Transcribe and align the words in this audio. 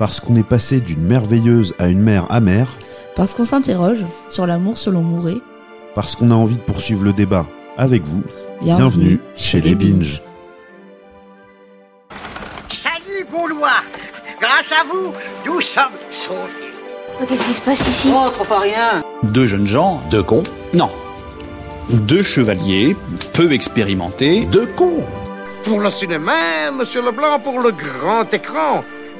Parce 0.00 0.18
qu'on 0.18 0.34
est 0.34 0.42
passé 0.48 0.80
d'une 0.80 1.02
merveilleuse 1.02 1.74
à 1.78 1.88
une 1.88 2.00
mère 2.00 2.24
amère. 2.30 2.68
Parce 3.16 3.34
qu'on 3.34 3.44
s'interroge 3.44 4.06
sur 4.30 4.46
l'amour 4.46 4.78
selon 4.78 5.02
Mouret. 5.02 5.36
Parce 5.94 6.16
qu'on 6.16 6.30
a 6.30 6.34
envie 6.34 6.54
de 6.54 6.62
poursuivre 6.62 7.04
le 7.04 7.12
débat 7.12 7.44
avec 7.76 8.02
vous. 8.02 8.22
Bienvenue, 8.62 9.20
chez 9.36 9.60
les 9.60 9.74
Binges. 9.74 10.22
Salut 12.70 13.26
Gaulois 13.30 13.82
Grâce 14.40 14.72
à 14.72 14.84
vous, 14.90 15.12
nous 15.44 15.60
sommes 15.60 15.92
sauvés. 16.10 16.72
Oh, 17.20 17.26
Qu'est-ce 17.28 17.44
qui 17.44 17.52
se 17.52 17.60
passe 17.60 17.86
ici? 17.86 18.10
Oh, 18.10 18.30
trop 18.30 18.44
pas 18.44 18.60
rien. 18.60 19.02
Deux 19.22 19.44
jeunes 19.44 19.66
gens, 19.66 20.00
deux 20.10 20.22
cons 20.22 20.44
Non. 20.72 20.90
Deux 21.90 22.22
chevaliers, 22.22 22.96
peu 23.34 23.52
expérimentés, 23.52 24.46
deux 24.46 24.66
cons. 24.66 25.04
Pour 25.62 25.80
le 25.80 25.90
cinéma, 25.90 26.70
monsieur 26.74 27.02
Leblanc, 27.04 27.38
pour 27.40 27.60
le 27.60 27.72
grand 27.72 28.32
écran, 28.32 28.82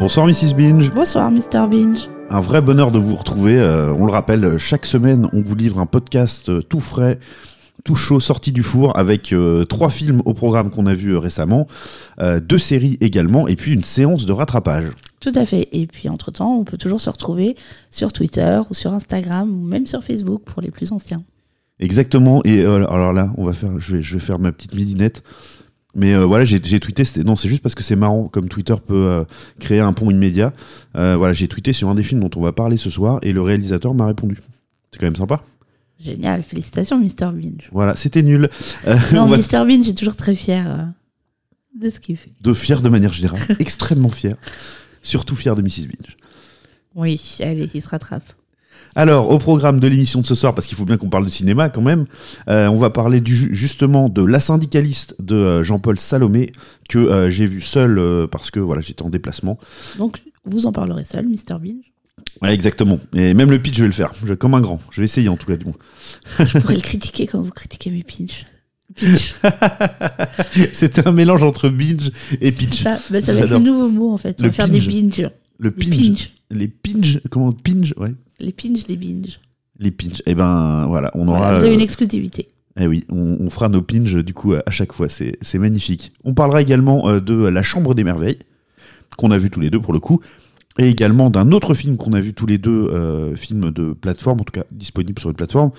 Bonsoir 0.00 0.26
Mrs. 0.26 0.54
Binge. 0.56 0.90
Bonsoir, 0.92 1.30
Mr. 1.30 1.68
Binge. 1.70 2.08
Un 2.30 2.40
vrai 2.40 2.62
bonheur 2.62 2.90
de 2.90 2.98
vous 2.98 3.14
retrouver. 3.14 3.58
Euh, 3.58 3.92
on 3.92 4.06
le 4.06 4.12
rappelle, 4.12 4.56
chaque 4.56 4.86
semaine, 4.86 5.28
on 5.34 5.42
vous 5.42 5.54
livre 5.54 5.78
un 5.78 5.84
podcast 5.84 6.48
euh, 6.48 6.62
tout 6.62 6.80
frais, 6.80 7.18
tout 7.84 7.96
chaud, 7.96 8.18
sorti 8.18 8.50
du 8.50 8.62
four, 8.62 8.96
avec 8.96 9.34
euh, 9.34 9.66
trois 9.66 9.90
films 9.90 10.22
au 10.24 10.32
programme 10.32 10.70
qu'on 10.70 10.86
a 10.86 10.94
vus 10.94 11.12
euh, 11.12 11.18
récemment, 11.18 11.66
euh, 12.18 12.40
deux 12.40 12.58
séries 12.58 12.96
également, 13.02 13.46
et 13.46 13.56
puis 13.56 13.74
une 13.74 13.84
séance 13.84 14.24
de 14.24 14.32
rattrapage. 14.32 14.86
Tout 15.20 15.32
à 15.34 15.44
fait. 15.44 15.68
Et 15.72 15.86
puis, 15.86 16.08
entre-temps, 16.08 16.54
on 16.54 16.64
peut 16.64 16.78
toujours 16.78 17.02
se 17.02 17.10
retrouver 17.10 17.54
sur 17.90 18.14
Twitter 18.14 18.58
ou 18.70 18.72
sur 18.72 18.94
Instagram 18.94 19.50
ou 19.50 19.66
même 19.66 19.84
sur 19.84 20.02
Facebook 20.02 20.40
pour 20.46 20.62
les 20.62 20.70
plus 20.70 20.92
anciens. 20.92 21.22
Exactement. 21.78 22.40
Et 22.46 22.64
alors 22.64 23.12
là, 23.12 23.34
on 23.36 23.44
va 23.44 23.52
faire, 23.52 23.78
je 23.78 23.96
vais, 23.96 24.02
je 24.02 24.14
vais 24.14 24.20
faire 24.20 24.38
ma 24.38 24.50
petite 24.50 24.74
midinette. 24.74 25.22
Mais 25.94 26.14
euh, 26.14 26.24
voilà, 26.24 26.44
j'ai 26.44 26.60
j'ai 26.62 26.80
tweeté. 26.80 27.02
Non, 27.24 27.36
c'est 27.36 27.48
juste 27.48 27.62
parce 27.62 27.74
que 27.74 27.82
c'est 27.82 27.96
marrant, 27.96 28.28
comme 28.28 28.48
Twitter 28.48 28.74
peut 28.84 29.08
euh, 29.08 29.24
créer 29.58 29.80
un 29.80 29.92
pont 29.92 30.10
immédiat. 30.10 30.52
Euh, 30.96 31.16
voilà, 31.16 31.32
j'ai 31.32 31.48
tweeté 31.48 31.72
sur 31.72 31.88
un 31.88 31.94
des 31.94 32.02
films 32.02 32.20
dont 32.20 32.30
on 32.36 32.42
va 32.42 32.52
parler 32.52 32.76
ce 32.76 32.90
soir, 32.90 33.18
et 33.22 33.32
le 33.32 33.42
réalisateur 33.42 33.94
m'a 33.94 34.06
répondu. 34.06 34.38
C'est 34.92 35.00
quand 35.00 35.06
même 35.06 35.16
sympa. 35.16 35.42
Génial. 35.98 36.42
Félicitations, 36.42 36.98
Mr. 36.98 37.32
Binge. 37.32 37.68
Voilà, 37.72 37.94
c'était 37.96 38.22
nul. 38.22 38.48
Non, 39.12 39.22
on 39.22 39.26
va 39.26 39.36
Mr. 39.36 39.66
Binge 39.66 39.88
est 39.88 39.98
toujours 39.98 40.16
très 40.16 40.34
fier 40.34 40.92
de 41.78 41.90
ce 41.90 42.00
qu'il 42.00 42.16
fait. 42.16 42.30
de 42.40 42.52
fier 42.52 42.80
de 42.80 42.88
manière 42.88 43.12
générale, 43.12 43.40
extrêmement 43.58 44.10
fier. 44.10 44.36
Surtout 45.02 45.36
fier 45.36 45.56
de 45.56 45.62
Mrs. 45.62 45.86
Binge. 45.86 46.16
Oui, 46.94 47.20
allez, 47.40 47.68
il 47.72 47.82
se 47.82 47.88
rattrape. 47.88 48.24
Alors, 48.94 49.30
au 49.30 49.38
programme 49.38 49.78
de 49.80 49.86
l'émission 49.88 50.20
de 50.20 50.26
ce 50.26 50.34
soir, 50.34 50.54
parce 50.54 50.66
qu'il 50.66 50.76
faut 50.76 50.84
bien 50.84 50.96
qu'on 50.96 51.08
parle 51.10 51.24
de 51.24 51.30
cinéma 51.30 51.68
quand 51.68 51.80
même, 51.82 52.06
euh, 52.48 52.66
on 52.68 52.76
va 52.76 52.90
parler 52.90 53.20
du, 53.20 53.34
ju- 53.36 53.54
justement 53.54 54.08
de 54.08 54.24
La 54.24 54.40
syndicaliste 54.40 55.14
de 55.20 55.34
euh, 55.36 55.62
Jean-Paul 55.62 55.98
Salomé, 56.00 56.52
que 56.88 56.98
euh, 56.98 57.30
j'ai 57.30 57.46
vu 57.46 57.60
seul 57.60 58.00
parce 58.30 58.50
que 58.50 58.58
voilà, 58.60 58.80
j'étais 58.82 59.02
en 59.02 59.10
déplacement. 59.10 59.58
Donc, 59.98 60.20
vous 60.44 60.66
en 60.66 60.72
parlerez 60.72 61.04
seul, 61.04 61.26
Mr. 61.28 61.58
Binge. 61.60 61.84
Ouais, 62.42 62.52
exactement. 62.52 62.98
Et 63.14 63.32
même 63.34 63.50
le 63.50 63.58
pitch, 63.58 63.76
je 63.76 63.82
vais 63.82 63.86
le 63.88 63.92
faire, 63.92 64.12
Je- 64.26 64.34
comme 64.34 64.54
un 64.54 64.60
grand. 64.60 64.80
Je 64.90 65.00
vais 65.00 65.04
essayer 65.04 65.28
en 65.28 65.36
tout 65.36 65.46
cas, 65.46 65.56
du 65.56 65.64
moins. 65.66 65.74
Je 66.44 66.58
pourrais 66.58 66.74
le 66.74 66.80
critiquer 66.80 67.26
comme 67.26 67.42
vous 67.42 67.50
critiquez 67.52 67.90
mes. 67.90 68.02
Pinch. 68.02 68.44
C'était 70.72 71.06
un 71.06 71.12
mélange 71.12 71.42
entre 71.44 71.68
binge 71.68 72.10
et 72.40 72.52
pitch. 72.52 72.82
ça, 72.82 72.98
Bah, 73.10 73.20
ça 73.20 73.32
va 73.34 73.40
être 73.40 73.50
le 73.50 73.58
nouveau 73.58 73.88
mot 73.88 74.12
en 74.12 74.16
fait. 74.18 74.36
On 74.40 74.44
Le 74.44 74.48
va 74.48 74.52
faire 74.52 74.68
des 74.68 74.80
binge. 74.80 75.28
Le 75.58 75.72
Les 75.76 75.86
pinch. 75.86 76.00
pinch. 76.08 76.30
Les 76.50 76.68
pinch. 76.68 77.18
Comment? 77.30 77.52
Pinch 77.52 77.94
Ouais. 77.96 78.14
Les 78.40 78.52
pinch, 78.52 78.86
les 78.88 78.96
binge. 78.96 79.40
Les 79.78 79.90
pinch. 79.90 80.22
Eh 80.26 80.34
ben 80.34 80.86
voilà, 80.86 81.10
on 81.14 81.28
aura. 81.28 81.38
Voilà, 81.38 81.58
vous 81.58 81.64
avez 81.64 81.72
euh, 81.72 81.76
une 81.76 81.80
exclusivité. 81.80 82.48
Eh 82.78 82.86
oui, 82.86 83.04
on, 83.10 83.36
on 83.40 83.50
fera 83.50 83.68
nos 83.68 83.82
pinges 83.82 84.22
du 84.24 84.32
coup 84.32 84.54
à 84.54 84.70
chaque 84.70 84.92
fois, 84.92 85.08
c'est 85.08 85.36
c'est 85.42 85.58
magnifique. 85.58 86.12
On 86.24 86.34
parlera 86.34 86.62
également 86.62 87.08
euh, 87.08 87.20
de 87.20 87.34
La 87.34 87.62
Chambre 87.62 87.94
des 87.94 88.04
Merveilles, 88.04 88.38
qu'on 89.16 89.30
a 89.30 89.38
vu 89.38 89.50
tous 89.50 89.60
les 89.60 89.70
deux 89.70 89.80
pour 89.80 89.92
le 89.92 90.00
coup, 90.00 90.20
et 90.78 90.88
également 90.88 91.30
d'un 91.30 91.52
autre 91.52 91.74
film 91.74 91.96
qu'on 91.96 92.12
a 92.12 92.20
vu 92.20 92.32
tous 92.32 92.46
les 92.46 92.58
deux, 92.58 92.88
euh, 92.92 93.34
film 93.36 93.70
de 93.70 93.92
plateforme, 93.92 94.40
en 94.40 94.44
tout 94.44 94.52
cas 94.52 94.64
disponible 94.70 95.18
sur 95.18 95.30
une 95.30 95.36
plateforme, 95.36 95.72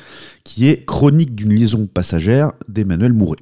qui 0.44 0.68
est 0.68 0.86
Chronique 0.86 1.34
d'une 1.34 1.54
liaison 1.54 1.88
passagère 1.88 2.52
d'Emmanuel 2.68 3.14
Mouret. 3.14 3.38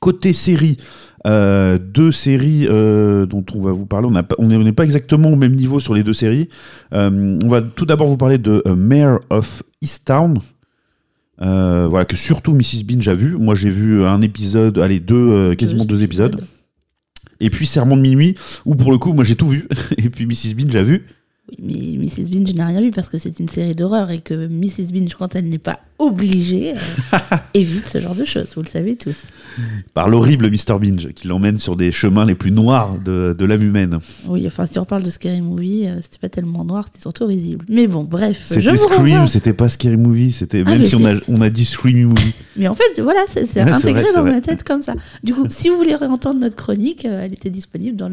Côté 0.00 0.32
série, 0.32 0.78
euh, 1.26 1.78
deux 1.78 2.10
séries 2.10 2.66
euh, 2.70 3.26
dont 3.26 3.44
on 3.54 3.60
va 3.60 3.72
vous 3.72 3.84
parler. 3.84 4.08
On 4.38 4.46
n'est 4.46 4.56
on 4.56 4.72
pas 4.72 4.84
exactement 4.84 5.30
au 5.30 5.36
même 5.36 5.54
niveau 5.54 5.78
sur 5.78 5.92
les 5.92 6.02
deux 6.02 6.14
séries. 6.14 6.48
Euh, 6.94 7.38
on 7.44 7.48
va 7.48 7.60
tout 7.60 7.84
d'abord 7.84 8.06
vous 8.06 8.16
parler 8.16 8.38
de 8.38 8.62
Mayor 8.74 9.20
of 9.28 9.62
Easttown, 9.82 10.38
voilà 11.38 12.04
que 12.06 12.16
surtout 12.16 12.54
Mrs 12.54 12.84
Binge 12.84 13.08
a 13.08 13.14
vu. 13.14 13.36
Moi 13.36 13.54
j'ai 13.54 13.70
vu 13.70 14.04
un 14.04 14.22
épisode, 14.22 14.78
allez 14.78 15.00
deux, 15.00 15.54
quasiment 15.54 15.84
deux, 15.84 16.02
épisodes. 16.02 16.42
Et 17.38 17.50
puis 17.50 17.66
Serment 17.66 17.96
de 17.96 18.02
minuit, 18.02 18.34
où 18.64 18.74
pour 18.74 18.92
le 18.92 18.98
coup 18.98 19.12
moi 19.12 19.24
j'ai 19.24 19.36
tout 19.36 19.48
vu. 19.48 19.68
Et 19.98 20.08
puis 20.08 20.24
Mrs 20.24 20.54
Binge 20.54 20.74
a 20.76 20.82
vu. 20.82 21.06
Oui, 21.58 21.96
mais 21.98 22.04
Mrs. 22.04 22.28
Binge 22.28 22.54
n'a 22.54 22.66
rien 22.66 22.80
vu 22.80 22.90
parce 22.90 23.08
que 23.08 23.18
c'est 23.18 23.40
une 23.40 23.48
série 23.48 23.74
d'horreur 23.74 24.10
et 24.10 24.20
que 24.20 24.46
Mrs. 24.46 24.92
Binge, 24.92 25.14
quand 25.14 25.34
elle 25.34 25.48
n'est 25.48 25.58
pas 25.58 25.80
obligée, 26.00 26.74
euh, 26.74 27.18
évite 27.54 27.86
ce 27.86 27.98
genre 28.00 28.14
de 28.14 28.24
choses. 28.24 28.48
Vous 28.56 28.62
le 28.62 28.68
savez 28.68 28.96
tous. 28.96 29.16
par 29.94 30.08
l'horrible 30.08 30.50
Mr 30.50 30.78
Binge 30.80 31.08
qui 31.14 31.28
l'emmène 31.28 31.58
sur 31.58 31.76
des 31.76 31.92
chemins 31.92 32.24
les 32.24 32.34
plus 32.34 32.50
noirs 32.52 32.96
de, 32.98 33.34
de 33.38 33.44
l'âme 33.44 33.62
humaine. 33.62 33.98
Oui, 34.26 34.46
enfin, 34.46 34.66
si 34.66 34.78
on 34.78 34.82
reparle 34.82 35.02
de 35.02 35.10
Scary 35.10 35.40
Movie, 35.42 35.86
euh, 35.86 35.98
c'était 36.02 36.18
pas 36.18 36.28
tellement 36.28 36.64
noir, 36.64 36.86
c'était 36.86 37.00
surtout 37.02 37.26
risible. 37.26 37.64
Mais 37.68 37.86
bon, 37.86 38.04
bref, 38.04 38.40
C'était 38.44 38.76
Scream, 38.76 39.26
c'était 39.26 39.52
pas 39.52 39.68
Scary 39.68 39.96
Movie, 39.96 40.32
c'était 40.32 40.62
Ah, 40.66 40.70
même 40.70 40.84
si 40.86 40.96
on 40.96 41.04
a, 41.04 41.14
on 41.28 41.40
a 41.40 41.50
dit 41.50 41.64
Screamy 41.64 42.04
Movie. 42.04 42.32
Mais 42.56 42.68
en 42.68 42.74
fait, 42.74 43.00
voilà, 43.00 43.20
c'est 43.28 43.42
Ouais, 43.54 43.60
intégré 43.70 44.02
vrai, 44.02 44.12
dans 44.14 44.24
ma 44.24 44.40
tête 44.40 44.64
comme 44.64 44.82
ça. 44.82 44.94
Du 45.22 45.34
coup, 45.34 45.46
si 45.50 45.68
vous 45.68 45.76
voulez 45.76 45.94
réentendre 45.94 46.40
notre 46.40 46.56
chronique, 46.56 47.04
euh, 47.04 47.22
elle 47.24 47.32
était 47.34 47.50
disponible 47.50 47.96
dans 47.96 48.08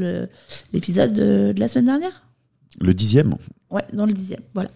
l'épisode 0.74 1.14
de, 1.14 1.54
de 1.54 1.60
la 1.60 1.68
semaine 1.68 1.86
dernière? 1.86 2.24
Le 2.82 2.94
dixième, 2.94 3.36
Ouais, 3.72 3.84
dans 3.94 4.06
le 4.06 4.14
dixième, 4.14 4.40
voilà. 4.54 4.70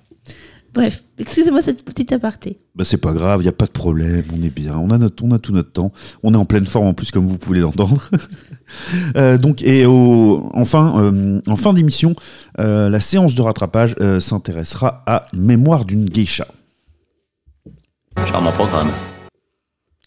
Bref, 0.73 1.03
excusez-moi 1.17 1.61
cette 1.61 1.83
petite 1.83 2.13
aparté. 2.13 2.57
bah 2.75 2.85
c'est 2.85 2.97
pas 2.97 3.11
grave, 3.11 3.41
il 3.41 3.45
y 3.45 3.49
a 3.49 3.53
pas 3.53 3.65
de 3.65 3.71
problème, 3.71 4.23
on 4.33 4.41
est 4.41 4.49
bien, 4.49 4.77
on 4.77 4.89
a 4.89 4.97
notre, 4.97 5.21
on 5.23 5.31
a 5.31 5.39
tout 5.39 5.51
notre 5.51 5.73
temps, 5.73 5.91
on 6.23 6.33
est 6.33 6.37
en 6.37 6.45
pleine 6.45 6.65
forme 6.65 6.87
en 6.87 6.93
plus 6.93 7.11
comme 7.11 7.25
vous 7.25 7.37
pouvez 7.37 7.59
l'entendre. 7.59 8.01
Euh, 9.17 9.37
donc 9.37 9.61
et 9.63 9.85
au, 9.85 10.49
enfin 10.53 10.93
euh, 10.97 11.41
en 11.45 11.57
fin 11.57 11.73
d'émission, 11.73 12.15
euh, 12.57 12.87
la 12.89 13.01
séance 13.01 13.35
de 13.35 13.41
rattrapage 13.41 13.97
euh, 13.99 14.21
s'intéressera 14.21 15.03
à 15.05 15.25
Mémoire 15.33 15.83
d'une 15.83 16.05
geisha. 16.05 16.47
Charmant 18.27 18.53
programme. 18.53 18.91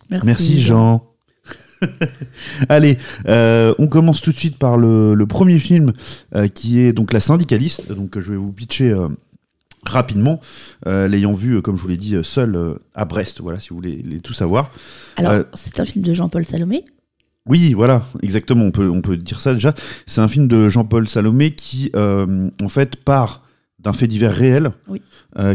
Merci, 0.09 0.27
Merci 0.27 0.61
Jean. 0.63 1.05
Allez, 2.71 2.97
euh, 3.29 3.75
on 3.79 3.87
commence 3.87 4.23
tout 4.23 4.33
de 4.33 4.37
suite 4.39 4.57
par 4.57 4.79
le, 4.79 5.15
le 5.15 5.27
premier 5.27 5.59
film 5.59 5.93
euh, 6.35 6.49
qui 6.49 6.81
est 6.81 6.95
donc 6.95 7.13
La 7.13 7.21
syndicaliste. 7.21 7.93
Donc 7.93 8.19
je 8.19 8.31
vais 8.31 8.39
vous 8.39 8.53
pitcher 8.53 8.91
euh, 8.91 9.09
rapidement, 9.89 10.41
euh, 10.87 11.09
l'ayant 11.09 11.35
vu, 11.35 11.57
euh, 11.57 11.61
comme 11.61 11.77
je 11.77 11.83
vous 11.83 11.89
l'ai 11.89 11.97
dit, 11.97 12.15
euh, 12.15 12.23
seul 12.23 12.55
euh, 12.57 12.75
à 12.95 13.05
Brest. 13.05 13.41
Voilà, 13.41 13.61
si 13.61 13.71
vous 13.71 13.77
voulez 13.77 14.03
les 14.05 14.21
tout 14.21 14.33
savoir. 14.33 14.71
Alors, 15.17 15.33
Euh, 15.33 15.43
c'est 15.55 15.81
un 15.81 15.85
film 15.85 16.05
de 16.05 16.15
Jean-Paul 16.15 16.45
Salomé? 16.45 16.85
Oui, 17.47 17.75
voilà, 17.75 18.05
exactement. 18.23 18.65
On 18.65 18.71
peut, 18.71 18.89
on 18.89 19.03
peut 19.03 19.17
dire 19.17 19.41
ça 19.41 19.53
déjà. 19.55 19.75
C'est 20.07 20.21
un 20.21 20.29
film 20.29 20.49
de 20.49 20.69
Jean-Paul 20.69 21.09
Salomé 21.09 21.51
qui, 21.53 21.93
en 21.95 22.69
fait, 22.69 22.97
part 22.97 23.43
d'un 23.79 23.93
fait 23.93 24.07
divers 24.07 24.33
réel 24.35 24.71
Oui. 24.89 25.03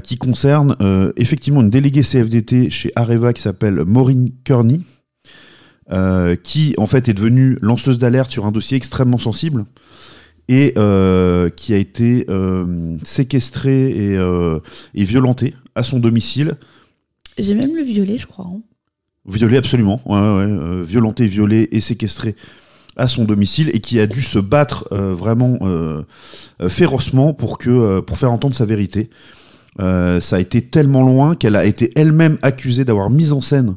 qui 0.04 0.20
concerne 0.20 0.76
effectivement 1.18 1.62
une 1.62 1.72
déléguée 1.72 2.04
CFDT 2.04 2.70
chez 2.70 2.92
Areva 2.96 3.34
qui 3.34 3.42
s'appelle 3.42 3.86
Maureen 3.86 4.30
Kearney, 4.44 4.82
qui 6.44 6.76
en 6.78 6.86
fait 6.86 7.10
est 7.10 7.14
devenue 7.16 7.58
lanceuse 7.64 7.98
d'alerte 7.98 8.30
sur 8.32 8.46
un 8.46 8.52
dossier 8.52 8.78
extrêmement 8.78 9.18
sensible 9.18 9.66
et 10.50 10.74
euh, 10.78 11.50
qui 11.50 11.74
a 11.74 11.78
été 11.78 12.26
euh, 12.28 12.98
séquestrée 13.06 13.90
et, 13.92 14.18
euh, 14.18 14.60
et 14.96 15.04
violentée 15.06 15.54
à 15.76 15.84
son 15.84 16.00
domicile 16.00 16.56
J'ai 17.38 17.54
même 17.56 17.76
le 17.76 17.84
violet, 17.84 18.18
je 18.18 18.28
crois. 18.28 18.48
hein. 18.48 18.62
Violé 19.26 19.58
absolument, 19.58 20.02
ouais, 20.08 20.16
ouais, 20.18 20.52
euh, 20.52 20.84
violenté, 20.86 21.28
violé 21.28 21.70
et 21.72 21.80
séquestré 21.82 22.36
à 22.98 23.08
son 23.08 23.24
domicile 23.26 23.70
et 23.74 23.80
qui 23.80 24.00
a 24.00 24.08
dû 24.08 24.22
se 24.24 24.40
battre 24.40 24.88
euh, 24.92 25.14
vraiment 25.14 25.60
férocement 26.68 27.34
pour 27.34 27.58
que 27.58 28.00
pour 28.02 28.18
faire 28.18 28.32
entendre 28.34 28.56
sa 28.56 28.66
vérité. 28.66 29.10
Ça 29.78 30.36
a 30.36 30.40
été 30.40 30.62
tellement 30.64 31.04
loin 31.04 31.36
qu'elle 31.36 31.56
a 31.56 31.64
été 31.64 31.92
elle-même 31.96 32.38
accusée 32.42 32.84
d'avoir 32.84 33.10
mis 33.10 33.32
en 33.32 33.40
scène 33.40 33.76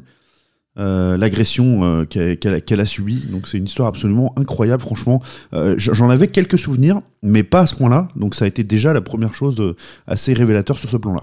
euh, 0.79 1.17
l'agression 1.17 1.83
euh, 1.83 2.05
qu'elle 2.05 2.79
a, 2.79 2.85
subie. 2.85 3.21
Donc 3.29 3.47
c'est 3.47 3.57
une 3.57 3.65
histoire 3.65 3.87
absolument 3.87 4.33
incroyable, 4.37 4.81
franchement. 4.81 5.21
Euh, 5.53 5.75
J'en 5.77 6.09
avais 6.09 6.27
quelques 6.27 6.57
souvenirs, 6.57 7.01
mais 7.21 7.43
pas 7.43 7.61
à 7.61 7.67
ce 7.67 7.75
point-là. 7.75 8.07
Donc 8.15 8.33
ça 8.33 8.45
a 8.45 8.47
été 8.47 8.63
déjà 8.63 8.91
la 8.91 9.01
première 9.01 9.35
chose 9.35 9.75
assez 10.07 10.33
révélateur 10.33 10.77
sur 10.77 10.89
ce 10.89 10.97
plan-là. 10.97 11.21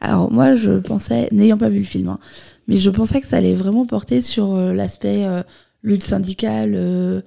Alors 0.00 0.30
moi, 0.30 0.56
je 0.56 0.78
pensais, 0.78 1.28
n'ayant 1.32 1.58
pas 1.58 1.68
vu 1.68 1.78
le 1.78 1.84
film, 1.84 2.08
hein, 2.08 2.18
mais 2.68 2.76
je 2.76 2.90
pensais 2.90 3.20
que 3.20 3.26
ça 3.26 3.38
allait 3.38 3.54
vraiment 3.54 3.86
porter 3.86 4.22
sur 4.22 4.54
l'aspect 4.56 5.26
lutte 5.82 6.02
syndicale 6.02 7.22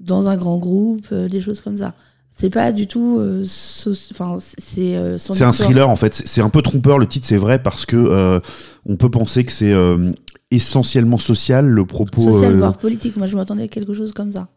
dans 0.00 0.28
un 0.28 0.36
grand 0.36 0.58
groupe, 0.58 1.12
des 1.12 1.40
choses 1.40 1.60
comme 1.60 1.76
ça. 1.76 1.94
C'est 2.36 2.50
pas 2.50 2.72
du 2.72 2.88
tout, 2.88 3.18
euh, 3.20 3.44
c'est 3.46 4.96
euh, 4.96 5.18
un 5.40 5.52
thriller 5.52 5.88
en 5.88 5.94
fait. 5.94 6.14
C'est 6.14 6.40
un 6.40 6.48
peu 6.48 6.62
trompeur 6.62 6.98
le 6.98 7.06
titre, 7.06 7.28
c'est 7.28 7.36
vrai 7.36 7.60
parce 7.62 7.86
que 7.86 7.96
euh, 7.96 8.40
on 8.86 8.96
peut 8.96 9.08
penser 9.08 9.44
que 9.44 9.52
c'est 9.52 9.72
essentiellement 10.54 11.18
social 11.18 11.66
le 11.66 11.84
propos. 11.84 12.20
social 12.20 12.52
euh, 12.52 12.58
voire 12.58 12.78
politique. 12.78 13.16
Moi, 13.16 13.26
je 13.26 13.36
m'attendais 13.36 13.64
à 13.64 13.68
quelque 13.68 13.94
chose 13.94 14.12
comme 14.12 14.32
ça. 14.32 14.48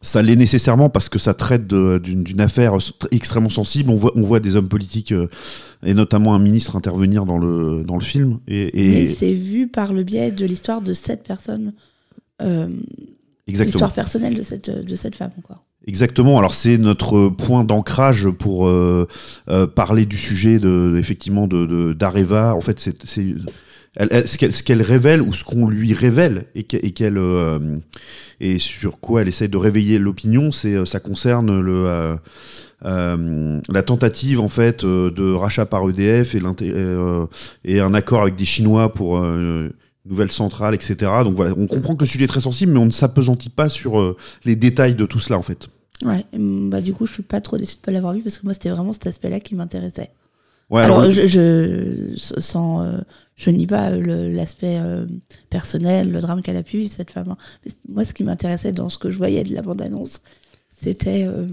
ça 0.00 0.20
l'est 0.20 0.36
nécessairement 0.36 0.90
parce 0.90 1.08
que 1.08 1.18
ça 1.18 1.34
traite 1.34 1.66
d'une 1.66 2.40
affaire 2.40 2.76
extrêmement 3.10 3.48
sensible. 3.48 3.90
On 3.90 3.96
voit, 3.96 4.12
on 4.16 4.22
voit 4.22 4.40
des 4.40 4.56
hommes 4.56 4.68
politiques 4.68 5.12
euh, 5.12 5.28
et 5.84 5.94
notamment 5.94 6.34
un 6.34 6.38
ministre 6.38 6.76
intervenir 6.76 7.24
dans 7.24 7.38
le 7.38 7.82
dans 7.84 7.96
le 7.96 8.02
film. 8.02 8.38
Et, 8.48 9.06
c'est 9.06 9.32
vu 9.32 9.68
par 9.68 9.92
le 9.92 10.02
biais 10.02 10.30
de 10.30 10.44
l'histoire 10.44 10.82
de 10.82 10.92
cette 10.92 11.22
personne, 11.22 11.72
euh, 12.40 12.68
exactement. 13.46 13.72
l'histoire 13.72 13.92
personnelle 13.92 14.34
de 14.34 14.42
cette 14.42 14.70
de 14.70 14.94
cette 14.94 15.16
femme, 15.16 15.32
quoi. 15.42 15.64
Exactement. 15.86 16.38
Alors 16.38 16.54
c'est 16.54 16.78
notre 16.78 17.28
point 17.28 17.64
d'ancrage 17.64 18.28
pour 18.30 18.68
euh, 18.68 19.06
parler 19.74 20.06
du 20.06 20.16
sujet 20.16 20.58
de 20.58 20.96
effectivement 20.98 21.46
de 21.48 21.92
d'Areva. 21.92 22.54
En 22.54 22.60
fait, 22.60 22.78
c'est 23.04 23.26
ce 23.98 24.62
qu'elle 24.62 24.82
révèle 24.82 25.20
ou 25.20 25.32
ce 25.34 25.44
qu'on 25.44 25.68
lui 25.68 25.92
révèle 25.92 26.46
et 26.54 26.66
euh, 27.02 27.58
sur 28.58 29.00
quoi 29.00 29.22
elle 29.22 29.28
essaie 29.28 29.48
de 29.48 29.56
réveiller 29.56 29.98
l'opinion, 29.98 30.50
euh, 30.64 30.84
ça 30.86 30.98
concerne 30.98 31.50
euh, 31.50 32.16
la 32.82 33.82
tentative 33.82 34.40
en 34.40 34.48
fait 34.48 34.84
de 34.84 35.32
rachat 35.34 35.66
par 35.66 35.88
EDF 35.88 36.34
et, 36.34 37.80
un 37.80 37.94
accord 37.94 38.22
avec 38.22 38.36
des 38.36 38.44
Chinois 38.44 38.92
pour 38.92 39.20
nouvelle 40.04 40.32
centrale, 40.32 40.74
etc. 40.74 40.96
Donc 41.22 41.36
voilà, 41.36 41.52
on 41.56 41.66
comprend 41.66 41.94
que 41.94 42.00
le 42.00 42.08
sujet 42.08 42.24
est 42.24 42.28
très 42.28 42.40
sensible, 42.40 42.72
mais 42.72 42.80
on 42.80 42.86
ne 42.86 42.90
s'apesantit 42.90 43.50
pas 43.50 43.68
sur 43.68 44.16
les 44.44 44.56
détails 44.56 44.94
de 44.94 45.04
tout 45.04 45.20
cela 45.20 45.38
en 45.38 45.42
fait. 45.42 45.68
Ouais. 46.02 46.24
Bah 46.32 46.80
du 46.80 46.92
coup, 46.92 47.06
je 47.06 47.12
suis 47.12 47.22
pas 47.22 47.40
trop 47.40 47.58
déçue 47.58 47.76
de 47.76 47.80
pas 47.82 47.92
l'avoir 47.92 48.14
vu 48.14 48.22
parce 48.22 48.38
que 48.38 48.44
moi, 48.44 48.54
c'était 48.54 48.70
vraiment 48.70 48.92
cet 48.92 49.06
aspect-là 49.06 49.38
qui 49.38 49.54
m'intéressait. 49.54 50.10
Ouais, 50.72 50.82
alors, 50.82 51.00
alors, 51.00 51.10
je, 51.12 51.26
je 51.26 52.14
sans, 52.40 52.82
euh, 52.82 52.98
je 53.36 53.50
nie 53.50 53.66
pas 53.66 53.90
le- 53.90 54.32
l'aspect 54.32 54.78
euh, 54.80 55.06
personnel, 55.50 56.10
le 56.10 56.20
drame 56.20 56.42
qu'elle 56.42 56.56
a 56.56 56.62
pu 56.62 56.78
vivre 56.78 56.90
cette 56.92 57.10
femme. 57.10 57.28
hein. 57.30 57.36
Mais 57.64 57.72
moi, 57.88 58.04
ce 58.04 58.14
qui 58.14 58.24
m'intéressait 58.24 58.72
dans 58.72 58.88
ce 58.88 58.98
que 58.98 59.10
je 59.10 59.18
voyais 59.18 59.44
de 59.44 59.54
la 59.54 59.62
bande-annonce, 59.62 60.20
c'était 60.70 61.24
euh, 61.28 61.46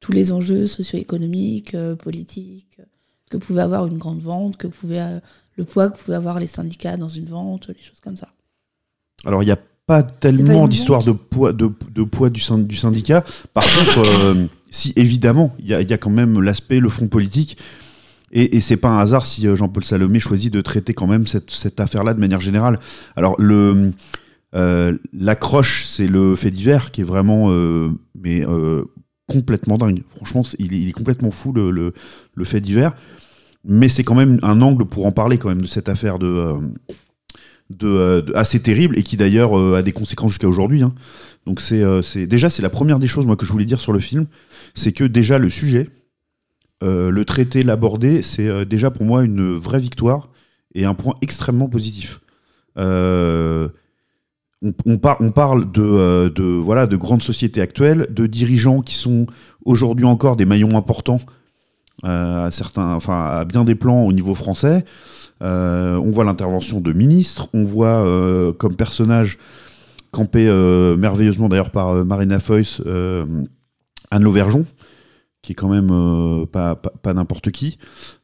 tous 0.00 0.12
les 0.12 0.32
enjeux 0.32 0.66
socio-économiques, 0.66 1.74
euh, 1.74 1.94
politiques, 1.94 2.78
que 3.30 3.36
pouvait 3.36 3.62
avoir 3.62 3.86
une 3.86 3.98
grande 3.98 4.20
vente, 4.22 4.56
que 4.56 4.66
pouvait 4.66 5.00
euh, 5.00 5.20
le 5.56 5.64
poids 5.64 5.90
que 5.90 5.98
pouvaient 5.98 6.16
avoir 6.16 6.40
les 6.40 6.46
syndicats 6.46 6.96
dans 6.96 7.08
une 7.08 7.26
vente, 7.26 7.68
les 7.68 7.82
choses 7.82 8.00
comme 8.00 8.16
ça. 8.16 8.28
alors 9.26 9.42
il 9.42 9.46
n'y 9.46 9.52
a 9.52 9.58
pas 9.86 10.02
tellement 10.02 10.68
d'histoire 10.68 11.02
de 11.04 11.12
poids, 11.12 11.52
de, 11.52 11.70
de 11.94 12.02
poids 12.04 12.28
du, 12.30 12.40
syn- 12.40 12.66
du 12.66 12.76
syndicat. 12.76 13.24
Par 13.54 13.64
contre, 13.64 13.98
euh, 14.06 14.46
si 14.70 14.92
évidemment, 14.96 15.54
il 15.58 15.66
y 15.66 15.68
y 15.70 15.92
a 15.92 15.98
quand 15.98 16.10
même 16.10 16.40
l'aspect, 16.40 16.78
le 16.80 16.88
fond 16.90 17.08
politique. 17.08 17.56
Et, 18.32 18.56
et 18.56 18.60
c'est 18.60 18.76
pas 18.76 18.88
un 18.88 18.98
hasard 18.98 19.24
si 19.24 19.46
euh, 19.46 19.56
Jean-Paul 19.56 19.84
Salomé 19.84 20.20
choisit 20.20 20.52
de 20.52 20.60
traiter 20.60 20.94
quand 20.94 21.06
même 21.06 21.26
cette, 21.26 21.80
affaire-là 21.80 22.14
de 22.14 22.20
manière 22.20 22.40
générale. 22.40 22.78
Alors 23.16 23.34
le 23.38 23.92
euh, 24.54 24.96
l'accroche, 25.12 25.84
c'est 25.84 26.06
le 26.06 26.34
fait 26.36 26.50
divers 26.50 26.90
qui 26.90 27.02
est 27.02 27.04
vraiment, 27.04 27.50
euh, 27.50 27.90
mais 28.18 28.46
euh, 28.46 28.84
complètement 29.26 29.76
dingue. 29.76 30.02
Franchement, 30.16 30.42
il 30.58 30.88
est, 30.88 30.92
complètement 30.92 31.30
fou 31.30 31.52
le, 31.52 31.92
fait 32.44 32.60
divers. 32.60 32.94
Mais 33.64 33.88
c'est 33.88 34.04
quand 34.04 34.14
même 34.14 34.38
un 34.42 34.62
angle 34.62 34.84
pour 34.86 35.06
en 35.06 35.12
parler 35.12 35.36
quand 35.36 35.48
même 35.48 35.60
de 35.60 35.66
cette 35.66 35.88
affaire 35.88 36.18
de, 36.18 36.54
assez 38.34 38.60
terrible 38.60 38.98
et 38.98 39.02
qui 39.02 39.16
d'ailleurs 39.16 39.54
a 39.74 39.82
des 39.82 39.92
conséquences 39.92 40.30
jusqu'à 40.32 40.48
aujourd'hui. 40.48 40.82
hein. 40.82 40.94
Donc 41.44 41.60
c'est 41.60 42.26
déjà 42.26 42.50
c'est 42.50 42.62
la 42.62 42.70
première 42.70 42.98
des 42.98 43.08
choses 43.08 43.26
moi 43.26 43.36
que 43.36 43.44
je 43.44 43.52
voulais 43.52 43.64
dire 43.64 43.80
sur 43.80 43.92
le 43.92 43.98
film, 43.98 44.26
c'est 44.74 44.92
que 44.92 45.04
déjà 45.04 45.38
le 45.38 45.50
sujet, 45.50 45.88
euh, 46.82 47.10
le 47.10 47.24
traiter, 47.24 47.62
l'aborder, 47.62 48.22
c'est 48.22 48.46
euh, 48.46 48.64
déjà 48.64 48.90
pour 48.90 49.04
moi 49.04 49.24
une 49.24 49.56
vraie 49.56 49.80
victoire 49.80 50.28
et 50.74 50.84
un 50.84 50.94
point 50.94 51.14
extrêmement 51.22 51.68
positif. 51.68 52.20
Euh, 52.78 53.68
on, 54.62 54.72
on 54.86 54.98
par- 54.98 55.20
on 55.20 55.30
parle 55.30 55.70
de, 55.72 56.96
grandes 56.96 57.22
sociétés 57.22 57.60
actuelles, 57.60 58.06
de 58.10 58.26
dirigeants 58.26 58.80
qui 58.80 58.94
sont 58.94 59.26
aujourd'hui 59.64 60.04
encore 60.04 60.36
des 60.36 60.46
maillons 60.46 60.76
importants 60.76 61.20
à, 62.04 62.50
certains, 62.52 62.94
enfin, 62.94 63.26
à 63.26 63.44
bien 63.44 63.64
des 63.64 63.74
plans 63.74 64.04
au 64.04 64.12
niveau 64.12 64.34
français. 64.34 64.84
On 65.40 66.10
voit 66.10 66.24
l'intervention 66.24 66.80
de 66.80 66.92
ministres, 66.92 67.48
on 67.54 67.64
voit 67.64 68.04
comme 68.58 68.76
personnage 68.76 69.38
campé 70.10 70.48
merveilleusement 70.96 71.48
d'ailleurs 71.48 71.70
par 71.70 72.04
Marina 72.04 72.38
euh, 72.86 73.26
Anne 74.10 74.22
Lauvergeon, 74.22 74.64
qui 75.42 75.52
est 75.52 75.54
quand 75.54 75.68
même 75.68 75.90
euh, 75.90 76.46
pas, 76.46 76.74
pas, 76.74 76.90
pas 76.90 77.14
n'importe 77.14 77.50
qui. 77.50 77.78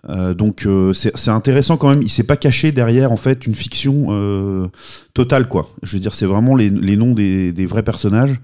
Euh, 0.09 0.35
donc 0.35 0.67
euh, 0.67 0.93
c'est 0.93 1.31
intéressant 1.31 1.77
quand 1.77 1.89
même. 1.89 2.03
Il 2.03 2.11
s'est 2.11 2.25
pas 2.25 2.37
caché 2.37 2.73
derrière 2.73 3.13
en 3.13 3.17
fait 3.17 3.47
une 3.47 3.55
fiction 3.55 4.71
totale 5.15 5.49
quoi. 5.49 5.69
Je 5.83 5.95
veux 5.95 6.01
dire 6.01 6.15
c'est 6.15 6.27
vraiment 6.27 6.57
les, 6.57 6.71
les 6.71 6.97
noms 6.97 7.13
des, 7.13 7.53
des 7.53 7.67
vrais 7.67 7.83
personnages. 7.83 8.41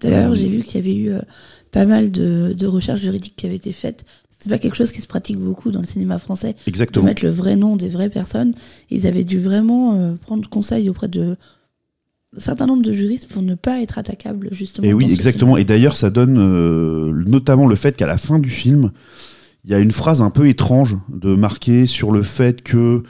D'ailleurs, 0.00 0.34
j'ai 0.34 0.48
vu 0.48 0.62
qu'il 0.62 0.80
y 0.80 0.88
avait 0.88 0.96
eu 0.96 1.20
pas 1.72 1.86
mal 1.86 2.12
de, 2.12 2.52
de 2.56 2.66
recherches 2.66 3.00
juridiques 3.00 3.34
qui 3.36 3.46
avaient 3.46 3.56
été 3.56 3.72
faites. 3.72 4.04
C'est 4.38 4.50
pas 4.50 4.58
quelque 4.58 4.76
chose 4.76 4.92
qui 4.92 5.00
se 5.00 5.06
pratique 5.06 5.38
beaucoup 5.38 5.70
dans 5.70 5.80
le 5.80 5.86
cinéma 5.86 6.18
français, 6.18 6.52
de 6.52 6.58
Exactement. 6.66 7.06
mettre 7.06 7.24
le 7.24 7.30
vrai 7.30 7.56
nom 7.56 7.76
des 7.76 7.88
vraies 7.88 8.10
personnes. 8.10 8.52
Ils 8.90 9.06
avaient 9.06 9.24
dû 9.24 9.40
vraiment 9.40 10.16
prendre 10.18 10.48
conseil 10.50 10.90
auprès 10.90 11.08
de 11.08 11.36
certain 12.40 12.66
nombre 12.66 12.82
de 12.82 12.92
juristes 12.92 13.28
pour 13.28 13.42
ne 13.42 13.54
pas 13.54 13.80
être 13.80 13.98
attaquables 13.98 14.48
justement. 14.52 14.86
Et 14.86 14.92
oui, 14.92 15.06
exactement. 15.12 15.54
film. 15.54 15.62
Et 15.62 15.64
d'ailleurs, 15.64 15.96
ça 15.96 16.10
donne 16.10 16.36
euh, 16.38 17.12
notamment 17.26 17.66
le 17.66 17.76
fait 17.76 17.96
qu'à 17.96 18.06
la 18.06 18.16
fin 18.16 18.38
du 18.38 18.50
film, 18.50 18.90
il 19.64 19.70
y 19.70 19.74
a 19.74 19.78
une 19.78 19.92
phrase 19.92 20.22
un 20.22 20.30
peu 20.30 20.48
étrange 20.48 20.96
de 21.08 21.34
marquer 21.34 21.86
sur 21.86 22.10
le 22.10 22.22
fait 22.22 22.62
que 22.62 23.02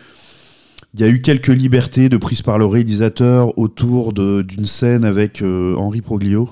il 0.95 1.01
y 1.01 1.03
a 1.03 1.09
eu 1.09 1.21
quelques 1.21 1.49
libertés 1.49 2.09
de 2.09 2.17
prise 2.17 2.43
par 2.43 2.57
le 2.57 2.67
réalisateur 2.67 3.59
autour 3.59 4.13
d'une 4.13 4.67
scène 4.67 5.05
avec 5.05 5.43
euh, 5.43 5.75
Henri 5.77 6.01
Proglio. 6.03 6.49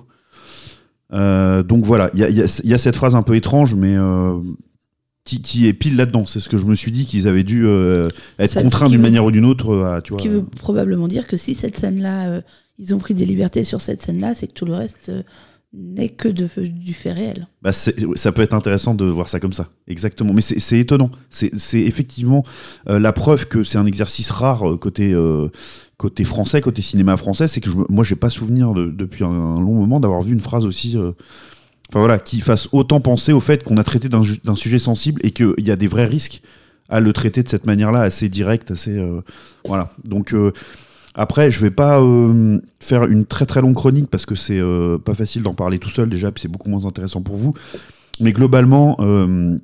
Euh, 1.12 1.62
donc 1.62 1.84
voilà, 1.84 2.10
il 2.14 2.20
y 2.20 2.24
a, 2.24 2.28
y 2.30 2.72
y 2.72 2.78
cette 2.78 2.96
phrase 2.96 3.14
un 3.14 3.22
peu 3.22 3.36
étrange, 3.36 3.76
mais 3.76 3.96
qui, 5.24 5.41
qui 5.41 5.67
est 5.67 5.72
pile 5.72 5.96
là-dedans. 5.96 6.26
C'est 6.26 6.41
ce 6.41 6.48
que 6.48 6.58
je 6.58 6.67
me 6.67 6.74
suis 6.74 6.91
dit 6.91 7.06
qu'ils 7.06 7.29
avaient 7.29 7.44
dû 7.44 7.67
euh, 7.67 8.08
être 8.38 8.52
Ça, 8.52 8.62
contraints 8.62 8.88
d'une 8.88 9.00
manière 9.00 9.24
ou 9.24 9.31
d'une 9.31 9.44
autre 9.44 9.82
à, 9.84 10.00
tu 10.02 10.08
Ce 10.08 10.12
vois. 10.14 10.20
qui 10.20 10.29
veut 10.29 10.43
probablement 10.43 11.08
dire 11.08 11.26
que 11.26 11.36
si 11.36 11.55
cette 11.55 11.76
scène-là, 11.76 12.29
euh, 12.29 12.41
ils 12.79 12.94
ont 12.94 12.98
pris 12.98 13.14
des 13.14 13.24
libertés 13.24 13.64
sur 13.64 13.81
cette 13.81 14.02
scène-là, 14.02 14.34
c'est 14.34 14.46
que 14.48 14.55
tout 14.55 14.64
le 14.64 14.74
reste 14.74 15.08
euh, 15.08 15.22
n'est 15.72 16.10
que 16.10 16.29
du 16.29 16.93
fait 16.93 17.12
réel. 17.12 17.46
Bah, 17.62 17.72
ça 17.72 18.32
peut 18.32 18.43
être 18.43 18.52
intéressant 18.55 18.94
de 18.94 19.05
voir 19.05 19.29
ça 19.29 19.41
comme 19.41 19.52
ça, 19.55 19.69
exactement. 19.88 20.32
Mais 20.34 20.43
c'est 20.43 20.79
étonnant. 20.79 21.10
C'est 21.31 21.81
effectivement 21.81 22.44
euh, 22.88 22.98
la 22.98 23.12
preuve 23.12 23.48
que 23.48 23.64
c'est 23.64 23.79
un 23.79 23.86
exercice 23.86 24.31
rare 24.31 24.69
euh, 24.69 24.76
côté 24.76 26.24
français, 26.24 26.60
côté 26.60 26.82
cinéma 26.82 27.17
français. 27.17 27.48
C'est 27.48 27.60
que 27.60 27.70
je, 27.70 27.76
moi, 27.88 28.05
j'ai 28.05 28.17
pas 28.17 28.29
souvenir 28.31 28.72
de- 28.74 28.91
depuis 28.91 29.24
un, 29.24 29.29
un 29.31 29.60
long 29.60 29.74
moment 29.74 29.98
d'avoir 30.00 30.20
vu 30.22 30.32
une 30.32 30.41
phrase 30.41 30.67
aussi. 30.67 30.96
Enfin 31.88 32.00
voilà, 32.00 32.19
qui 32.19 32.41
fasse 32.41 32.69
autant 32.72 33.00
penser 33.00 33.32
au 33.32 33.41
fait 33.41 33.62
qu'on 33.62 33.76
a 33.76 33.84
traité 33.84 34.08
d'un 34.08 34.55
sujet 34.55 34.79
sensible 34.79 35.20
et 35.24 35.31
qu'il 35.31 35.55
y 35.58 35.70
a 35.70 35.76
des 35.76 35.86
vrais 35.86 36.06
risques 36.06 36.43
à 36.88 37.00
le 37.00 37.12
traiter 37.12 37.43
de 37.43 37.48
cette 37.48 37.67
manière-là, 37.67 38.00
assez 38.00 38.29
direct, 38.29 38.70
assez 38.70 38.98
voilà. 39.67 39.91
Donc 40.05 40.34
après, 41.14 41.50
je 41.50 41.60
vais 41.60 41.70
pas 41.70 42.00
euh, 42.00 42.60
faire 42.81 43.04
une 43.04 43.24
très 43.26 43.46
très 43.46 43.60
longue 43.60 43.74
chronique 43.74 44.08
parce 44.10 44.26
que 44.26 44.34
c'est 44.34 44.58
euh, 44.58 44.98
pas 44.98 45.14
facile 45.14 45.42
d'en 45.42 45.54
parler 45.54 45.78
tout 45.78 45.90
seul 45.90 46.08
déjà, 46.08 46.31
puis 46.32 46.40
c'est 46.42 46.48
beaucoup 46.48 46.70
moins 46.70 46.86
intéressant 46.86 47.22
pour 47.22 47.36
vous. 47.36 47.54
Mais 48.20 48.32
globalement, 48.32 48.96
euh, 49.00 49.56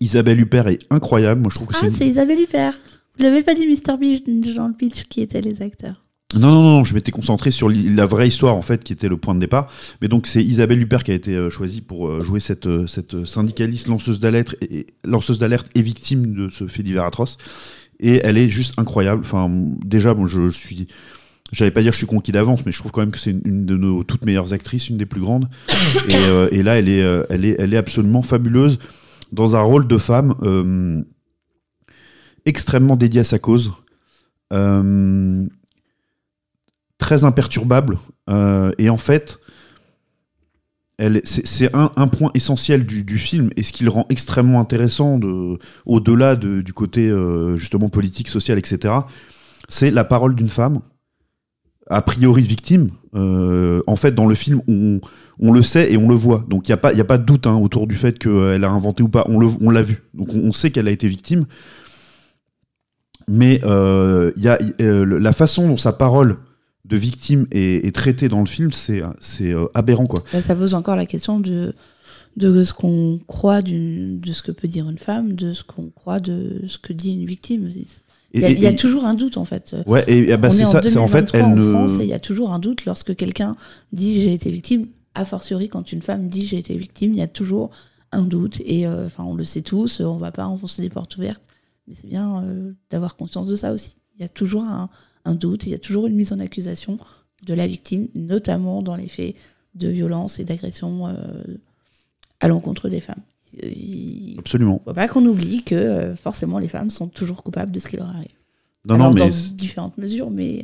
Isabelle 0.00 0.40
Huppert 0.40 0.68
est 0.68 0.80
incroyable. 0.90 1.40
Moi, 1.40 1.50
je 1.50 1.56
trouve 1.56 1.68
que 1.68 1.74
Ah, 1.80 1.86
c'est. 1.90 2.06
Isabelle 2.08 2.40
Huppert 2.40 2.78
Vous 3.18 3.24
l'avez 3.24 3.42
pas 3.42 3.54
dit 3.54 3.66
Mr. 3.66 3.96
Beach 3.98 4.22
le 4.26 4.72
pitch 4.76 5.04
qui 5.04 5.20
étaient 5.20 5.40
les 5.42 5.62
acteurs 5.62 6.04
Non, 6.34 6.50
non, 6.50 6.62
non, 6.62 6.84
je 6.84 6.94
m'étais 6.94 7.12
concentré 7.12 7.50
sur 7.50 7.68
la 7.70 8.06
vraie 8.06 8.26
histoire 8.28 8.56
en 8.56 8.62
fait, 8.62 8.82
qui 8.82 8.92
était 8.92 9.08
le 9.08 9.16
point 9.16 9.34
de 9.34 9.40
départ. 9.40 9.68
Mais 10.00 10.08
donc 10.08 10.26
c'est 10.26 10.42
Isabelle 10.42 10.80
Huppert 10.80 11.04
qui 11.04 11.12
a 11.12 11.14
été 11.14 11.34
euh, 11.34 11.50
choisie 11.50 11.80
pour 11.82 12.22
jouer 12.24 12.40
cette, 12.40 12.86
cette 12.86 13.24
syndicaliste 13.24 13.86
lanceuse 13.88 14.18
d'alerte 14.18 14.56
et, 14.62 14.78
et- 14.78 14.86
lanceuse 15.04 15.38
d'alerte 15.38 15.68
et 15.74 15.82
victime 15.82 16.34
de 16.34 16.48
ce 16.48 16.66
fait 16.66 16.82
divers 16.82 17.04
atroce. 17.04 17.36
Et 18.02 18.20
elle 18.24 18.36
est 18.36 18.48
juste 18.48 18.74
incroyable. 18.78 19.22
Enfin, 19.24 19.48
déjà, 19.50 20.12
bon, 20.12 20.26
je, 20.26 20.48
je 20.48 20.56
suis. 20.56 20.88
J'allais 21.52 21.70
pas 21.70 21.82
dire 21.82 21.92
je 21.92 21.98
suis 21.98 22.06
conquis 22.06 22.32
d'avance, 22.32 22.64
mais 22.66 22.72
je 22.72 22.78
trouve 22.78 22.92
quand 22.92 23.02
même 23.02 23.10
que 23.10 23.18
c'est 23.18 23.30
une, 23.30 23.66
de 23.66 23.76
nos 23.76 24.04
toutes 24.04 24.24
meilleures 24.24 24.52
actrices, 24.52 24.88
une 24.88 24.96
des 24.96 25.06
plus 25.06 25.20
grandes. 25.20 25.48
Et, 26.08 26.16
euh, 26.16 26.62
là, 26.62 26.78
elle 26.78 26.88
est, 26.88 27.02
euh, 27.02 27.24
elle, 27.30 27.44
est, 27.44 27.56
elle 27.58 27.74
est 27.74 27.76
absolument 27.76 28.22
fabuleuse 28.22 28.78
dans 29.32 29.54
un 29.54 29.60
rôle 29.60 29.86
de 29.86 29.98
femme 29.98 30.34
euh, 30.42 31.02
extrêmement 32.46 32.96
dédié 32.96 33.20
à 33.20 33.24
sa 33.24 33.38
cause. 33.38 33.70
Très 36.98 37.24
imperturbable. 37.24 37.98
Et 38.78 38.88
en 38.90 38.96
fait, 38.96 39.38
c'est 41.24 41.70
un, 41.74 42.08
point 42.08 42.30
essentiel 42.34 42.84
du, 42.84 43.18
film 43.18 43.50
et 43.56 43.62
ce 43.62 43.72
qui 43.72 43.84
le 43.84 43.90
rend 43.90 44.06
extrêmement 44.08 44.60
intéressant 44.60 45.18
de, 45.18 45.58
au-delà 45.86 46.36
de- 46.36 46.60
du 46.60 46.72
côté 46.72 47.08
euh, 47.08 47.56
justement 47.56 47.88
politique, 47.88 48.28
social, 48.28 48.58
etc. 48.58 48.94
C'est 49.68 49.90
la 49.90 50.04
parole 50.04 50.34
d'une 50.34 50.48
femme, 50.48 50.80
a 51.88 52.02
priori 52.02 52.42
victime. 52.42 52.90
Euh, 53.14 53.82
en 53.86 53.96
fait, 53.96 54.14
dans 54.14 54.26
le 54.26 54.34
film, 54.34 54.62
on, 54.68 55.52
le 55.52 55.62
sait 55.62 55.92
et 55.92 55.96
on 55.96 56.08
le 56.08 56.14
voit. 56.14 56.44
Donc 56.48 56.68
il 56.68 56.72
n'y 56.72 56.74
a, 56.74 57.04
pas- 57.04 57.18
de 57.18 57.24
doute 57.24 57.46
hein, 57.46 57.56
autour 57.56 57.86
du 57.86 57.96
fait 57.96 58.18
qu'elle 58.18 58.64
a 58.64 58.70
inventé 58.70 59.02
ou 59.02 59.08
pas. 59.08 59.26
On 59.28 59.70
l'a 59.70 59.82
vu. 59.82 60.02
Donc 60.14 60.28
on, 60.34 60.52
sait 60.52 60.70
qu'elle 60.70 60.88
a 60.88 60.92
été 60.92 61.08
victime. 61.08 61.46
Mais 63.28 63.60
euh, 63.64 64.30
la 64.38 65.32
façon 65.32 65.68
dont 65.68 65.76
sa 65.76 65.92
parole 65.92 66.36
de 66.92 66.96
victime 66.98 67.46
est, 67.50 67.86
est 67.86 67.94
traitée 67.94 68.28
dans 68.28 68.40
le 68.40 68.46
film, 68.46 68.70
c'est 68.72 69.00
euh, 69.02 69.66
aberrant. 69.74 70.06
quoi. 70.06 70.22
Bah, 70.32 70.42
ça 70.42 70.54
pose 70.54 70.74
encore 70.74 70.94
la 70.96 71.06
question 71.06 71.40
de, 71.40 71.74
de 72.36 72.62
ce 72.62 72.74
qu'on 72.74 73.18
croit 73.26 73.62
de 73.62 74.20
ce 74.30 74.42
que 74.42 74.52
peut 74.52 74.68
dire 74.68 74.88
une 74.90 74.98
femme, 74.98 75.32
de 75.32 75.52
ce 75.54 75.62
qu'on 75.64 75.88
croit 75.88 76.20
de 76.20 76.62
ce 76.68 76.76
que 76.78 76.92
dit 76.92 77.12
une 77.14 77.24
victime. 77.24 77.70
Il 78.34 78.40
y 78.40 78.44
a, 78.44 78.50
Et- 78.50 78.52
il 78.52 78.60
y 78.60 78.66
a 78.66 78.70
et- 78.72 78.76
toujours 78.76 79.06
un 79.06 79.14
doute 79.14 79.36
en 79.38 79.44
fait. 79.46 79.74
Ouais, 79.86 80.04
et, 80.06 80.36
bah, 80.36 80.50
c'est 80.50 80.64
ça. 80.64 80.80
C'est 80.82 80.98
en 80.98 81.08
fait, 81.08 81.32
2023 81.32 81.38
elle 81.40 81.44
en 81.46 81.56
ne. 81.56 81.70
France 81.70 81.92
et 82.00 82.04
il 82.04 82.08
y 82.08 82.12
a 82.14 82.20
toujours 82.20 82.52
un 82.52 82.58
doute 82.58 82.84
lorsque 82.84 83.14
quelqu'un 83.16 83.56
dit 83.92 84.20
j'ai 84.22 84.34
été 84.34 84.50
victime. 84.50 84.86
A 85.14 85.24
fortiori, 85.26 85.68
quand 85.68 85.92
une 85.92 86.00
femme 86.02 86.28
dit 86.28 86.46
j'ai 86.46 86.58
été 86.58 86.76
victime, 86.76 87.12
il 87.12 87.18
y 87.18 87.22
a 87.22 87.26
toujours 87.26 87.70
un 88.12 88.22
doute. 88.24 88.60
Et 88.64 88.86
euh, 88.86 89.06
enfin, 89.06 89.24
on 89.24 89.34
le 89.34 89.44
sait 89.44 89.60
tous, 89.62 90.00
on 90.00 90.16
va 90.18 90.30
pas 90.32 90.46
enfoncer 90.46 90.80
des 90.82 90.88
portes 90.90 91.16
ouvertes, 91.16 91.42
mais 91.86 91.94
c'est 91.94 92.06
bien 92.08 92.42
euh, 92.44 92.72
d'avoir 92.90 93.16
conscience 93.16 93.46
de 93.46 93.54
ça 93.56 93.72
aussi. 93.72 93.96
Il 94.18 94.22
y 94.22 94.24
a 94.24 94.28
toujours 94.28 94.62
un, 94.64 94.88
un 95.24 95.34
doute, 95.34 95.66
il 95.66 95.70
y 95.70 95.74
a 95.74 95.78
toujours 95.78 96.06
une 96.06 96.14
mise 96.14 96.32
en 96.32 96.40
accusation 96.40 96.98
de 97.46 97.54
la 97.54 97.66
victime, 97.66 98.08
notamment 98.14 98.82
dans 98.82 98.96
les 98.96 99.08
faits 99.08 99.34
de 99.74 99.88
violence 99.88 100.38
et 100.38 100.44
d'agression 100.44 101.08
euh, 101.08 101.14
à 102.40 102.48
l'encontre 102.48 102.88
des 102.88 103.00
femmes. 103.00 103.22
Il 103.62 104.36
Absolument. 104.38 104.80
faut 104.84 104.94
pas 104.94 105.08
qu'on 105.08 105.24
oublie 105.26 105.62
que 105.62 105.74
euh, 105.74 106.16
forcément 106.16 106.58
les 106.58 106.68
femmes 106.68 106.90
sont 106.90 107.08
toujours 107.08 107.42
coupables 107.42 107.70
de 107.72 107.78
ce 107.78 107.88
qui 107.88 107.96
leur 107.96 108.08
arrive. 108.08 108.30
Non, 108.86 108.94
Alors, 108.96 109.08
non, 109.08 109.14
mais. 109.14 109.30
dans 109.30 109.36
différentes 109.54 109.98
mesures, 109.98 110.30
mais 110.30 110.62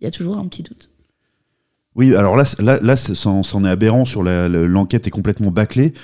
il 0.00 0.04
y 0.04 0.06
a 0.06 0.10
toujours 0.10 0.38
un 0.38 0.46
petit 0.48 0.62
doute. 0.62 0.90
Oui, 1.94 2.14
alors 2.16 2.36
là, 2.36 2.44
là, 2.58 2.78
là 2.82 2.96
c'en 2.96 3.64
est 3.64 3.68
aberrant 3.68 4.04
sur 4.04 4.22
l'enquête 4.24 5.06
est 5.06 5.10
complètement 5.10 5.52
bâclée 5.52 5.94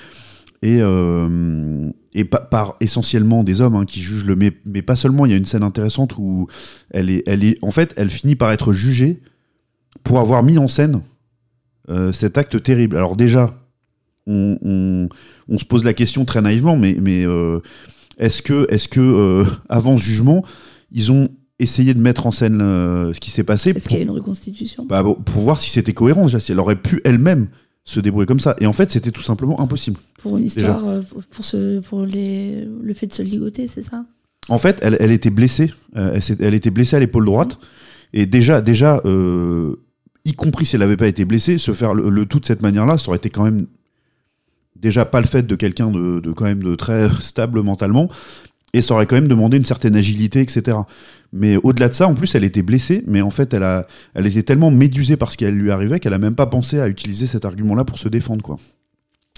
et, 0.61 0.77
euh, 0.79 1.91
et 2.13 2.25
pa- 2.25 2.39
par 2.41 2.75
essentiellement 2.81 3.43
des 3.43 3.61
hommes 3.61 3.75
hein, 3.75 3.85
qui 3.85 4.01
jugent 4.01 4.25
le 4.25 4.35
mais, 4.35 4.51
mais 4.65 4.81
pas 4.81 4.95
seulement. 4.95 5.25
Il 5.25 5.31
y 5.31 5.35
a 5.35 5.37
une 5.37 5.45
scène 5.45 5.63
intéressante 5.63 6.15
où 6.17 6.47
elle 6.89 7.09
est, 7.09 7.23
elle 7.27 7.43
est, 7.43 7.57
en 7.61 7.71
fait, 7.71 7.93
elle 7.97 8.09
finit 8.09 8.35
par 8.35 8.51
être 8.51 8.73
jugée 8.73 9.21
pour 10.03 10.19
avoir 10.19 10.43
mis 10.43 10.57
en 10.57 10.67
scène 10.67 11.01
euh, 11.89 12.11
cet 12.11 12.37
acte 12.37 12.61
terrible. 12.61 12.97
Alors 12.97 13.15
déjà, 13.15 13.53
on, 14.27 14.57
on- 14.61 15.09
on 15.49 15.57
se 15.57 15.65
pose 15.65 15.83
la 15.83 15.93
question 15.93 16.25
très 16.25 16.41
naïvement, 16.41 16.77
mais, 16.77 16.97
mais 17.01 17.25
euh, 17.25 17.59
est-ce 18.17 18.41
que, 18.41 18.65
est-ce 18.69 18.87
que 18.87 18.99
euh, 19.01 19.45
avant 19.69 19.97
ce 19.97 20.03
jugement, 20.03 20.45
ils 20.91 21.11
ont 21.11 21.29
essayé 21.59 21.93
de 21.93 21.99
mettre 21.99 22.25
en 22.27 22.31
scène 22.31 22.59
ce 22.59 23.19
qui 23.19 23.29
s'est 23.31 23.43
passé 23.43 23.69
Est-ce 23.71 23.87
qu'il 23.87 23.97
y 23.97 24.01
a 24.01 24.03
une 24.03 24.09
reconstitution? 24.11 24.85
Bah, 24.85 25.03
pour 25.03 25.41
voir 25.41 25.59
si 25.59 25.69
c'était 25.69 25.93
cohérent 25.93 26.23
déjà, 26.25 26.39
si 26.39 26.51
elle 26.51 26.59
aurait 26.59 26.75
pu 26.75 27.01
elle-même 27.05 27.47
se 27.91 27.99
débrouiller 27.99 28.25
comme 28.25 28.39
ça. 28.39 28.55
Et 28.59 28.65
en 28.65 28.73
fait, 28.73 28.91
c'était 28.91 29.11
tout 29.11 29.21
simplement 29.21 29.59
impossible. 29.59 29.97
Pour 30.21 30.37
une 30.37 30.45
histoire, 30.45 30.87
euh, 30.87 31.01
pour, 31.29 31.45
ce, 31.45 31.79
pour 31.79 32.05
les, 32.05 32.65
le 32.81 32.93
fait 32.93 33.07
de 33.07 33.13
se 33.13 33.21
ligoter, 33.21 33.67
c'est 33.67 33.83
ça? 33.83 34.05
En 34.49 34.57
fait, 34.57 34.79
elle, 34.81 34.97
elle 34.99 35.11
était 35.11 35.29
blessée. 35.29 35.71
euh, 35.97 36.19
elle, 36.39 36.53
était 36.53 36.71
blessée 36.71 36.95
à 36.95 36.99
l'épaule 36.99 37.25
droite. 37.25 37.57
Et 38.13 38.25
déjà, 38.25 38.61
déjà 38.61 39.01
euh, 39.05 39.75
y 40.25 40.33
compris 40.33 40.65
si 40.65 40.75
elle 40.75 40.81
n'avait 40.81 40.97
pas 40.97 41.07
été 41.07 41.25
blessée, 41.25 41.57
se 41.57 41.71
faire 41.73 41.93
le, 41.93 42.09
le 42.09 42.25
tout 42.25 42.39
de 42.39 42.45
cette 42.45 42.61
manière-là, 42.61 42.97
ça 42.97 43.09
aurait 43.09 43.17
été 43.17 43.29
quand 43.29 43.43
même 43.43 43.67
déjà 44.75 45.05
pas 45.05 45.21
le 45.21 45.27
fait 45.27 45.43
de 45.43 45.55
quelqu'un 45.55 45.91
de, 45.91 46.19
de 46.19 46.31
quand 46.31 46.45
même 46.45 46.63
de 46.63 46.75
très 46.75 47.09
stable 47.21 47.61
mentalement. 47.61 48.09
Et 48.73 48.81
ça 48.81 48.93
aurait 48.93 49.05
quand 49.05 49.15
même 49.15 49.27
demandé 49.27 49.57
une 49.57 49.65
certaine 49.65 49.95
agilité, 49.95 50.39
etc. 50.39 50.77
Mais 51.33 51.57
au-delà 51.63 51.89
de 51.89 51.93
ça, 51.93 52.07
en 52.07 52.13
plus, 52.13 52.35
elle 52.35 52.43
était 52.43 52.61
blessée, 52.61 53.03
mais 53.05 53.21
en 53.21 53.29
fait, 53.29 53.53
elle, 53.53 53.63
a, 53.63 53.87
elle 54.13 54.27
était 54.27 54.43
tellement 54.43 54.71
médusée 54.71 55.17
par 55.17 55.31
ce 55.31 55.37
qui 55.37 55.45
lui 55.45 55.71
arrivait 55.71 55.99
qu'elle 55.99 56.13
a 56.13 56.19
même 56.19 56.35
pas 56.35 56.45
pensé 56.45 56.79
à 56.79 56.87
utiliser 56.87 57.25
cet 57.25 57.45
argument-là 57.45 57.83
pour 57.83 57.99
se 57.99 58.07
défendre, 58.07 58.43
quoi. 58.43 58.57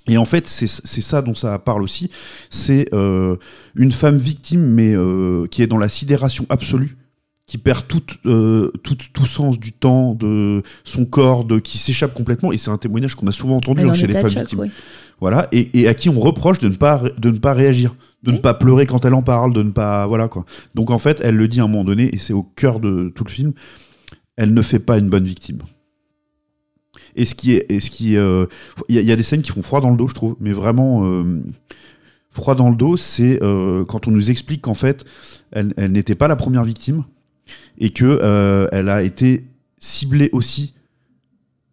Et 0.07 0.17
en 0.17 0.25
fait, 0.25 0.47
c'est 0.47 0.67
c'est 0.67 1.01
ça 1.01 1.21
dont 1.21 1.33
ça 1.35 1.57
parle 1.59 1.81
aussi. 1.81 2.09
C'est 2.49 2.89
euh, 2.93 3.37
une 3.75 3.91
femme 3.91 4.17
victime, 4.17 4.61
mais 4.61 4.93
euh, 4.95 5.47
qui 5.47 5.61
est 5.61 5.67
dans 5.67 5.77
la 5.77 5.87
sidération 5.87 6.45
absolue, 6.49 6.97
qui 7.45 7.57
perd 7.57 7.87
tout, 7.87 8.03
euh, 8.25 8.71
tout, 8.83 8.97
tout 9.13 9.25
sens 9.25 9.59
du 9.59 9.71
temps, 9.71 10.13
de 10.13 10.61
son 10.83 11.05
corps, 11.05 11.45
de, 11.45 11.59
qui 11.59 11.77
s'échappe 11.77 12.13
complètement. 12.13 12.51
Et 12.51 12.57
c'est 12.57 12.69
un 12.69 12.77
témoignage 12.77 13.15
qu'on 13.15 13.27
a 13.27 13.31
souvent 13.31 13.55
entendu 13.55 13.87
hein, 13.87 13.93
chez 13.93 14.07
les 14.07 14.13
femmes 14.13 14.29
choc, 14.29 14.39
victimes. 14.39 14.59
oui. 14.59 14.71
Voilà, 15.21 15.47
et, 15.51 15.69
et 15.79 15.87
à 15.87 15.93
qui 15.93 16.09
on 16.09 16.19
reproche 16.19 16.57
de 16.59 16.67
ne 16.67 16.75
pas, 16.75 17.01
de 17.17 17.29
ne 17.29 17.37
pas 17.37 17.53
réagir, 17.53 17.95
de 18.23 18.31
ne 18.31 18.37
pas 18.37 18.53
pleurer 18.53 18.85
quand 18.85 19.05
elle 19.05 19.13
en 19.13 19.21
parle, 19.21 19.53
de 19.53 19.63
ne 19.63 19.71
pas. 19.71 20.05
Voilà 20.07 20.27
quoi. 20.27 20.43
Donc 20.75 20.91
en 20.91 20.97
fait, 20.99 21.21
elle 21.23 21.35
le 21.35 21.47
dit 21.47 21.61
à 21.61 21.63
un 21.63 21.67
moment 21.67 21.83
donné, 21.85 22.13
et 22.13 22.17
c'est 22.17 22.33
au 22.33 22.43
cœur 22.43 22.79
de 22.79 23.09
tout 23.15 23.23
le 23.23 23.29
film, 23.29 23.53
elle 24.35 24.53
ne 24.53 24.61
fait 24.61 24.79
pas 24.79 24.97
une 24.97 25.09
bonne 25.09 25.23
victime. 25.25 25.59
Et 27.15 27.25
ce 27.25 27.35
qui 27.35 27.53
est. 27.53 27.89
qui, 27.89 28.17
euh, 28.17 28.45
Il 28.89 28.95
y, 28.95 28.97
a- 28.97 29.01
il 29.01 29.07
y 29.07 29.11
a 29.11 29.15
des 29.15 29.23
scènes 29.23 29.41
qui 29.43 29.51
font 29.51 29.61
froid 29.61 29.81
dans 29.81 29.91
le 29.91 29.97
dos, 29.97 30.07
je 30.07 30.13
trouve, 30.13 30.35
mais 30.39 30.51
vraiment. 30.51 31.05
euh, 31.05 31.41
froid 32.31 32.55
dans 32.55 32.69
le 32.71 32.75
dos, 32.75 32.97
c'est 32.97 33.41
euh, 33.43 33.85
quand 33.85 34.07
on 34.07 34.11
nous 34.11 34.31
explique 34.31 34.61
qu'en 34.63 34.73
fait, 34.73 35.05
elle, 35.51 35.73
elle 35.77 35.91
n'était 35.91 36.15
pas 36.15 36.27
la 36.27 36.35
première 36.35 36.63
victime, 36.63 37.03
et 37.77 37.91
que 37.91 38.67
elle 38.71 38.89
a 38.89 39.03
été 39.03 39.45
ciblée 39.79 40.29
aussi 40.33 40.73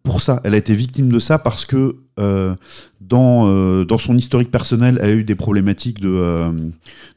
pour 0.03 0.21
ça. 0.21 0.41
Elle 0.43 0.53
a 0.53 0.57
été 0.57 0.73
victime 0.73 1.11
de 1.11 1.19
ça 1.19 1.37
parce 1.39 1.65
que 1.65 1.97
euh, 2.19 2.55
dans, 2.99 3.47
euh, 3.47 3.85
dans 3.85 3.97
son 3.97 4.17
historique 4.17 4.51
personnel, 4.51 4.99
elle 5.01 5.09
a 5.09 5.13
eu 5.13 5.23
des 5.23 5.35
problématiques 5.35 5.99
de, 5.99 6.09
euh, 6.09 6.51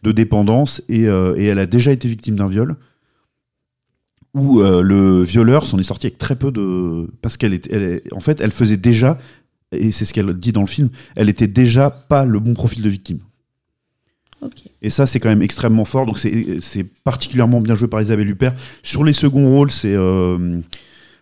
de 0.02 0.12
dépendance 0.12 0.82
et, 0.88 1.02
et 1.02 1.44
elle 1.44 1.58
a 1.58 1.66
déjà 1.66 1.92
été 1.92 2.08
victime 2.08 2.36
d'un 2.36 2.46
viol 2.46 2.76
où 4.34 4.60
le 4.60 5.22
violeur 5.22 5.64
s'en 5.64 5.78
est 5.78 5.84
sorti 5.84 6.08
avec 6.08 6.18
très 6.18 6.34
peu 6.34 6.50
de... 6.50 7.08
Parce 7.22 7.36
qu'elle 7.36 7.60
elle 7.70 7.82
est- 7.84 8.12
en 8.12 8.18
fait, 8.18 8.40
elle 8.40 8.50
faisait 8.50 8.76
déjà, 8.76 9.16
et 9.70 9.92
c'est 9.92 10.04
ce 10.04 10.12
qu'elle 10.12 10.34
dit 10.34 10.50
dans 10.50 10.62
le 10.62 10.66
film, 10.66 10.88
elle 11.14 11.28
était 11.28 11.46
déjà 11.46 11.88
pas 11.88 12.24
le 12.24 12.40
bon 12.40 12.52
profil 12.52 12.82
de 12.82 12.88
victime. 12.88 13.20
Ok. 14.42 14.64
Et 14.82 14.90
ça, 14.90 15.06
c'est 15.06 15.20
quand 15.20 15.28
même 15.28 15.40
extrêmement 15.40 15.84
fort. 15.84 16.04
Donc, 16.04 16.18
c'est 16.18 16.84
particulièrement 17.04 17.60
bien 17.60 17.76
joué 17.76 17.86
par 17.86 18.02
Isabelle 18.02 18.28
Huppert. 18.28 18.54
Sur 18.82 19.04
les 19.04 19.12
seconds 19.12 19.48
rôles, 19.48 19.70
c'est 19.70 19.96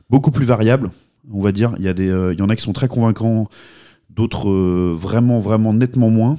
beaucoup 0.08 0.30
plus 0.30 0.46
variable, 0.46 0.88
on 1.30 1.40
va 1.40 1.52
dire. 1.52 1.74
Il 1.78 1.84
y, 1.84 1.88
a 1.88 1.94
des, 1.94 2.08
euh, 2.08 2.34
en 2.40 2.48
a 2.48 2.56
qui 2.56 2.62
sont 2.62 2.72
très 2.72 2.88
convaincants, 2.88 3.48
d'autres 4.10 4.50
euh, 4.50 4.94
vraiment, 4.96 5.40
vraiment 5.40 5.72
nettement 5.74 6.10
moins. 6.10 6.38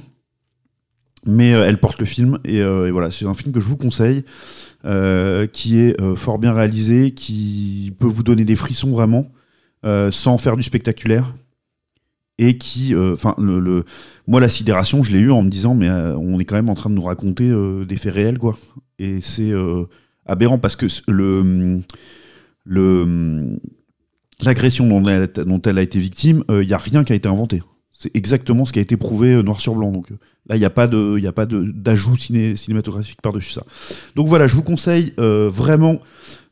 Mais 1.26 1.54
euh, 1.54 1.66
elle 1.66 1.78
porte 1.78 1.98
le 2.00 2.06
film. 2.06 2.38
Et, 2.44 2.62
voilà, 2.90 3.10
c'est 3.10 3.26
un 3.26 3.34
film 3.34 3.52
que 3.52 3.60
je 3.60 3.66
vous 3.66 3.76
conseille, 3.76 4.24
qui 5.52 5.80
est 5.80 6.16
fort 6.16 6.38
bien 6.38 6.52
réalisé, 6.52 7.12
qui 7.12 7.94
peut 7.98 8.06
vous 8.06 8.22
donner 8.22 8.44
des 8.44 8.56
frissons 8.56 8.90
vraiment, 8.90 9.26
sans 10.10 10.38
faire 10.38 10.56
du 10.56 10.62
spectaculaire. 10.62 11.34
Et 12.36 12.58
qui, 12.58 12.94
enfin, 12.96 13.36
moi, 14.26 14.40
la 14.40 14.48
sidération, 14.48 15.02
je 15.02 15.12
l'ai 15.12 15.20
eu 15.20 15.30
en 15.30 15.42
me 15.42 15.48
disant, 15.48 15.74
mais 15.74 15.88
on 15.88 16.38
est 16.40 16.44
quand 16.44 16.56
même 16.56 16.68
en 16.68 16.74
train 16.74 16.90
de 16.90 16.94
nous 16.94 17.02
raconter 17.02 17.50
des 17.86 17.96
faits 17.96 18.12
réels, 18.12 18.38
quoi. 18.38 18.54
Et 18.98 19.22
c'est 19.22 19.52
aberrant 20.26 20.58
parce 20.58 20.76
que 20.76 20.86
le, 21.08 21.80
l'agression 24.42 24.86
dont 24.88 25.62
elle, 25.62 25.78
a 25.78 25.82
été 25.82 25.98
victime, 25.98 26.44
il 26.48 26.66
n'y 26.66 26.72
a 26.72 26.78
rien 26.78 27.04
qui 27.04 27.12
a 27.12 27.16
été 27.16 27.28
inventé. 27.28 27.60
C'est 27.96 28.14
exactement 28.16 28.64
ce 28.64 28.72
qui 28.72 28.80
a 28.80 28.82
été 28.82 28.96
prouvé 28.96 29.34
euh, 29.34 29.42
noir 29.42 29.60
sur 29.60 29.76
blanc. 29.76 29.92
Donc 29.92 30.10
euh, 30.10 30.16
là, 30.48 30.56
il 30.56 30.58
n'y 30.58 30.64
a 30.64 30.70
pas 30.70 30.88
a 30.90 31.32
pas 31.32 31.46
d'ajout 31.46 32.16
ciné- 32.16 32.56
cinématographique 32.56 33.22
par-dessus 33.22 33.52
ça. 33.52 33.62
Donc 34.16 34.26
voilà, 34.26 34.48
je 34.48 34.56
vous 34.56 34.64
conseille 34.64 35.14
euh, 35.20 35.48
vraiment 35.48 36.00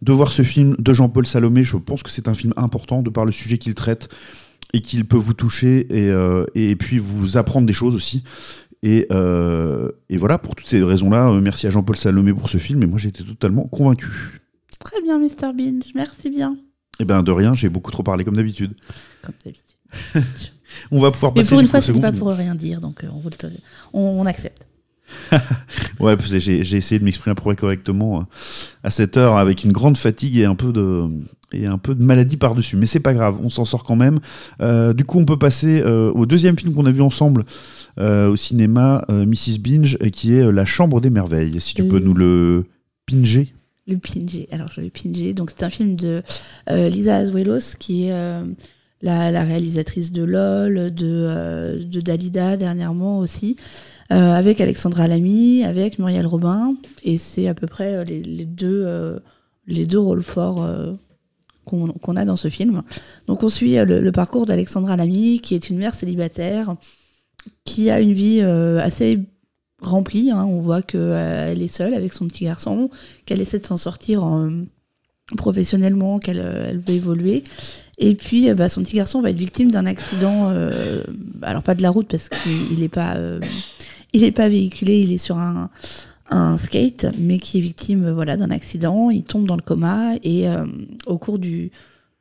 de 0.03 0.13
voir 0.13 0.31
ce 0.31 0.43
film 0.43 0.77
de 0.79 0.93
Jean-Paul 0.93 1.27
Salomé. 1.27 1.65
Je 1.65 1.77
pense 1.77 2.05
que 2.05 2.11
c'est 2.11 2.29
un 2.29 2.35
film 2.35 2.55
important 2.57 3.03
de 3.03 3.11
par 3.11 3.25
le 3.25 3.33
sujet 3.33 3.59
qu'il 3.59 3.75
traite 3.75 4.09
et 4.73 4.81
qu'il 4.81 5.05
peut 5.05 5.17
vous 5.17 5.35
toucher 5.35 5.81
et, 5.91 6.11
euh, 6.11 6.47
et 6.55 6.77
puis 6.77 6.99
vous 6.99 7.37
apprendre 7.37 7.67
des 7.67 7.73
choses 7.73 7.97
aussi. 7.97 8.23
Et, 8.85 9.07
euh, 9.11 9.91
et 10.09 10.17
voilà, 10.19 10.39
pour 10.39 10.55
toutes 10.55 10.69
ces 10.69 10.83
raisons-là, 10.83 11.29
euh, 11.29 11.41
merci 11.41 11.67
à 11.67 11.71
Jean-Paul 11.71 11.97
Salomé 11.97 12.33
pour 12.33 12.49
ce 12.49 12.59
film. 12.59 12.83
Et 12.85 12.87
moi, 12.87 12.99
j'ai 12.99 13.09
été 13.09 13.25
totalement 13.25 13.65
convaincu. 13.65 14.41
Très 14.79 15.03
bien, 15.03 15.19
Mr. 15.19 15.53
Binge. 15.55 15.91
Merci 15.95 16.31
bien. 16.31 16.57
Et 17.03 17.05
ben 17.05 17.23
de 17.23 17.33
rien, 17.33 17.53
j'ai 17.55 17.69
beaucoup 17.69 17.91
trop 17.91 18.03
parlé 18.03 18.25
comme 18.25 18.37
d'habitude. 18.37 18.75
Comme 19.23 19.35
d'habitude. 19.45 19.77
On 20.91 21.01
va 21.01 21.11
pouvoir 21.11 21.33
Mais 21.35 21.43
passer 21.43 21.51
pour 21.51 21.61
une 21.61 21.67
fois, 21.67 21.81
c'était 21.83 22.01
pas 22.01 22.13
pour 22.13 22.29
rien 22.29 22.55
dire, 22.55 22.81
donc 22.81 23.05
euh, 23.05 23.09
on, 23.13 23.19
vous 23.19 23.29
le 23.29 23.37
tolère. 23.37 23.59
on, 23.93 24.01
on 24.01 24.25
accepte. 24.25 24.67
Ouais, 26.01 26.17
j'ai 26.19 26.77
essayé 26.77 26.99
de 26.99 27.05
m'exprimer 27.05 27.37
correctement 27.37 28.21
euh, 28.21 28.25
à 28.83 28.91
cette 28.91 29.19
heure 29.19 29.37
avec 29.37 29.65
une 29.65 29.73
grande 29.73 29.99
fatigue 29.99 30.39
et 30.39 30.47
un 30.47 30.55
peu 30.55 30.73
de 30.73 31.07
et 31.53 31.67
un 31.67 31.79
peu 31.79 31.95
de 31.95 32.03
maladie 32.03 32.37
par-dessus. 32.37 32.77
Mais 32.77 32.87
c'est 32.87 33.01
pas 33.01 33.13
grave, 33.13 33.37
on 33.43 33.49
s'en 33.49 33.65
sort 33.65 33.85
quand 33.85 33.97
même. 33.97 34.19
Euh, 34.61 34.93
du 34.93 35.05
coup, 35.05 35.19
on 35.19 35.25
peut 35.25 35.39
passer 35.39 35.83
euh, 35.85 36.11
au 36.13 36.27
deuxième 36.27 36.59
film 36.59 36.75
qu'on 36.75 36.87
a 36.87 36.91
vu 36.91 37.03
ensemble 37.03 37.45
euh, 38.01 38.31
au 38.31 38.37
cinéma, 38.37 39.05
Mrs. 39.09 39.59
Binge, 39.61 39.99
qui 40.13 40.35
est 40.35 40.51
La 40.51 40.65
Chambre 40.65 41.01
des 41.01 41.11
Merveilles. 41.11 41.61
Si 41.61 41.75
tu 41.75 41.85
peux 41.85 41.99
nous 41.99 42.15
le 42.15 42.65
pinger. 43.07 43.53
Le 43.87 43.97
Pingé. 43.97 44.49
Alors, 44.53 44.69
je 44.69 44.81
vais 44.81 44.91
Pingé. 44.91 45.35
Donc, 45.35 45.51
c'est 45.51 45.65
un 45.65 45.71
film 45.71 45.97
de 45.97 46.23
euh, 46.71 46.89
Lisa 46.89 47.17
Azuelos, 47.17 47.77
qui 47.79 48.07
est 48.07 48.13
euh, 48.13 48.45
la, 49.03 49.43
réalisatrice 49.43 50.13
de 50.13 50.23
LOL, 50.23 50.95
de, 50.95 51.07
euh, 51.07 51.85
de 51.85 52.01
Dalida 52.01 52.57
dernièrement 52.57 53.19
aussi, 53.19 53.57
euh, 54.13 54.33
avec 54.33 54.61
Alexandra 54.61 55.09
Lamy, 55.09 55.65
avec 55.65 55.99
Muriel 55.99 56.27
Robin. 56.27 56.77
Et 57.03 57.19
c'est 57.19 57.49
à 57.49 57.55
peu 57.55 57.67
près 57.67 58.05
les, 58.05 58.45
deux, 58.45 59.21
les 59.67 59.87
deux 59.87 59.99
rôles 59.99 60.23
forts 60.23 60.65
qu'on 61.65 62.17
a 62.17 62.25
dans 62.25 62.37
ce 62.37 62.49
film. 62.49 62.83
Donc, 63.27 63.43
on 63.43 63.49
suit 63.49 63.75
le, 63.85 64.13
parcours 64.13 64.47
d'Alexandra 64.47 64.97
Lamy, 64.97 65.41
qui 65.41 65.57
est 65.57 65.71
une 65.71 65.79
mère 65.79 65.97
célibataire, 65.97 66.77
qui 67.65 67.91
a 67.91 68.01
une 68.01 68.13
vie 68.13 68.43
assez 68.43 69.19
remplie. 69.87 70.31
hein. 70.31 70.45
On 70.45 70.61
voit 70.61 70.83
qu'elle 70.83 71.63
est 71.63 71.69
seule 71.75 71.95
avec 71.95 72.13
son 72.13 72.27
petit 72.29 72.45
garçon, 72.45 72.91
qu'elle 73.27 73.41
essaie 73.41 73.59
de 73.59 73.67
s'en 73.67 73.77
sortir 73.77 74.25
en- 74.25 74.51
professionnellement, 75.37 76.19
qu'elle 76.19 76.41
euh, 76.41 76.69
elle 76.71 76.79
veut 76.79 76.95
évoluer. 76.95 77.45
Et 77.99 78.15
puis, 78.15 78.51
euh, 78.51 78.55
bah, 78.55 78.69
son 78.69 78.83
petit 78.83 78.97
garçon 78.97 79.21
va 79.23 79.31
être 79.31 79.37
victime 79.37 79.71
d'un 79.71 79.87
accident, 79.87 80.51
euh, 80.51 81.03
alors 81.43 81.63
pas 81.63 81.75
de 81.75 81.83
la 81.83 81.91
route 81.91 82.09
parce 82.09 82.29
qu'il 82.29 82.79
n'est 82.81 82.89
pas, 82.89 83.17
euh, 83.17 83.41
pas 84.35 84.49
véhiculé, 84.49 85.01
il 85.01 85.13
est 85.13 85.19
sur 85.19 85.39
un, 85.39 85.71
skate, 86.59 87.07
mais 87.19 87.39
qui 87.39 87.59
est 87.59 87.61
victime 87.61 88.07
euh, 88.07 88.15
voilà, 88.15 88.39
d'un 88.39 88.51
accident. 88.51 89.11
Il 89.11 89.23
tombe 89.23 89.47
dans 89.47 89.57
le 89.57 89.63
coma 89.63 90.15
et 90.23 90.49
euh, 90.49 90.65
au 91.07 91.19
cours 91.19 91.39
du, 91.39 91.71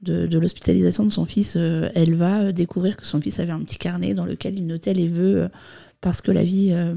de, 0.02 0.38
l'hospitalisation 0.38 1.06
de 1.06 1.12
son 1.12 1.26
fils, 1.26 1.54
euh, 1.56 1.90
elle 1.96 2.16
va 2.16 2.42
euh, 2.42 2.52
découvrir 2.52 2.98
que 2.98 3.06
son 3.06 3.22
fils 3.22 3.40
avait 3.40 3.52
un 3.52 3.60
petit 3.62 3.78
carnet 3.78 4.14
dans 4.14 4.26
lequel 4.26 4.58
il 4.60 4.68
notait 4.68 4.94
les 4.94 5.08
vœux 5.08 5.44
euh, 5.44 5.48
parce 6.02 6.22
que 6.22 6.32
la 6.32 6.44
vie, 6.44 6.70
euh, 6.72 6.94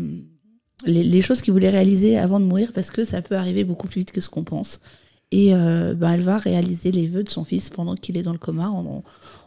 les, 0.87 1.02
les 1.04 1.23
choses 1.23 1.40
qu'il 1.43 1.52
voulait 1.52 1.71
réaliser 1.71 2.19
avant 2.19 2.40
de 2.40 2.45
mourir, 2.45 2.73
parce 2.75 2.90
que 2.90 3.04
ça 3.04 3.23
peut 3.23 3.37
arriver 3.37 3.64
beaucoup 3.64 3.87
plus 3.88 4.00
vite 4.00 4.12
que 4.12 4.21
ce 4.21 4.28
qu'on 4.28 4.45
pense. 4.45 4.81
Et 5.33 5.54
euh, 5.54 5.95
ben, 5.95 6.12
elle 6.12 6.23
va 6.23 6.37
réaliser 6.37 6.93
les 6.93 7.07
vœux 7.07 7.25
de 7.25 7.31
son 7.31 7.45
fils 7.45 7.71
pendant 7.71 7.95
qu'il 7.95 8.16
est 8.19 8.23
dans 8.23 8.33
le 8.33 8.38
coma, 8.38 8.69
en, 8.69 9.02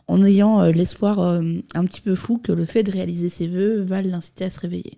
en 0.08 0.24
ayant 0.26 0.62
euh, 0.62 0.72
l'espoir 0.72 1.20
euh, 1.20 1.42
un 1.76 1.86
petit 1.86 2.02
peu 2.02 2.16
fou 2.16 2.40
que 2.44 2.52
le 2.52 2.66
fait 2.66 2.84
de 2.84 2.92
réaliser 2.92 3.30
ses 3.30 3.48
vœux 3.48 3.82
va 3.84 4.02
l'inciter 4.02 4.46
à 4.46 4.50
se 4.50 4.60
réveiller. 4.60 4.98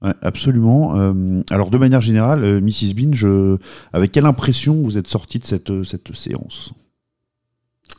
Ouais, 0.00 0.14
absolument. 0.22 0.92
Alors, 1.50 1.70
de 1.70 1.78
manière 1.78 2.00
générale, 2.00 2.60
Mrs. 2.62 2.94
Binge, 2.94 3.26
avec 3.92 4.12
quelle 4.12 4.26
impression 4.26 4.80
vous 4.80 4.96
êtes 4.96 5.08
sorti 5.08 5.40
de 5.40 5.44
cette, 5.44 5.82
cette 5.82 6.14
séance? 6.14 6.72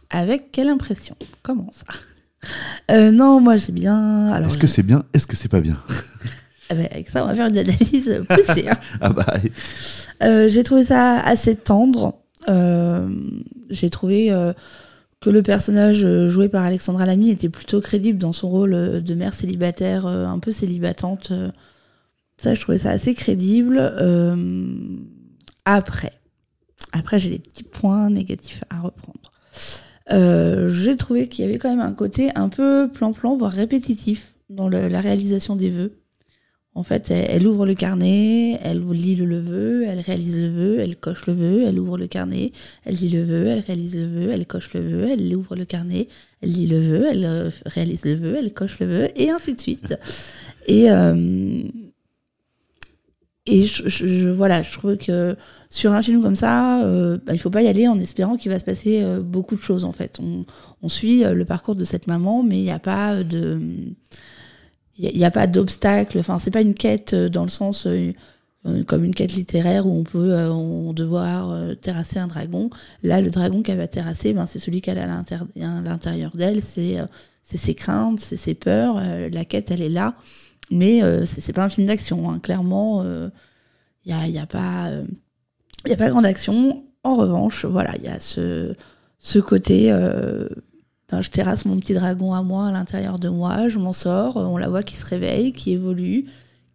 Avec 0.09 0.51
quelle 0.53 0.69
impression? 0.69 1.15
Comment 1.43 1.69
ça? 1.73 1.85
Euh, 2.89 3.11
Non, 3.11 3.41
moi 3.41 3.57
j'ai 3.57 3.73
bien. 3.73 4.41
Est-ce 4.45 4.57
que 4.57 4.65
c'est 4.67 4.81
bien? 4.83 5.03
Est-ce 5.13 5.27
que 5.27 5.35
c'est 5.35 5.49
pas 5.49 5.59
bien? 5.59 5.77
Ah 6.69 6.75
ben, 6.75 6.87
avec 6.91 7.09
ça, 7.09 7.23
on 7.23 7.27
va 7.27 7.35
faire 7.35 7.47
une 7.47 7.57
analyse 7.57 8.21
poussée. 8.29 8.67
hein. 8.69 8.77
Ah 9.01 9.09
bah, 9.09 9.25
Euh, 10.23 10.49
j'ai 10.49 10.63
trouvé 10.63 10.83
ça 10.85 11.19
assez 11.19 11.55
tendre. 11.55 12.19
Euh, 12.47 13.09
j'ai 13.69 13.89
trouvé 13.89 14.31
euh, 14.31 14.53
que 15.19 15.29
le 15.29 15.41
personnage 15.43 16.05
joué 16.29 16.47
par 16.49 16.63
Alexandra 16.63 17.05
Lamy 17.05 17.29
était 17.31 17.49
plutôt 17.49 17.81
crédible 17.81 18.19
dans 18.19 18.33
son 18.33 18.49
rôle 18.49 19.01
de 19.03 19.13
mère 19.15 19.33
célibataire, 19.33 20.05
un 20.07 20.39
peu 20.39 20.51
célibatante. 20.51 21.31
ça, 22.37 22.53
je 22.55 22.61
trouvais 22.61 22.77
ça 22.77 22.91
assez 22.91 23.13
crédible. 23.13 23.79
Après, 25.65 26.13
après 26.93 27.19
j'ai 27.19 27.29
des 27.31 27.39
petits 27.39 27.63
points 27.63 28.09
négatifs 28.09 28.63
à 28.69 28.79
reprendre. 28.81 29.31
J'ai 30.73 30.95
trouvé 30.95 31.27
qu'il 31.27 31.45
y 31.45 31.47
avait 31.47 31.57
quand 31.57 31.69
même 31.69 31.85
un 31.85 31.93
côté 31.93 32.31
un 32.35 32.49
peu 32.49 32.89
plan-plan, 32.91 33.37
voire 33.37 33.51
répétitif 33.51 34.33
dans 34.49 34.67
le- 34.69 34.87
la 34.87 35.01
réalisation 35.01 35.55
des 35.55 35.69
vœux. 35.69 35.98
En 36.75 36.83
fait, 36.83 37.11
elle, 37.11 37.25
elle 37.29 37.47
ouvre 37.47 37.65
le 37.65 37.73
carnet, 37.73 38.57
elle 38.63 38.87
lit 38.91 39.15
le 39.15 39.39
vœu, 39.39 39.83
elle 39.85 39.99
réalise 39.99 40.37
le 40.39 40.49
vœu, 40.49 40.79
elle 40.79 40.95
coche 40.95 41.25
le 41.27 41.33
vœu, 41.33 41.63
elle 41.67 41.79
ouvre 41.79 41.97
le 41.97 42.07
carnet, 42.07 42.51
elle 42.85 42.95
lit 42.95 43.09
le 43.09 43.23
vœu, 43.23 43.47
elle 43.47 43.59
réalise 43.59 43.95
le 43.97 44.07
vœu, 44.07 44.29
elle 44.31 44.45
coche 44.45 44.73
le 44.75 44.81
vœu, 44.81 45.07
elle 45.09 45.35
ouvre 45.35 45.55
le 45.55 45.65
carnet, 45.65 46.07
elle 46.41 46.51
lit 46.53 46.67
le 46.67 46.79
vœu, 46.79 47.05
elle 47.09 47.25
euh, 47.25 47.49
réalise 47.65 48.05
le 48.05 48.13
vœu, 48.13 48.35
elle 48.37 48.53
coche 48.53 48.79
le 48.79 48.85
vœu, 48.85 49.07
et 49.15 49.29
ainsi 49.29 49.55
de 49.55 49.59
suite. 49.59 49.93
Et, 50.67 50.91
euh, 50.91 51.63
et 53.45 53.65
je, 53.65 53.87
je- 53.89 54.07
je- 54.07 54.29
voilà, 54.29 54.61
je 54.61 54.71
trouve 54.71 54.97
que 54.97 55.35
sur 55.69 55.91
un 55.93 56.01
film 56.01 56.21
comme 56.21 56.35
ça, 56.35 56.83
euh, 56.85 57.17
bah, 57.25 57.33
il 57.33 57.39
faut 57.39 57.49
pas 57.49 57.61
y 57.63 57.67
aller 57.67 57.87
en 57.87 57.99
espérant 57.99 58.37
qu'il 58.37 58.51
va 58.51 58.59
se 58.59 58.65
passer 58.65 59.01
euh, 59.01 59.21
beaucoup 59.21 59.55
de 59.55 59.61
choses 59.61 59.85
en 59.85 59.91
fait. 59.91 60.19
On, 60.21 60.45
on 60.83 60.89
suit 60.89 61.23
le 61.23 61.45
parcours 61.45 61.75
de 61.75 61.83
cette 61.83 62.07
maman, 62.07 62.43
mais 62.43 62.59
il 62.59 62.63
n'y 62.63 62.71
a 62.71 62.79
pas 62.79 63.23
de 63.23 63.59
il 64.99 65.17
n'y 65.17 65.25
a, 65.25 65.31
pas 65.31 65.47
d'obstacle. 65.47 66.19
Enfin, 66.19 66.39
c'est 66.39 66.51
pas 66.51 66.61
une 66.61 66.73
quête 66.73 67.13
euh, 67.13 67.29
dans 67.29 67.43
le 67.43 67.49
sens 67.49 67.87
euh, 67.87 68.11
euh, 68.65 68.83
comme 68.83 69.05
une 69.05 69.15
quête 69.15 69.33
littéraire 69.33 69.87
où 69.87 69.97
on 69.97 70.03
peut 70.03 70.33
on 70.35 70.91
devoir 70.91 71.57
terrasser 71.81 72.19
un 72.19 72.27
dragon. 72.27 72.69
Là, 73.03 73.21
le 73.21 73.31
dragon 73.31 73.61
qu'elle 73.61 73.77
va 73.77 73.87
terrasser, 73.87 74.33
ben, 74.33 74.45
c'est 74.45 74.59
celui 74.59 74.81
qu'elle 74.81 74.99
a 74.99 75.03
à 75.03 75.23
l'intérieur 75.55 76.35
d'elle. 76.35 76.61
C'est 76.61 76.97
ses 77.43 77.73
craintes, 77.73 78.19
c'est 78.19 78.37
ses 78.37 78.53
peurs. 78.53 79.01
La 79.31 79.45
quête, 79.45 79.71
elle 79.71 79.81
est 79.81 79.89
là. 79.89 80.15
Mais 80.71 81.01
c'est 81.25 81.53
pas 81.53 81.63
un 81.63 81.69
film 81.69 81.87
d'action. 81.87 82.29
hein. 82.29 82.39
Clairement, 82.39 83.03
il 84.05 84.13
n'y 84.13 84.13
a, 84.13 84.27
y 84.27 84.37
a 84.37 84.45
pas. 84.45 84.91
y 85.87 85.95
pas 85.95 86.09
grande 86.09 86.25
action. 86.25 86.83
En 87.05 87.15
revanche, 87.15 87.63
voilà, 87.63 87.95
il 87.97 88.03
y 88.03 88.09
a 88.09 88.19
ce, 88.19 88.75
ce 89.19 89.39
côté. 89.39 89.89
Euh, 91.13 91.21
je 91.21 91.29
terrasse 91.29 91.65
mon 91.65 91.77
petit 91.79 91.93
dragon 91.93 92.33
à 92.33 92.41
moi, 92.43 92.67
à 92.67 92.71
l'intérieur 92.71 93.19
de 93.19 93.29
moi, 93.29 93.69
je 93.69 93.79
m'en 93.79 93.93
sors, 93.93 94.35
on 94.37 94.57
la 94.57 94.69
voit 94.69 94.83
qui 94.83 94.95
se 94.95 95.05
réveille, 95.05 95.53
qui 95.53 95.71
évolue, 95.71 96.25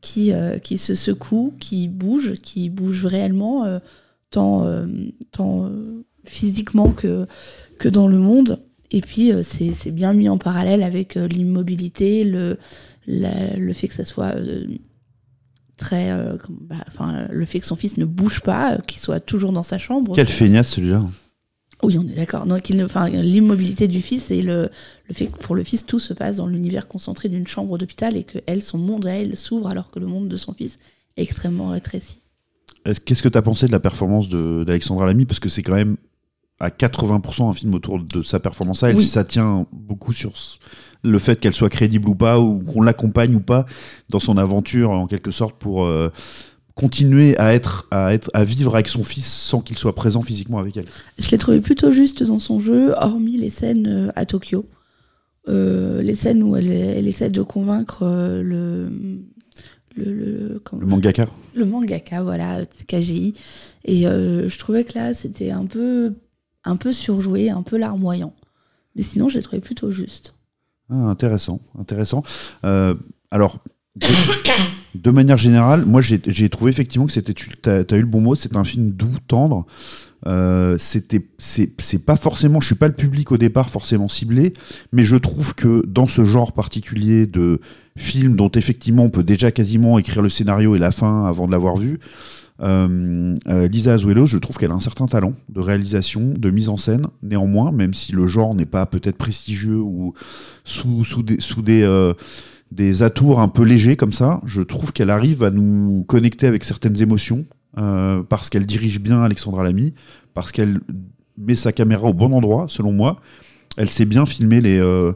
qui, 0.00 0.32
euh, 0.32 0.58
qui 0.58 0.76
se 0.78 0.94
secoue, 0.94 1.54
qui 1.60 1.88
bouge, 1.88 2.34
qui 2.42 2.68
bouge 2.70 3.06
réellement, 3.06 3.64
euh, 3.64 3.78
tant, 4.30 4.64
euh, 4.66 4.86
tant 5.30 5.66
euh, 5.66 6.04
physiquement 6.24 6.90
que, 6.90 7.26
que 7.78 7.88
dans 7.88 8.08
le 8.08 8.18
monde. 8.18 8.60
Et 8.90 9.00
puis, 9.00 9.32
euh, 9.32 9.42
c'est 9.42 9.90
bien 9.90 10.12
mis 10.12 10.28
en 10.28 10.38
parallèle 10.38 10.82
avec 10.82 11.16
euh, 11.16 11.26
l'immobilité, 11.26 12.24
le, 12.24 12.58
la- 13.06 13.56
le 13.56 13.72
fait 13.72 13.88
que 13.88 13.94
ça 13.94 14.04
soit 14.04 14.36
euh, 14.36 14.66
très. 15.76 16.10
euh, 16.10 16.36
comme- 16.36 16.58
bah, 16.60 16.84
le 17.30 17.44
fait 17.46 17.60
que 17.60 17.66
son 17.66 17.76
fils 17.76 17.96
ne 17.96 18.04
bouge 18.04 18.40
pas, 18.40 18.74
euh, 18.74 18.78
qu'il 18.86 19.00
soit 19.00 19.20
toujours 19.20 19.52
dans 19.52 19.62
sa 19.62 19.78
chambre. 19.78 20.12
quel 20.14 20.28
feignasse 20.28 20.68
celui-là 20.68 21.02
Oui, 21.84 21.98
on 21.98 22.08
est 22.08 22.14
d'accord. 22.14 22.46
Donc, 22.46 22.68
l'immobilité 22.68 23.88
du 23.88 24.02
fils 24.02 24.30
et 24.30 24.42
le, 24.42 24.68
le 25.08 25.14
fait 25.14 25.26
que 25.26 25.38
pour 25.38 25.54
le 25.54 25.64
fils, 25.64 25.84
tout 25.86 25.98
se 25.98 26.12
passe 26.14 26.36
dans 26.36 26.46
l'univers 26.46 26.88
concentré 26.88 27.28
d'une 27.28 27.46
chambre 27.46 27.78
d'hôpital 27.78 28.16
et 28.16 28.24
que 28.24 28.38
elle, 28.46 28.62
son 28.62 28.78
monde 28.78 29.06
à 29.06 29.10
elle 29.14 29.36
s'ouvre 29.36 29.68
alors 29.68 29.90
que 29.90 29.98
le 29.98 30.06
monde 30.06 30.28
de 30.28 30.36
son 30.36 30.52
fils 30.54 30.78
est 31.16 31.22
extrêmement 31.22 31.68
rétréci. 31.68 32.18
Est-ce- 32.84 33.00
Qu'est-ce 33.00 33.22
que 33.22 33.28
tu 33.28 33.38
as 33.38 33.42
pensé 33.42 33.66
de 33.66 33.72
la 33.72 33.80
performance 33.80 34.28
d'Alexandra 34.28 35.06
Lamy? 35.06 35.24
Parce 35.26 35.40
que 35.40 35.48
c'est 35.48 35.62
quand 35.62 35.74
même 35.74 35.96
à 36.60 36.70
80% 36.70 37.48
un 37.48 37.52
film 37.52 37.74
autour 37.74 37.98
de 38.00 38.22
sa 38.22 38.38
performance 38.40 38.82
à 38.82 38.90
elle. 38.90 38.96
Oui. 38.96 39.04
Ça 39.04 39.24
tient 39.24 39.66
beaucoup 39.72 40.12
sur 40.12 40.32
le 41.02 41.18
fait 41.18 41.38
qu'elle 41.40 41.54
soit 41.54 41.68
crédible 41.68 42.08
ou 42.08 42.14
pas, 42.14 42.38
ou 42.40 42.60
qu'on 42.60 42.80
l'accompagne 42.80 43.34
ou 43.34 43.40
pas 43.40 43.66
dans 44.08 44.20
son 44.20 44.38
aventure, 44.38 44.90
en 44.90 45.06
quelque 45.06 45.30
sorte, 45.30 45.56
pour 45.58 45.84
euh, 45.84 46.10
continuer 46.74 47.36
à, 47.38 47.54
être, 47.54 47.86
à, 47.90 48.14
être, 48.14 48.30
à 48.34 48.44
vivre 48.44 48.74
avec 48.74 48.88
son 48.88 49.04
fils 49.04 49.26
sans 49.26 49.60
qu'il 49.60 49.78
soit 49.78 49.94
présent 49.94 50.22
physiquement 50.22 50.58
avec 50.58 50.76
elle. 50.76 50.86
Je 51.18 51.30
l'ai 51.30 51.38
trouvé 51.38 51.60
plutôt 51.60 51.90
juste 51.90 52.22
dans 52.22 52.38
son 52.38 52.60
jeu, 52.60 52.92
hormis 52.96 53.36
les 53.36 53.50
scènes 53.50 53.86
euh, 53.86 54.12
à 54.16 54.26
Tokyo. 54.26 54.66
Euh, 55.48 56.02
les 56.02 56.14
scènes 56.14 56.42
où 56.42 56.56
elle, 56.56 56.70
elle 56.70 57.06
essaie 57.06 57.30
de 57.30 57.42
convaincre 57.42 58.02
euh, 58.02 58.42
le, 58.42 58.88
le, 59.94 60.12
le, 60.12 60.62
Le 60.78 60.86
mangaka 60.86 61.26
le 61.54 61.64
mangaka, 61.64 62.22
voilà, 62.22 62.64
KGI. 62.88 63.34
Et 63.84 64.06
euh, 64.08 64.48
je 64.48 64.58
trouvais 64.58 64.84
que 64.84 64.98
là, 64.98 65.14
c'était 65.14 65.50
un 65.50 65.66
peu, 65.66 66.14
un 66.64 66.76
peu 66.76 66.92
surjoué, 66.92 67.50
un 67.50 67.62
peu 67.62 67.76
larmoyant. 67.76 68.32
Mais 68.96 69.02
sinon, 69.02 69.28
je 69.28 69.36
l'ai 69.36 69.42
trouvé 69.42 69.60
plutôt 69.60 69.90
juste. 69.90 70.34
Ah, 70.90 70.94
intéressant, 70.94 71.60
intéressant. 71.78 72.22
Euh, 72.64 72.94
alors, 73.30 73.58
de, 74.94 75.10
manière 75.10 75.36
générale, 75.36 75.84
moi 75.84 76.00
j'ai 76.00 76.48
trouvé 76.48 76.70
effectivement 76.70 77.06
que 77.06 77.12
c'était, 77.12 77.34
tu 77.34 77.50
as, 77.66 77.96
eu 77.96 78.00
le 78.00 78.06
bon 78.06 78.20
mot, 78.20 78.34
c'est 78.34 78.56
un 78.56 78.64
film 78.64 78.90
doux, 78.90 79.16
tendre. 79.26 79.66
Euh, 80.26 80.76
c'était, 80.78 81.26
c'est 81.38 82.04
pas 82.04 82.16
forcément, 82.16 82.60
je 82.60 82.66
suis 82.66 82.74
pas 82.74 82.88
le 82.88 82.94
public 82.94 83.30
au 83.32 83.36
départ 83.36 83.68
forcément 83.68 84.08
ciblé, 84.08 84.54
mais 84.92 85.04
je 85.04 85.16
trouve 85.16 85.54
que 85.54 85.84
dans 85.86 86.06
ce 86.06 86.24
genre 86.24 86.52
particulier 86.52 87.26
de 87.26 87.60
film 87.96 88.34
dont 88.34 88.50
effectivement 88.50 89.04
on 89.04 89.10
peut 89.10 89.22
déjà 89.22 89.50
quasiment 89.52 89.98
écrire 89.98 90.22
le 90.22 90.30
scénario 90.30 90.74
et 90.74 90.78
la 90.78 90.90
fin 90.90 91.26
avant 91.26 91.46
de 91.46 91.52
l'avoir 91.52 91.76
vu, 91.76 91.98
euh, 92.62 93.34
euh, 93.48 93.68
Lisa 93.68 93.94
Azuelo, 93.94 94.26
je 94.26 94.38
trouve 94.38 94.56
qu'elle 94.56 94.70
a 94.70 94.74
un 94.74 94.80
certain 94.80 95.06
talent 95.06 95.32
de 95.48 95.60
réalisation, 95.60 96.32
de 96.36 96.50
mise 96.50 96.68
en 96.68 96.76
scène. 96.76 97.06
Néanmoins, 97.22 97.72
même 97.72 97.94
si 97.94 98.12
le 98.12 98.26
genre 98.26 98.54
n'est 98.54 98.64
pas 98.64 98.86
peut-être 98.86 99.16
prestigieux 99.16 99.80
ou 99.80 100.14
sous, 100.64 101.04
sous 101.04 101.22
des, 101.22 101.40
sous 101.40 101.62
des, 101.62 101.82
des 102.74 103.02
atours 103.02 103.40
un 103.40 103.48
peu 103.48 103.62
légers 103.62 103.96
comme 103.96 104.12
ça, 104.12 104.40
je 104.46 104.60
trouve 104.60 104.92
qu'elle 104.92 105.10
arrive 105.10 105.42
à 105.44 105.50
nous 105.50 106.04
connecter 106.08 106.46
avec 106.48 106.64
certaines 106.64 107.00
émotions 107.00 107.44
euh, 107.78 108.22
parce 108.28 108.50
qu'elle 108.50 108.66
dirige 108.66 109.00
bien 109.00 109.22
Alexandra 109.22 109.62
Lamy, 109.62 109.94
parce 110.34 110.50
qu'elle 110.52 110.80
met 111.38 111.54
sa 111.54 111.72
caméra 111.72 112.08
au 112.08 112.12
bon 112.12 112.32
endroit, 112.32 112.66
selon 112.68 112.92
moi. 112.92 113.20
Elle 113.76 113.88
sait 113.90 114.04
bien 114.04 114.26
filmer 114.26 114.60
les, 114.60 114.78
euh, 114.78 115.12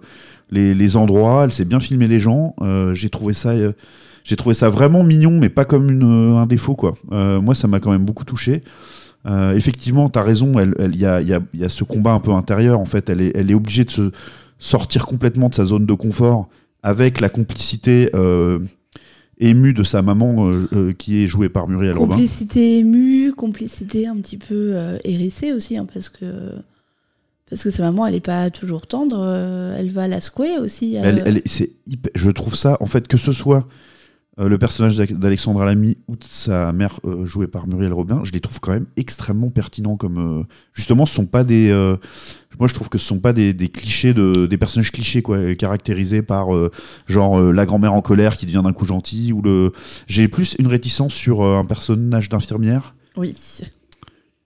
les, 0.50 0.96
endroits, 0.96 1.44
elle 1.44 1.52
sait 1.52 1.64
bien 1.64 1.80
filmer 1.80 2.08
les 2.08 2.20
gens. 2.20 2.54
Euh, 2.60 2.94
J'ai 2.94 3.10
trouvé 3.10 3.34
ça. 3.34 3.52
j'ai 4.24 4.36
trouvé 4.36 4.54
ça 4.54 4.68
vraiment 4.68 5.02
mignon, 5.04 5.38
mais 5.38 5.48
pas 5.48 5.64
comme 5.64 5.90
une, 5.90 6.36
un 6.36 6.46
défaut, 6.46 6.74
quoi. 6.76 6.94
Moi, 7.10 7.54
ça 7.54 7.66
m'a 7.68 7.80
quand 7.80 7.90
même 7.92 8.04
beaucoup 8.04 8.24
touché. 8.24 8.62
Effectivement, 9.54 10.08
tu 10.08 10.18
as 10.18 10.22
raison, 10.22 10.52
il 10.54 10.60
elle, 10.60 10.74
elle- 10.78 10.96
y, 10.96 11.04
a, 11.06 11.20
y 11.20 11.32
a- 11.34 11.40
y 11.54 11.64
a 11.64 11.68
ce 11.68 11.84
combat 11.84 12.12
un 12.12 12.20
peu 12.20 12.32
intérieur. 12.32 12.80
En 12.80 12.84
fait, 12.84 13.10
elle 13.10 13.20
est, 13.20 13.32
elle 13.36 13.50
est 13.50 13.54
obligée 13.54 13.84
de 13.84 13.90
se 13.90 14.10
sortir 14.58 15.06
complètement 15.06 15.48
de 15.50 15.54
sa 15.54 15.64
zone 15.64 15.86
de 15.86 15.92
confort 15.94 16.48
avec 16.82 17.20
la 17.20 17.28
complicité 17.28 18.10
euh, 18.14 18.58
émue 19.38 19.72
de 19.72 19.82
sa 19.82 20.02
maman 20.02 20.48
euh, 20.48 20.68
euh, 20.72 20.92
qui 20.92 21.22
est 21.22 21.26
jouée 21.26 21.48
par 21.48 21.68
Muriel 21.68 21.96
Robin. 21.96 22.14
Complicité 22.14 22.78
émue, 22.78 23.32
complicité 23.32 24.06
un 24.06 24.16
petit 24.16 24.36
peu 24.38 24.70
euh, 24.74 24.98
hérissée 25.04 25.52
aussi, 25.52 25.76
hein, 25.76 25.86
parce 25.92 26.08
que 26.08 26.26
parce 27.50 27.62
que 27.62 27.70
sa 27.70 27.82
maman, 27.84 28.06
elle 28.06 28.14
est 28.14 28.20
pas 28.20 28.50
toujours 28.50 28.86
tendre, 28.86 29.18
euh, 29.20 29.74
elle 29.78 29.90
va 29.90 30.06
la 30.06 30.20
secouer 30.20 30.58
aussi. 30.58 30.96
Elle, 30.96 31.22
elle- 31.24 31.40
c'est 31.46 31.70
hyper- 31.86 32.12
je 32.14 32.30
trouve 32.30 32.54
ça, 32.54 32.76
en 32.80 32.86
fait, 32.86 33.08
que 33.08 33.16
ce 33.16 33.32
soit 33.32 33.66
le 34.46 34.58
personnage 34.58 34.96
d'A- 34.96 35.06
d'Alexandra 35.06 35.64
Lamy 35.64 35.96
ou 36.06 36.14
de 36.14 36.24
sa 36.24 36.72
mère 36.72 37.00
euh, 37.04 37.24
jouée 37.24 37.48
par 37.48 37.66
Muriel 37.66 37.92
Robin, 37.92 38.20
je 38.22 38.30
les 38.32 38.40
trouve 38.40 38.60
quand 38.60 38.72
même 38.72 38.86
extrêmement 38.96 39.50
pertinents. 39.50 39.96
Comme 39.96 40.18
euh, 40.18 40.42
justement, 40.74 41.06
ce 41.06 41.14
sont 41.14 41.26
pas 41.26 41.42
des. 41.42 41.70
euh, 41.70 41.96
moi, 42.60 42.68
je 42.68 42.74
trouve 42.74 42.88
que 42.88 42.98
ce 42.98 43.06
sont 43.06 43.20
pas 43.20 43.32
des, 43.32 43.54
clichés 43.68 44.14
de 44.14 44.46
des 44.46 44.58
personnages 44.58 44.92
clichés 44.92 45.22
quoi, 45.22 45.36
euh, 45.38 45.54
caractérisés 45.54 46.22
par 46.22 46.54
euh, 46.54 46.70
genre 47.06 47.38
euh, 47.40 47.52
la 47.52 47.66
grand-mère 47.66 47.94
en 47.94 48.00
colère 48.02 48.36
qui 48.36 48.46
devient 48.46 48.62
d'un 48.62 48.72
coup 48.72 48.84
gentille 48.84 49.32
ou 49.32 49.42
le. 49.42 49.72
J'ai 50.06 50.28
plus 50.28 50.54
une 50.58 50.66
réticence 50.66 51.14
sur 51.14 51.42
euh, 51.42 51.58
un 51.58 51.64
personnage 51.64 52.28
d'infirmière. 52.28 52.94
Oui. 53.16 53.34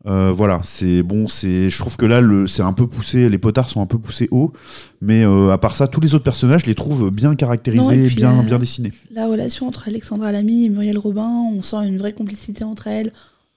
Euh, 0.06 0.32
voilà, 0.32 0.60
c'est 0.64 1.02
bon, 1.02 1.28
c'est. 1.28 1.70
Je 1.70 1.78
trouve 1.78 1.96
que 1.96 2.06
là, 2.06 2.20
le, 2.20 2.46
c'est 2.48 2.62
un 2.62 2.72
peu 2.72 2.88
poussé, 2.88 3.28
les 3.28 3.38
potards 3.38 3.70
sont 3.70 3.80
un 3.80 3.86
peu 3.86 3.98
poussés 3.98 4.28
haut, 4.32 4.52
mais 5.00 5.24
euh, 5.24 5.50
à 5.52 5.58
part 5.58 5.76
ça, 5.76 5.86
tous 5.86 6.00
les 6.00 6.14
autres 6.14 6.24
personnages, 6.24 6.62
je 6.62 6.66
les 6.66 6.74
trouve 6.74 7.10
bien 7.10 7.34
caractérisés, 7.36 7.84
Non, 7.84 7.90
et 7.92 8.06
puis 8.08 8.16
bien, 8.16 8.36
la- 8.36 8.42
bien 8.42 8.58
dessinés. 8.58 8.90
La 9.12 9.28
relation 9.28 9.68
entre 9.68 9.86
Alexandra 9.88 10.32
Lamy 10.32 10.64
et 10.64 10.68
Muriel 10.70 10.98
Robin, 10.98 11.28
on 11.54 11.62
sent 11.62 11.76
une 11.86 11.98
vraie 11.98 12.12
complicité 12.14 12.64
entre 12.64 12.88
elles. 12.88 13.12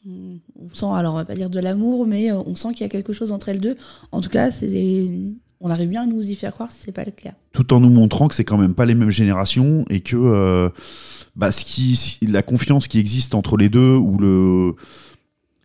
On 0.08 0.36
on 0.62 0.70
sent, 0.72 0.86
alors 0.94 1.14
on 1.16 1.18
va 1.18 1.26
pas 1.26 1.34
dire 1.36 1.50
de 1.50 1.60
l'amour, 1.60 2.06
mais 2.06 2.32
euh, 2.32 2.38
on 2.46 2.56
sent 2.56 2.70
qu'il 2.74 2.82
y 2.82 2.86
a 2.86 2.90
quelque 2.90 3.12
chose 3.12 3.32
entre 3.32 3.50
elles 3.50 3.60
deux. 3.60 3.76
En 4.12 4.22
tout 4.22 4.30
cas, 4.30 4.52
c'est, 4.52 5.10
on 5.60 5.70
arrive 5.72 5.90
bien 5.90 6.04
à 6.04 6.06
nous 6.06 6.22
y 6.30 6.36
faire 6.36 6.52
croire 6.54 6.72
si 6.72 6.78
c'est 6.86 6.92
pas 6.92 7.06
le 7.06 7.12
cas. 7.12 7.32
Tout 7.54 7.74
en 7.74 7.80
nous 7.80 7.90
montrant 7.90 8.28
que 8.28 8.36
c'est 8.36 8.44
quand 8.44 8.58
même 8.60 8.76
pas 8.76 8.86
les 8.86 8.94
mêmes 8.94 9.10
générations 9.10 9.84
et 9.90 10.02
que 10.02 10.16
euh, 10.16 10.70
bah, 11.36 11.52
ce 11.52 11.66
qui, 11.66 12.20
la 12.22 12.44
confiance 12.44 12.88
qui 12.88 13.00
existe 13.00 13.34
entre 13.34 13.58
les 13.58 13.70
deux 13.70 13.96
ou 13.96 14.20
le. 14.20 14.76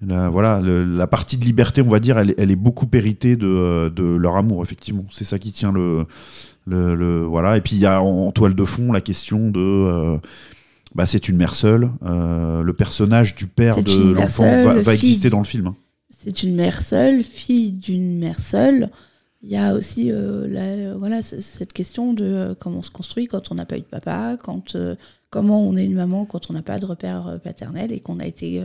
La, 0.07 0.31
voilà, 0.31 0.61
le- 0.63 0.85
la 0.85 1.07
partie 1.07 1.37
de 1.37 1.45
liberté, 1.45 1.83
on 1.83 1.89
va 1.91 2.01
dire, 2.01 2.19
elle, 2.19 2.31
est- 2.31 2.35
elle 2.39 2.51
est 2.51 2.57
beaucoup 2.57 2.89
héritée 2.93 3.37
de, 3.37 3.91
de 3.95 4.03
leur 4.05 4.37
amour, 4.37 4.63
effectivement. 4.63 5.05
C'est 5.11 5.25
ça 5.25 5.39
qui 5.39 5.53
tient 5.53 5.73
le, 5.73 6.07
le, 6.67 6.95
le- 6.95 7.23
voilà. 7.25 7.57
Et 7.59 7.61
puis 7.61 7.77
il 7.77 7.81
y 7.81 7.87
a 7.87 8.03
en, 8.03 8.27
en 8.29 8.33
toile 8.33 8.55
de 8.55 8.65
fond 8.65 8.93
la 8.93 9.03
question 9.03 9.51
de, 9.51 9.61
euh, 9.61 10.17
bah, 10.95 11.05
c'est 11.05 11.29
une 11.29 11.37
mère 11.37 11.55
seule. 11.55 11.91
Euh, 12.07 12.63
le 12.63 12.73
personnage 12.73 13.35
du 13.35 13.47
père 13.47 13.77
de 13.83 13.93
l'enfant 14.13 14.45
va, 14.65 14.95
exister 14.95 15.29
dans 15.31 15.39
le 15.39 15.45
film. 15.45 15.67
hein. 15.67 15.75
C'est 16.09 16.43
une 16.43 16.55
mère 16.55 16.81
seule, 16.83 17.23
fille 17.23 17.71
d'une 17.73 18.19
mère 18.19 18.41
seule. 18.41 18.89
Il 19.43 19.51
y 19.51 19.57
a 19.57 19.75
aussi 19.75 20.11
euh, 20.13 20.47
la- 20.49 20.95
voilà, 20.97 21.21
cette 21.23 21.73
question 21.75 22.13
de 22.15 22.55
comment 22.59 22.79
on 22.79 22.83
se 22.83 22.91
construit 22.91 23.27
quand 23.27 23.51
on 23.53 23.55
n'a 23.55 23.65
pas 23.67 23.77
eu 23.77 23.81
de 23.81 23.85
papa, 23.87 24.37
quand, 24.43 24.77
comment 25.31 25.63
on 25.63 25.77
est 25.77 25.85
une 25.85 25.95
maman 25.95 26.25
quand 26.25 26.51
on 26.51 26.55
n'a 26.55 26.63
pas 26.63 26.79
de 26.79 26.87
repère 26.87 27.39
paternel 27.45 27.93
et 27.93 28.01
qu'on 28.01 28.19
a 28.19 28.27
été. 28.27 28.63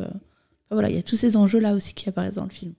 Voilà, 0.71 0.89
il 0.89 0.95
y 0.95 0.99
a 0.99 1.04
tous 1.04 1.15
ces 1.17 1.38
enjeux-là 1.38 1.73
aussi 1.73 1.93
qui 1.93 2.10
apparaissent 2.10 2.36
dans 2.36 2.43
le 2.43 2.49
film, 2.49 2.73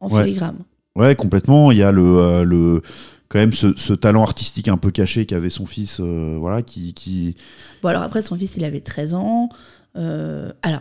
en 0.00 0.08
Ouais. 0.10 0.24
filigrane. 0.24 0.58
Ouais, 0.96 1.14
complètement. 1.14 1.70
Il 1.70 1.78
y 1.78 1.82
a 1.82 1.92
le, 1.92 2.02
euh, 2.18 2.44
le 2.44 2.82
quand 3.28 3.38
même 3.38 3.52
ce, 3.52 3.76
ce 3.76 3.92
talent 3.92 4.22
artistique 4.22 4.68
un 4.68 4.78
peu 4.78 4.90
caché 4.90 5.26
qu'avait 5.26 5.50
son 5.50 5.66
fils, 5.66 5.98
euh, 6.00 6.36
voilà, 6.40 6.62
qui, 6.62 6.94
qui, 6.94 7.36
Bon, 7.82 7.90
alors 7.90 8.02
après, 8.02 8.22
son 8.22 8.36
fils, 8.36 8.54
il 8.56 8.64
avait 8.64 8.80
13 8.80 9.14
ans. 9.14 9.48
Euh, 9.96 10.50
alors, 10.62 10.80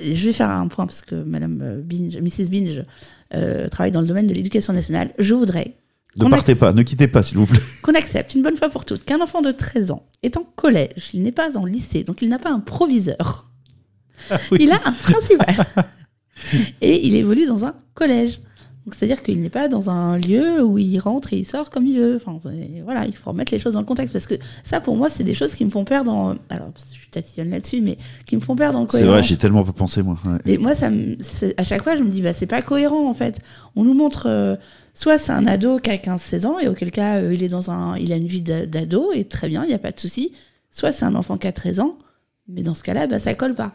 je 0.00 0.24
vais 0.24 0.32
faire 0.32 0.48
un 0.50 0.68
point 0.68 0.86
parce 0.86 1.02
que 1.02 1.14
Madame 1.16 1.82
Binge, 1.84 2.16
Mrs. 2.16 2.48
Binge 2.48 2.84
travaille 3.70 3.90
dans 3.92 4.00
le 4.00 4.06
domaine 4.06 4.26
de 4.28 4.32
l'éducation 4.34 4.72
nationale. 4.72 5.12
Je 5.18 5.34
voudrais 5.34 5.74
Ne 6.16 6.22
partez 6.30 6.52
accepte- 6.52 6.60
pas, 6.60 6.72
ne 6.72 6.82
quittez 6.82 7.08
pas, 7.08 7.22
s'il 7.24 7.36
vous 7.38 7.46
plaît. 7.46 7.60
qu'on 7.82 7.94
accepte 7.94 8.34
une 8.34 8.42
bonne 8.42 8.56
fois 8.56 8.68
pour 8.70 8.84
toutes 8.84 9.04
qu'un 9.04 9.20
enfant 9.20 9.42
de 9.42 9.50
13 9.50 9.90
ans 9.90 10.06
est 10.22 10.36
en 10.36 10.44
collège, 10.56 11.10
il 11.12 11.22
n'est 11.22 11.32
pas 11.32 11.58
en 11.58 11.66
lycée, 11.66 12.04
donc 12.04 12.22
il 12.22 12.28
n'a 12.28 12.38
pas 12.38 12.50
un 12.52 12.60
proviseur. 12.60 13.50
Il 14.58 14.70
a 14.72 14.80
un 14.84 14.92
principal. 14.92 15.54
et 16.80 17.06
il 17.06 17.14
évolue 17.14 17.46
dans 17.46 17.64
un 17.64 17.74
collège. 17.94 18.40
Donc 18.84 18.94
c'est-à-dire 18.94 19.22
qu'il 19.22 19.40
n'est 19.40 19.48
pas 19.48 19.66
dans 19.68 19.88
un 19.88 20.18
lieu 20.18 20.62
où 20.62 20.76
il 20.76 20.98
rentre 20.98 21.32
et 21.32 21.38
il 21.38 21.46
sort 21.46 21.70
comme 21.70 21.86
il 21.86 21.98
veut. 21.98 22.16
Enfin, 22.22 22.38
c'est- 22.42 22.82
voilà, 22.82 23.06
il 23.06 23.16
faut 23.16 23.30
remettre 23.30 23.52
les 23.54 23.58
choses 23.58 23.72
dans 23.74 23.80
le 23.80 23.86
contexte 23.86 24.12
parce 24.12 24.26
que 24.26 24.34
ça, 24.62 24.78
pour 24.80 24.94
moi, 24.96 25.08
c'est 25.08 25.24
des 25.24 25.32
choses 25.32 25.54
qui 25.54 25.64
me 25.64 25.70
font 25.70 25.84
perdre. 25.84 26.12
En... 26.12 26.34
Alors, 26.50 26.68
je 26.76 26.94
suis 26.98 27.08
tatillonne 27.08 27.48
là-dessus, 27.50 27.80
mais 27.80 27.96
qui 28.26 28.36
me 28.36 28.42
font 28.42 28.54
perdre 28.56 28.78
en 28.78 28.82
C'est 28.82 28.98
cohérence. 28.98 29.12
vrai, 29.14 29.22
j'y 29.22 29.34
ai 29.34 29.36
tellement 29.38 29.64
pas 29.64 29.72
pensé, 29.72 30.02
moi. 30.02 30.18
ouais. 30.26 30.38
Mais 30.44 30.58
moi, 30.58 30.74
ça 30.74 30.90
me- 30.90 31.16
c'est- 31.20 31.58
à 31.58 31.64
chaque 31.64 31.82
fois, 31.82 31.96
je 31.96 32.02
me 32.02 32.10
dis, 32.10 32.20
bah, 32.20 32.34
c'est 32.34 32.46
pas 32.46 32.60
cohérent 32.60 33.08
en 33.08 33.14
fait. 33.14 33.38
On 33.74 33.84
nous 33.84 33.94
montre, 33.94 34.26
euh, 34.28 34.56
soit 34.92 35.16
c'est 35.16 35.32
un 35.32 35.46
ado 35.46 35.78
qui 35.78 35.88
a 35.88 35.96
15-16 35.96 36.44
ans, 36.44 36.58
et 36.58 36.68
auquel 36.68 36.90
cas, 36.90 37.20
euh, 37.22 37.32
il, 37.32 37.42
est 37.42 37.48
dans 37.48 37.70
un, 37.70 37.96
il 37.96 38.12
a 38.12 38.16
une 38.16 38.26
vie 38.26 38.42
d'a- 38.42 38.66
d'ado, 38.66 39.12
et 39.14 39.24
très 39.24 39.48
bien, 39.48 39.64
il 39.64 39.68
n'y 39.68 39.74
a 39.74 39.78
pas 39.78 39.92
de 39.92 40.00
souci. 40.00 40.32
Soit 40.70 40.92
c'est 40.92 41.06
un 41.06 41.14
enfant 41.14 41.38
qui 41.38 41.46
a 41.46 41.52
13 41.52 41.80
ans, 41.80 41.96
mais 42.48 42.62
dans 42.62 42.74
ce 42.74 42.82
cas-là, 42.82 43.06
bah, 43.06 43.18
ça 43.18 43.32
colle 43.34 43.54
pas. 43.54 43.72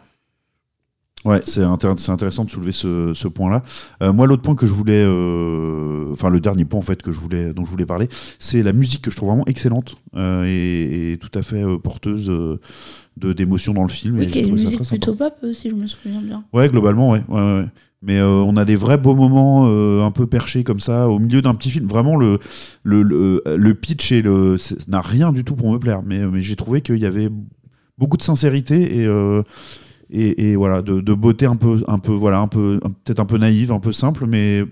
Ouais, 1.26 1.42
c'est 1.44 1.60
intér- 1.62 1.98
c'est 1.98 2.12
intéressant 2.12 2.44
de 2.46 2.50
soulever 2.50 2.72
ce, 2.72 3.12
ce 3.12 3.28
point-là. 3.28 3.60
Euh, 4.02 4.10
moi, 4.10 4.26
l'autre 4.26 4.40
point 4.40 4.54
que 4.54 4.64
je 4.64 4.72
voulais, 4.72 5.04
euh, 5.06 6.10
enfin 6.12 6.30
le 6.30 6.40
dernier 6.40 6.64
point 6.64 6.78
en 6.78 6.82
fait 6.82 7.02
que 7.02 7.12
je 7.12 7.20
voulais, 7.20 7.52
dont 7.52 7.62
je 7.62 7.70
voulais 7.70 7.84
parler, 7.84 8.08
c'est 8.38 8.62
la 8.62 8.72
musique 8.72 9.02
que 9.02 9.10
je 9.10 9.16
trouve 9.16 9.28
vraiment 9.28 9.46
excellente 9.46 9.96
euh, 10.16 10.44
et, 10.46 11.12
et 11.12 11.18
tout 11.18 11.30
à 11.38 11.42
fait 11.42 11.62
porteuse 11.82 12.28
de 12.28 13.32
d'émotions 13.34 13.74
dans 13.74 13.82
le 13.82 13.90
film. 13.90 14.18
Oui, 14.18 14.30
et 14.32 14.46
une 14.46 14.52
musique 14.52 14.78
sympa. 14.78 14.88
plutôt 14.88 15.14
pop, 15.14 15.34
si 15.52 15.68
je 15.68 15.74
me 15.74 15.86
souviens 15.86 16.22
bien. 16.22 16.42
Ouais, 16.54 16.70
globalement, 16.70 17.10
ouais. 17.10 17.22
ouais, 17.28 17.40
ouais. 17.40 17.66
Mais 18.02 18.22
on 18.22 18.56
a 18.56 18.64
des 18.64 18.76
vrais 18.76 18.96
beaux 18.96 19.14
moments 19.14 19.66
un 20.02 20.10
peu 20.10 20.26
perchés 20.26 20.64
comme 20.64 20.80
ça 20.80 21.10
au 21.10 21.18
milieu 21.18 21.42
d'un 21.42 21.54
petit 21.54 21.68
film. 21.68 21.84
Vraiment, 21.84 22.16
le, 22.16 22.38
le, 22.82 23.02
le, 23.02 23.42
le 23.44 23.74
pitch 23.74 24.10
et 24.12 24.22
le 24.22 24.56
n'a 24.88 25.02
rien 25.02 25.32
du 25.32 25.44
tout 25.44 25.54
pour 25.54 25.70
me 25.70 25.78
plaire. 25.78 26.00
Mais, 26.02 26.24
mais 26.26 26.40
j'ai 26.40 26.56
trouvé 26.56 26.80
qu'il 26.80 26.96
y 26.96 27.04
avait 27.04 27.28
beaucoup 27.98 28.16
de 28.16 28.22
sincérité 28.22 29.00
et, 29.02 29.06
et, 30.10 30.50
et 30.50 30.56
voilà, 30.56 30.82
de, 30.82 31.00
de 31.00 31.14
beauté 31.14 31.46
un 31.46 31.56
peu, 31.56 31.82
un 31.88 31.98
peu, 31.98 32.12
voilà, 32.12 32.40
un 32.40 32.48
peu, 32.48 32.80
peut-être 33.04 33.20
un 33.20 33.26
peu 33.26 33.38
naïve, 33.38 33.72
un 33.72 33.80
peu 33.80 33.92
simple, 33.92 34.26
mais 34.26 34.64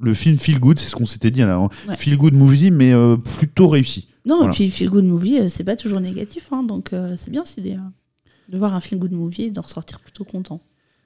le 0.00 0.14
film 0.14 0.36
feel 0.36 0.58
good, 0.58 0.78
c'est 0.78 0.88
ce 0.88 0.96
qu'on 0.96 1.06
s'était 1.06 1.30
dit 1.30 1.40
là. 1.40 1.54
hein. 1.56 1.68
Ouais. 1.88 1.96
Feel 1.96 2.16
good 2.18 2.34
movie, 2.34 2.70
mais 2.70 2.92
euh, 2.92 3.16
plutôt 3.16 3.68
réussi. 3.68 4.08
Non, 4.26 4.38
Voilà. 4.38 4.52
et 4.52 4.54
puis 4.56 4.70
Feel 4.70 4.90
Good 4.90 5.04
Movie, 5.04 5.38
euh, 5.38 5.48
c'est 5.48 5.62
pas 5.62 5.76
toujours 5.76 6.00
négatif, 6.00 6.48
hein, 6.50 6.64
donc 6.64 6.92
euh, 6.92 7.14
c'est 7.16 7.30
bien 7.30 7.42
aussi 7.42 7.60
de, 7.62 7.76
de 8.48 8.58
voir 8.58 8.74
un 8.74 8.80
Feel 8.80 8.98
Good 8.98 9.12
Movie 9.12 9.44
et 9.44 9.50
d'en 9.50 9.60
ressortir 9.62 10.00
plutôt 10.00 10.24
content. 10.24 10.60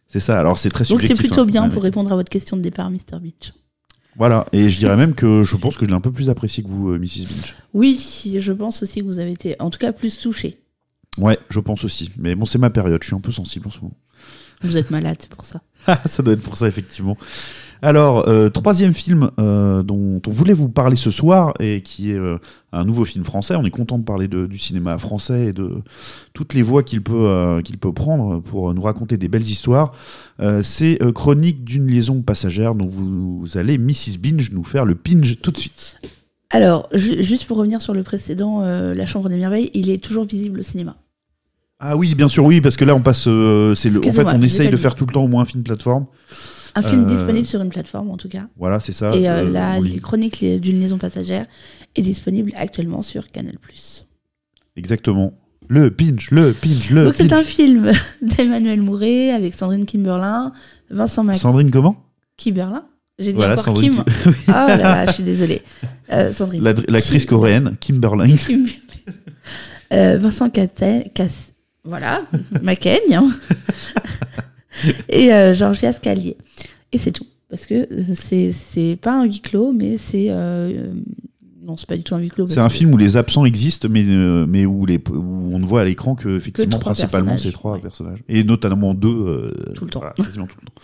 C'est 0.09 0.21
ça. 0.21 0.41
Alors 0.41 0.57
c'est 0.57 0.71
très 0.71 0.85
Donc 0.85 1.01
c'est 1.03 1.09
subjectif. 1.09 1.27
plutôt 1.29 1.43
hein. 1.43 1.47
bien 1.47 1.69
pour 1.69 1.83
répondre 1.83 2.11
à 2.13 2.17
votre 2.17 2.31
question 2.31 2.57
de 2.57 2.63
départ, 2.63 2.91
Mr. 2.91 3.21
Beach. 3.21 3.53
Voilà. 4.17 4.47
Et 4.53 4.71
je 4.71 4.79
dirais 4.79 4.97
même 4.97 5.15
que 5.15 5.43
je 5.45 5.57
pense 5.57 5.77
que 5.77 5.85
je 5.85 5.91
l'ai 5.91 5.97
un 5.97 6.01
peu 6.01 6.11
plus 6.11 6.31
apprécié 6.31 6.65
que 6.65 6.69
vous, 6.71 6.89
Mrs. 6.97 7.27
Binge. 7.29 7.55
Oui, 7.75 8.01
je 8.41 8.53
pense 8.53 8.83
aussi 8.83 9.01
que 9.01 9.05
vous 9.05 9.19
avez 9.19 9.33
été, 9.33 9.55
en 9.61 9.69
tout 9.69 9.79
cas, 9.79 9.93
plus 9.93 10.19
touché. 10.19 10.59
Ouais, 11.21 11.39
je 11.49 11.61
pense 11.61 11.85
aussi. 11.85 12.11
Mais 12.19 12.35
bon, 12.35 12.45
c'est 12.47 12.59
ma 12.59 12.71
période, 12.71 13.01
je 13.03 13.07
suis 13.09 13.17
un 13.17 13.21
peu 13.21 13.33
sensible 13.33 13.67
en 13.69 13.71
ce 13.71 13.79
moment. 13.81 13.97
Vous 14.63 14.77
êtes 14.77 14.91
malade, 14.91 15.17
c'est 15.21 15.31
pour 15.31 15.45
ça. 15.45 15.61
Ah, 15.87 15.99
ça 16.05 16.23
doit 16.23 16.35
être 16.35 16.43
pour 16.43 16.59
ça, 16.59 16.69
effectivement. 16.69 17.17
Alors, 17.81 18.29
euh, 18.29 18.51
troisième 18.51 18.93
film 18.93 19.31
euh, 19.41 19.83
dont 19.83 20.21
on 20.27 20.31
voulait 20.31 20.53
vous 20.53 20.69
parler 20.69 20.97
ce 20.97 21.11
soir 21.11 21.55
et 21.59 21.81
qui 21.81 22.11
est 22.11 22.19
euh, 22.19 22.37
un 22.73 22.85
nouveau 22.85 23.07
film 23.07 23.25
français. 23.25 23.55
On 23.57 23.65
est 23.65 23.71
content 23.71 23.97
de 23.99 24.05
parler 24.05 24.29
de- 24.29 24.45
du 24.45 24.59
cinéma 24.59 24.99
français 24.99 25.47
et 25.47 25.53
de 25.55 25.77
toutes 26.35 26.53
les 26.53 26.61
voies 26.61 26.83
qu'il 26.83 27.03
peut, 27.03 27.63
qu'il 27.65 27.79
peut 27.79 27.95
prendre 27.95 28.41
pour 28.41 28.75
nous 28.75 28.83
raconter 28.83 29.17
des 29.17 29.29
belles 29.29 29.49
histoires. 29.49 29.93
C'est 30.63 30.99
Chronique 31.15 31.65
d'une 31.65 31.87
liaison 31.91 32.21
passagère 32.21 32.75
dont 32.75 32.87
vous, 32.87 33.41
vous 33.41 33.57
allez, 33.57 33.79
Mrs. 33.79 34.19
Binge, 34.19 34.51
nous 34.53 34.65
faire 34.65 34.85
le 34.85 34.95
pinge 34.97 35.39
tout 35.41 35.51
de 35.51 35.59
suite. 35.59 35.97
Alors, 36.51 36.89
ju- 36.93 37.25
juste 37.25 37.47
pour 37.47 37.57
revenir 37.57 37.81
sur 37.81 37.95
le 37.95 38.03
précédent, 38.03 38.61
La 38.61 39.07
Chambre 39.07 39.31
des 39.31 39.39
Merveilles, 39.39 39.71
il 39.73 39.89
est 39.89 40.05
toujours 40.05 40.27
visible 40.27 40.59
au 40.59 40.63
cinéma. 40.63 40.97
Ah 41.81 41.97
oui, 41.97 42.15
bien 42.15 42.29
sûr, 42.29 42.45
oui, 42.45 42.61
parce 42.61 42.77
que 42.77 42.85
là, 42.85 42.95
on 42.95 43.01
passe. 43.01 43.25
euh, 43.27 43.75
c'est 43.75 43.89
le, 43.89 43.99
en 44.07 44.13
fait, 44.13 44.25
on 44.25 44.43
essaye 44.43 44.69
de 44.69 44.77
faire 44.77 44.95
tout 44.95 45.07
le 45.07 45.13
temps 45.13 45.25
au 45.25 45.29
moins 45.29 45.43
un 45.43 45.47
film 45.47 45.63
plateforme. 45.63 46.07
Un 46.75 46.83
film 46.83 47.03
Euh, 47.03 47.07
disponible 47.07 47.47
sur 47.47 47.61
une 47.63 47.71
plateforme, 47.71 48.11
en 48.11 48.17
tout 48.17 48.29
cas. 48.29 48.47
Voilà, 48.59 48.79
c'est 48.81 48.93
ça. 48.93 49.15
Et 49.17 49.29
euh, 49.29 49.45
euh, 49.47 49.51
la 49.51 49.79
chronique 50.01 50.45
d'une 50.45 50.79
liaison 50.79 50.99
passagère 50.99 51.47
est 51.97 52.03
disponible 52.03 52.53
actuellement 52.55 53.03
sur 53.03 53.31
Canal+. 53.31 53.55
Exactement. 54.77 55.33
Le 55.69 55.91
pinch, 55.91 56.31
le 56.31 56.53
pinch, 56.53 56.91
le 56.91 57.05
Donc 57.05 57.15
c'est 57.15 57.33
un 57.33 57.45
film 57.45 57.91
d'Emmanuel 58.23 58.83
Mouret 58.83 59.31
avec 59.31 59.55
Sandrine 59.55 59.87
Kimberlin, 59.87 60.53
Vincent 60.91 61.23
Mac... 61.25 61.37
Sandrine, 61.37 61.71
comment? 61.71 61.97
Kimberlin? 62.37 62.85
J'ai 63.19 63.33
dit 63.33 63.37
Voilà, 63.37 63.53
encore 63.55 63.65
Sandrine 63.67 63.93
Kim. 63.93 64.05
Kim- 64.05 64.35
Oh 64.49 64.53
là 64.53 64.77
là, 64.77 65.07
je 65.07 65.13
suis 65.13 65.23
désolée. 65.23 65.63
Euh, 66.13 66.33
Sandrine. 66.33 66.63
La- 66.63 66.75
L'actrice 66.89 67.25
coréenne, 67.27 67.77
Kimberly. 67.81 68.37
Kim- 68.37 68.67
Vincent 69.91 70.49
Catte- 70.51 71.13
Cass- 71.15 71.50
voilà, 71.85 72.23
Macaigne. 72.63 73.15
hein. 73.15 73.29
Et 75.09 75.33
euh, 75.33 75.53
Georgia 75.55 75.93
Scalier. 75.93 76.37
Et 76.93 76.99
c'est 76.99 77.13
tout. 77.13 77.27
Parce 77.49 77.67
que 77.67 77.75
euh, 77.93 78.15
c'est 78.15 78.53
c'est 78.53 78.97
pas 78.97 79.13
un 79.21 79.25
huis 79.25 79.41
clos, 79.41 79.73
mais 79.73 79.99
c'est. 79.99 80.27
euh, 80.31 80.93
non, 81.63 81.77
c'est 81.77 81.87
pas 81.89 81.97
du 81.97 82.03
tout 82.03 82.15
un 82.15 82.19
huis 82.19 82.29
clos. 82.31 82.49
C'est 82.49 82.61
un 82.61 82.69
film 82.69 82.95
où 82.95 82.97
les 82.97 83.17
absents 83.17 83.45
existent, 83.45 83.89
mais, 83.91 84.05
euh, 84.07 84.47
mais 84.49 84.67
où, 84.67 84.87
les, 84.87 84.97
où 85.11 85.51
on 85.53 85.59
ne 85.59 85.65
voit 85.65 85.83
à 85.83 85.85
l'écran 85.85 86.15
que, 86.15 86.37
effectivement, 86.37 86.79
principalement 86.79 87.37
ces 87.39 87.53
trois 87.53 87.75
ouais. 87.75 87.81
personnages. 87.81 88.21
Et 88.29 88.45
notamment 88.45 88.95
deux. 88.95 89.09
euh, 89.09 89.51
Tout 89.75 89.85
le 89.85 89.91
temps. 89.91 90.01
voilà, 90.01 90.15
quasiment 90.15 90.47
tout 90.47 90.57
le 90.61 90.67
temps. 90.67 90.73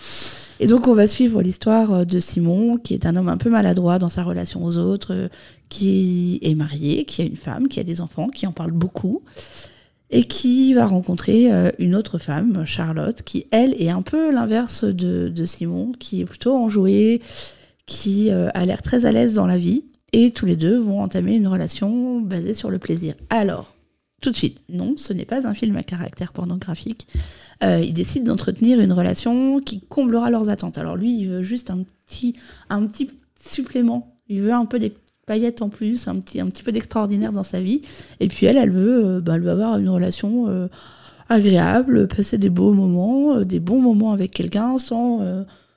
Et 0.58 0.66
donc 0.68 0.88
on 0.88 0.94
va 0.94 1.06
suivre 1.06 1.42
l'histoire 1.42 1.92
euh, 1.92 2.04
de 2.06 2.18
Simon, 2.18 2.78
qui 2.78 2.94
est 2.94 3.04
un 3.06 3.14
homme 3.16 3.28
un 3.28 3.36
peu 3.36 3.50
maladroit 3.50 3.98
dans 3.98 4.08
sa 4.08 4.22
relation 4.22 4.64
aux 4.64 4.78
autres, 4.78 5.12
euh, 5.12 5.28
qui 5.68 6.38
est 6.42 6.54
marié, 6.54 7.04
qui 7.04 7.20
a 7.22 7.24
une 7.26 7.36
femme, 7.36 7.68
qui 7.68 7.78
a 7.78 7.84
des 7.84 8.00
enfants, 8.00 8.28
qui 8.28 8.46
en 8.46 8.52
parle 8.52 8.70
beaucoup, 8.72 9.22
et 10.10 10.24
qui 10.24 10.74
va 10.74 10.86
rencontrer 10.86 11.52
euh, 11.52 11.70
une 11.78 11.94
autre 11.94 12.18
femme, 12.18 12.64
Charlotte, 12.64 13.22
qui 13.22 13.46
elle 13.50 13.74
est 13.80 13.90
un 13.90 14.02
peu 14.02 14.32
l'inverse 14.32 14.84
de, 14.84 15.44
Simon, 15.44 15.92
qui 15.98 16.20
est 16.20 16.24
plutôt 16.24 16.54
enjouée, 16.54 17.20
qui 17.86 18.30
euh, 18.30 18.48
a 18.54 18.66
l'air 18.66 18.82
très 18.82 19.06
à 19.06 19.12
l'aise 19.12 19.34
dans 19.34 19.46
la 19.46 19.56
vie, 19.56 19.84
et 20.12 20.30
tous 20.30 20.46
les 20.46 20.56
deux 20.56 20.78
vont 20.78 21.02
entamer 21.02 21.34
une 21.36 21.48
relation 21.48 22.20
basée 22.20 22.54
sur 22.54 22.70
le 22.70 22.78
plaisir. 22.78 23.14
Alors, 23.30 23.74
tout 24.20 24.30
de 24.30 24.36
suite, 24.36 24.62
non, 24.68 24.94
ce 24.96 25.12
n'est 25.12 25.24
pas 25.24 25.46
un 25.46 25.54
film 25.54 25.76
à 25.76 25.82
caractère 25.82 26.32
pornographique. 26.32 27.06
Euh, 27.62 27.80
ils 27.80 27.92
décident 27.92 28.26
d'entretenir 28.26 28.80
une 28.80 28.92
relation 28.92 29.60
qui 29.60 29.80
comblera 29.80 30.30
leurs 30.30 30.48
attentes. 30.48 30.78
Alors 30.78 30.96
lui, 30.96 31.18
il 31.18 31.28
veut 31.28 31.42
juste 31.42 31.70
un 31.70 31.82
petit, 32.06 32.34
un 32.70 32.86
petit 32.86 33.10
supplément. 33.40 34.16
Il 34.28 34.42
veut 34.42 34.52
un 34.52 34.64
peu 34.64 34.78
des 34.78 34.92
paillettes 35.26 35.60
en 35.60 35.68
plus, 35.68 36.08
un 36.08 36.18
petit, 36.20 36.40
un 36.40 36.46
petit 36.46 36.62
peu 36.62 36.72
d'extraordinaire 36.72 37.32
dans 37.32 37.42
sa 37.42 37.60
vie. 37.60 37.82
Et 38.20 38.28
puis 38.28 38.46
elle, 38.46 38.56
elle 38.56 38.70
veut, 38.70 39.04
euh, 39.04 39.20
bah, 39.20 39.34
elle 39.34 39.48
avoir 39.48 39.76
une 39.78 39.88
relation 39.88 40.48
euh, 40.48 40.68
agréable, 41.28 42.06
passer 42.06 42.38
des 42.38 42.48
beaux 42.48 42.72
moments, 42.72 43.36
euh, 43.36 43.44
des 43.44 43.60
bons 43.60 43.80
moments 43.80 44.12
avec 44.12 44.30
quelqu'un 44.30 44.78
sans, 44.78 45.20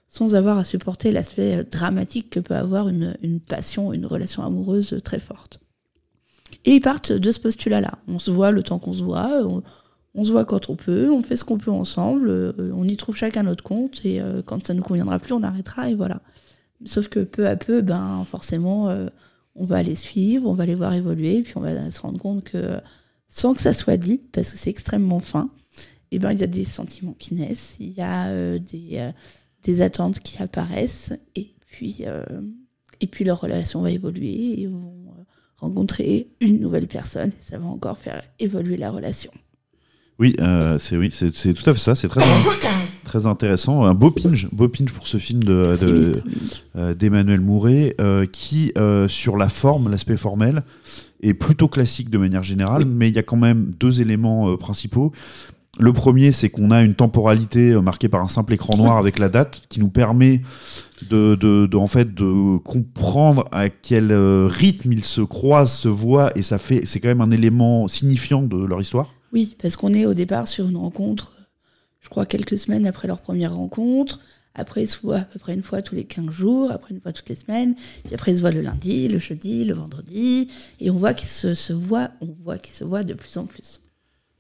sans 0.08 0.36
avoir 0.36 0.60
à 0.60 0.64
supporter 0.64 1.12
l'aspect 1.12 1.64
dramatique 1.64 2.30
que 2.30 2.40
peut 2.40 2.56
avoir 2.56 2.88
une, 2.88 3.18
une 3.24 3.40
passion, 3.40 3.92
une 3.92 4.06
relation 4.06 4.44
amoureuse 4.46 5.00
très 5.04 5.20
forte. 5.20 5.60
Et 6.66 6.76
ils 6.76 6.82
partent 6.82 7.12
de 7.12 7.32
ce 7.32 7.40
postulat-là. 7.40 7.94
On 8.08 8.20
se 8.20 8.32
voit 8.32 8.52
le 8.52 8.62
temps 8.62 8.80
qu'on 8.80 8.94
se 8.94 9.04
voit, 9.04 9.44
on, 10.14 10.24
se 10.24 10.32
voit 10.32 10.46
quand 10.46 10.70
on 10.70 10.76
peut, 10.76 11.10
on 11.10 11.22
fait 11.22 11.36
ce 11.36 11.44
qu'on 11.44 11.58
peut 11.58 11.72
ensemble, 11.72 12.54
on 12.74 12.84
y 12.84 12.98
trouve 12.98 13.16
chacun 13.16 13.44
notre 13.44 13.64
compte, 13.64 14.04
et 14.04 14.20
quand 14.46 14.66
ça 14.66 14.74
nous 14.74 14.82
conviendra 14.82 15.20
plus, 15.20 15.34
on 15.34 15.44
arrêtera, 15.44 15.90
et 15.90 15.96
voilà. 15.96 16.22
Sauf 16.86 17.08
que 17.08 17.22
peu 17.22 17.48
à 17.48 17.56
peu, 17.56 17.82
ben 17.82 18.26
forcément, 18.26 18.90
on 19.56 19.66
va 19.66 19.84
les 19.84 19.96
suivre, 19.96 20.48
on 20.48 20.54
va 20.54 20.66
les 20.66 20.76
voir 20.76 20.94
évoluer, 20.94 21.42
puis 21.42 21.54
on 21.56 21.62
va 21.62 21.92
se 21.92 22.02
rendre 22.02 22.20
compte 22.20 22.44
que, 22.44 22.80
sans 23.28 23.54
que 23.54 23.62
ça 23.62 23.74
soit 23.74 23.98
dit, 23.98 24.22
parce 24.32 24.52
que 24.52 24.58
c'est 24.58 24.70
extrêmement 24.70 25.20
fin, 25.20 25.50
et 26.12 26.20
ben 26.20 26.32
il 26.32 26.40
y 26.40 26.44
a 26.44 26.48
des 26.48 26.66
sentiments 26.66 27.16
qui 27.18 27.36
naissent, 27.36 27.76
il 27.80 27.92
y 27.92 28.02
a 28.02 28.28
euh, 28.28 28.60
des, 28.60 28.98
euh, 28.98 29.12
des 29.64 29.82
attentes 29.82 30.20
qui 30.20 30.42
apparaissent, 30.42 31.14
et 31.36 31.54
puis, 31.68 31.98
euh, 32.02 32.24
et 33.02 33.08
puis 33.08 33.26
leur 33.26 33.42
relation 33.42 33.82
va 33.82 33.92
évoluer, 33.92 34.28
et 34.28 34.62
ils 34.62 34.70
vont 34.70 35.06
euh, 35.10 35.24
rencontrer 35.58 36.30
une 36.40 36.60
nouvelle 36.60 36.88
personne, 36.88 37.30
et 37.30 37.42
ça 37.42 37.58
va 37.58 37.68
encore 37.68 37.98
faire 37.98 38.24
évoluer 38.40 38.78
la 38.78 38.92
relation. 38.92 39.32
Oui, 40.20 40.36
euh, 40.40 40.78
c'est 40.80 40.98
oui, 40.98 41.10
c'est 41.14 41.34
c'est 41.36 41.54
tout 41.54 41.68
à 41.70 41.74
fait 41.74 41.80
ça. 41.80 41.96
C'est 41.96 42.10
très 42.10 42.22
très 43.10 43.26
intéressant. 43.26 43.84
Un 43.84 43.96
beau 43.96 44.12
pinch, 44.12 44.48
beau 44.52 44.70
pinch 44.70 44.92
pour 44.92 45.08
ce 45.08 45.18
film 45.18 45.42
de 45.44 45.66
Merci, 45.70 45.86
de- 45.86 46.22
euh, 46.78 46.94
d'Emmanuel 46.94 47.42
Mouret, 47.42 47.96
euh, 48.00 48.26
qui 48.26 48.72
euh, 48.78 49.08
sur 49.08 49.36
la 49.36 49.50
forme, 49.50 49.90
l'aspect 49.90 50.16
formel, 50.18 50.64
est 51.22 51.34
plutôt 51.34 51.68
classique 51.68 52.10
de 52.10 52.18
manière 52.20 52.44
générale, 52.44 52.86
mais 52.86 53.10
il 53.10 53.16
y 53.16 53.20
a 53.20 53.24
quand 53.24 53.38
même 53.38 53.72
deux 53.80 54.00
éléments 54.00 54.50
euh, 54.52 54.58
principaux. 54.58 55.12
Le 55.80 55.94
premier, 55.94 56.32
c'est 56.34 56.50
qu'on 56.50 56.72
a 56.72 56.84
une 56.84 56.94
temporalité 56.94 57.72
euh, 57.72 57.82
marquée 57.82 58.10
par 58.10 58.22
un 58.22 58.28
simple 58.28 58.54
écran 58.54 58.78
noir 58.78 58.98
avec 58.98 59.18
la 59.18 59.30
date, 59.30 59.62
qui 59.70 59.80
nous 59.80 59.88
permet 59.90 60.42
de, 61.10 61.36
de, 61.36 61.66
de, 61.68 61.78
en 61.78 61.88
fait 61.88 62.14
de 62.14 62.58
comprendre 62.58 63.46
à 63.52 63.70
quel 63.70 64.12
euh, 64.12 64.48
rythme 64.48 64.92
ils 64.94 65.04
se 65.06 65.22
croisent, 65.22 65.72
se 65.74 65.88
voient, 65.88 66.32
et 66.38 66.42
ça 66.44 66.58
fait, 66.58 66.82
c'est 66.86 67.00
quand 67.00 67.08
même 67.10 67.22
un 67.22 67.32
élément 67.32 67.88
signifiant 67.88 68.44
de 68.44 68.58
leur 68.64 68.82
histoire. 68.82 69.14
Oui, 69.32 69.56
parce 69.62 69.76
qu'on 69.78 69.94
est 69.94 70.06
au 70.06 70.14
départ 70.14 70.48
sur 70.48 70.68
une 70.68 70.78
rencontre, 70.78 71.34
je 72.10 72.12
crois 72.12 72.26
quelques 72.26 72.58
semaines 72.58 72.88
après 72.88 73.08
leur 73.08 73.20
première 73.20 73.54
rencontre. 73.54 74.20
Après, 74.56 74.84
ils 74.84 74.88
se 74.88 75.00
voient 75.00 75.18
à 75.18 75.26
peu 75.26 75.38
près 75.38 75.54
une 75.54 75.62
fois 75.62 75.84
tous 75.84 75.94
les 75.94 76.06
15 76.06 76.32
jours, 76.32 76.72
après 76.72 76.96
une 76.96 77.00
fois 77.00 77.14
toutes 77.14 77.30
les 77.30 77.36
semaines. 77.36 77.76
Puis 78.04 78.16
après, 78.16 78.32
ils 78.32 78.38
se 78.38 78.42
voient 78.42 78.50
le 78.50 78.62
lundi, 78.62 79.08
le 79.08 79.20
jeudi, 79.20 79.64
le 79.64 79.76
vendredi. 79.76 80.50
Et 80.80 80.90
on 80.90 80.98
voit 80.98 81.14
qu'ils 81.14 81.30
se, 81.30 81.54
se 81.54 81.72
voient, 81.72 82.10
on 82.20 82.30
voit 82.44 82.58
qu'ils 82.58 82.74
se 82.74 82.84
voient 82.84 83.04
de 83.04 83.14
plus 83.14 83.38
en 83.38 83.46
plus. 83.46 83.80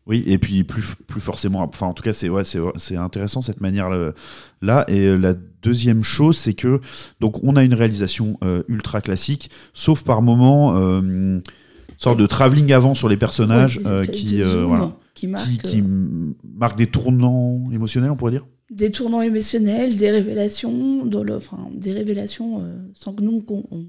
Oui, 0.08 0.24
et 0.26 0.40
puis 0.40 0.64
plus, 0.64 0.96
plus 1.06 1.22
forcément, 1.22 1.62
enfin 1.62 1.86
en 1.86 1.94
tout 1.94 2.02
cas 2.02 2.14
c'est 2.14 2.30
ouais, 2.30 2.42
c'est 2.44 2.96
intéressant 2.96 3.44
cette 3.44 3.62
manière 3.62 3.92
là. 4.60 4.84
Et 4.88 5.06
euh, 5.06 5.16
la 5.16 5.36
deuxième 5.62 6.04
chose, 6.04 6.36
c'est 6.36 6.56
que 6.56 6.82
donc 7.20 7.44
on 7.44 7.56
a 7.56 7.64
une 7.64 7.76
réalisation 7.76 8.40
euh, 8.44 8.64
ultra 8.68 9.02
classique, 9.02 9.52
sauf 9.76 10.04
par 10.04 10.24
moment 10.24 10.76
euh, 10.76 11.40
sorte 12.00 12.18
de 12.18 12.26
travelling 12.26 12.74
avant 12.74 12.96
sur 12.96 13.08
les 13.08 13.18
personnages 13.18 13.78
Ouais, 13.78 13.88
euh, 13.88 14.06
qui 14.06 14.42
voilà, 14.42 14.96
qui 15.20 15.58
qui 15.58 15.82
euh, 15.82 16.70
des 16.78 16.88
tournants 16.88 17.70
émotionnels, 17.72 18.12
on 18.12 18.16
pourrait 18.16 18.32
dire? 18.34 18.46
des 18.72 18.92
tournants 18.92 19.22
émotionnels, 19.22 19.98
des 19.98 20.12
révélations, 20.12 21.04
dans 21.06 21.24
le, 21.24 21.36
enfin, 21.38 21.58
des 21.74 21.92
révélations 21.92 22.62
euh, 22.62 22.78
sans 22.94 23.14
que 23.14 23.24
nous, 23.24 23.44
on- 23.50 23.86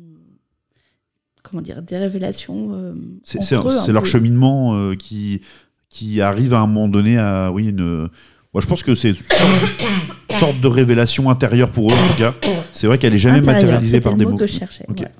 comment 1.42 1.62
dire, 1.62 1.82
des 1.82 1.96
révélations. 1.98 2.70
euh, 2.72 2.94
C'est 3.24 3.52
leur 3.92 4.02
peu. 4.02 4.08
cheminement 4.08 4.94
qui 4.96 5.40
qui 5.88 6.20
arrive 6.20 6.54
à 6.54 6.60
un 6.60 6.66
moment 6.66 6.88
donné 6.88 7.18
à 7.18 7.50
oui 7.52 7.68
une. 7.68 8.08
Moi, 8.52 8.60
je 8.62 8.66
pense 8.66 8.82
que 8.82 8.94
c'est 8.94 9.10
une 9.10 10.36
sorte, 10.36 10.60
de 10.60 10.66
révélation 10.66 11.30
intérieure 11.30 11.70
pour 11.70 11.90
eux 11.90 11.94
en 11.94 12.08
tout 12.12 12.18
cas. 12.18 12.34
C'est 12.72 12.86
vrai 12.86 12.98
qu'elle 12.98 13.14
est 13.14 13.18
jamais 13.18 13.38
Intérieur, 13.38 13.62
matérialisée 13.62 14.00
par 14.00 14.12
le 14.12 14.18
des 14.18 14.24
mot 14.24 14.32
mots. 14.32 14.36
que 14.38 14.46
je 14.46 14.52
cherchais. 14.54 14.84
Voilà. 14.88 15.10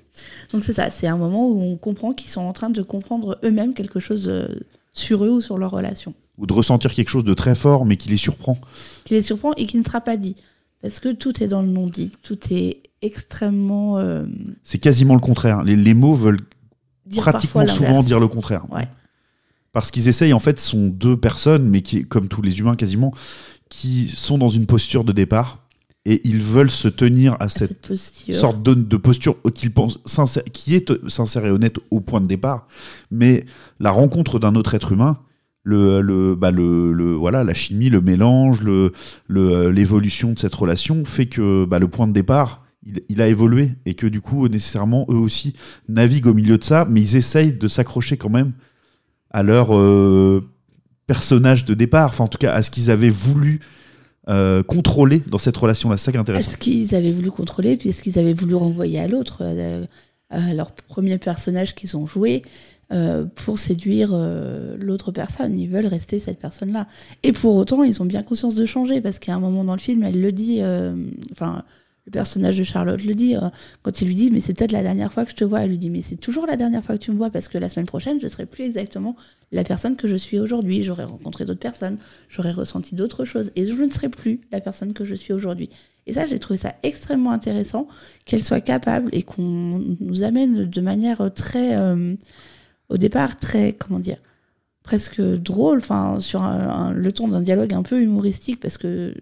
Donc 0.53 0.65
c'est 0.65 0.73
ça, 0.73 0.91
c'est 0.91 1.07
un 1.07 1.17
moment 1.17 1.49
où 1.49 1.61
on 1.61 1.77
comprend 1.77 2.13
qu'ils 2.13 2.31
sont 2.31 2.41
en 2.41 2.53
train 2.53 2.71
de 2.71 2.83
comprendre 2.83 3.39
eux-mêmes 3.45 3.73
quelque 3.75 4.01
chose 4.01 4.29
sur 4.93 5.25
eux 5.25 5.31
ou 5.31 5.41
sur 5.41 5.59
leur 5.59 5.71
relation, 5.71 6.15
ou 6.39 6.47
de 6.47 6.53
ressentir 6.53 6.93
quelque 6.95 7.09
chose 7.09 7.25
de 7.25 7.35
très 7.35 7.55
fort, 7.55 7.85
mais 7.85 7.97
qui 7.97 8.09
les 8.09 8.17
surprend. 8.17 8.59
qui 9.05 9.15
les 9.15 9.23
surprend 9.23 9.53
et 9.57 9.67
qui 9.67 9.79
ne 9.79 9.85
sera 9.85 10.01
pas 10.01 10.17
dit, 10.17 10.37
parce 10.83 11.01
que 11.01 11.13
tout 11.13 11.43
est 11.43 11.49
dans 11.49 11.63
le 11.63 11.69
non-dit, 11.69 12.13
tout 12.23 12.39
est 12.51 12.83
extrêmement 13.03 13.99
euh, 13.99 14.25
C'est 14.65 14.79
quasiment 14.79 15.15
le 15.15 15.21
contraire. 15.21 15.63
Les, 15.63 15.77
les 15.77 15.95
mots 15.95 16.15
veulent 16.15 16.41
dire 17.07 17.23
pratiquement 17.23 17.67
souvent 17.67 18.03
dire 18.03 18.21
le 18.21 18.29
contraire. 18.29 18.65
Ouais. 18.73 18.89
Parce 19.73 19.91
qu'ils 19.91 20.09
essayent, 20.09 20.33
en 20.33 20.41
fait, 20.41 20.59
sont 20.59 20.89
deux 20.89 21.17
personnes, 21.17 21.69
mais 21.69 21.83
qui, 21.83 22.05
comme 22.05 22.29
tous 22.29 22.43
les 22.43 22.59
humains 22.59 22.75
quasiment, 22.75 23.13
qui 23.69 24.09
sont 24.09 24.37
dans 24.37 24.49
une 24.49 24.67
posture 24.67 25.05
de 25.05 25.13
départ 25.13 25.65
et 26.07 26.21
ils 26.27 26.41
veulent 26.41 26.71
se 26.71 26.89
tenir 26.89 27.37
à 27.41 27.49
cette, 27.49 27.71
cette 27.71 27.89
posture. 27.89 28.35
sorte 28.35 28.63
de, 28.63 28.75
de 28.75 28.97
posture 28.97 29.37
qu'ils 29.55 29.71
pensent 29.73 29.99
sincère, 30.07 30.45
qui 30.45 30.75
est 30.75 30.91
sincère 31.09 31.45
et 31.45 31.51
honnête 31.51 31.77
au 31.91 32.01
point 32.01 32.21
de 32.21 32.27
départ. 32.27 32.67
Mais 33.11 33.45
la 33.81 33.91
rencontre 33.91 34.39
d'un 34.39 34.55
autre 34.55 34.75
être 34.75 34.93
humain, 34.93 35.19
le, 35.63 36.01
le, 36.01 36.35
bah 36.35 36.51
le, 36.51 36.93
le- 36.93 37.13
voilà, 37.13 37.45
la 37.45 37.53
chimie, 37.53 37.91
le 37.91 38.01
mélange, 38.01 38.63
le, 38.63 38.93
le- 39.29 39.71
l'évolution 39.71 40.33
de 40.33 40.39
cette 40.39 40.55
relation 40.55 41.05
fait 41.05 41.27
que 41.27 41.67
bah, 41.67 41.79
le 41.79 41.89
point 41.89 42.09
de 42.09 42.15
départ, 42.15 42.65
il, 42.83 43.03
il 43.11 43.21
a 43.21 43.29
évolué 43.29 43.73
et 43.85 43.93
que 43.93 44.07
du 44.07 44.23
coup, 44.23 44.49
nécessairement, 44.49 45.05
eux 45.11 45.17
aussi 45.17 45.55
naviguent 45.87 46.29
au 46.29 46.35
milieu 46.35 46.57
de 46.57 46.65
ça, 46.65 46.87
mais 46.89 47.03
ils 47.03 47.17
essayent 47.17 47.53
de 47.53 47.69
s'accrocher 47.69 48.17
quand 48.17 48.31
même 48.31 48.53
à 49.31 49.43
leur 49.43 49.77
euh, 49.79 50.43
personnage 51.07 51.67
de 51.67 51.75
départ, 51.75 52.09
enfin 52.09 52.25
en 52.25 52.29
tout 52.29 52.39
cas 52.39 52.55
à 52.55 52.63
ce 52.63 52.71
qu'ils 52.71 52.91
avaient 52.91 53.11
voulu 53.11 53.61
euh, 54.31 54.63
contrôler 54.63 55.23
dans 55.27 55.39
cette 55.39 55.57
relation-là. 55.57 55.97
C'est 55.97 56.07
ça 56.07 56.13
qui 56.13 56.17
est 56.17 56.21
intéressant. 56.21 56.49
Est-ce 56.49 56.57
qu'ils 56.57 56.95
avaient 56.95 57.13
voulu 57.13 57.31
contrôler, 57.31 57.77
puis 57.77 57.89
est-ce 57.91 58.03
qu'ils 58.03 58.19
avaient 58.19 58.33
voulu 58.33 58.55
renvoyer 58.55 59.01
à 59.01 59.09
l'autre, 59.09 59.39
euh, 59.43 59.85
à 60.31 60.55
leur 60.55 60.71
premier 60.73 61.19
personnage 61.19 61.75
qu'ils 61.75 61.97
ont 61.97 62.07
joué, 62.07 62.43
euh, 62.93 63.25
pour 63.35 63.59
séduire 63.59 64.11
euh, 64.13 64.77
l'autre 64.79 65.11
personne? 65.13 65.59
Ils 65.59 65.69
veulent 65.69 65.87
rester 65.87 66.21
cette 66.21 66.39
personne-là. 66.39 66.87
Et 67.23 67.33
pour 67.33 67.57
autant, 67.57 67.83
ils 67.83 68.01
ont 68.01 68.07
bien 68.07 68.23
conscience 68.23 68.55
de 68.55 68.65
changer, 68.65 69.01
parce 69.01 69.19
qu'à 69.19 69.35
un 69.35 69.41
moment 69.41 69.65
dans 69.65 69.75
le 69.75 69.81
film, 69.81 70.03
elle 70.05 70.21
le 70.21 70.33
dit, 70.33 70.59
euh, 70.61 70.95
enfin, 71.33 71.65
le 72.07 72.11
personnage 72.13 72.57
de 72.59 72.65
Charlotte 72.65 73.03
le 73.05 73.15
dit, 73.15 73.37
euh, 73.37 73.51
quand 73.83 74.01
il 74.01 74.09
lui 74.09 74.15
dit, 74.15 74.31
mais 74.31 74.41
c'est 74.41 74.55
peut-être 74.55 74.73
la 74.73 74.83
dernière 74.83 75.13
fois 75.13 75.25
que 75.25 75.31
je 75.31 75.37
te 75.37 75.45
vois, 75.45 75.63
elle 75.63 75.71
lui 75.71 75.79
dit, 75.79 75.91
mais 75.91 76.03
c'est 76.03 76.17
toujours 76.17 76.47
la 76.47 76.57
dernière 76.57 76.83
fois 76.83 76.97
que 76.97 77.03
tu 77.03 77.11
me 77.11 77.17
vois, 77.17 77.31
parce 77.31 77.49
que 77.49 77.59
la 77.59 77.69
semaine 77.69 77.87
prochaine, 77.87 78.21
je 78.21 78.27
serai 78.27 78.47
plus 78.47 78.65
exactement 78.65 79.17
la 79.53 79.65
personne 79.65 79.97
que 79.97 80.09
je 80.09 80.17
suis 80.17 80.39
aujourd'hui. 80.39 80.83
J'aurai 80.83 81.05
rencontré 81.05 81.45
d'autres 81.45 81.61
personnes, 81.61 81.99
j'aurai 82.29 82.53
ressenti 82.53 82.95
d'autres 82.95 83.25
choses, 83.25 83.53
et 83.57 83.67
je 83.67 83.83
ne 83.83 83.91
serai 83.91 84.09
plus 84.09 84.41
la 84.51 84.61
personne 84.61 84.93
que 84.93 85.05
je 85.05 85.15
suis 85.15 85.33
aujourd'hui. 85.33 85.69
Et 86.07 86.15
ça, 86.15 86.27
j'ai 86.27 86.39
trouvé 86.39 86.57
ça 86.57 86.75
extrêmement 86.83 87.31
intéressant 87.31 87.87
qu'elle 88.25 88.43
soit 88.43 88.63
capable 88.63 89.11
et 89.13 89.23
qu'on 89.23 89.83
nous 90.01 90.23
amène 90.23 90.65
de 90.65 90.81
manière 90.81 91.31
très, 91.35 91.77
euh, 91.77 92.15
au 92.89 92.97
départ, 92.97 93.39
très, 93.39 93.75
comment 93.75 94.01
dire, 94.01 94.19
presque 94.83 95.21
drôle, 95.21 95.79
enfin, 95.79 96.19
sur 96.21 96.43
le 96.95 97.13
ton 97.13 97.29
d'un 97.29 97.43
dialogue 97.43 97.75
un 97.75 97.83
peu 97.83 98.01
humoristique, 98.01 98.59
parce 98.59 98.79
que 98.79 99.15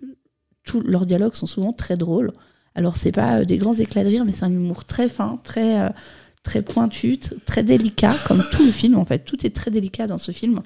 tous 0.64 0.80
leurs 0.80 1.06
dialogues 1.06 1.34
sont 1.34 1.46
souvent 1.46 1.72
très 1.72 1.96
drôles. 1.96 2.32
Alors, 2.78 2.96
c'est 2.96 3.10
pas 3.10 3.40
euh, 3.40 3.44
des 3.44 3.56
grands 3.56 3.74
éclats 3.74 4.04
de 4.04 4.08
rire, 4.08 4.24
mais 4.24 4.30
c'est 4.30 4.44
un 4.44 4.52
humour 4.52 4.84
très 4.84 5.08
fin, 5.08 5.40
très, 5.42 5.80
euh, 5.80 5.88
très 6.44 6.62
pointu, 6.62 7.18
très 7.44 7.64
délicat, 7.64 8.14
comme 8.24 8.44
tout 8.52 8.64
le 8.64 8.70
film, 8.70 8.96
en 8.96 9.04
fait. 9.04 9.24
Tout 9.24 9.44
est 9.44 9.50
très 9.50 9.72
délicat 9.72 10.06
dans 10.06 10.16
ce 10.16 10.30
film. 10.30 10.60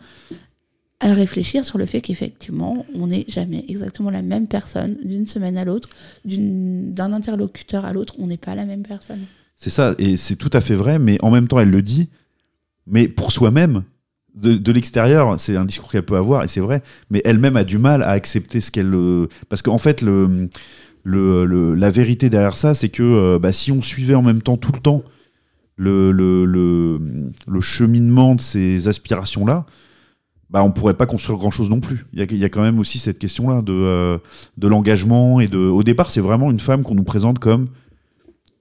À 1.01 1.15
réfléchir 1.15 1.65
sur 1.65 1.79
le 1.79 1.87
fait 1.87 2.03
qu'effectivement, 2.03 2.85
on 2.95 3.07
n'est 3.07 3.25
jamais 3.29 3.65
exactement 3.67 4.11
la 4.11 4.21
même 4.21 4.47
personne 4.47 4.99
d'une 5.03 5.27
semaine 5.27 5.57
à 5.57 5.65
l'autre, 5.65 5.89
d'un 6.27 7.15
interlocuteur 7.15 7.87
à 7.87 7.95
l'autre, 7.95 8.17
on 8.19 8.27
n'est 8.27 8.37
pas 8.37 8.55
la 8.55 8.67
même 8.67 8.83
personne. 8.83 9.21
C'est 9.57 9.71
ça, 9.71 9.95
et 9.99 10.19
c'est 10.19 10.37
tout 10.37 10.51
à 10.53 10.61
fait 10.61 10.75
vrai, 10.75 10.99
mais 10.99 11.17
en 11.25 11.31
même 11.31 11.49
temps, 11.49 11.61
elle 11.61 11.71
le 11.71 11.81
dit, 11.81 12.11
mais 12.87 13.09
pour 13.09 13.33
soi-même, 13.33 13.85
de, 14.35 14.53
de 14.53 14.73
l'extérieur, 14.73 15.41
c'est 15.41 15.57
un 15.57 15.65
discours 15.65 15.91
qu'elle 15.91 16.05
peut 16.05 16.17
avoir, 16.19 16.45
et 16.45 16.49
c'est 16.49 16.61
vrai, 16.61 16.83
mais 17.09 17.23
elle-même 17.25 17.57
a 17.57 17.65
du 17.65 17.79
mal 17.79 18.03
à 18.03 18.11
accepter 18.11 18.61
ce 18.61 18.71
qu'elle. 18.71 18.95
euh, 18.95 19.29
Parce 19.49 19.63
qu'en 19.63 19.79
fait, 19.79 20.03
le, 20.03 20.49
la 21.05 21.91
vérité 21.91 22.31
derrière 22.31 22.57
ça, 22.57 22.75
c'est 22.75 22.89
que 22.89 23.03
euh, 23.03 23.39
bah, 23.39 23.53
si 23.53 23.73
on 23.73 23.83
suivait 23.83 24.15
en 24.15 24.23
même 24.23 24.43
temps 24.43 24.57
tout 24.57 24.73
le 24.73 24.81
temps 24.81 25.03
le, 25.77 26.99
cheminement 27.61 28.35
de 28.35 28.41
ces 28.41 28.89
aspirations-là, 28.89 29.67
bah, 30.51 30.63
on 30.63 30.71
pourrait 30.71 30.95
pas 30.95 31.07
construire 31.07 31.39
grand-chose 31.39 31.71
non 31.71 31.81
plus. 31.81 32.07
Il 32.13 32.21
y 32.21 32.45
a, 32.45 32.49
quand 32.49 32.63
même 32.63 32.79
aussi 32.79 32.99
cette 32.99 33.19
question-là 33.19 33.63
de, 33.63 33.73
euh, 33.73 34.19
de 34.59 34.69
l'engagement 34.69 35.41
et. 35.41 35.49
Au 35.55 35.83
départ, 35.83 36.11
c'est 36.11 36.21
vraiment 36.21 36.51
une 36.51 36.61
femme 36.61 36.83
qu'on 36.83 36.95
nous 36.95 37.05
présente 37.05 37.39
comme 37.39 37.69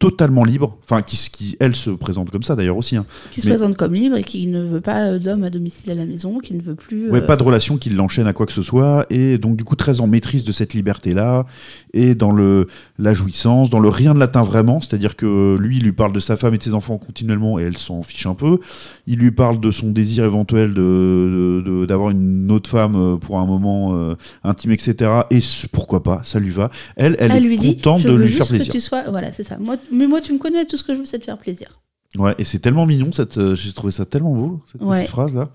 totalement 0.02 0.44
libre, 0.44 0.78
enfin 0.84 1.02
qui, 1.02 1.16
qui 1.32 1.56
elle 1.60 1.76
se 1.76 1.90
présente 1.92 2.30
comme 2.32 2.44
ça 2.44 2.56
d'ailleurs 2.56 2.76
aussi. 2.76 2.98
hein. 2.98 3.06
Qui 3.32 3.40
se 3.42 3.48
Mais- 3.48 3.54
présente 3.54 3.78
comme 3.78 3.94
libre 3.94 4.18
et 4.18 4.24
qui 4.24 4.48
ne 4.48 4.64
veut 4.64 4.82
pas 4.82 5.04
euh, 5.12 5.20
d'homme 5.20 5.44
à 5.44 5.50
domicile 5.50 5.92
à 5.92 5.96
la 5.96 6.06
maison, 6.06 6.40
qui 6.40 6.54
ne 6.56 6.62
veut 6.62 6.76
plus. 6.76 7.10
Ouais, 7.12 7.20
euh, 7.20 7.26
pas 7.26 7.38
de 7.38 7.44
relation 7.44 7.78
qui 7.78 7.90
l'enchaîne 7.92 8.28
à 8.28 8.34
quoi 8.34 8.46
que 8.48 8.52
ce 8.54 8.64
soit, 8.64 9.06
et 9.10 9.38
donc 9.38 9.56
du 9.56 9.64
coup 9.64 9.76
très 9.76 10.02
en 10.02 10.08
maîtrise 10.08 10.44
de 10.44 10.52
cette 10.52 10.74
liberté-là, 10.74 11.46
et 11.94 12.16
dans 12.16 12.32
le 12.32 12.68
la 12.98 13.14
jouissance, 13.14 13.70
dans 13.70 13.80
le 13.80 13.90
rien 13.90 14.14
de 14.14 14.20
latin 14.20 14.42
vraiment, 14.42 14.82
c'est-à-dire 14.82 15.16
que 15.16 15.56
lui, 15.60 15.78
il 15.78 15.84
lui 15.84 15.92
parle 15.92 16.14
de 16.14 16.20
sa 16.20 16.36
femme 16.36 16.54
et 16.56 16.58
de 16.58 16.64
ses 16.64 16.74
enfants 16.74 16.98
continuellement, 16.98 17.60
et 17.60 17.64
elle 17.64 17.78
s'en 17.78 18.02
fiche 18.04 18.26
un 18.26 18.34
peu. 18.36 18.58
Il 19.08 19.20
lui 19.20 19.32
parle 19.32 19.60
de 19.60 19.72
son 19.72 19.92
désir 19.92 20.26
éventuel 20.26 20.74
de 20.74 21.86
d'avoir 21.88 22.10
une 22.12 22.52
autre 22.52 22.70
femme 22.70 22.96
euh, 22.96 23.18
pour 23.18 23.40
un 23.40 23.46
moment 23.46 23.96
euh, 23.96 24.16
intime, 24.44 24.72
etc. 24.72 25.12
Et 25.32 25.40
pourquoi 25.72 26.04
pas, 26.04 26.22
ça 26.24 26.40
lui 26.40 26.50
va. 26.50 26.70
Elle, 26.96 27.16
elle, 27.20 27.32
Elle 27.32 27.38
est 27.38 27.48
lui 27.48 27.58
dit, 27.60 27.76
contente 27.78 28.02
je 28.02 28.08
de 28.08 28.14
veux 28.14 28.20
lui 28.20 28.28
juste 28.28 28.38
faire 28.40 28.48
plaisir. 28.48 28.68
que 28.68 28.72
tu 28.72 28.80
sois. 28.80 29.04
Voilà, 29.10 29.32
c'est 29.32 29.44
ça. 29.44 29.58
Moi, 29.60 29.78
mais 29.91 30.08
moi, 30.08 30.21
tu 30.21 30.34
me 30.34 30.38
connais, 30.38 30.65
tout 30.65 30.77
ce 30.77 30.84
que 30.84 30.93
je 30.93 30.99
veux, 30.99 31.06
c'est 31.06 31.19
te 31.19 31.25
faire 31.25 31.38
plaisir. 31.38 31.80
Ouais, 32.17 32.36
et 32.38 32.43
c'est 32.43 32.60
tellement 32.60 32.86
mignon, 32.86 33.12
cette, 33.13 33.38
euh, 33.38 33.56
j'ai 33.56 33.71
trouvé 33.73 33.91
ça 33.91 34.06
tellement 34.06 34.36
beau, 34.36 34.60
cette 34.71 34.82
Ouais. 34.82 34.99
petite 34.99 35.12
phrase-là. 35.12 35.49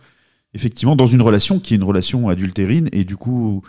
Effectivement, 0.54 0.96
dans 0.96 1.06
une 1.06 1.20
relation 1.22 1.58
qui 1.58 1.74
est 1.74 1.76
une 1.76 1.84
relation 1.84 2.28
adultérine, 2.28 2.88
et 2.92 3.04
du 3.04 3.16
coup, 3.16 3.62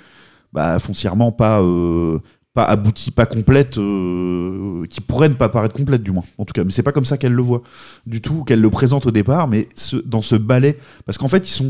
bah, 0.53 0.80
foncièrement 0.80 1.34
pas, 1.34 1.62
euh, 1.62 2.19
pas 2.53 2.63
aboutie, 2.63 3.12
pas 3.12 3.25
complète, 3.25 3.77
euh, 3.77 4.86
qui 4.89 5.01
pourrait 5.01 5.27
ne 5.30 5.34
pas 5.34 5.49
paraître 5.49 5.75
complète 5.75 6.01
du 6.01 6.12
moins, 6.12 6.23
en 6.38 6.45
tout 6.45 6.53
cas. 6.53 6.63
Mais 6.63 6.71
c'est 6.71 6.82
pas 6.82 6.93
comme 6.93 7.06
ça 7.06 7.17
qu'elle 7.17 7.34
le 7.34 7.41
voit, 7.41 7.62
du 8.06 8.21
tout, 8.21 8.43
qu'elle 8.45 8.62
le 8.62 8.69
présente 8.69 9.06
au 9.06 9.12
départ, 9.12 9.47
mais 9.49 9.67
ce- 9.75 9.97
dans 9.97 10.21
ce 10.21 10.36
ballet, 10.36 10.77
parce 11.06 11.17
qu'en 11.17 11.27
fait, 11.27 11.47
ils 11.47 11.51
sont, 11.51 11.69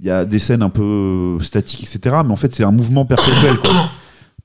il 0.00 0.06
y 0.06 0.10
a 0.10 0.24
des 0.24 0.38
scènes 0.38 0.62
un 0.62 0.70
peu 0.70 1.36
statiques, 1.42 1.82
etc., 1.82 2.16
mais 2.24 2.32
en 2.32 2.36
fait, 2.36 2.54
c'est 2.54 2.64
un 2.64 2.72
mouvement 2.72 3.04
perpétuel, 3.04 3.58
quoi. 3.58 3.70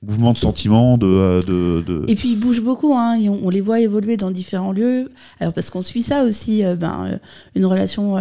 Mouvement 0.02 0.32
de 0.32 0.38
sentiments, 0.38 0.98
euh, 1.02 1.42
de, 1.42 2.06
Et 2.08 2.14
puis 2.14 2.30
ils 2.30 2.40
bougent 2.40 2.62
beaucoup, 2.62 2.94
hein, 2.94 3.18
on, 3.20 3.50
les 3.50 3.60
voit 3.60 3.80
évoluer 3.80 4.16
dans 4.16 4.30
différents 4.30 4.72
lieux. 4.72 5.10
Alors 5.40 5.52
parce 5.52 5.68
qu'on 5.68 5.82
suit 5.82 6.02
ça 6.02 6.24
aussi, 6.24 6.64
euh, 6.64 6.74
ben, 6.74 7.04
euh, 7.06 7.18
une 7.54 7.66
relation 7.66 8.16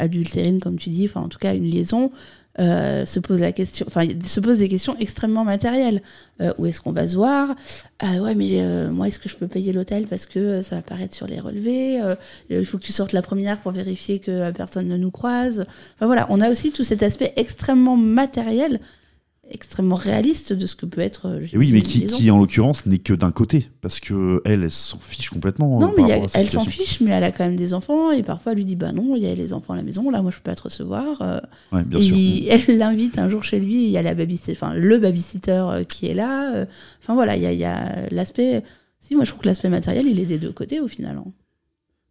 adultérine, 0.00 0.60
comme 0.60 0.78
tu 0.78 0.90
dis, 0.90 1.04
enfin 1.04 1.20
en 1.20 1.28
tout 1.28 1.38
cas 1.38 1.54
une 1.54 1.70
liaison, 1.70 2.10
se 2.58 3.20
pose 3.20 3.38
la 3.38 3.52
question, 3.52 3.86
se 3.88 4.40
pose 4.40 4.58
des 4.58 4.68
questions 4.68 4.96
extrêmement 4.98 5.44
matérielles. 5.44 6.02
Où 6.58 6.66
est-ce 6.66 6.80
qu'on 6.80 6.90
va 6.90 7.06
se 7.06 7.14
voir? 7.14 7.54
Ah 8.00 8.20
ouais, 8.20 8.34
mais 8.34 8.60
moi 8.90 9.06
est-ce 9.06 9.20
que 9.20 9.28
je 9.28 9.36
peux 9.36 9.46
payer 9.46 9.72
l'hôtel 9.72 10.08
parce 10.08 10.26
que 10.26 10.60
ça 10.60 10.74
va 10.74 10.78
apparaître 10.80 11.14
sur 11.14 11.28
les 11.28 11.38
relevés? 11.38 12.00
Il 12.50 12.66
faut 12.66 12.78
que 12.78 12.84
tu 12.84 12.92
sortes 12.92 13.12
la 13.12 13.22
première 13.22 13.60
pour 13.60 13.70
vérifier 13.70 14.18
que 14.18 14.50
personne 14.50 14.88
ne 14.88 14.96
nous 14.96 15.12
croise. 15.12 15.66
Enfin 15.94 16.06
voilà, 16.06 16.26
on 16.30 16.40
a 16.40 16.50
aussi 16.50 16.72
tout 16.72 16.82
cet 16.82 17.04
aspect 17.04 17.32
extrêmement 17.36 17.96
matériel 17.96 18.80
extrêmement 19.50 19.94
réaliste 19.96 20.52
de 20.52 20.66
ce 20.66 20.74
que 20.74 20.86
peut 20.86 21.00
être 21.00 21.26
euh, 21.28 21.46
oui, 21.54 21.70
mais 21.72 21.82
qui, 21.82 22.30
en 22.30 22.38
l'occurrence 22.38 22.84
n'est 22.86 22.98
que 22.98 23.12
d'un 23.12 23.30
côté, 23.30 23.68
parce 23.80 24.00
que 24.00 24.42
elle, 24.44 24.64
elle 24.64 24.70
s'en 24.70 24.98
fiche 24.98 25.30
complètement. 25.30 25.78
Non, 25.78 25.90
euh, 25.90 25.92
mais 25.96 26.12
a- 26.12 26.26
elle 26.34 26.48
s'en 26.48 26.64
fiche, 26.64 27.00
mais 27.00 27.12
elle 27.12 27.22
a 27.24 27.30
quand 27.30 27.44
même 27.44 27.56
des 27.56 27.72
enfants, 27.72 28.10
et 28.10 28.22
parfois 28.22 28.52
elle 28.52 28.58
lui 28.58 28.64
dit 28.64 28.76
Bah 28.76 28.92
non, 28.92 29.14
il 29.16 29.22
y 29.22 29.26
a 29.26 29.34
les 29.34 29.52
enfants 29.52 29.74
à 29.74 29.76
la 29.76 29.82
maison, 29.82 30.10
là 30.10 30.20
moi 30.22 30.30
je 30.30 30.36
peux 30.36 30.42
pas 30.50 30.56
te 30.56 30.62
recevoir. 30.62 31.22
euh, 31.22 31.38
Ouais, 31.72 31.84
bien 31.84 31.98
et 31.98 32.02
sûr. 32.02 32.16
il- 32.18 32.48
elle 32.48 32.78
l'invite 32.78 33.18
un 33.18 33.28
jour 33.28 33.44
chez 33.44 33.60
lui, 33.60 33.84
il 33.84 33.90
y 33.90 33.98
a 33.98 34.02
la 34.02 34.14
babysitter, 34.14 34.52
enfin, 34.52 34.74
le 34.74 34.98
babysitter 34.98 35.64
qui 35.88 36.06
est 36.06 36.14
là. 36.14 36.66
Enfin 37.02 37.14
voilà, 37.14 37.36
il 37.36 37.42
y 37.58 37.64
a, 37.64 38.08
l'aspect. 38.10 38.62
Si, 39.00 39.14
moi 39.14 39.24
je 39.24 39.30
trouve 39.30 39.42
que 39.42 39.46
l'aspect 39.48 39.68
matériel, 39.68 40.06
il 40.08 40.18
est 40.18 40.26
des 40.26 40.38
deux 40.38 40.52
côtés 40.52 40.80
au 40.80 40.88
final. 40.88 41.16
hein. 41.18 41.30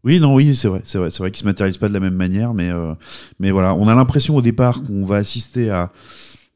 Oui, 0.06 0.20
non, 0.20 0.36
oui, 0.36 0.54
c'est 0.56 0.68
vrai, 0.68 0.82
c'est 0.86 1.00
vrai, 1.00 1.10
c'est 1.10 1.18
vrai 1.18 1.32
qu'ils 1.32 1.40
se 1.42 1.46
matérialisent 1.46 1.80
pas 1.80 1.88
de 1.90 1.94
la 1.94 2.00
même 2.00 2.14
manière, 2.14 2.54
mais 2.54 2.70
euh, 2.70 2.94
mais 3.40 3.50
voilà, 3.50 3.74
on 3.74 3.88
a 3.88 3.96
l'impression 3.96 4.36
au 4.36 4.42
départ 4.44 4.84
qu'on 4.84 5.04
va 5.04 5.16
assister 5.18 5.72
à 5.72 5.92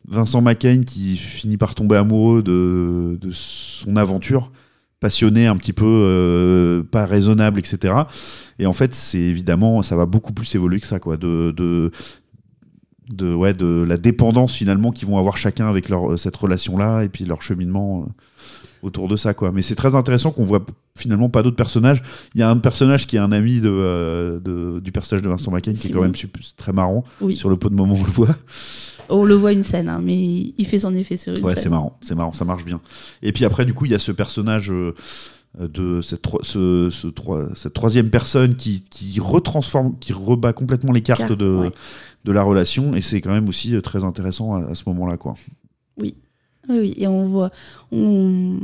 Vincent 0.08 0.42
McCain 0.42 0.84
qui 0.84 1.16
finit 1.18 1.58
par 1.58 1.76
tomber 1.76 1.96
amoureux 1.98 2.42
de, 2.42 3.18
de 3.22 3.30
son 3.32 3.96
aventure, 3.96 4.52
passionné, 5.00 5.46
un 5.48 5.56
petit 5.56 5.74
peu 5.74 5.86
euh, 5.86 6.84
pas 6.84 7.06
raisonnable, 7.06 7.60
etc. 7.60 7.94
Et 8.58 8.66
en 8.66 8.74
fait, 8.74 8.96
c'est 8.96 9.20
évidemment, 9.20 9.84
ça 9.84 9.96
va 9.96 10.06
beaucoup 10.06 10.34
plus 10.34 10.54
évoluer 10.56 10.80
que 10.80 10.88
ça, 10.88 11.00
quoi, 11.00 11.18
de, 11.18 11.52
de 11.56 11.92
de 13.12 13.34
ouais 13.34 13.56
de 13.56 13.84
la 13.88 13.98
dépendance 13.98 14.54
finalement 14.54 14.92
qu'ils 14.92 15.08
vont 15.08 15.18
avoir 15.18 15.36
chacun 15.36 15.68
avec 15.68 15.90
leur 15.90 16.20
cette 16.20 16.36
relation 16.36 16.78
là 16.78 17.02
et 17.02 17.10
puis 17.10 17.26
leur 17.26 17.42
cheminement 17.42 18.04
euh, 18.04 18.12
autour 18.84 19.08
de 19.08 19.18
ça 19.18 19.34
quoi 19.34 19.52
mais 19.52 19.64
c'est 19.64 19.74
très 19.74 19.96
intéressant 19.96 20.30
qu'on 20.30 20.44
voit 20.46 20.64
finalement 20.96 21.28
pas 21.28 21.42
d'autres 21.42 21.56
personnages 21.56 22.04
il 22.36 22.40
y 22.40 22.44
a 22.44 22.50
un 22.52 22.58
personnage 22.58 23.08
qui 23.08 23.16
est 23.16 23.20
un 23.20 23.32
ami 23.32 23.62
de, 23.62 23.68
euh, 23.72 24.40
de- 24.40 24.80
du 24.80 24.92
personnage 24.92 25.24
de 25.24 25.30
Vincent 25.30 25.50
McCain 25.50 25.74
qui 25.74 25.88
est 25.88 25.90
quand 25.90 26.04
même 26.04 26.14
très 26.56 26.72
marrant 26.72 27.04
Oui. 27.20 27.36
sur 27.36 27.50
le 27.50 27.58
pot 27.58 27.72
de 27.72 27.76
moment 27.76 27.96
on 27.96 28.04
le 28.04 28.12
voit 28.12 28.36
On 29.10 29.26
le 29.26 29.36
voit 29.36 29.52
une 29.54 29.64
scène, 29.64 29.90
hein, 29.90 30.00
mais 30.04 30.16
il 30.58 30.66
fait 30.66 30.80
son 30.80 30.96
effet 30.96 31.18
sur 31.18 31.34
une 31.36 31.44
ouais 31.44 31.54
scène. 31.56 31.64
c'est 31.64 31.70
marrant 31.70 31.98
c'est 32.02 32.16
marrant 32.16 32.34
ça 32.34 32.46
marche 32.46 32.64
bien 32.66 32.80
et 33.24 33.32
puis 33.32 33.46
après 33.46 33.66
du 33.66 33.74
coup 33.74 33.86
il 33.86 33.92
y 33.92 33.96
a 33.96 34.00
ce 34.00 34.12
personnage 34.12 34.72
euh, 34.72 34.94
de 35.60 36.02
cette, 36.02 36.24
ce, 36.44 36.90
cette 37.56 37.74
troisième 37.74 38.10
personne 38.12 38.56
qui, 38.56 38.84
qui 38.90 39.20
retransforme 39.20 39.98
qui 40.00 40.14
rebat 40.14 40.54
complètement 40.54 40.92
les 40.94 41.02
cartes, 41.02 41.32
de, 41.32 41.50
ouais. 41.50 41.72
de 42.26 42.32
la 42.32 42.44
relation 42.44 42.94
et 42.96 43.02
c'est 43.02 43.20
quand 43.20 43.32
même 43.32 43.50
aussi 43.50 43.76
euh, 43.76 43.82
très 43.82 44.04
intéressant 44.04 44.54
à, 44.54 44.72
à 44.72 44.76
ce 44.76 44.84
moment 44.88 45.08
là 45.08 45.18
quoi 45.18 45.34
Oui, 45.98 46.16
oui, 46.70 46.94
et 46.98 47.08
on 47.08 47.26
voit. 47.26 47.50
On... 47.92 48.60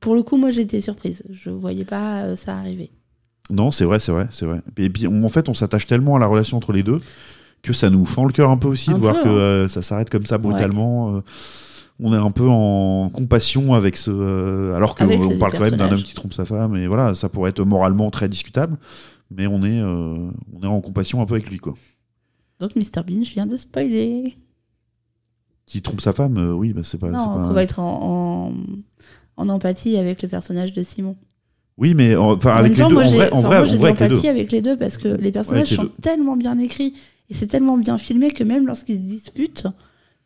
Pour 0.00 0.14
le 0.16 0.22
coup, 0.24 0.36
moi 0.36 0.50
j'étais 0.50 0.80
surprise. 0.80 1.22
Je 1.30 1.50
voyais 1.50 1.84
pas 1.84 2.22
euh, 2.24 2.36
ça 2.36 2.56
arriver. 2.56 2.90
Non, 3.50 3.70
c'est 3.70 3.84
vrai, 3.84 4.00
c'est 4.00 4.12
vrai, 4.12 4.26
c'est 4.30 4.46
vrai. 4.46 4.62
Et 4.78 4.88
puis, 4.90 5.06
on- 5.06 5.22
en 5.24 5.28
fait, 5.28 5.48
on 5.48 5.54
s'attache 5.54 5.86
tellement 5.86 6.16
à 6.16 6.18
la 6.18 6.26
relation 6.26 6.56
entre 6.56 6.72
les 6.72 6.82
deux 6.82 6.98
que 7.62 7.72
ça 7.72 7.90
nous 7.90 8.04
fend 8.04 8.24
le 8.24 8.32
cœur 8.32 8.50
un 8.50 8.56
peu 8.56 8.68
aussi 8.68 8.90
Un 8.90 8.94
de 8.94 8.98
voir 8.98 9.22
que 9.22 9.28
hein. 9.28 9.32
euh, 9.32 9.68
ça 9.68 9.82
s'arrête 9.82 10.10
comme 10.10 10.26
ça 10.26 10.38
brutalement. 10.38 11.16
euh, 11.16 11.20
on 12.00 12.12
est 12.12 12.16
un 12.16 12.30
peu 12.32 12.48
en 12.48 13.08
compassion 13.10 13.74
avec 13.74 13.96
ce. 13.96 14.10
euh, 14.10 14.74
alors 14.74 14.94
qu'on 14.96 15.06
parle 15.38 15.52
quand 15.52 15.60
même 15.60 15.76
d'un 15.76 15.92
homme 15.92 16.02
qui 16.02 16.14
trompe 16.14 16.32
sa 16.32 16.44
femme, 16.44 16.74
et 16.76 16.86
voilà, 16.88 17.14
ça 17.14 17.28
pourrait 17.28 17.50
être 17.50 17.62
moralement 17.64 18.10
très 18.10 18.28
discutable, 18.28 18.76
mais 19.30 19.46
on 19.46 19.62
est, 19.62 19.80
on 19.80 20.32
est 20.62 20.66
en 20.66 20.80
compassion 20.80 21.22
un 21.22 21.26
peu 21.26 21.34
avec 21.34 21.48
lui, 21.48 21.58
quoi. 21.58 21.74
Donc 22.58 22.74
Mr 22.76 23.02
Bean, 23.06 23.22
je 23.24 23.32
viens 23.32 23.46
de 23.46 23.56
spoiler. 23.56 24.36
Qui 25.66 25.80
trompe 25.80 26.00
sa 26.00 26.12
femme, 26.12 26.36
euh, 26.38 26.52
oui, 26.52 26.72
bah, 26.72 26.80
c'est 26.82 26.98
pas. 26.98 27.08
non, 27.10 27.36
pas- 27.36 27.42
qu'on 27.48 27.52
va 27.54 27.62
être 27.62 27.78
en, 27.78 28.50
en, 29.36 29.42
en 29.42 29.48
empathie 29.48 29.96
avec 29.96 30.22
le 30.22 30.28
personnage 30.28 30.72
de 30.72 30.82
Simon. 30.82 31.16
Oui, 31.78 31.94
mais 31.94 32.14
enfin, 32.16 32.54
En 32.54 32.56
avec 32.56 32.76
les 32.76 32.84
deux, 32.84 32.96
en 32.96 33.02
vrai, 33.08 33.32
en 33.32 33.40
vrai, 33.40 33.64
j'ai 33.64 33.72
de 33.74 33.78
vrai, 33.78 33.88
avec 33.90 34.00
les 34.00 34.08
deux. 34.08 34.14
l'empathie 34.14 34.28
avec 34.28 34.52
les 34.52 34.60
deux 34.60 34.76
parce 34.76 34.98
que 34.98 35.08
les 35.08 35.30
personnages 35.32 35.70
les 35.70 35.76
sont 35.76 35.84
deux. 35.84 35.92
tellement 36.02 36.36
bien 36.36 36.58
écrits 36.58 36.94
et 37.32 37.34
c'est 37.34 37.46
tellement 37.46 37.78
bien 37.78 37.96
filmé 37.96 38.30
que 38.30 38.44
même 38.44 38.66
lorsqu'ils 38.66 38.96
se 38.96 39.00
disputent, 39.00 39.66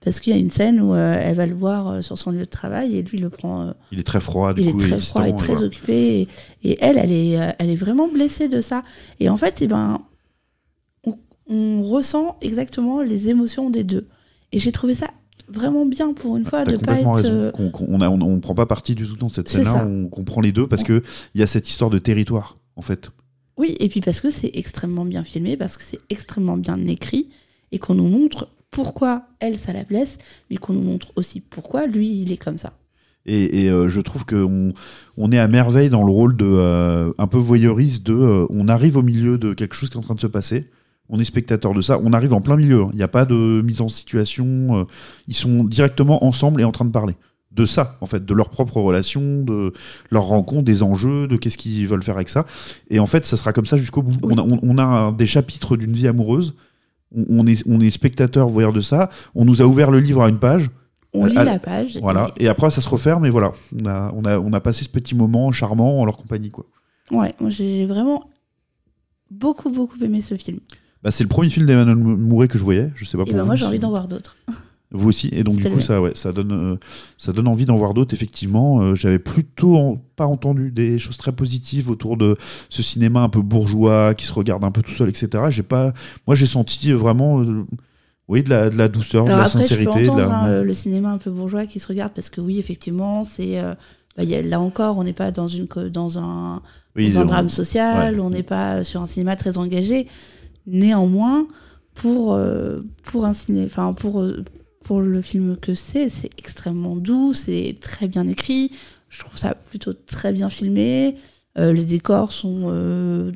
parce 0.05 0.19
qu'il 0.21 0.33
y 0.33 0.37
a 0.37 0.39
une 0.39 0.51
scène 0.51 0.81
où 0.81 0.93
euh, 0.95 1.17
elle 1.21 1.37
va 1.37 1.47
le 1.47 1.55
voir 1.55 1.89
euh, 1.89 2.03
sur 2.03 2.19
son 2.19 2.31
lieu 2.33 2.41
de 2.41 2.45
travail 2.45 2.97
et 2.97 3.03
lui 3.03 3.19
le 3.19 3.31
prend. 3.31 3.63
euh, 3.69 3.73
Il 3.93 3.99
est 3.99 4.03
très 4.03 4.21
froid, 4.21 4.53
du 4.55 4.63
il 4.63 4.73
coup, 4.73 4.81
est 4.81 4.89
très 4.89 5.01
froid 5.01 5.29
et 5.29 5.35
très 5.37 5.53
voilà. 5.55 5.67
occupé 5.69 6.21
et, 6.21 6.29
et 6.71 6.77
elle, 6.81 6.99
elle 6.99 7.13
est, 7.13 7.39
elle 7.59 7.71
est 7.71 7.77
vraiment 7.77 8.09
blessée 8.09 8.49
de 8.49 8.61
ça. 8.61 8.83
Et 9.21 9.29
en 9.29 9.37
fait, 9.37 9.63
eh 9.63 9.67
ben, 9.69 10.01
on, 11.05 11.17
on 11.49 11.83
ressent 11.83 12.37
exactement 12.41 13.01
les 13.03 13.29
émotions 13.31 13.71
des 13.71 13.85
deux. 13.85 14.07
Et 14.53 14.59
j'ai 14.59 14.73
trouvé 14.73 14.95
ça 14.95 15.09
vraiment 15.49 15.87
bien 15.87 16.13
pour 16.13 16.37
une 16.37 16.45
fois 16.45 16.65
T'as 16.65 16.73
de 16.73 16.77
pas 16.79 16.99
être. 17.01 17.11
raison. 17.13 17.51
Qu'on- 17.53 17.71
qu'on- 17.71 17.87
on, 17.89 18.01
a- 18.01 18.09
on, 18.11 18.21
on 18.21 18.41
prend 18.41 18.55
pas 18.55 18.67
parti 18.67 18.95
du 18.95 19.07
tout 19.07 19.17
dans 19.17 19.29
cette 19.29 19.49
scène-là. 19.49 19.87
On 19.89 20.09
comprend 20.09 20.41
les 20.41 20.53
deux 20.53 20.67
parce 20.67 20.83
que 20.85 21.03
il 21.35 21.41
y 21.41 21.45
a 21.45 21.47
cette 21.47 21.69
histoire 21.69 21.91
de 21.91 21.99
territoire, 21.99 22.59
en 22.77 22.83
fait. 22.83 23.11
Oui, 23.57 23.75
et 23.81 23.89
puis 23.89 24.01
parce 24.01 24.21
que 24.21 24.31
c'est 24.31 24.51
extrêmement 24.55 25.05
bien 25.05 25.25
filmé, 25.25 25.57
parce 25.57 25.77
que 25.77 25.83
c'est 25.83 26.01
extrêmement 26.11 26.57
bien 26.57 26.79
écrit, 26.87 27.31
et 27.73 27.79
qu'on 27.79 27.95
nous 27.95 28.09
montre 28.09 28.49
pourquoi 28.71 29.23
elle, 29.41 29.59
ça 29.59 29.73
la 29.73 29.85
blesse, 29.85 30.19
mais 30.51 30.57
qu'on 30.57 30.75
nous 30.75 30.83
montre 30.83 31.13
aussi 31.17 31.41
pourquoi 31.41 31.87
lui, 31.87 32.21
il 32.23 32.33
est 32.33 32.37
comme 32.37 32.59
ça. 32.59 32.75
Et, 33.25 33.65
et, 33.65 33.71
euh, 33.71 33.89
je 33.89 34.01
trouve 34.01 34.25
qu'on 34.25 34.73
on 35.17 35.33
est 35.33 35.39
à 35.39 35.49
merveille 35.49 35.91
dans 35.91 36.05
le 36.05 36.13
rôle 36.13 36.37
de 36.37 36.45
euh, 36.47 37.13
un 37.19 37.27
peu 37.27 37.39
voyeuriste 37.39 38.07
de 38.07 38.15
euh, 38.15 38.47
on 38.51 38.69
arrive 38.69 38.97
au 38.97 39.03
milieu 39.03 39.37
de 39.37 39.53
quelque 39.53 39.75
chose 39.75 39.91
qui 39.91 39.97
est 39.97 39.99
en 39.99 40.03
train 40.03 40.15
de 40.15 40.21
se 40.21 40.29
passer. 40.29 40.71
On 41.09 41.19
est 41.19 41.25
spectateur 41.25 41.73
de 41.73 41.81
ça. 41.81 42.01
On 42.03 42.13
arrive 42.13 42.33
en 42.33 42.41
plein 42.41 42.57
milieu. 42.57 42.85
Il 42.93 42.97
n'y 42.97 43.03
a 43.03 43.09
pas 43.09 43.25
de 43.25 43.63
mise 43.63 43.81
en 43.81 43.89
situation. 43.89 44.87
ils 45.29 45.35
sont 45.35 45.63
directement 45.63 46.25
ensemble 46.25 46.61
et 46.61 46.65
en 46.65 46.73
train 46.73 46.85
de 46.85 46.91
parler 46.91 47.15
de 47.57 47.65
ça, 47.67 47.97
en 48.01 48.07
fait, 48.07 48.25
de 48.25 48.35
leur 48.35 48.51
propre 48.51 48.77
relation, 48.81 49.43
de 49.43 49.73
leur 50.11 50.25
rencontre, 50.25 50.63
des 50.63 50.83
enjeux, 50.83 51.27
de 51.27 51.37
qu'est-ce 51.37 51.59
qu'ils 51.59 51.89
veulent 51.89 52.03
faire 52.05 52.15
avec 52.17 52.29
ça. 52.29 52.47
Et 52.91 53.01
en 53.01 53.07
fait, 53.07 53.27
ça 53.27 53.37
sera 53.37 53.53
comme 53.53 53.67
ça 53.67 53.77
jusqu'au 53.77 54.03
bout. 54.03 54.13
Oui. 54.23 54.35
On 54.37 54.79
a, 54.79 54.83
on- 55.03 55.09
a 55.09 55.13
des 55.13 55.27
chapitres 55.27 55.77
d'une 55.77 55.93
vie 55.93 56.07
amoureuse. 56.07 56.55
On, 57.15 57.47
est, 57.47 57.63
on 57.69 57.81
est 57.81 57.91
spectateur, 57.91 58.49
voyeur 58.49 58.73
de 58.73 58.81
ça. 58.81 59.09
On 59.35 59.45
nous 59.45 59.63
a 59.63 59.65
ouvert 59.65 59.91
le 59.91 60.01
livre 60.01 60.23
à 60.23 60.29
une 60.29 60.39
page. 60.39 60.71
On 61.15 61.25
lit 61.25 61.35
la 61.35 61.59
page. 61.59 61.99
Voilà. 62.03 62.31
Et 62.37 62.47
après, 62.47 62.71
ça 62.71 62.81
se 62.83 62.89
referme, 62.89 63.25
et 63.25 63.31
voilà. 63.31 63.53
On 63.81 63.87
a, 63.87 64.13
on 64.15 64.25
a, 64.27 64.39
on 64.39 64.53
a 64.53 64.61
passé 64.61 64.85
ce 64.85 64.89
petit 64.91 65.15
moment 65.15 65.51
charmant 65.51 66.01
en 66.01 66.05
leur 66.05 66.17
compagnie, 66.19 66.51
quoi. 66.51 66.67
Ouais, 67.11 67.33
j'ai 67.49 67.87
vraiment 67.87 68.29
beaucoup, 69.31 69.71
beaucoup 69.71 69.97
aimé 70.05 70.21
ce 70.21 70.35
film. 70.37 70.59
Bah, 71.03 71.11
c'est 71.11 71.25
le 71.25 71.29
premier 71.29 71.49
film 71.49 71.67
d'Emmanuel 71.67 71.97
Mou- 71.97 72.17
Mouret 72.17 72.49
que 72.49 72.59
je 72.59 72.65
voyais. 72.65 72.91
Je 72.97 73.05
sais 73.05 73.17
pas 73.17 73.23
Et 73.23 73.27
pour 73.27 73.35
ben 73.35 73.41
vous, 73.43 73.47
moi 73.47 73.55
j'ai 73.55 73.65
envie 73.65 73.79
d'en 73.79 73.91
voir 73.91 74.09
d'autres. 74.09 74.37
Vous 74.93 75.09
aussi. 75.09 75.29
Et 75.33 75.43
donc, 75.43 75.57
du 75.57 75.69
coup, 75.69 75.81
ça, 75.81 76.01
ouais, 76.01 76.13
ça, 76.15 76.33
donne, 76.33 76.53
euh, 76.53 76.77
ça 77.17 77.33
donne 77.33 77.49
envie 77.49 77.65
d'en 77.65 77.75
voir 77.77 77.93
d'autres, 77.93 78.15
effectivement. 78.15 78.81
Euh, 78.83 78.95
J'avais 78.95 79.19
plutôt 79.19 79.77
en- 79.77 79.97
pas 80.15 80.27
entendu 80.27 80.71
des 80.71 80.99
choses 81.01 81.17
très 81.17 81.33
positives 81.33 81.91
autour 81.91 82.17
de 82.17 82.37
ce 82.71 82.83
cinéma 82.83 83.21
un 83.21 83.29
peu 83.29 83.43
bourgeois, 83.43 84.15
qui 84.15 84.25
se 84.27 84.33
regarde 84.33 84.63
un 84.63 84.71
peu 84.71 84.83
tout 84.83 84.93
seul, 84.93 85.09
etc. 85.09 85.29
J'ai 85.51 85.65
pas... 85.65 85.93
Moi, 86.29 86.37
j'ai 86.37 86.47
senti 86.47 86.93
euh, 86.93 86.97
vraiment 86.97 87.41
euh, 87.41 87.65
oui, 88.29 88.43
de, 88.45 88.51
la, 88.51 88.71
de 88.71 88.77
la 88.77 88.87
douceur, 88.89 89.25
Alors 89.27 89.39
de 89.39 89.41
la 89.43 89.47
après, 89.49 89.59
je 89.63 89.69
peux 89.69 89.69
sincérité. 89.69 90.05
de 90.05 90.11
entendre 90.11 90.29
la... 90.29 90.39
hein, 90.39 90.63
le 90.63 90.73
cinéma 90.73 91.11
un 91.11 91.19
peu 91.19 91.31
bourgeois 91.33 91.67
qui 91.67 91.81
se 91.81 91.89
regarde 91.89 92.13
parce 92.15 92.31
que 92.31 92.41
oui, 92.41 92.59
effectivement, 92.61 93.25
c'est 93.25 93.61
bah, 94.17 94.23
a- 94.23 94.43
là 94.43 94.61
encore, 94.61 94.99
on 94.99 95.05
n'est 95.05 95.13
pas 95.13 95.33
dans 95.33 95.49
une 95.49 95.67
dans 95.93 96.19
un, 96.21 96.63
Oui, 96.95 97.13
dans 97.13 97.21
un 97.21 97.23
on- 97.25 97.27
drame 97.27 97.49
social, 97.49 98.15
ouais. 98.15 98.21
on 98.21 98.31
n'est 98.31 98.43
pas 98.45 98.85
sur 98.85 99.03
un 99.03 99.07
cinéma 99.09 99.35
très 99.37 99.59
engagé. 99.59 100.07
Néanmoins, 100.67 101.47
pour 101.95 102.39
pour 103.05 103.25
un 103.27 103.33
ciné, 103.35 103.65
enfin 103.65 103.93
pour 103.93 104.25
pour 104.87 105.01
le 105.01 105.21
film 105.21 105.57
que 105.57 105.75
c'est, 105.75 106.09
c'est 106.09 106.31
extrêmement 106.39 106.95
doux, 106.95 107.35
c'est 107.35 107.77
très 107.81 108.07
bien 108.07 108.29
écrit. 108.29 108.71
Je 109.09 109.19
trouve 109.19 109.37
ça 109.37 109.57
plutôt 109.57 109.93
très 109.93 110.33
bien 110.33 110.49
filmé. 110.49 111.17
Euh, 111.59 111.73
les 111.73 111.85
décors 111.85 112.31
sont 112.31 112.69
euh, 112.71 113.33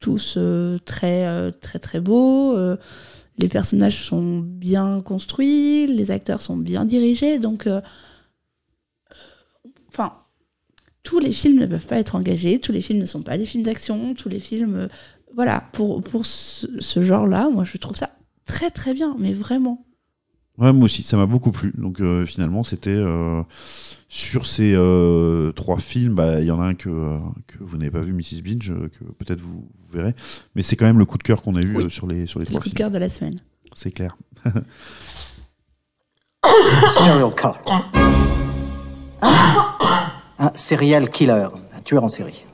tous 0.00 0.34
euh, 0.36 0.78
très 0.84 1.50
très 1.52 1.78
très 1.78 1.98
beaux. 1.98 2.54
Les 3.38 3.48
personnages 3.48 4.04
sont 4.04 4.40
bien 4.40 5.00
construits, 5.00 5.86
les 5.86 6.10
acteurs 6.10 6.42
sont 6.42 6.58
bien 6.58 6.84
dirigés, 6.84 7.38
donc 7.38 7.66
enfin 9.88 10.12
tous 11.02 11.20
les 11.20 11.32
films 11.32 11.58
ne 11.58 11.66
peuvent 11.66 11.86
pas 11.86 11.96
être 11.96 12.16
engagés, 12.16 12.58
tous 12.58 12.72
les 12.72 12.82
films 12.82 13.00
ne 13.00 13.06
sont 13.06 13.22
pas 13.22 13.38
des 13.38 13.46
films 13.46 13.64
d'action, 13.64 14.12
tous 14.12 14.28
les 14.28 14.40
films 14.40 14.88
voilà, 15.34 15.64
pour 15.72 16.02
pour 16.02 16.26
ce 16.26 17.02
genre-là, 17.02 17.48
moi 17.48 17.64
je 17.64 17.78
trouve 17.78 17.96
ça 17.96 18.10
très 18.44 18.70
très 18.70 18.92
bien, 18.92 19.16
mais 19.18 19.32
vraiment. 19.32 19.86
Ouais, 20.58 20.72
moi 20.72 20.84
aussi, 20.84 21.02
ça 21.02 21.16
m'a 21.16 21.26
beaucoup 21.26 21.50
plu. 21.50 21.72
Donc 21.76 22.00
euh, 22.00 22.26
finalement, 22.26 22.62
c'était 22.62 22.90
euh, 22.90 23.42
sur 24.08 24.46
ces 24.46 24.74
euh, 24.74 25.50
trois 25.52 25.78
films, 25.78 26.14
bah, 26.14 26.40
il 26.40 26.46
y 26.46 26.50
en 26.50 26.60
a 26.60 26.64
un 26.66 26.74
que, 26.74 26.90
euh, 26.90 27.18
que 27.46 27.56
vous 27.60 27.78
n'avez 27.78 27.90
pas 27.90 28.00
vu, 28.00 28.12
Mrs. 28.12 28.42
Binge, 28.42 28.70
euh, 28.70 28.88
que 28.88 29.04
peut-être 29.14 29.40
vous, 29.40 29.66
vous 29.82 29.92
verrez. 29.92 30.14
Mais 30.54 30.62
c'est 30.62 30.76
quand 30.76 30.84
même 30.84 30.98
le 30.98 31.06
coup 31.06 31.16
de 31.18 31.22
cœur 31.22 31.42
qu'on 31.42 31.56
a 31.56 31.62
eu 31.62 31.76
Oui. 31.76 31.84
euh, 31.84 31.88
sur 31.88 32.06
les, 32.06 32.26
sur 32.26 32.38
les 32.38 32.44
C'est 32.44 32.50
le 32.50 32.54
trois 32.56 32.62
coup 32.62 32.68
de 32.68 32.74
films. 32.74 32.76
cœur 32.78 32.90
de 32.90 32.98
la 32.98 33.08
semaine. 33.08 33.34
C'est 33.74 33.92
clair. 33.92 34.16
Serial 36.88 37.34
killer. 37.34 37.54
Un 40.38 40.50
serial 40.54 41.08
killer, 41.08 41.46
un 41.76 41.80
tueur 41.84 42.02
en 42.04 42.08
série. 42.08 42.44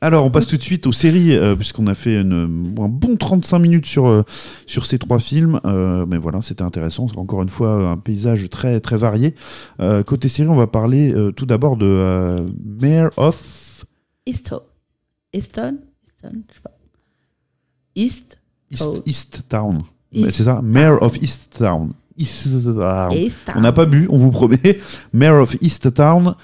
Alors, 0.00 0.24
on 0.24 0.30
passe 0.30 0.46
tout 0.46 0.56
de 0.56 0.62
suite 0.62 0.86
aux 0.86 0.92
séries, 0.92 1.34
euh, 1.36 1.56
puisqu'on 1.56 1.88
a 1.88 1.94
fait 1.94 2.20
une- 2.20 2.72
un 2.78 2.88
bon 2.88 3.16
35 3.16 3.58
minutes 3.58 3.86
sur, 3.86 4.06
euh, 4.06 4.22
sur 4.66 4.86
ces 4.86 4.96
trois 4.98 5.18
films. 5.18 5.60
Euh, 5.64 6.06
mais 6.06 6.18
voilà, 6.18 6.40
c'était 6.40 6.62
intéressant. 6.62 7.06
Encore 7.16 7.42
une 7.42 7.48
fois 7.48 7.90
un 7.90 7.96
paysage 7.96 8.48
très, 8.48 8.78
très 8.80 8.96
varié. 8.96 9.34
Côté 10.06 10.28
série, 10.28 10.48
on 10.48 10.54
va 10.54 10.68
parler 10.68 11.12
tout 11.36 11.46
d'abord 11.46 11.76
de 11.76 12.36
Mayor 12.80 13.10
of 13.16 13.84
Easton. 14.26 14.60
Easton 15.32 15.78
Easton, 16.04 16.42
je 16.48 16.54
sais 16.54 16.60
pas. 16.62 16.70
East 17.96 18.38
East, 18.70 18.82
Oh. 18.86 19.02
East 19.04 19.42
Town. 19.48 19.82
C'est 20.30 20.44
ça 20.44 20.60
Mayor 20.62 21.02
of 21.02 21.16
East 21.20 21.50
Town. 21.58 21.92
East 22.16 22.48
Town. 22.64 23.12
East 23.12 23.36
On 23.56 23.60
n'a 23.60 23.72
pas 23.72 23.86
bu, 23.86 24.06
on 24.10 24.16
vous 24.16 24.30
promet. 24.30 24.78
Mayor 25.12 25.42
of 25.42 25.56
East 25.60 25.92
Town 25.94 26.34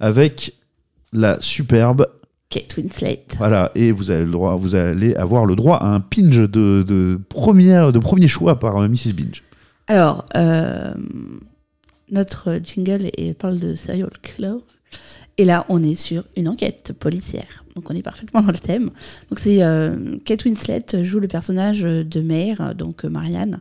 avec 0.00 0.54
la 1.12 1.38
superbe 1.42 2.06
Kate 2.52 2.76
Winslet. 2.76 3.24
Voilà, 3.38 3.72
et 3.74 3.92
vous 3.92 4.10
avez 4.10 4.26
le 4.26 4.30
droit, 4.30 4.56
vous 4.56 4.74
allez 4.74 5.14
avoir 5.14 5.46
le 5.46 5.56
droit 5.56 5.78
à 5.78 5.86
un 5.86 6.00
pinge 6.00 6.36
de, 6.36 6.84
de 6.86 7.18
première, 7.30 7.92
de 7.92 7.98
premier 7.98 8.28
choix 8.28 8.58
par 8.58 8.76
euh, 8.76 8.88
Mrs. 8.88 9.14
Binge. 9.16 9.42
Alors, 9.88 10.26
euh, 10.36 10.92
notre 12.10 12.60
jingle 12.62 13.10
et 13.16 13.32
parle 13.32 13.58
de 13.58 13.74
serial 13.74 14.10
killer. 14.22 14.58
Et 15.38 15.46
là, 15.46 15.64
on 15.70 15.82
est 15.82 15.94
sur 15.94 16.24
une 16.36 16.46
enquête 16.46 16.92
policière. 16.92 17.64
Donc, 17.74 17.90
on 17.90 17.94
est 17.94 18.02
parfaitement 18.02 18.42
dans 18.42 18.52
le 18.52 18.58
thème. 18.58 18.90
Donc, 19.30 19.38
c'est 19.38 19.62
euh, 19.62 20.18
Kate 20.26 20.44
Winslet 20.44 20.84
joue 21.04 21.20
le 21.20 21.28
personnage 21.28 21.80
de 21.80 22.20
Mare, 22.20 22.74
donc 22.74 23.04
Marianne, 23.04 23.60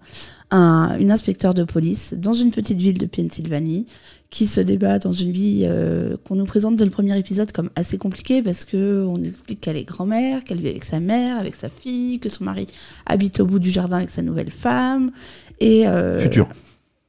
un, 0.51 0.97
une 0.99 1.11
inspecteur 1.11 1.53
de 1.53 1.63
police 1.63 2.13
dans 2.13 2.33
une 2.33 2.51
petite 2.51 2.77
ville 2.77 2.97
de 2.97 3.05
Pennsylvanie 3.05 3.85
qui 4.31 4.47
se 4.47 4.61
débat 4.61 4.97
dans 4.97 5.11
une 5.11 5.31
vie 5.31 5.63
euh, 5.65 6.15
qu'on 6.23 6.35
nous 6.35 6.45
présente 6.45 6.77
dès 6.77 6.85
le 6.85 6.89
premier 6.89 7.19
épisode 7.19 7.51
comme 7.51 7.69
assez 7.75 7.97
compliquée 7.97 8.41
parce 8.41 8.63
que 8.63 9.05
on 9.05 9.21
explique 9.21 9.59
qu'elle 9.59 9.75
est 9.75 9.83
grand-mère, 9.83 10.45
qu'elle 10.45 10.61
vit 10.61 10.69
avec 10.69 10.85
sa 10.85 11.01
mère, 11.01 11.37
avec 11.37 11.53
sa 11.53 11.67
fille, 11.67 12.17
que 12.19 12.29
son 12.29 12.45
mari 12.45 12.65
habite 13.05 13.41
au 13.41 13.45
bout 13.45 13.59
du 13.59 13.71
jardin 13.71 13.97
avec 13.97 14.09
sa 14.09 14.21
nouvelle 14.21 14.49
femme 14.49 15.11
et 15.59 15.85
euh, 15.85 16.17
Futur. 16.17 16.47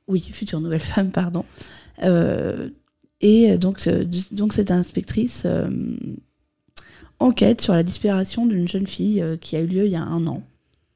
oui, 0.08 0.20
future 0.20 0.60
nouvelle 0.60 0.80
femme, 0.80 1.12
pardon. 1.12 1.44
Euh, 2.02 2.70
et 3.20 3.56
donc, 3.56 3.88
donc 4.32 4.52
cette 4.52 4.72
inspectrice 4.72 5.46
enquête 7.20 7.60
sur 7.60 7.74
la 7.74 7.84
disparition 7.84 8.46
d'une 8.46 8.66
jeune 8.66 8.88
fille 8.88 9.24
qui 9.40 9.54
a 9.54 9.60
eu 9.60 9.66
lieu 9.68 9.84
il 9.86 9.92
y 9.92 9.96
a 9.96 10.02
un 10.02 10.26
an. 10.26 10.42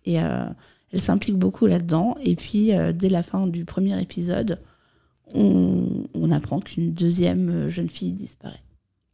Et 0.07 0.15
elle 0.15 1.01
s'implique 1.01 1.37
beaucoup 1.37 1.67
là-dedans. 1.67 2.17
Et 2.21 2.35
puis, 2.35 2.73
dès 2.95 3.11
la 3.11 3.23
fin 3.23 3.47
du 3.47 3.65
premier 3.65 4.03
épisode, 4.03 4.59
on, 5.35 6.05
on 6.15 6.31
apprend 6.31 6.61
qu'une 6.61 6.93
deuxième 6.93 7.49
euh, 7.49 7.69
jeune 7.69 7.89
fille 7.89 8.13
disparaît. 8.13 8.63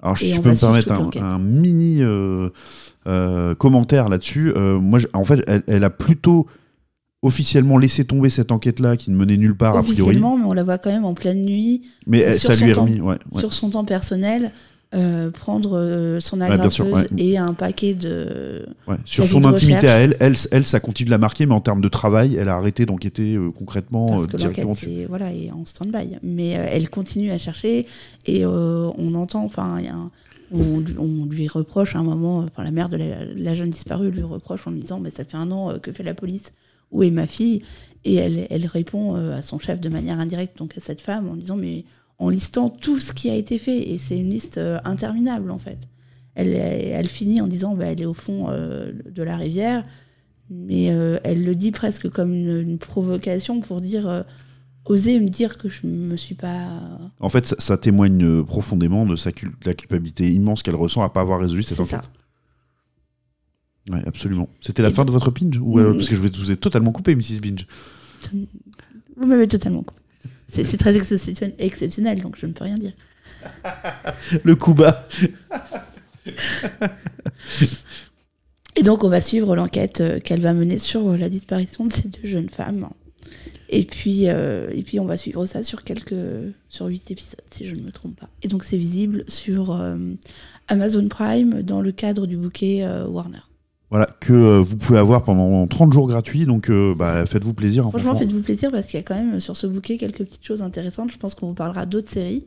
Alors, 0.02 0.18
si 0.18 0.34
je 0.34 0.40
peux 0.40 0.50
me 0.50 0.58
permettre 0.58 0.92
un, 1.22 1.38
mini 1.38 1.98
euh, 2.02 2.50
euh, 3.06 3.54
commentaire 3.54 4.08
là-dessus, 4.08 4.52
euh, 4.56 4.78
moi, 4.80 4.98
je- 4.98 5.06
en 5.12 5.22
fait, 5.24 5.42
elle, 5.46 5.62
elle 5.68 5.84
a 5.84 5.90
plutôt 5.90 6.46
officiellement 7.22 7.78
laissé 7.78 8.04
tomber 8.04 8.28
cette 8.30 8.50
enquête-là 8.50 8.96
qui 8.96 9.12
ne 9.12 9.16
menait 9.16 9.36
nulle 9.36 9.56
part 9.56 9.76
a 9.76 9.82
priori. 9.82 10.00
Officiellement, 10.02 10.36
mais 10.38 10.44
on 10.44 10.52
la 10.54 10.64
voit 10.64 10.78
quand 10.78 10.90
même 10.90 11.04
en 11.04 11.14
pleine 11.14 11.44
nuit, 11.44 11.82
Mais 12.08 12.18
elle- 12.18 12.40
ça 12.40 12.54
lui 12.56 12.70
est 12.70 12.72
remis. 12.72 13.00
Ouais, 13.00 13.16
ouais. 13.30 13.38
sur 13.40 13.52
son 13.54 13.70
temps 13.70 13.84
personnel, 13.84 14.50
euh, 14.95 15.30
prendre 15.30 15.78
euh, 15.78 16.20
son 16.20 16.40
Ouais, 16.40 16.93
ouais. 16.93 17.07
et 17.16 17.38
un 17.38 17.55
paquet 17.55 17.95
de. 17.95 18.66
Ouais. 18.86 18.97
Sur 19.05 19.26
son 19.26 19.40
de 19.40 19.47
intimité 19.47 19.88
à 19.88 19.97
elle, 19.99 20.16
elle, 20.20 20.34
elle, 20.51 20.66
ça 20.66 20.80
continue 20.80 21.07
de 21.07 21.11
la 21.11 21.18
marquer, 21.18 21.47
mais 21.47 21.55
en 21.55 21.61
termes 21.61 21.80
de 21.80 21.88
travail, 21.88 22.36
elle 22.36 22.49
a 22.49 22.57
arrêté 22.57 22.84
d'enquêter 22.84 23.34
euh, 23.36 23.51
concrètement 23.51 24.09
Parce 24.09 24.26
que 24.26 24.36
directement 24.36 24.68
l'enquête 24.68 24.88
dessus. 24.88 25.01
est, 25.01 25.07
voilà, 25.07 25.32
est 25.32 25.51
en 25.51 25.64
stand-by. 25.64 26.16
Mais 26.22 26.49
elle 26.51 26.90
continue 26.90 27.30
à 27.30 27.38
chercher 27.38 27.86
et 28.26 28.45
on 28.47 29.14
entend, 29.14 29.45
enfin, 29.45 29.80
on, 30.53 30.80
lui- 30.80 30.95
on 30.99 31.24
lui 31.26 31.49
reproche 31.49 31.97
à 31.97 32.01
un 32.01 32.03
moment, 32.03 32.38
enfin, 32.40 32.62
la 32.62 32.70
mère 32.70 32.88
de 32.90 32.97
la, 32.99 33.24
la 33.34 33.55
jeune 33.55 33.70
disparue 33.70 34.11
lui 34.11 34.22
reproche 34.22 34.66
en 34.66 34.70
lui 34.72 34.80
disant 34.80 35.01
Mais 35.01 35.11
ça 35.11 35.24
fait 35.24 35.36
un 35.38 35.51
an, 35.51 35.78
que 35.80 35.93
fait 35.93 36.03
la 36.03 36.14
police? 36.14 36.53
Où 36.90 37.03
est 37.03 37.11
ma 37.11 37.26
fille? 37.26 37.62
Et 38.05 38.16
elle, 38.16 38.47
elle 38.51 38.66
répond 38.66 39.14
à 39.14 39.40
son 39.40 39.59
chef 39.59 39.80
de 39.80 39.88
manière 39.88 40.18
indirecte, 40.20 40.59
donc 40.59 40.76
à 40.76 40.80
cette 40.80 41.01
femme, 41.01 41.30
en 41.30 41.36
disant 41.36 41.57
Mais 41.57 41.84
en 42.23 42.29
listant 42.29 42.70
tout 42.70 42.99
ce 43.01 43.12
qui 43.12 43.29
a 43.31 43.35
été 43.35 43.59
fait. 43.59 43.91
Et 43.91 43.99
c'est 43.99 44.18
une 44.18 44.31
liste 44.31 44.59
euh, 44.59 44.79
interminable, 44.85 45.51
en 45.51 45.59
fait. 45.59 45.79
Elle, 46.35 46.55
elle 46.55 47.09
finit 47.09 47.41
en 47.41 47.47
disant 47.49 47.75
bah, 47.75 47.87
Elle 47.87 48.01
est 48.01 48.07
au 48.07 48.14
fond 48.14 48.47
euh, 48.49 48.93
de 49.11 49.23
la 49.23 49.37
rivière. 49.37 49.85
Mais 50.51 50.91
euh, 50.91 51.18
elle 51.25 51.45
le 51.45 51.55
dit 51.55 51.70
presque 51.70 52.09
comme 52.11 52.33
une, 52.35 52.61
une 52.61 52.79
provocation 52.79 53.61
pour 53.61 53.81
dire 53.81 54.07
euh, 54.09 54.23
oser 54.85 55.18
me 55.20 55.29
dire 55.29 55.57
que 55.57 55.68
je 55.68 55.87
me 55.87 56.16
suis 56.16 56.35
pas. 56.35 56.68
En 57.20 57.29
fait, 57.29 57.47
ça, 57.47 57.57
ça 57.59 57.79
témoigne 57.79 58.43
profondément 58.45 59.07
de, 59.07 59.16
sa 59.16 59.33
cul- 59.33 59.49
de 59.49 59.66
la 59.66 59.75
culpabilité 59.75 60.31
immense 60.31 60.62
qu'elle 60.62 60.75
ressent 60.75 61.03
à 61.03 61.09
pas 61.11 61.20
avoir 61.23 61.41
résolu 61.41 61.62
cette 61.62 61.81
enquête. 61.81 62.01
ça. 63.89 63.95
Ouais, 63.95 64.03
absolument. 64.07 64.49
C'était 64.61 64.83
la 64.83 64.89
Et 64.89 64.93
fin 64.93 65.05
de 65.05 65.11
votre 65.11 65.33
ou, 65.61 65.79
euh, 65.79 65.91
Mm. 65.93 65.97
Parce 65.97 66.09
que 66.09 66.14
je 66.16 66.20
vous 66.20 66.51
ai 66.51 66.57
totalement 66.57 66.93
coupé, 66.93 67.14
Mrs. 67.16 67.41
Binge. 67.43 67.66
Vous 69.16 69.27
m'avez 69.27 69.47
totalement 69.49 69.83
coupé. 69.83 70.01
C'est 70.53 70.76
très 70.76 70.96
exceptionnel, 70.96 72.20
donc 72.20 72.36
je 72.38 72.46
ne 72.46 72.53
peux 72.53 72.64
rien 72.64 72.76
dire. 72.76 72.92
Le 74.44 74.55
coup 74.55 74.74
bas. 74.74 75.09
Et 78.76 78.82
donc, 78.82 79.05
on 79.05 79.09
va 79.09 79.20
suivre 79.20 79.55
l'enquête 79.55 80.00
euh, 80.00 80.18
qu'elle 80.18 80.40
va 80.40 80.55
mener 80.55 80.78
sur 80.78 81.11
euh, 81.11 81.16
la 81.18 81.28
disparition 81.28 81.84
de 81.84 81.92
ces 81.92 82.09
deux 82.09 82.26
jeunes 82.26 82.48
femmes. 82.48 82.88
Et 83.74 83.84
puis, 83.84 84.28
euh, 84.28 84.68
et 84.70 84.82
puis 84.82 85.00
on 85.00 85.07
va 85.07 85.16
suivre 85.16 85.46
ça 85.46 85.62
sur 85.62 85.82
quelques, 85.82 86.14
sur 86.68 86.86
huit 86.86 87.11
épisodes, 87.11 87.40
si 87.50 87.64
je 87.66 87.74
ne 87.74 87.80
me 87.80 87.90
trompe 87.90 88.20
pas. 88.20 88.28
Et 88.42 88.48
donc, 88.48 88.64
c'est 88.64 88.76
visible 88.76 89.24
sur 89.28 89.72
euh, 89.72 89.96
Amazon 90.68 91.09
Prime 91.09 91.62
dans 91.62 91.80
le 91.80 91.90
cadre 91.90 92.26
du 92.26 92.36
bouquet 92.36 92.80
euh, 92.82 93.07
Warner. 93.07 93.40
Voilà, 93.93 94.07
que 94.20 94.32
euh, 94.32 94.61
vous 94.61 94.78
pouvez 94.78 94.99
avoir 94.99 95.22
pendant 95.22 95.66
30 95.66 95.93
jours 95.93 96.09
gratuits, 96.09 96.47
donc 96.47 96.70
euh, 96.70 96.95
bah, 96.97 97.26
faites-vous 97.26 97.53
plaisir. 97.53 97.86
hein, 97.86 97.90
Franchement, 97.90 98.12
franchement. 98.14 98.26
faites-vous 98.26 98.43
plaisir 98.43 98.70
parce 98.72 98.86
qu'il 98.86 98.99
y 98.99 99.01
a 99.01 99.05
quand 99.05 99.14
même 99.14 99.38
sur 99.38 99.55
ce 99.55 99.66
bouquet 99.66 99.99
quelques 99.99 100.24
petites 100.24 100.45
choses 100.47 100.62
intéressantes. 100.62 101.12
Je 101.12 101.18
pense 101.18 101.34
qu'on 101.34 101.49
vous 101.49 101.55
parlera 101.55 101.84
d'autres 101.84 102.09
séries. 102.09 102.47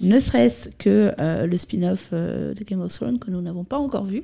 Ne 0.00 0.18
serait-ce 0.20 0.68
que 0.78 1.12
euh, 1.20 1.46
le 1.46 1.56
spin-off 1.56 2.10
euh, 2.12 2.54
de 2.54 2.62
Game 2.62 2.80
of 2.80 2.92
Thrones 2.92 3.18
que 3.18 3.30
nous 3.32 3.42
n'avons 3.42 3.64
pas 3.64 3.78
encore 3.78 4.04
vu. 4.04 4.22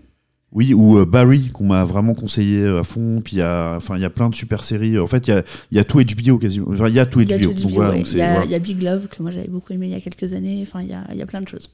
Oui, 0.52 0.72
ou 0.72 0.98
euh, 0.98 1.04
Barry, 1.04 1.48
qu'on 1.52 1.64
m'a 1.66 1.84
vraiment 1.84 2.14
conseillé 2.14 2.60
euh, 2.62 2.78
à 2.78 2.84
fond. 2.84 3.20
Puis 3.24 3.34
il 3.36 3.38
y 3.40 3.42
a, 3.42 3.80
plein 4.14 4.30
de 4.30 4.34
super 4.36 4.62
séries. 4.62 4.98
En 5.00 5.08
fait, 5.08 5.26
il 5.26 5.30
y 5.30 5.36
a, 5.36 5.42
y 5.72 5.78
a 5.80 5.84
tout 5.84 5.98
HBO 6.00 6.38
quasiment. 6.38 6.68
Enfin, 6.70 6.88
il 6.88 6.94
y 6.94 7.00
a 7.00 7.06
tout 7.06 7.20
Il 7.22 7.28
y 7.28 7.34
a 7.34 7.38
HBO. 7.38 7.68
voilà, 7.70 7.90
ouais. 7.90 8.02
Il 8.02 8.16
y, 8.18 8.22
a- 8.22 8.30
voilà. 8.30 8.44
il 8.44 8.50
y 8.52 8.54
a 8.54 8.58
Big 8.60 8.80
Love 8.82 9.08
que 9.08 9.20
moi 9.20 9.32
j'avais 9.32 9.48
beaucoup 9.48 9.72
aimé 9.72 9.88
il 9.88 9.92
y 9.92 9.96
a 9.96 10.00
quelques 10.00 10.32
années. 10.32 10.60
Enfin, 10.62 10.80
il 10.82 10.88
y 10.88 10.94
a, 10.94 11.04
y 11.12 11.20
a 11.22 11.26
plein 11.26 11.40
de 11.40 11.48
choses. 11.48 11.70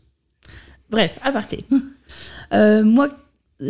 Bref, 0.91 1.19
aparté. 1.23 1.65
Euh, 2.53 2.85
moi, 2.85 3.09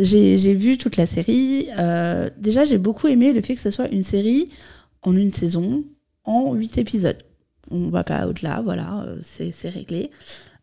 j'ai 0.01 0.55
vu 0.55 0.79
toute 0.79 0.97
la 0.97 1.07
série. 1.07 1.69
Euh, 1.79 2.31
déjà, 2.39 2.65
j'ai 2.65 2.79
beaucoup 2.79 3.09
aimé 3.09 3.33
le 3.33 3.43
fait 3.43 3.55
que 3.55 3.61
ce 3.61 3.71
soit 3.71 3.89
une 3.89 4.03
série 4.03 4.49
en 5.03 5.17
une 5.17 5.33
saison, 5.33 5.85
en 6.25 6.55
huit 6.55 6.79
épisodes. 6.79 7.23
On 7.71 7.89
va 7.89 8.05
pas 8.05 8.27
au-delà, 8.27 8.61
voilà, 8.63 9.05
euh, 9.05 9.19
c'est 9.23 9.69
réglé. 9.69 10.11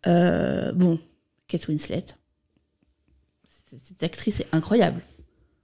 Euh, 0.07 0.71
bon, 0.73 0.99
Kate 1.47 1.67
Winslet, 1.67 2.05
cette 3.47 4.03
actrice 4.03 4.39
est 4.39 4.47
incroyable. 4.51 5.01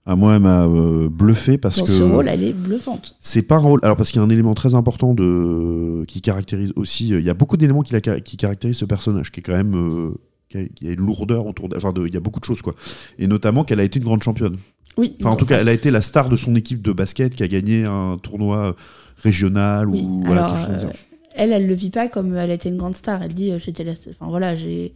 Ah, 0.08 0.14
moi, 0.14 0.36
elle 0.36 0.42
m'a 0.42 0.66
euh, 0.66 1.08
bluffé 1.08 1.58
parce 1.58 1.78
Dans 1.78 1.84
que 1.84 1.90
ce 1.90 2.02
rôle, 2.02 2.28
elle 2.28 2.44
est 2.44 2.52
bluffante. 2.52 3.16
c'est 3.20 3.42
pas 3.42 3.56
un 3.56 3.58
rôle. 3.58 3.80
Alors, 3.82 3.96
parce 3.96 4.12
qu'il 4.12 4.20
y 4.20 4.22
a 4.22 4.26
un 4.26 4.30
élément 4.30 4.54
très 4.54 4.74
important 4.74 5.14
de 5.14 6.04
qui 6.06 6.20
caractérise 6.20 6.72
aussi. 6.76 7.08
Il 7.08 7.22
y 7.22 7.30
a 7.30 7.34
beaucoup 7.34 7.56
d'éléments 7.56 7.82
qui, 7.82 7.92
la... 7.92 8.00
qui 8.00 8.36
caractérisent 8.36 8.76
ce 8.76 8.84
personnage, 8.84 9.32
qui 9.32 9.40
est 9.40 9.42
quand 9.42 9.56
même. 9.56 10.14
Euh, 10.54 10.66
qui 10.74 10.88
a, 10.88 10.92
une 10.92 11.00
lourdeur 11.00 11.46
autour 11.46 11.68
d'elle. 11.68 11.78
Enfin, 11.78 11.92
il 12.06 12.14
y 12.14 12.16
a 12.16 12.20
beaucoup 12.20 12.40
de 12.40 12.44
choses, 12.44 12.62
quoi. 12.62 12.74
Et 13.18 13.26
notamment 13.26 13.64
qu'elle 13.64 13.80
a 13.80 13.84
été 13.84 13.98
une 13.98 14.04
grande 14.04 14.22
championne. 14.22 14.56
Oui, 14.96 15.14
Enfin, 15.20 15.30
en 15.30 15.36
tout 15.36 15.44
cas, 15.44 15.60
elle 15.60 15.68
a 15.68 15.72
été 15.72 15.90
la 15.90 16.00
star 16.00 16.28
de 16.28 16.36
son 16.36 16.54
équipe 16.54 16.80
de 16.80 16.92
basket 16.92 17.34
qui 17.34 17.42
a 17.42 17.48
gagné 17.48 17.84
un 17.84 18.18
tournoi 18.22 18.74
régional 19.16 19.88
Oui, 19.88 20.00
ou 20.00 20.22
voilà, 20.24 20.46
alors, 20.46 20.56
quelque 20.56 20.72
chose 20.72 20.82
comme 20.82 20.90
euh, 20.90 21.16
elle, 21.36 21.52
elle 21.52 21.66
le 21.66 21.74
vit 21.74 21.90
pas 21.90 22.08
comme 22.08 22.34
elle 22.36 22.50
a 22.50 22.54
été 22.54 22.68
une 22.68 22.78
grande 22.78 22.96
star. 22.96 23.22
Elle 23.22 23.34
dit, 23.34 23.52
euh, 23.52 23.58
j'étais 23.58 23.84
la. 23.84 23.92
Enfin 23.92 24.26
voilà, 24.28 24.56
j'ai. 24.56 24.94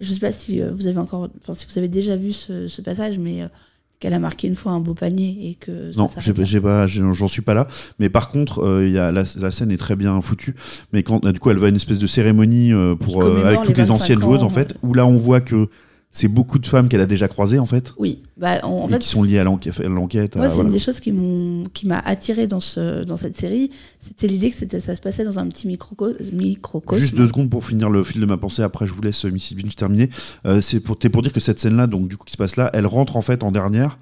Je 0.00 0.12
sais 0.12 0.20
pas 0.20 0.32
si 0.32 0.60
euh, 0.60 0.72
vous 0.72 0.86
avez 0.86 0.98
encore, 0.98 1.28
enfin 1.40 1.54
si 1.54 1.66
vous 1.66 1.78
avez 1.78 1.88
déjà 1.88 2.16
vu 2.16 2.32
ce, 2.32 2.68
ce 2.68 2.82
passage, 2.82 3.18
mais 3.18 3.42
euh, 3.42 3.48
qu'elle 4.00 4.14
a 4.14 4.18
marqué 4.18 4.48
une 4.48 4.56
fois 4.56 4.72
un 4.72 4.80
beau 4.80 4.94
panier 4.94 5.36
et 5.42 5.54
que. 5.54 5.92
ça 5.92 6.00
Non, 6.00 6.10
j'ai 6.18 6.60
pas, 6.60 6.86
j'en 6.86 7.28
suis 7.28 7.42
pas 7.42 7.54
là. 7.54 7.68
Mais 7.98 8.08
par 8.08 8.30
contre, 8.30 8.64
euh, 8.64 8.86
il 8.86 8.92
y 8.92 8.98
a 8.98 9.12
la, 9.12 9.22
la 9.36 9.50
scène 9.50 9.70
est 9.70 9.76
très 9.76 9.94
bien 9.94 10.20
foutue. 10.22 10.56
Mais 10.92 11.02
quand 11.02 11.24
du 11.24 11.38
coup, 11.38 11.50
elle 11.50 11.58
va 11.58 11.66
à 11.66 11.68
une 11.68 11.76
espèce 11.76 11.98
de 11.98 12.06
cérémonie 12.06 12.72
euh, 12.72 12.94
pour 12.96 13.22
euh, 13.22 13.44
avec 13.44 13.62
toutes 13.62 13.76
les 13.76 13.84
25 13.84 13.94
anciennes 13.94 14.22
joueuses 14.22 14.42
en 14.42 14.48
fait, 14.48 14.74
où 14.82 14.94
là 14.94 15.06
on 15.06 15.16
voit 15.16 15.42
que 15.42 15.68
c'est 16.12 16.28
beaucoup 16.28 16.58
de 16.58 16.66
femmes 16.66 16.88
qu'elle 16.88 17.00
a 17.00 17.06
déjà 17.06 17.28
croisées 17.28 17.58
en 17.60 17.66
fait, 17.66 17.92
Oui, 17.96 18.20
bah 18.36 18.58
en, 18.64 18.68
en 18.70 18.88
et 18.88 18.92
fait, 18.92 18.98
qui 18.98 19.08
sont 19.08 19.22
liées 19.22 19.38
à 19.38 19.44
l'enquête. 19.44 19.76
Moi, 19.78 20.48
c'est 20.48 20.54
voilà. 20.54 20.68
une 20.68 20.72
des 20.72 20.80
choses 20.80 20.98
qui 21.00 21.12
m'a 21.12 21.98
attiré 22.00 22.46
dans 22.46 22.58
ce 22.60 23.04
dans 23.04 23.16
cette 23.16 23.36
série, 23.36 23.70
c'était 24.00 24.26
l'idée 24.26 24.50
que 24.50 24.56
c'était 24.56 24.80
ça 24.80 24.96
se 24.96 25.00
passait 25.00 25.24
dans 25.24 25.38
un 25.38 25.46
petit 25.48 25.68
micro 25.68 25.94
microcosme. 26.32 27.00
Juste 27.00 27.14
deux 27.14 27.28
secondes 27.28 27.48
pour 27.48 27.64
finir 27.64 27.90
le 27.90 28.02
fil 28.02 28.20
de 28.20 28.26
ma 28.26 28.36
pensée. 28.36 28.62
Après, 28.62 28.86
je 28.86 28.92
vous 28.92 29.02
laisse 29.02 29.24
euh, 29.24 29.30
Mrs. 29.30 29.54
Binge 29.56 29.76
terminer. 29.76 30.10
Euh, 30.46 30.60
c'est 30.60 30.80
pour, 30.80 30.98
pour 30.98 31.22
dire 31.22 31.32
que 31.32 31.40
cette 31.40 31.60
scène-là, 31.60 31.86
donc 31.86 32.08
du 32.08 32.16
coup, 32.16 32.24
qui 32.24 32.32
se 32.32 32.36
passe 32.38 32.56
là, 32.56 32.70
elle 32.72 32.86
rentre 32.86 33.16
en 33.16 33.22
fait 33.22 33.44
en 33.44 33.52
dernière, 33.52 33.98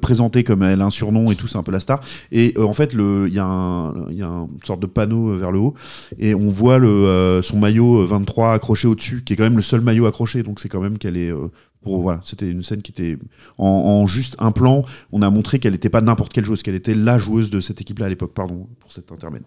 présentée 0.00 0.44
comme 0.44 0.62
elle 0.62 0.80
a 0.80 0.86
un 0.86 0.90
surnom 0.90 1.30
et 1.30 1.36
tout, 1.36 1.46
c'est 1.46 1.58
un 1.58 1.62
peu 1.62 1.72
la 1.72 1.80
star. 1.80 2.00
Et 2.32 2.54
euh, 2.56 2.64
en 2.64 2.72
fait, 2.72 2.92
il 2.94 3.32
y 3.32 3.38
a 3.38 3.44
une 3.44 4.48
sorte 4.64 4.80
de 4.80 4.86
panneau 4.86 5.30
euh, 5.30 5.36
vers 5.36 5.52
le 5.52 5.58
haut, 5.58 5.74
et 6.18 6.34
on 6.34 6.48
voit 6.48 6.78
le, 6.78 6.88
euh, 6.88 7.42
son 7.42 7.58
maillot 7.58 8.02
euh, 8.02 8.06
23 8.06 8.54
accroché 8.54 8.88
au-dessus, 8.88 9.22
qui 9.24 9.32
est 9.32 9.36
quand 9.36 9.44
même 9.44 9.56
le 9.56 9.62
seul 9.62 9.80
maillot 9.80 10.06
accroché. 10.06 10.42
Donc 10.42 10.60
c'est 10.60 10.68
quand 10.68 10.80
même 10.80 10.98
qu'elle 10.98 11.16
est. 11.16 11.32
pour, 11.82 12.00
voilà, 12.00 12.20
c'était 12.24 12.48
une 12.48 12.62
scène 12.62 12.82
qui 12.82 12.92
était 12.92 13.18
en, 13.58 14.06
juste 14.06 14.36
un 14.38 14.52
plan. 14.52 14.84
On 15.12 15.22
a 15.22 15.30
montré 15.30 15.58
qu'elle 15.58 15.72
n'était 15.72 15.90
pas 15.90 16.00
n'importe 16.00 16.32
quelle 16.32 16.44
joueuse, 16.44 16.62
qu'elle 16.62 16.74
était 16.74 16.94
la 16.94 17.18
joueuse 17.18 17.50
de 17.50 17.60
cette 17.60 17.80
équipe-là 17.80 18.06
à 18.06 18.08
l'époque. 18.08 18.32
Pardon 18.34 18.66
pour 18.80 18.92
cet 18.92 19.12
intermède. 19.12 19.42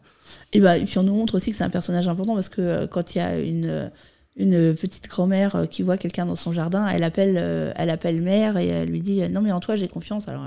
Et, 0.54 0.60
bah, 0.60 0.78
et 0.78 0.86
puis 0.86 0.98
on 0.98 1.04
nous 1.04 1.16
montre 1.16 1.36
aussi 1.36 1.52
que 1.52 1.58
c'est 1.58 1.64
un 1.64 1.70
personnage 1.70 2.08
important 2.08 2.36
parce 2.36 2.50
que 2.50 2.86
quand 2.86 3.16
il 3.16 3.18
y 3.18 3.22
a 3.22 3.40
une, 3.40 3.92
une 4.38 4.74
petite 4.76 5.08
grand-mère 5.10 5.56
euh, 5.56 5.66
qui 5.66 5.82
voit 5.84 5.98
quelqu'un 5.98 6.26
dans 6.26 6.36
son 6.36 6.54
jardin, 6.54 6.88
elle 6.88 7.04
appelle, 7.04 7.36
euh, 7.38 7.72
elle 7.76 7.90
appelle 7.90 8.22
mère 8.22 8.58
et 8.58 8.68
elle 8.68 8.90
lui 8.90 9.02
dit 9.02 9.22
euh, 9.24 9.30
Non, 9.30 9.42
mais 9.42 9.52
en 9.52 9.60
toi, 9.60 9.76
j'ai 9.76 9.88
confiance. 9.88 10.28
Alors 10.28 10.46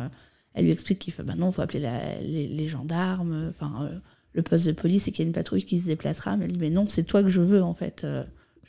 elle 0.55 0.65
lui 0.65 0.73
explique 0.73 0.99
qu'il 0.99 1.13
fait 1.13 1.23
bah 1.23 1.35
non, 1.37 1.53
faut 1.53 1.63
appeler 1.63 1.81
la- 1.81 2.21
les, 2.23 2.49
les 2.49 2.69
gendarmes, 2.69 3.51
enfin 3.51 3.73
euh, 3.83 3.99
le 4.33 4.43
poste 4.43 4.67
de 4.67 4.73
police 4.73 5.07
et 5.09 5.13
qu'il 5.13 5.25
y 5.25 5.27
a 5.27 5.29
une 5.29 5.35
patrouille 5.35 5.65
qui 5.65 5.81
se 5.81 5.87
déplacera. 5.87 6.37
Mais 6.37 6.45
elle 6.47 6.53
dit 6.53 6.59
Mais 6.61 6.71
non, 6.71 6.87
c'est 6.89 7.03
toi 7.05 7.23
que 7.23 7.29
je 7.29 7.41
veux 7.41 7.63
en 7.63 7.75
fait. 7.75 8.07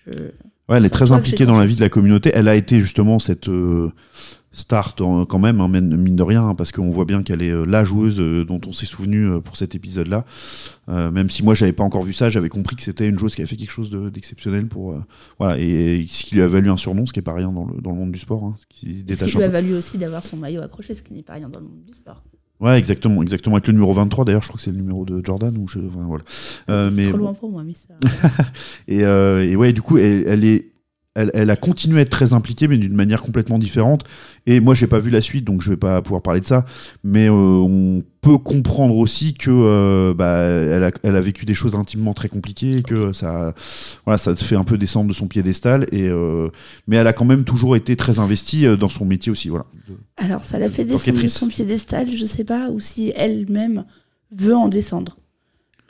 je... 0.06 0.12
Ouais, 0.70 0.78
elle 0.78 0.86
est 0.86 0.90
très 0.90 1.12
impliquée 1.12 1.46
dans 1.46 1.60
la 1.60 1.66
vie 1.66 1.76
de 1.76 1.82
la 1.82 1.90
communauté. 1.90 2.32
Elle 2.34 2.48
a 2.48 2.56
été 2.56 2.80
justement 2.80 3.20
cette 3.20 3.50
euh, 3.50 3.92
star 4.54 4.94
dans- 4.98 5.26
quand 5.26 5.40
même, 5.40 5.62
hein, 5.62 5.68
mine 5.70 6.16
de 6.16 6.24
rien, 6.24 6.46
hein, 6.46 6.56
parce 6.56 6.72
qu'on 6.72 6.92
voit 6.92 7.06
bien 7.06 7.24
qu'elle 7.24 7.42
est 7.42 7.52
euh, 7.52 7.66
la 7.66 7.84
joueuse 7.86 8.20
euh, 8.20 8.44
dont 8.44 8.60
on 8.68 8.74
s'est 8.74 8.86
souvenu 8.86 9.30
euh, 9.30 9.40
pour 9.40 9.56
cet 9.58 9.76
épisode-là. 9.76 10.26
Euh, 10.90 11.10
même 11.12 11.30
si 11.30 11.42
moi, 11.44 11.54
j'avais 11.54 11.72
pas 11.72 11.84
encore 11.84 12.04
vu 12.04 12.12
ça, 12.14 12.30
j'avais 12.30 12.50
compris 12.50 12.76
que 12.76 12.84
c'était 12.84 13.08
une 13.08 13.18
joueuse 13.18 13.34
qui 13.36 13.42
avait 13.42 13.48
fait 13.48 13.56
quelque 13.56 13.72
chose 13.72 13.90
de- 13.90 14.10
d'exceptionnel 14.10 14.68
pour. 14.68 14.92
euh, 14.92 15.00
voilà, 15.40 15.58
et, 15.60 16.02
et 16.02 16.08
ce 16.08 16.24
qui 16.26 16.36
lui 16.36 16.42
a 16.42 16.48
valu 16.48 16.70
un 16.70 16.78
surnom, 16.78 17.06
ce 17.06 17.14
qui 17.14 17.20
est 17.20 17.24
pas 17.24 17.34
rien 17.34 17.52
dans 17.52 17.66
le, 17.66 17.82
dans 17.82 17.92
le 17.92 17.98
monde 17.98 18.12
du 18.12 18.20
sport. 18.20 18.44
hein, 18.44 18.56
ce 18.60 18.66
qui 18.68 19.06
Ce 19.16 19.38
lui 19.38 19.44
a 19.44 19.48
valu 19.48 19.74
aussi 19.74 19.98
d'avoir 19.98 20.26
son 20.26 20.36
maillot 20.38 20.62
accroché, 20.62 20.96
ce 20.96 21.02
qui 21.02 21.14
n'est 21.14 21.24
pas 21.24 21.34
rien 21.34 21.48
dans 21.50 21.60
le 21.60 21.66
monde 21.68 21.84
du 21.88 21.94
sport. 21.94 22.24
Ouais, 22.60 22.78
exactement, 22.78 23.24
exactement. 23.24 23.56
Avec 23.56 23.66
le 23.66 23.74
numéro 23.74 23.92
23, 23.92 24.24
d'ailleurs, 24.26 24.44
je 24.44 24.48
crois 24.50 24.58
que 24.58 24.64
c'est 24.64 24.70
le 24.72 24.78
numéro 24.78 25.04
de 25.04 25.20
Jordan. 25.26 25.58
Ou 25.58 25.68
je, 25.68 25.80
enfin, 25.80 26.06
voilà. 26.06 26.24
Euh, 26.70 26.92
mais, 26.94 27.08
Trop 27.08 27.18
loin 27.18 27.34
pour 27.34 27.50
moi, 27.50 27.64
mais 27.64 27.74
ça. 27.74 27.96
Et, 28.88 29.00
et 29.00 29.56
ouais, 29.56 29.74
du 29.74 29.82
coup, 29.82 29.98
elle, 29.98 30.26
elle 30.28 30.44
est, 30.46 30.71
elle, 31.16 31.32
elle 31.34 31.50
a 31.50 31.56
continué 31.58 32.00
à 32.00 32.02
être 32.04 32.10
très 32.10 32.34
impliquée, 32.34 32.68
mais 32.68 32.78
d'une 32.78 32.94
manière 32.94 33.22
complètement 33.22 33.60
différente. 33.60 34.04
Et 34.46 34.60
moi, 34.60 34.76
j'ai 34.76 34.88
pas 34.88 35.00
vu 35.00 35.10
la 35.10 35.20
suite, 35.20 35.44
donc 35.44 35.62
je 35.62 35.70
vais 35.70 35.78
pas 35.78 36.02
pouvoir 36.02 36.22
parler 36.22 36.40
de 36.40 36.46
ça. 36.46 36.66
Mais 37.04 37.28
euh, 37.28 37.32
on 37.32 38.02
peut 38.22 38.38
comprendre 38.38 38.96
aussi 38.96 39.34
que 39.34 39.52
euh, 39.52 40.14
bah, 40.14 40.38
elle, 40.38 40.84
a, 40.84 40.92
elle 41.04 41.16
a 41.16 41.22
vécu 41.22 41.46
des 41.46 41.54
choses 41.54 41.76
intimement 41.76 42.14
très 42.14 42.30
compliquées 42.30 42.78
et 42.78 42.82
que 42.82 43.12
ça, 43.12 43.54
voilà, 44.06 44.18
ça 44.18 44.34
te 44.34 44.44
fait 44.44 44.56
un 44.56 44.64
peu 44.64 44.78
descendre 44.78 45.10
de 45.10 45.14
son 45.14 45.28
piédestal. 45.28 45.86
Et 45.92 46.08
euh, 46.08 46.48
mais 46.88 46.96
elle 46.96 47.08
a 47.08 47.14
quand 47.14 47.26
même 47.26 47.44
toujours 47.44 47.76
été 47.76 47.98
très 47.98 48.20
investie 48.20 48.66
dans 48.78 48.90
son 48.90 49.06
métier 49.06 49.32
aussi, 49.32 49.50
voilà. 49.50 49.66
Alors, 50.16 50.42
ça 50.42 50.60
l'a 50.60 50.70
fait 50.70 50.86
descendre 50.86 51.22
de 51.22 51.28
son 51.28 51.48
piédestal, 51.48 52.08
je 52.16 52.26
sais 52.26 52.46
pas, 52.46 52.70
ou 52.70 52.80
si 52.80 53.12
elle-même 53.16 53.84
veut 54.32 54.56
en 54.56 54.70
descendre. 54.70 55.18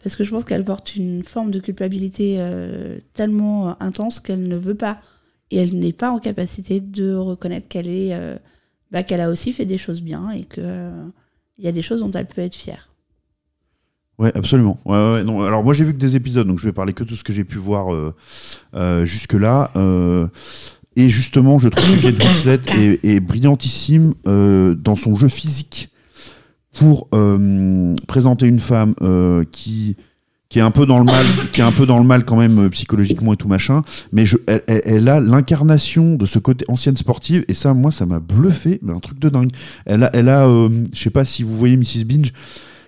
Parce 0.03 0.15
que 0.15 0.23
je 0.23 0.31
pense 0.31 0.45
qu'elle 0.45 0.63
porte 0.63 0.95
une 0.95 1.23
forme 1.23 1.51
de 1.51 1.59
culpabilité 1.59 2.35
euh, 2.39 2.97
tellement 3.13 3.69
euh, 3.69 3.73
intense 3.79 4.19
qu'elle 4.19 4.47
ne 4.47 4.57
veut 4.57 4.75
pas. 4.75 4.99
Et 5.51 5.57
elle 5.57 5.77
n'est 5.77 5.93
pas 5.93 6.11
en 6.11 6.19
capacité 6.19 6.79
de 6.79 7.13
reconnaître 7.13 7.67
qu'elle 7.67 7.87
est, 7.87 8.13
euh, 8.13 8.37
bah, 8.91 9.03
qu'elle 9.03 9.21
a 9.21 9.29
aussi 9.29 9.51
fait 9.53 9.65
des 9.65 9.77
choses 9.77 10.01
bien 10.01 10.31
et 10.31 10.43
que 10.43 10.61
euh, 10.63 11.05
il 11.57 11.65
y 11.65 11.67
a 11.67 11.71
des 11.71 11.81
choses 11.81 11.99
dont 11.99 12.11
elle 12.11 12.27
peut 12.27 12.41
être 12.41 12.55
fière. 12.55 12.93
Ouais, 14.17 14.31
absolument. 14.35 14.79
Ouais, 14.85 15.13
ouais, 15.13 15.23
non. 15.23 15.41
Alors 15.41 15.63
moi 15.63 15.73
j'ai 15.73 15.83
vu 15.83 15.93
que 15.93 15.99
des 15.99 16.15
épisodes, 16.15 16.47
donc 16.47 16.59
je 16.59 16.65
vais 16.65 16.73
parler 16.73 16.93
que 16.93 17.03
de 17.03 17.15
ce 17.15 17.23
que 17.23 17.33
j'ai 17.33 17.43
pu 17.43 17.57
voir 17.57 18.13
jusque-là. 19.03 19.71
Euh, 19.75 20.27
et 20.95 21.09
justement, 21.09 21.57
je 21.57 21.69
trouve 21.69 21.97
que 21.97 22.03
Kate 22.03 22.19
Winslet 22.19 22.59
est, 22.77 23.05
est 23.05 23.19
brillantissime 23.19 24.13
dans 24.25 24.95
son 24.95 25.15
jeu 25.15 25.27
physique 25.27 25.90
pour 26.77 27.07
euh, 27.13 27.93
présenter 28.07 28.45
une 28.47 28.59
femme 28.59 28.93
euh, 29.01 29.43
qui 29.51 29.95
qui 30.49 30.59
est 30.59 30.63
un 30.63 30.71
peu 30.71 30.85
dans 30.85 30.99
le 30.99 31.05
mal, 31.05 31.25
qui 31.53 31.61
est 31.61 31.63
un 31.63 31.71
peu 31.71 31.85
dans 31.85 31.97
le 31.97 32.03
mal 32.03 32.25
quand 32.25 32.35
même 32.35 32.59
euh, 32.65 32.69
psychologiquement 32.69 33.31
et 33.33 33.37
tout 33.37 33.47
machin, 33.47 33.83
mais 34.11 34.25
elle, 34.47 34.61
elle- 34.67 35.07
a 35.07 35.21
l'incarnation 35.21 36.15
de 36.15 36.25
ce 36.25 36.39
côté 36.39 36.65
ancienne 36.67 36.97
sportive 36.97 37.45
et 37.47 37.53
ça, 37.53 37.73
moi, 37.73 37.89
ça 37.89 38.05
m'a 38.05 38.19
bluffé, 38.19 38.77
mais 38.81 38.91
un 38.91 38.99
truc 38.99 39.17
de 39.17 39.29
dingue. 39.29 39.51
Elle 39.85 40.03
a, 40.03 40.09
elle 40.13 40.27
a, 40.27 40.45
je 40.93 40.99
sais 40.99 41.09
pas 41.09 41.23
si 41.23 41.43
vous 41.43 41.55
voyez 41.55 41.77
Mrs 41.77 42.03
Binge, 42.05 42.33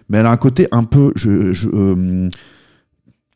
mais 0.10 0.18
elle 0.18 0.26
a 0.26 0.32
un 0.32 0.36
côté 0.38 0.68
un 0.74 0.84
peu 0.84 1.14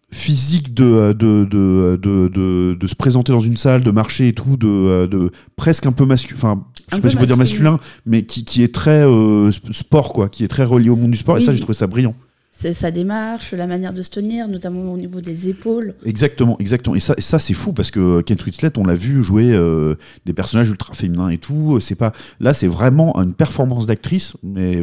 physique 0.10 0.74
de, 0.74 1.14
de, 1.14 1.44
de, 1.44 2.00
de, 2.02 2.28
de, 2.30 2.78
de 2.80 2.88
se 2.88 2.96
présenter 2.96 3.32
dans 3.34 3.40
une 3.42 3.58
salle, 3.58 3.84
de 3.84 3.92
marcher 3.92 4.30
et 4.30 4.34
tout, 4.34 4.56
de, 4.58 4.68
euh, 4.68 5.08
de 5.08 5.32
presque 5.56 5.86
un 5.86 5.92
peu 5.92 6.06
masculin, 6.06 6.38
enfin, 6.38 6.64
je 6.90 6.96
sais 6.96 7.02
pas 7.02 7.10
si 7.10 7.18
on 7.18 7.20
peut 7.20 7.26
dire 7.26 7.38
masculin. 7.38 7.78
mais 8.06 8.24
qui, 8.24 8.46
qui 8.46 8.64
est 8.64 8.74
très 8.74 9.06
euh, 9.06 9.50
sp- 9.52 9.74
sport, 9.74 10.14
quoi, 10.14 10.30
qui 10.30 10.44
est 10.46 10.48
très 10.48 10.64
relié 10.64 10.90
au 10.90 10.96
monde 10.96 11.12
du 11.12 11.18
sport, 11.18 11.38
et 11.38 11.42
ça, 11.42 11.52
j'ai 11.54 11.60
trouvé 11.60 11.74
ça 11.74 11.88
brillant. 11.88 12.16
C'est 12.52 12.74
sa 12.74 12.90
démarche, 12.90 13.52
la 13.54 13.68
manière 13.68 13.94
de 13.94 14.02
se 14.02 14.10
tenir, 14.10 14.48
notamment 14.48 14.92
au 14.92 14.98
niveau 14.98 15.22
des 15.22 15.48
épaules. 15.48 15.94
Exactement, 16.04 16.58
exactement. 16.58 16.96
Et 16.96 17.00
ça, 17.00 17.14
et 17.16 17.22
ça 17.22 17.38
c'est 17.38 17.54
fou 17.54 17.72
parce 17.72 17.92
que 17.92 18.22
Kate 18.22 18.44
Winslet, 18.44 18.72
on 18.80 18.84
l'a 18.84 18.96
vu 18.96 19.22
jouer 19.22 19.52
euh, 19.52 19.94
des 20.26 20.34
personnages 20.34 20.70
ultra 20.70 20.96
féminins 20.96 21.30
et 21.30 21.38
tout. 21.38 21.80
C'est 21.82 21.94
pas 21.94 22.14
là, 22.40 22.54
c'est 22.54 22.66
vraiment 22.68 23.16
une 23.22 23.34
performance 23.36 23.86
d'actrice, 23.86 24.38
mais 24.42 24.82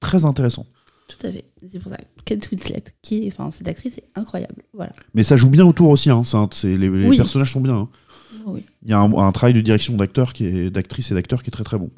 très 0.00 0.26
intéressante. 0.26 0.66
Tout 1.08 1.26
à 1.26 1.30
fait. 1.30 1.44
C'est 1.70 1.78
pour 1.78 1.90
ça. 1.92 1.98
Kate 2.24 2.48
Winslet, 2.50 2.82
qui 3.02 3.24
est, 3.26 3.32
enfin, 3.32 3.50
cette 3.50 3.68
actrice 3.68 3.98
est 3.98 4.04
incroyable. 4.14 4.62
Voilà. 4.72 4.92
Mais 5.14 5.22
ça 5.22 5.36
joue 5.36 5.50
bien 5.50 5.64
autour 5.66 5.90
aussi. 5.90 6.08
Hein. 6.10 6.22
Les, 6.64 6.76
les 6.76 6.88
Oui. 6.88 7.16
personnages 7.16 7.52
sont 7.52 7.60
bien. 7.60 7.74
hein. 7.76 7.88
Oui. 8.46 8.64
Il 8.84 8.90
y 8.90 8.92
a 8.94 8.98
un, 8.98 9.12
un 9.12 9.32
travail 9.32 9.52
de 9.54 9.60
direction 9.60 9.94
d'acteur 9.96 10.32
qui 10.32 10.46
est 10.46 10.70
d'actrice 10.70 11.10
et 11.10 11.14
d'acteur 11.14 11.42
qui 11.42 11.48
est 11.48 11.52
très 11.52 11.64
très 11.64 11.78
bon. 11.78 11.90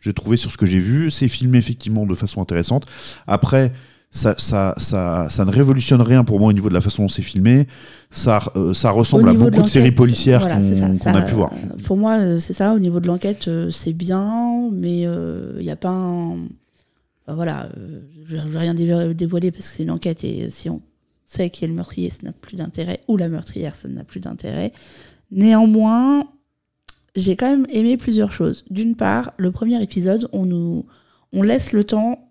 J'ai 0.00 0.12
trouvé 0.12 0.36
sur 0.36 0.50
ce 0.50 0.56
que 0.56 0.66
j'ai 0.66 0.80
vu, 0.80 1.10
c'est 1.10 1.28
filmé 1.28 1.58
effectivement 1.58 2.04
de 2.06 2.14
façon 2.14 2.42
intéressante. 2.42 2.86
Après, 3.26 3.72
ça, 4.10 4.34
ça, 4.36 4.74
ça, 4.76 5.28
ça 5.30 5.44
ne 5.44 5.50
révolutionne 5.50 6.02
rien 6.02 6.24
pour 6.24 6.40
moi 6.40 6.48
au 6.48 6.52
niveau 6.52 6.68
de 6.68 6.74
la 6.74 6.80
façon 6.80 7.02
dont 7.04 7.08
c'est 7.08 7.22
filmé. 7.22 7.66
Ça, 8.10 8.40
euh, 8.56 8.74
ça 8.74 8.90
ressemble 8.90 9.28
à 9.28 9.32
beaucoup 9.32 9.62
de, 9.62 9.68
séries 9.68 9.92
policières 9.92 10.40
voilà, 10.40 10.56
qu'on 10.56 11.14
a 11.14 11.22
pu 11.22 11.34
voir. 11.34 11.52
euh, 11.52 11.82
Pour 11.84 11.96
moi, 11.96 12.18
euh, 12.18 12.38
c'est 12.38 12.52
ça. 12.52 12.74
Au 12.74 12.78
niveau 12.78 12.98
de 13.00 13.06
l'enquête, 13.06 13.48
c'est 13.70 13.92
bien, 13.92 14.68
mais 14.72 15.02
il 15.02 15.62
n'y 15.62 15.70
a 15.70 15.76
pas 15.76 15.90
un. 15.90 16.36
Voilà, 17.28 17.68
euh, 17.76 18.00
je 18.26 18.36
ne 18.36 18.48
vais 18.48 18.58
rien 18.58 18.74
dé- 18.74 19.14
dévoiler 19.14 19.50
parce 19.50 19.70
que 19.70 19.76
c'est 19.76 19.82
une 19.84 19.90
enquête 19.90 20.24
et 20.24 20.50
si 20.50 20.68
on 20.68 20.82
sait 21.26 21.50
qui 21.50 21.64
est 21.64 21.68
le 21.68 21.74
meurtrier, 21.74 22.10
ça 22.10 22.18
n'a 22.22 22.32
plus 22.32 22.56
d'intérêt, 22.56 23.00
ou 23.08 23.16
la 23.16 23.28
meurtrière, 23.28 23.76
ça 23.76 23.88
n'a 23.88 24.04
plus 24.04 24.20
d'intérêt. 24.20 24.72
Néanmoins, 25.30 26.28
j'ai 27.14 27.36
quand 27.36 27.48
même 27.48 27.66
aimé 27.70 27.96
plusieurs 27.96 28.32
choses. 28.32 28.64
D'une 28.70 28.96
part, 28.96 29.32
le 29.38 29.50
premier 29.50 29.82
épisode, 29.82 30.28
on 30.32 30.44
nous 30.44 30.84
laisse 31.32 31.72
le 31.72 31.84
temps 31.84 32.28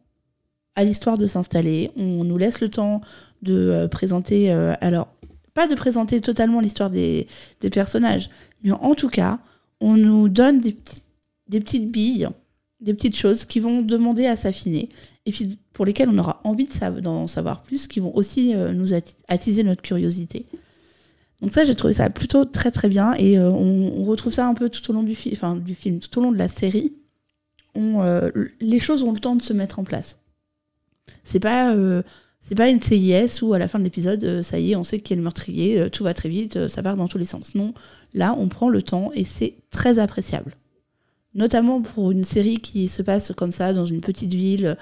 à 0.75 0.83
l'histoire 0.83 1.17
de 1.17 1.25
s'installer, 1.25 1.91
on 1.97 2.23
nous 2.23 2.37
laisse 2.37 2.61
le 2.61 2.69
temps 2.69 3.01
de 3.41 3.55
euh, 3.55 3.87
présenter. 3.87 4.51
euh, 4.51 4.73
alors, 4.81 5.09
pas 5.53 5.67
de 5.67 5.75
présenter 5.75 6.21
totalement 6.21 6.61
l'histoire 6.61 6.89
des, 6.89 7.27
personnages, 7.71 8.29
mais 8.63 8.71
en 8.71 8.95
tout 8.95 9.09
cas, 9.09 9.39
on 9.81 9.97
nous 9.97 10.29
donne 10.29 10.61
des 10.61 11.59
petites 11.59 11.91
billes 11.91 12.29
des 12.81 12.93
petites 12.93 13.15
choses 13.15 13.45
qui 13.45 13.59
vont 13.59 13.81
demander 13.81 14.25
à 14.25 14.35
s'affiner, 14.35 14.89
et 15.25 15.31
puis 15.31 15.59
pour 15.73 15.85
lesquelles 15.85 16.09
on 16.09 16.17
aura 16.17 16.41
envie 16.43 16.67
d'en 17.01 17.27
savoir 17.27 17.61
plus, 17.61 17.87
qui 17.87 17.99
vont 17.99 18.15
aussi 18.15 18.55
euh, 18.55 18.73
nous 18.73 18.93
atti- 18.93 19.15
attiser 19.27 19.63
notre 19.63 19.83
curiosité. 19.83 20.45
Donc 21.41 21.53
ça, 21.53 21.63
j'ai 21.63 21.75
trouvé 21.75 21.93
ça 21.93 22.09
plutôt 22.09 22.43
très 22.45 22.71
très 22.71 22.89
bien, 22.89 23.13
et 23.13 23.37
euh, 23.37 23.49
on, 23.49 24.03
retrouve 24.03 24.33
ça 24.33 24.47
un 24.47 24.55
peu 24.55 24.69
tout 24.69 24.89
au 24.89 24.93
long 24.93 25.03
du, 25.03 25.15
fi- 25.15 25.29
enfin, 25.31 25.55
du 25.55 25.75
film, 25.75 25.99
tout 25.99 26.19
au 26.19 26.23
long 26.23 26.31
de 26.31 26.37
la 26.37 26.47
série. 26.47 26.93
Euh, 27.77 28.31
les 28.59 28.79
choses 28.79 29.03
ont 29.03 29.13
le 29.13 29.19
temps 29.19 29.35
de 29.35 29.41
se 29.41 29.53
mettre 29.53 29.79
en 29.79 29.83
place. 29.83 30.17
C'est 31.23 31.39
pas, 31.39 31.75
c'est 32.41 32.55
pas 32.55 32.69
une 32.69 32.81
CIS 32.81 33.41
où 33.43 33.53
à 33.53 33.59
la 33.59 33.67
fin 33.67 33.79
de 33.79 33.83
l'épisode, 33.83 34.41
ça 34.41 34.59
y 34.59 34.71
est, 34.71 34.75
on 34.75 34.83
sait 34.83 34.99
qui 34.99 35.13
est 35.13 35.15
le 35.15 35.21
meurtrier, 35.21 35.89
tout 35.89 36.03
va 36.03 36.13
très 36.13 36.29
vite, 36.29 36.67
ça 36.67 36.81
part 36.81 36.97
dans 36.97 37.07
tous 37.07 37.17
les 37.17 37.25
sens. 37.25 37.53
Non, 37.53 37.73
là, 38.13 38.35
on 38.37 38.47
prend 38.47 38.69
le 38.69 38.81
temps 38.81 39.11
et 39.13 39.23
c'est 39.23 39.55
très 39.69 39.99
appréciable. 39.99 40.55
Notamment 41.33 41.81
pour 41.81 42.11
une 42.11 42.25
série 42.25 42.59
qui 42.59 42.87
se 42.87 43.01
passe 43.01 43.31
comme 43.35 43.51
ça 43.51 43.73
dans 43.73 43.85
une 43.85 44.01
petite 44.01 44.33
ville. 44.33 44.77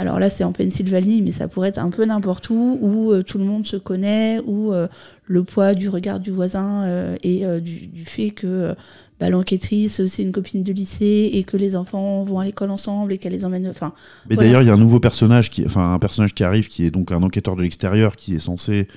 Alors 0.00 0.18
là, 0.18 0.30
c'est 0.30 0.44
en 0.44 0.52
Pennsylvanie, 0.52 1.20
mais 1.20 1.30
ça 1.30 1.46
pourrait 1.46 1.68
être 1.68 1.78
un 1.78 1.90
peu 1.90 2.06
n'importe 2.06 2.48
où, 2.48 2.78
où 2.80 3.12
euh, 3.12 3.22
tout 3.22 3.36
le 3.36 3.44
monde 3.44 3.66
se 3.66 3.76
connaît, 3.76 4.40
où 4.46 4.72
euh, 4.72 4.88
le 5.26 5.44
poids 5.44 5.74
du 5.74 5.90
regard 5.90 6.20
du 6.20 6.30
voisin 6.30 6.84
euh, 6.84 7.16
et 7.22 7.44
du, 7.60 7.86
du 7.86 8.06
fait 8.06 8.30
que 8.30 8.74
bah, 9.20 9.28
l'enquêtrice, 9.28 10.06
c'est 10.06 10.22
une 10.22 10.32
copine 10.32 10.64
de 10.64 10.72
lycée 10.72 11.30
et 11.34 11.44
que 11.44 11.58
les 11.58 11.76
enfants 11.76 12.24
vont 12.24 12.38
à 12.38 12.46
l'école 12.46 12.70
ensemble 12.70 13.12
et 13.12 13.18
qu'elle 13.18 13.32
les 13.32 13.44
emmène. 13.44 13.68
Enfin, 13.68 13.92
Mais 14.28 14.36
Voilà. 14.36 14.48
d'ailleurs, 14.48 14.62
il 14.62 14.68
y 14.68 14.70
a 14.70 14.74
un 14.74 14.78
nouveau 14.78 15.00
personnage, 15.00 15.50
qui, 15.50 15.66
enfin 15.66 15.92
un 15.92 15.98
personnage 15.98 16.32
qui 16.32 16.44
arrive, 16.44 16.68
qui 16.68 16.86
est 16.86 16.90
donc 16.90 17.12
un 17.12 17.22
enquêteur 17.22 17.54
de 17.54 17.62
l'extérieur, 17.62 18.16
qui 18.16 18.36
est 18.36 18.40
censé 18.40 18.88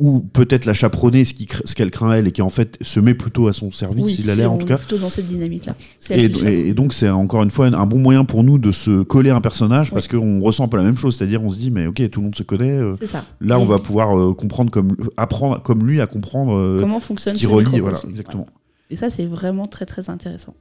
ou 0.00 0.20
peut-être 0.20 0.64
la 0.64 0.74
chaperonner, 0.74 1.24
ce 1.24 1.34
qui 1.34 1.46
qu'elle 1.46 1.90
craint 1.90 2.12
elle, 2.12 2.28
et 2.28 2.30
qui 2.30 2.40
en 2.40 2.48
fait 2.50 2.78
se 2.80 3.00
met 3.00 3.14
plutôt 3.14 3.48
à 3.48 3.52
son 3.52 3.72
service, 3.72 4.04
oui, 4.04 4.16
il 4.20 4.30
a 4.30 4.36
l'air 4.36 4.52
en 4.52 4.56
tout 4.58 4.66
cas. 4.66 4.76
plutôt 4.78 4.96
dans 4.98 5.10
cette 5.10 5.26
dynamique-là. 5.26 5.74
Et, 6.10 6.30
qui 6.30 6.40
le 6.44 6.48
et- 6.48 6.68
et 6.68 6.72
donc 6.74 6.94
c'est 6.94 7.08
encore 7.10 7.42
une 7.42 7.50
fois 7.50 7.66
un, 7.66 7.72
un 7.72 7.84
bon 7.84 7.98
moyen 7.98 8.24
pour 8.24 8.44
nous 8.44 8.58
de 8.58 8.70
se 8.70 9.02
coller 9.02 9.30
à 9.30 9.36
un 9.36 9.40
personnage 9.40 9.90
parce 9.90 10.06
qu'on 10.06 10.38
ressent 10.40 10.64
un 10.64 10.68
peu 10.68 10.76
la 10.76 10.84
même 10.84 10.96
chose, 10.96 11.16
c'est-à-dire 11.16 11.42
on 11.42 11.50
se 11.50 11.58
dit 11.58 11.72
mais 11.72 11.88
ok 11.88 12.08
tout 12.10 12.20
le 12.20 12.24
monde 12.26 12.36
se 12.36 12.44
connaît, 12.44 12.78
euh, 12.78 12.94
là 13.40 13.58
on 13.58 13.64
va 13.64 13.78
pouvoir 13.80 14.16
euh, 14.16 14.34
comprendre 14.34 14.70
comme 14.70 14.94
apprendre 15.16 15.60
comme 15.62 15.84
lui 15.84 16.00
à 16.00 16.06
comprendre 16.06 16.56
euh, 16.56 16.76
comment 16.78 17.00
ce 17.00 17.06
fonctionne 17.06 17.34
qui 17.34 17.42
ce 17.44 17.48
relie, 17.48 17.64
microcosme. 17.66 17.90
voilà 18.02 18.10
exactement. 18.10 18.46
Et 18.90 18.96
ça, 18.96 19.10
c'est 19.10 19.26
vraiment 19.26 19.66
très 19.66 19.84
très 19.84 20.08
intéressant. 20.08 20.54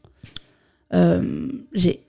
J'ai, 1.74 2.00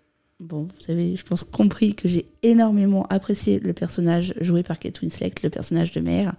bon, 0.41 0.63
vous 0.65 0.81
savez, 0.85 1.17
je 1.17 1.25
pense 1.25 1.45
compris 1.45 1.95
que 1.95 2.09
j'ai 2.09 2.27
énormément 2.43 3.05
apprécié 3.11 3.59
le 3.59 3.73
personnage 3.73 4.35
joué 4.41 4.63
par 4.63 4.79
Kate 4.79 5.01
Winslet, 5.03 5.33
le 5.43 5.51
personnage 5.51 5.93
de 5.93 6.01
mère. 6.01 6.35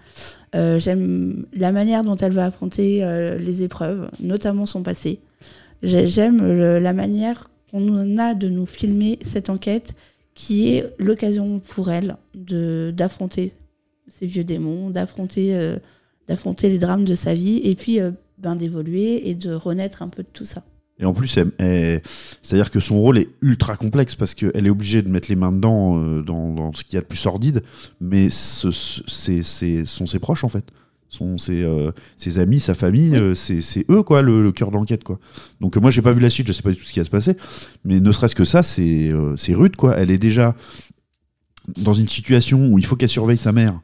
Euh, 0.56 0.80
J'aime 0.80 1.45
la 1.54 1.72
manière 1.72 2.04
dont 2.04 2.16
elle 2.16 2.32
va 2.32 2.45
affronter 2.45 3.04
euh, 3.04 3.38
les 3.38 3.62
épreuves, 3.64 4.10
notamment 4.20 4.66
son 4.66 4.84
passé. 4.84 5.20
J'ai- 5.84 6.08
J'aime 6.08 6.41
la 6.80 6.93
manière 6.93 7.50
qu'on 7.72 8.18
a 8.18 8.34
de 8.34 8.50
nous 8.50 8.66
filmer 8.66 9.20
cette 9.24 9.50
enquête, 9.50 9.93
qui 10.34 10.70
est 10.74 10.93
l'occasion 10.97 11.60
pour 11.60 11.91
elle 11.91 12.16
d'affronter 12.34 13.54
ses 14.08 14.26
vieux 14.26 14.43
démons, 14.45 14.89
d'affronter 14.89 15.56
euh, 15.56 15.78
d'affronter 16.28 16.70
les 16.70 16.78
drames 16.80 17.06
de 17.06 17.16
sa 17.16 17.34
vie, 17.34 17.58
et 17.64 17.74
puis 17.76 18.00
ben, 18.38 18.56
d'évoluer 18.56 19.30
et 19.30 19.34
de 19.36 19.52
renaître 19.52 20.04
un 20.04 20.10
peu 20.10 20.22
de 20.24 20.28
tout 20.32 20.45
ça. 20.45 20.64
Et 21.00 21.06
en 21.06 21.14
plus, 21.14 21.28
c'est-à-dire 21.30 22.72
que 22.72 22.80
son 22.82 23.00
rôle 23.00 23.18
est 23.20 23.30
ultra 23.41 23.78
complexe 23.78 24.16
parce 24.16 24.34
qu'elle 24.34 24.68
est 24.68 24.70
obligée 24.70 25.02
de 25.02 25.10
mettre 25.10 25.30
les 25.30 25.38
mains 25.38 25.52
dedans 25.52 25.97
euh, 25.97 26.22
dans, 26.22 26.54
dans 26.54 26.74
ce 26.74 26.84
qu'il 26.84 26.95
y 26.95 26.97
a 26.97 27.02
de 27.02 27.06
plus 27.06 27.18
sordide, 27.18 27.64
mais 28.02 28.30
ce, 28.30 28.70
ce- 28.72 29.02
c'est, 29.08 29.41
c'est- 29.41 29.86
sont 29.86 30.08
ses 30.08 30.20
proches 30.20 30.43
en 30.43 30.50
fait. 30.50 30.66
Sont 31.08 31.38
ses, 31.38 31.64
euh, 31.64 31.91
ses 32.18 32.38
amis, 32.38 32.60
sa 32.60 32.76
famille, 32.76 33.16
euh, 33.16 33.34
c'est, 33.34 33.86
eux 33.89 34.04
quoi, 34.04 34.22
le, 34.22 34.43
le 34.43 34.52
cœur 34.52 34.70
de 34.70 34.76
l'enquête 34.76 35.04
quoi. 35.04 35.20
Donc 35.62 35.76
moi 35.78 35.89
j'ai 35.89 36.02
pas 36.04 36.12
vu 36.12 36.20
la 36.20 36.30
suite, 36.30 36.47
je 36.47 36.52
sais 36.54 36.62
pas 36.62 36.70
du 36.72 36.76
tout 36.78 36.84
ce 36.84 36.91
qui 36.93 37.00
va 37.00 37.06
se 37.06 37.10
passer, 37.10 37.36
mais 37.86 38.00
ne 38.00 38.12
serait-ce 38.12 38.36
que 38.36 38.45
ça, 38.45 38.62
c'est, 38.62 39.12
c'est 39.38 39.56
rude 39.56 39.76
quoi. 39.78 39.95
Elle 39.97 40.12
est 40.12 40.18
déjà 40.20 40.56
dans 41.78 41.93
une 41.93 42.10
situation 42.10 42.68
où 42.68 42.78
il 42.78 42.86
faut 42.86 42.95
qu'elle 42.95 43.10
surveille 43.10 43.38
sa 43.38 43.54
mère, 43.54 43.80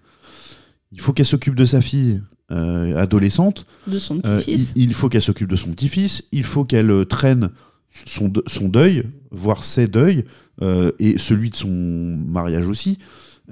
il 0.92 1.00
faut 1.02 1.14
qu'elle 1.14 1.26
s'occupe 1.26 1.56
de 1.56 1.66
sa 1.66 1.82
fille 1.82 2.22
euh, 2.52 2.96
adolescente. 2.98 3.66
De 3.88 3.98
son 4.00 4.18
Euh, 4.26 4.38
petit-fils. 4.40 4.74
il, 4.76 4.84
il 4.84 4.94
faut 4.94 5.10
qu'elle 5.10 5.22
s'occupe 5.22 5.50
de 5.50 5.56
son 5.56 5.72
petit-fils, 5.72 6.24
il 6.32 6.44
faut 6.44 6.64
qu'elle 6.66 6.92
euh, 6.92 7.06
traîne 7.06 7.50
son, 8.06 8.28
de- 8.28 8.44
son 8.48 8.68
deuil, 8.68 9.04
voire 9.32 9.64
ses 9.64 9.88
deuils, 9.88 10.26
euh, 10.62 10.92
et 11.00 11.18
celui 11.18 11.50
de 11.50 11.56
son 11.56 11.70
mariage 11.70 12.68
aussi, 12.68 12.98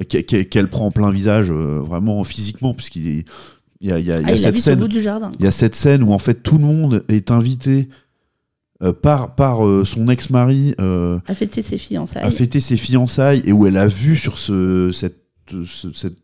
qu'elle- 0.09 0.69
prend 0.69 0.87
en 0.87 0.91
plein 0.91 1.11
visage, 1.11 1.51
vraiment 1.51 2.23
physiquement, 2.23 2.73
puisqu'il 2.73 3.07
est- 3.07 3.25
il 3.81 3.89
y 3.89 3.91
a, 3.91 3.99
il 3.99 4.05
y 4.05 4.11
a- 4.11 4.19
il 4.21 4.27
y 4.27 4.29
a 4.29 4.33
il 4.33 4.39
cette 4.39 4.57
scène. 4.57 4.79
bout 4.79 4.87
du 4.87 5.01
jardin. 5.01 5.31
Il 5.39 5.45
y 5.45 5.47
a 5.47 5.51
cette 5.51 5.75
scène 5.75 6.03
où 6.03 6.13
en 6.13 6.17
fait 6.19 6.41
tout 6.43 6.57
le 6.57 6.63
monde 6.65 7.03
est 7.09 7.31
invité 7.31 7.89
par, 9.01 9.35
par 9.35 9.65
euh, 9.65 9.85
son 9.85 10.07
ex-mari 10.09 10.75
euh, 10.81 11.17
A 11.27 11.35
fêté 11.35 11.61
ses 11.63 11.77
fiançailles. 11.77 12.23
à 12.23 12.31
fêter 12.31 12.59
ses 12.59 12.75
fiançailles 12.75 13.41
et 13.45 13.53
où 13.53 13.65
elle 13.65 13.77
a 13.77 13.87
vu 13.87 14.17
sur 14.17 14.37
ce, 14.37 14.91
cette, 14.91 15.19
ce- 15.65 15.93
cette 15.93 16.17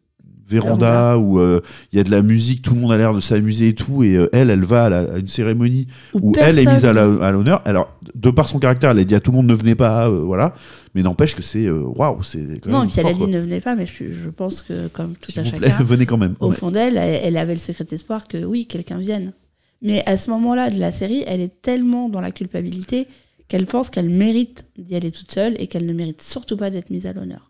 véranda 0.49 1.17
où 1.17 1.39
euh, 1.39 1.61
il 1.91 1.97
y 1.97 1.99
a 1.99 2.03
de 2.03 2.11
la 2.11 2.21
musique, 2.21 2.61
tout 2.61 2.73
le 2.73 2.79
monde 2.81 2.91
a 2.91 2.97
l'air 2.97 3.13
de 3.13 3.19
s'amuser 3.19 3.69
et 3.69 3.75
tout, 3.75 4.03
et 4.03 4.15
euh, 4.15 4.29
elle, 4.33 4.49
elle 4.49 4.63
va 4.63 4.85
à, 4.85 4.89
la- 4.89 5.13
à 5.13 5.17
une 5.17 5.27
cérémonie 5.27 5.87
où 6.13 6.33
elle 6.39 6.59
est 6.59 6.65
mise 6.65 6.85
à 6.85 6.93
l'honneur. 7.31 7.61
Alors, 7.65 7.93
de 8.15 8.29
par 8.31 8.47
son 8.49 8.59
caractère, 8.59 8.91
elle 8.91 8.99
a 8.99 9.03
dit 9.03 9.15
à 9.15 9.19
tout 9.19 9.31
le 9.31 9.37
monde 9.37 9.47
ne 9.47 9.53
venez 9.53 9.75
pas, 9.75 10.07
euh, 10.09 10.19
voilà. 10.21 10.53
Mais 10.95 11.03
n'empêche 11.03 11.35
que 11.35 11.43
c'est 11.43 11.69
waouh, 11.69 12.23
c'est 12.23 12.59
quand 12.63 12.71
Non, 12.71 12.79
même 12.81 12.89
puis 12.89 12.99
elle 12.99 13.07
a 13.07 13.13
dit 13.13 13.19
quoi. 13.19 13.27
ne 13.27 13.39
venez 13.39 13.59
pas, 13.61 13.75
mais 13.75 13.85
je, 13.85 14.05
je 14.11 14.29
pense 14.29 14.61
que 14.63 14.87
comme 14.87 15.13
tout 15.15 15.31
à 15.37 15.43
plaît, 15.43 15.69
chacun, 15.69 15.83
venez 15.83 16.05
quand 16.07 16.17
même. 16.17 16.35
au 16.39 16.49
Ouais. 16.49 16.55
fond 16.55 16.71
d'elle, 16.71 16.97
elle, 16.97 17.19
elle 17.23 17.37
avait 17.37 17.53
le 17.53 17.59
secret 17.59 17.85
espoir 17.91 18.27
que 18.27 18.43
oui, 18.43 18.65
quelqu'un 18.65 18.97
vienne. 18.97 19.33
Mais 19.81 20.03
à 20.07 20.17
ce 20.17 20.29
moment-là 20.31 20.69
de 20.71 20.79
la 20.79 20.91
série, 20.91 21.23
elle 21.27 21.41
est 21.41 21.61
tellement 21.61 22.09
dans 22.09 22.19
la 22.21 22.31
culpabilité 22.31 23.07
qu'elle 23.47 23.65
pense 23.65 23.89
qu'elle 23.89 24.09
mérite 24.09 24.65
d'y 24.77 24.95
aller 24.95 25.11
toute 25.11 25.31
seule 25.31 25.53
et 25.59 25.67
qu'elle 25.67 25.85
ne 25.85 25.93
mérite 25.93 26.21
surtout 26.21 26.57
pas 26.57 26.69
d'être 26.69 26.89
mise 26.89 27.05
à 27.05 27.13
l'honneur. 27.13 27.48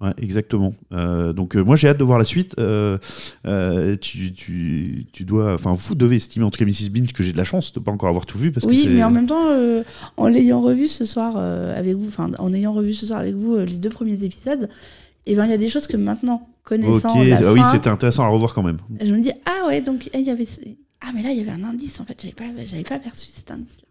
Ouais, 0.00 0.12
exactement. 0.18 0.74
Euh, 0.92 1.32
donc 1.32 1.56
euh, 1.56 1.64
moi 1.64 1.74
j'ai 1.74 1.88
hâte 1.88 1.98
de 1.98 2.04
voir 2.04 2.20
la 2.20 2.24
suite. 2.24 2.54
Euh, 2.60 2.98
tu, 4.00 4.32
tu, 4.32 5.06
tu 5.12 5.24
dois, 5.24 5.54
enfin 5.54 5.74
vous 5.76 5.94
devez 5.96 6.16
estimer 6.16 6.44
en 6.44 6.50
tout 6.50 6.58
cas 6.58 6.64
Mrs 6.64 6.90
Binge 6.90 7.12
que 7.12 7.24
j'ai 7.24 7.32
de 7.32 7.36
la 7.36 7.44
chance 7.44 7.72
de 7.72 7.80
pas 7.80 7.90
encore 7.90 8.08
avoir 8.08 8.24
tout 8.24 8.38
vu 8.38 8.52
parce 8.52 8.64
que 8.64 8.70
Oui, 8.70 8.86
mais 8.88 9.02
en 9.02 9.10
même 9.10 9.26
temps, 9.26 9.48
en 10.16 10.28
l'ayant 10.28 10.60
revu 10.60 10.86
ce 10.86 11.04
soir 11.04 11.36
avec 11.36 11.96
vous, 11.96 12.06
enfin 12.06 12.30
en 12.38 12.52
ayant 12.52 12.72
revu 12.72 12.94
ce 12.94 13.06
soir 13.06 13.18
avec 13.18 13.34
vous 13.34 13.56
les 13.56 13.78
deux 13.78 13.90
premiers 13.90 14.22
épisodes, 14.22 14.68
et 15.26 15.34
ben 15.34 15.46
il 15.46 15.50
y 15.50 15.54
a 15.54 15.58
des 15.58 15.68
choses 15.68 15.88
que 15.88 15.96
maintenant 15.96 16.48
connaissant 16.62 17.22
la 17.22 17.38
ah 17.38 17.52
oui 17.52 17.60
c'était 17.72 17.90
intéressant 17.90 18.24
à 18.24 18.28
revoir 18.28 18.54
quand 18.54 18.62
même. 18.62 18.78
je 19.00 19.12
me 19.12 19.20
dis 19.20 19.32
ah 19.46 19.66
ouais 19.66 19.80
donc 19.80 20.10
eh, 20.12 20.18
il 20.18 20.26
y 20.26 20.30
avait 20.30 20.46
ah 21.00 21.08
mais 21.14 21.22
là 21.22 21.30
il 21.30 21.38
y 21.38 21.40
avait 21.40 21.50
un 21.50 21.64
indice 21.64 21.98
en 21.98 22.04
fait 22.04 22.20
j'avais 22.20 22.34
pas 22.34 22.44
j'avais 22.66 22.84
pas 22.84 22.98
perçu 22.98 23.30
cet 23.30 23.50
indice 23.50 23.78
là. 23.82 23.87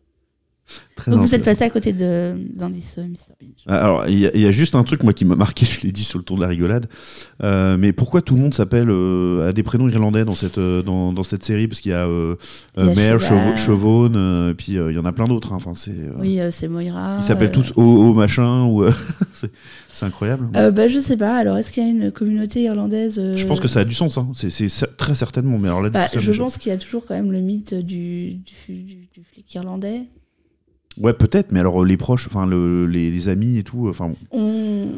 Très 0.95 1.11
Donc 1.11 1.21
vous 1.21 1.33
êtes 1.35 1.43
passé 1.43 1.63
à 1.63 1.69
côté 1.69 1.93
de 1.93 2.33
d'indice 2.55 2.95
euh, 2.97 3.03
Mr 3.03 3.33
Binge. 3.39 3.51
Ah, 3.67 3.85
Alors, 3.85 4.07
il 4.07 4.19
y, 4.19 4.25
a- 4.25 4.31
il 4.35 4.41
y 4.41 4.45
a 4.47 4.51
juste 4.51 4.73
un 4.75 4.83
truc, 4.83 5.03
moi, 5.03 5.13
qui 5.13 5.23
m'a 5.25 5.35
marqué, 5.35 5.65
je 5.65 5.81
l'ai 5.81 5.91
dit 5.91 6.03
sur 6.03 6.17
le 6.19 6.23
tour 6.25 6.35
de 6.37 6.41
la 6.41 6.47
rigolade. 6.47 6.87
Euh, 7.43 7.77
mais 7.77 7.93
pourquoi 7.93 8.21
tout 8.21 8.35
le 8.35 8.41
monde 8.41 8.53
s'appelle 8.53 8.89
euh, 8.89 9.47
à 9.47 9.53
des 9.53 9.63
prénoms 9.63 9.87
irlandais 9.87 10.25
dans 10.25 10.33
cette, 10.33 10.57
euh, 10.57 10.81
dans, 10.81 11.13
dans 11.13 11.23
cette 11.23 11.43
série? 11.45 11.67
Parce 11.67 11.81
qu'il 11.81 11.91
y 11.91 11.95
a 11.95 12.07
Mare, 12.75 13.19
et 14.49 14.53
puis 14.55 14.73
il 14.73 14.93
y 14.95 14.99
en 14.99 15.05
a 15.05 15.11
plein 15.13 15.25
d'autres. 15.25 15.53
hein. 15.53 15.57
Enfin, 15.57 15.73
c'est, 15.75 15.95
Oui, 16.19 16.39
c'est 16.51 16.67
Moira. 16.67 17.19
ils 17.21 17.23
s'appellent 17.25 17.51
tous 17.51 17.71
O, 17.75 18.13
machin, 18.13 18.65
ou 18.65 18.83
c'est, 19.31 19.51
incroyable. 20.05 20.47
euh, 20.55 20.71
bah, 20.71 20.87
je 20.87 20.99
sais 20.99 21.17
pas. 21.17 21.35
Alors, 21.37 21.57
est-ce 21.57 21.71
qu'il 21.71 21.83
y 21.83 21.87
a 21.87 21.89
une 21.89 22.11
communauté 22.11 22.61
irlandaise 22.63 23.21
Je 23.35 23.45
pense 23.45 23.59
que 23.59 23.67
ça 23.67 23.81
a 23.81 23.85
du 23.85 23.93
sens, 23.95 24.17
hein. 24.17 24.29
c'est, 24.33 24.97
très 24.97 25.15
certainement. 25.15 25.57
Mais 25.57 25.67
alors 25.69 25.81
là, 25.81 25.89
bah, 25.89 26.07
je 26.13 26.31
pense 26.31 26.57
qu'il 26.57 26.71
y 26.71 26.75
a 26.75 26.77
toujours 26.77 27.05
quand 27.05 27.15
même 27.15 27.31
le 27.31 27.39
mythe 27.39 27.73
du, 27.73 28.33
du, 28.35 28.43
du- 28.67 29.07
du 29.13 29.23
flic 29.31 29.53
irlandais. 29.55 30.01
Ouais, 30.99 31.13
peut-être, 31.13 31.51
mais 31.51 31.59
alors 31.59 31.81
euh, 31.81 31.85
les 31.85 31.97
proches, 31.97 32.27
enfin 32.27 32.45
le- 32.45 32.85
les, 32.87 33.11
les 33.11 33.29
amis 33.29 33.57
et 33.57 33.63
tout, 33.63 33.87
enfin, 33.89 34.09
bon. 34.09 34.15
On, 34.31 34.91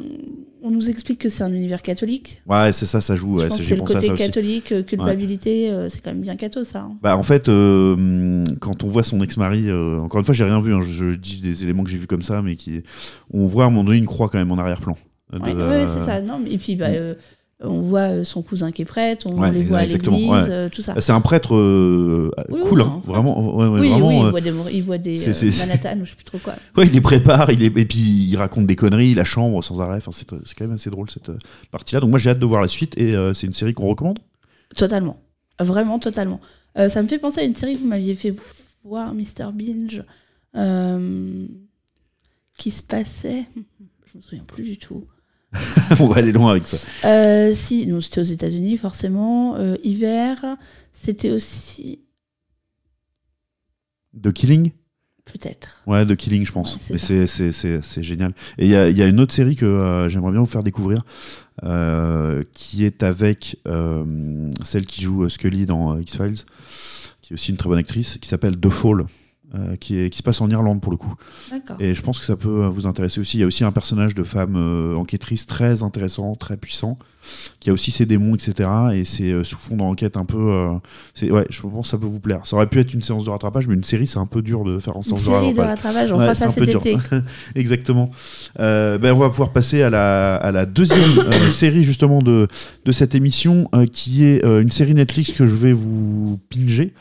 on 0.61 0.71
nous 0.71 0.89
explique 0.89 1.19
que 1.19 1.29
c'est 1.29 1.43
un 1.43 1.53
univers 1.53 1.81
catholique. 1.81 2.41
ouais, 2.47 2.71
c'est 2.73 2.85
ça, 2.85 3.01
ça 3.01 3.15
joue. 3.15 3.37
je 3.37 3.43
Ouais, 3.43 3.47
pense 3.49 3.61
c'est- 3.61 3.75
le 3.75 3.81
côté 3.81 4.07
ça 4.07 4.13
catholique, 4.15 4.71
euh, 4.71 4.83
culpabilité, 4.83 5.69
euh, 5.71 5.89
c'est 5.89 6.01
quand 6.01 6.11
même 6.11 6.21
bien 6.21 6.35
catho 6.35 6.63
ça. 6.63 6.81
hein. 6.81 6.97
Bah 7.01 7.15
en 7.17 7.23
fait, 7.23 7.49
euh, 7.49 8.43
quand 8.59 8.83
on 8.83 8.87
voit 8.87 9.03
son 9.03 9.21
ex-mari, 9.21 9.69
euh, 9.69 9.99
encore 9.99 10.19
une 10.19 10.25
fois, 10.25 10.33
j'ai 10.33 10.43
rien 10.45 10.61
vu. 10.61 10.73
hein, 10.73 10.81
je, 10.81 11.11
je 11.11 11.15
dis 11.15 11.41
des 11.41 11.63
éléments 11.63 11.83
que 11.83 11.89
j'ai 11.89 11.97
vus 11.97 12.07
comme 12.07 12.23
ça, 12.23 12.41
mais 12.41 12.55
qui, 12.55 12.81
on 13.31 13.45
voit 13.45 13.63
à 13.65 13.67
un 13.67 13.69
moment 13.69 13.83
donné 13.83 13.97
une 13.97 14.05
croix 14.05 14.29
quand 14.29 14.37
même 14.37 14.51
en 14.51 14.57
arrière-plan. 14.57 14.95
Euh, 15.33 15.39
Ouais, 15.39 15.53
de- 15.53 15.59
ouais, 15.59 15.85
c'est 15.85 16.05
ça. 16.05 16.21
Non, 16.21 16.39
mais- 16.39 16.51
et 16.51 16.57
puis, 16.57 16.75
bah, 16.75 16.89
Mm. 16.89 17.15
Euh, 17.61 17.67
on 17.67 17.81
voit 17.81 18.09
euh, 18.11 18.23
son 18.23 18.41
cousin 18.41 18.71
qui 18.71 18.81
est 18.83 18.85
prêtre, 18.85 19.27
on 19.27 19.37
Ouais, 19.39 19.51
les 19.51 19.63
voit 19.63 19.79
à 19.79 19.83
exactement, 19.83 20.17
l'église, 20.17 20.31
ouais. 20.31 20.49
euh, 20.49 20.69
tout 20.69 20.81
ça. 20.81 20.95
C'est 20.99 21.11
un 21.11 21.21
prêtre 21.21 21.55
euh, 21.55 22.31
Oui, 22.49 22.61
cool, 22.67 22.81
oui, 22.81 22.87
hein, 22.87 23.01
vraiment, 23.05 23.55
ouais, 23.55 23.67
oui, 23.67 23.89
vraiment. 23.89 24.07
oui, 24.07 24.15
il 24.15 24.25
euh, 24.25 24.29
voit 24.29 24.41
des, 24.41 24.53
il 24.73 24.83
voit 24.83 24.97
des 24.97 25.17
Manhattan 25.59 25.99
ou 25.99 26.05
je 26.05 26.11
sais 26.11 26.15
plus 26.15 26.23
trop 26.23 26.37
quoi. 26.39 26.55
ouais, 26.77 26.87
il 26.87 26.93
les 26.93 27.01
prépare, 27.01 27.51
il 27.51 27.61
et 27.63 27.69
puis 27.69 27.99
il 27.99 28.35
raconte 28.37 28.65
des 28.67 28.75
conneries, 28.75 29.13
la 29.13 29.25
chambre 29.25 29.61
sans 29.63 29.81
arrêt. 29.81 29.97
Enfin, 29.97 30.11
c'est 30.11 30.25
quand 30.27 30.65
même 30.65 30.71
assez 30.75 30.89
drôle 30.89 31.09
cette 31.09 31.31
partie-là. 31.71 31.99
Donc 32.01 32.09
moi, 32.11 32.19
j'ai 32.19 32.29
hâte 32.29 32.39
de 32.39 32.45
voir 32.45 32.61
la 32.61 32.67
suite 32.69 32.97
et 32.97 33.13
c'est 33.33 33.47
une 33.47 33.53
série 33.53 33.73
qu'on 33.73 33.87
recommande? 33.87 34.19
Totalement. 34.75 35.21
Vraiment, 35.59 35.99
totalement. 35.99 36.39
Ça 36.75 37.01
me 37.01 37.07
fait 37.07 37.19
penser 37.19 37.41
à 37.41 37.43
une 37.43 37.55
série 37.55 37.75
que 37.75 37.79
vous 37.81 37.87
m'aviez 37.87 38.15
fait 38.15 38.33
voir, 38.85 39.13
Mr. 39.13 39.51
Binge, 39.53 40.03
qui 42.57 42.71
se 42.71 42.83
passait. 42.83 43.45
Je 44.11 44.17
me 44.17 44.21
souviens 44.21 44.43
plus 44.45 44.63
du 44.63 44.77
tout. 44.77 45.05
on 45.99 46.07
va 46.07 46.17
aller 46.17 46.31
loin 46.31 46.51
avec 46.51 46.67
ça. 46.67 46.77
Euh, 47.05 47.53
si, 47.53 47.87
non, 47.87 48.01
c'était 48.01 48.21
aux 48.21 48.25
États-Unis, 48.25 48.77
forcément. 48.77 49.55
Euh, 49.55 49.75
hiver, 49.83 50.57
c'était 50.93 51.31
aussi. 51.31 51.99
The 54.21 54.31
Killing? 54.31 54.71
Peut-être. 55.25 55.83
Ouais, 55.85 56.05
de 56.05 56.15
Killing, 56.15 56.45
je 56.45 56.51
pense. 56.51 56.75
Ouais, 56.89 56.97
c'est 56.97 57.97
Mais 57.97 58.03
génial. 58.03 58.33
Et 58.57 58.65
il 58.65 58.71
y 58.71 58.75
a, 58.75 58.89
il 58.89 58.97
y 58.97 59.01
a 59.01 59.07
une 59.07 59.19
autre 59.19 59.33
série 59.33 59.55
que 59.55 59.65
euh, 59.65 60.09
j'aimerais 60.09 60.31
bien 60.31 60.39
vous 60.39 60.45
faire 60.47 60.63
découvrir, 60.63 61.03
qui 62.53 62.85
est 62.85 63.03
avec 63.03 63.57
celle 64.63 64.85
qui 64.85 65.01
joue 65.01 65.29
Scully 65.29 65.65
dans 65.65 65.97
X-Files, 65.97 66.45
qui 67.21 67.33
est 67.33 67.35
aussi 67.35 67.51
une 67.51 67.57
très 67.57 67.69
bonne 67.69 67.79
actrice, 67.79 68.17
qui 68.17 68.27
s'appelle 68.27 68.59
The 68.59 68.69
Fall, 68.69 69.05
euh, 69.55 69.75
qui, 69.77 69.97
est, 69.97 70.11
qui 70.11 70.19
se 70.19 70.23
passe 70.23 70.41
en 70.41 70.49
Irlande 70.49 70.79
pour 70.79 70.91
le 70.91 70.97
coup. 70.97 71.15
Et 71.79 71.95
je 71.95 72.01
pense 72.03 72.19
que 72.19 72.25
ça 72.25 72.35
peut 72.35 72.65
euh, 72.65 72.69
vous 72.69 72.85
intéresser 72.85 73.19
aussi. 73.19 73.37
Il 73.37 73.39
y 73.41 73.43
a 73.43 73.47
aussi 73.47 73.63
un 73.63 73.71
personnage 73.71 74.13
de 74.13 74.23
femme 74.23 74.55
euh, 74.55 74.95
enquêtrice 74.95 75.47
très 75.47 75.81
intéressant, 75.81 76.35
très 76.35 76.55
puissant, 76.55 76.99
qui 77.59 77.69
a 77.69 77.73
aussi 77.73 77.91
ses 77.91 78.05
démons, 78.05 78.35
etc. 78.35 78.69
Et 78.93 79.05
c'est 79.05 79.31
euh, 79.31 79.43
sous 79.43 79.57
fond 79.57 79.75
d'enquête 79.75 80.17
un 80.17 80.25
peu. 80.25 80.37
euh, 80.37 80.73
c'est 81.13 81.29
ouais, 81.31 81.45
je 81.49 81.61
pense 81.61 81.87
que 81.87 81.87
ça 81.91 81.97
peut 81.97 82.05
vous 82.07 82.19
plaire. 82.19 82.41
Ça 82.45 82.55
aurait 82.55 82.67
pu 82.67 82.79
être 82.79 82.93
une 82.93 83.01
séance 83.01 83.25
de 83.25 83.29
rattrapage, 83.29 83.67
mais 83.67 83.73
une 83.75 83.83
série, 83.83 84.07
c'est 84.07 84.19
un 84.19 84.25
peu 84.25 84.41
dur 84.41 84.63
de 84.63 84.79
faire 84.79 84.95
en 84.95 85.01
Une 85.01 85.03
séance 85.03 85.19
de 85.21 85.25
série 85.25 85.53
de 85.53 85.59
rattrapage. 85.59 85.85
rattrapage, 85.85 86.11
on 86.11 86.17
Ouais, 86.17 86.23
fera 86.23 86.35
ça 86.35 86.51
cet 86.51 86.67
été. 86.69 86.97
Exactement. 87.55 88.09
Euh, 88.59 88.97
ben, 88.97 89.13
on 89.13 89.17
va 89.19 89.29
pouvoir 89.29 89.51
passer 89.51 89.81
à 89.83 89.89
la, 89.89 90.35
à 90.35 90.51
la 90.51 90.65
deuxième 90.65 91.19
euh, 91.19 91.51
série 91.51 91.83
justement 91.83 92.19
de, 92.19 92.47
de 92.85 92.91
cette 92.91 93.15
émission, 93.15 93.69
qui 93.91 94.23
est 94.25 94.43
une 94.43 94.71
série 94.71 94.93
Netflix 94.93 95.31
que 95.31 95.45
je 95.45 95.55
vais 95.55 95.73
vous 95.73 96.39
pinger, 96.49 96.93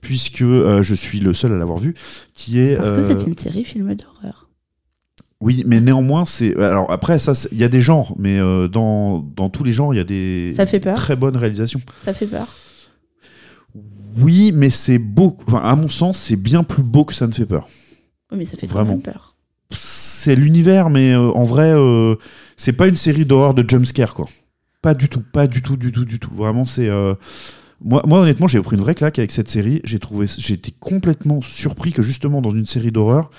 puisque 0.00 0.42
je 0.44 0.94
suis 0.94 1.20
le 1.20 1.34
seul 1.34 1.52
à 1.52 1.56
l'avoir 1.56 1.78
vue, 1.78 1.94
qui 2.34 2.58
est... 2.60 2.76
Parce 2.76 2.92
que 3.08 3.20
c'est 3.20 3.26
une 3.26 3.38
série 3.38 3.64
film 3.64 3.94
d'horreur. 3.94 4.43
Oui, 5.40 5.62
mais 5.66 5.80
néanmoins, 5.80 6.24
c'est... 6.24 6.56
Alors 6.56 6.90
après, 6.90 7.18
ça, 7.18 7.32
il 7.52 7.58
y 7.58 7.64
a 7.64 7.68
des 7.68 7.80
genres, 7.80 8.14
mais 8.18 8.38
euh, 8.38 8.66
dans, 8.68 9.18
dans 9.18 9.50
tous 9.50 9.62
les 9.64 9.72
genres, 9.72 9.92
il 9.92 9.98
y 9.98 10.00
a 10.00 10.04
des 10.04 10.54
Ça 10.56 10.64
fait 10.64 10.80
peur. 10.80 10.96
très 10.96 11.16
bonnes 11.16 11.36
réalisations. 11.36 11.80
Ça 12.04 12.14
fait 12.14 12.26
peur. 12.26 12.46
Oui, 14.18 14.52
mais 14.54 14.70
c'est 14.70 14.98
beau... 14.98 15.36
Enfin, 15.46 15.58
à 15.58 15.74
mon 15.76 15.88
sens, 15.88 16.18
c'est 16.18 16.36
bien 16.36 16.62
plus 16.62 16.82
beau 16.82 17.04
que 17.04 17.14
ça 17.14 17.26
ne 17.26 17.32
fait 17.32 17.46
peur. 17.46 17.68
Oui, 18.30 18.38
mais 18.38 18.44
ça 18.44 18.56
fait 18.56 18.66
Vraiment. 18.66 18.98
peur. 18.98 19.36
c'est 19.70 20.36
l'univers, 20.36 20.88
mais 20.88 21.12
euh, 21.12 21.30
en 21.32 21.42
vrai, 21.44 21.72
euh, 21.74 22.14
c'est 22.56 22.72
pas 22.72 22.86
une 22.86 22.96
série 22.96 23.24
d'horreur 23.26 23.54
de 23.54 23.68
jumpscare, 23.68 24.14
quoi. 24.14 24.26
Pas 24.82 24.94
du 24.94 25.08
tout, 25.08 25.22
pas 25.32 25.46
du 25.46 25.62
tout, 25.62 25.76
du 25.76 25.90
tout, 25.92 26.04
du 26.04 26.18
tout. 26.20 26.30
Vraiment, 26.34 26.64
c'est. 26.64 26.88
Moi, 27.82 28.02
moi, 28.06 28.20
honnêtement, 28.20 28.46
j'ai 28.46 28.60
pris 28.60 28.76
une 28.76 28.82
vraie 28.82 28.94
claque 28.94 29.18
avec 29.18 29.30
cette 29.32 29.50
série. 29.50 29.80
J'ai 29.84 29.98
trouvé, 29.98 30.26
j'ai 30.38 30.54
été 30.54 30.72
complètement 30.78 31.40
surpris 31.42 31.92
que 31.92 32.02
justement 32.02 32.40
dans 32.40 32.50
une 32.50 32.66
série 32.66 32.90
d'horreur, 32.92 33.30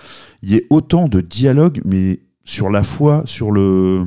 il 0.43 0.49
y 0.51 0.55
ait 0.55 0.65
autant 0.69 1.07
de 1.07 1.21
dialogues, 1.21 1.81
mais 1.85 2.19
sur 2.43 2.69
la 2.69 2.83
foi, 2.83 3.23
sur 3.25 3.51
le, 3.51 4.05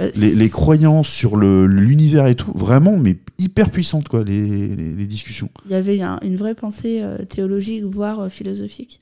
Euh, 0.00 0.10
les, 0.16 0.34
les 0.34 0.48
croyances, 0.50 1.08
sur 1.08 1.36
le 1.36 1.66
l'univers 1.66 2.26
et 2.26 2.34
tout, 2.36 2.52
vraiment, 2.54 2.96
mais 2.96 3.18
hyper 3.38 3.70
puissante, 3.70 4.08
quoi, 4.08 4.22
les, 4.24 4.68
les, 4.76 4.94
les 4.94 5.06
discussions. 5.06 5.50
Il 5.66 5.72
y 5.72 5.74
avait 5.74 6.00
un- 6.00 6.18
une 6.22 6.36
vraie 6.36 6.54
pensée 6.54 7.00
euh, 7.02 7.18
théologique, 7.24 7.82
voire 7.84 8.20
euh, 8.20 8.28
philosophique. 8.28 9.00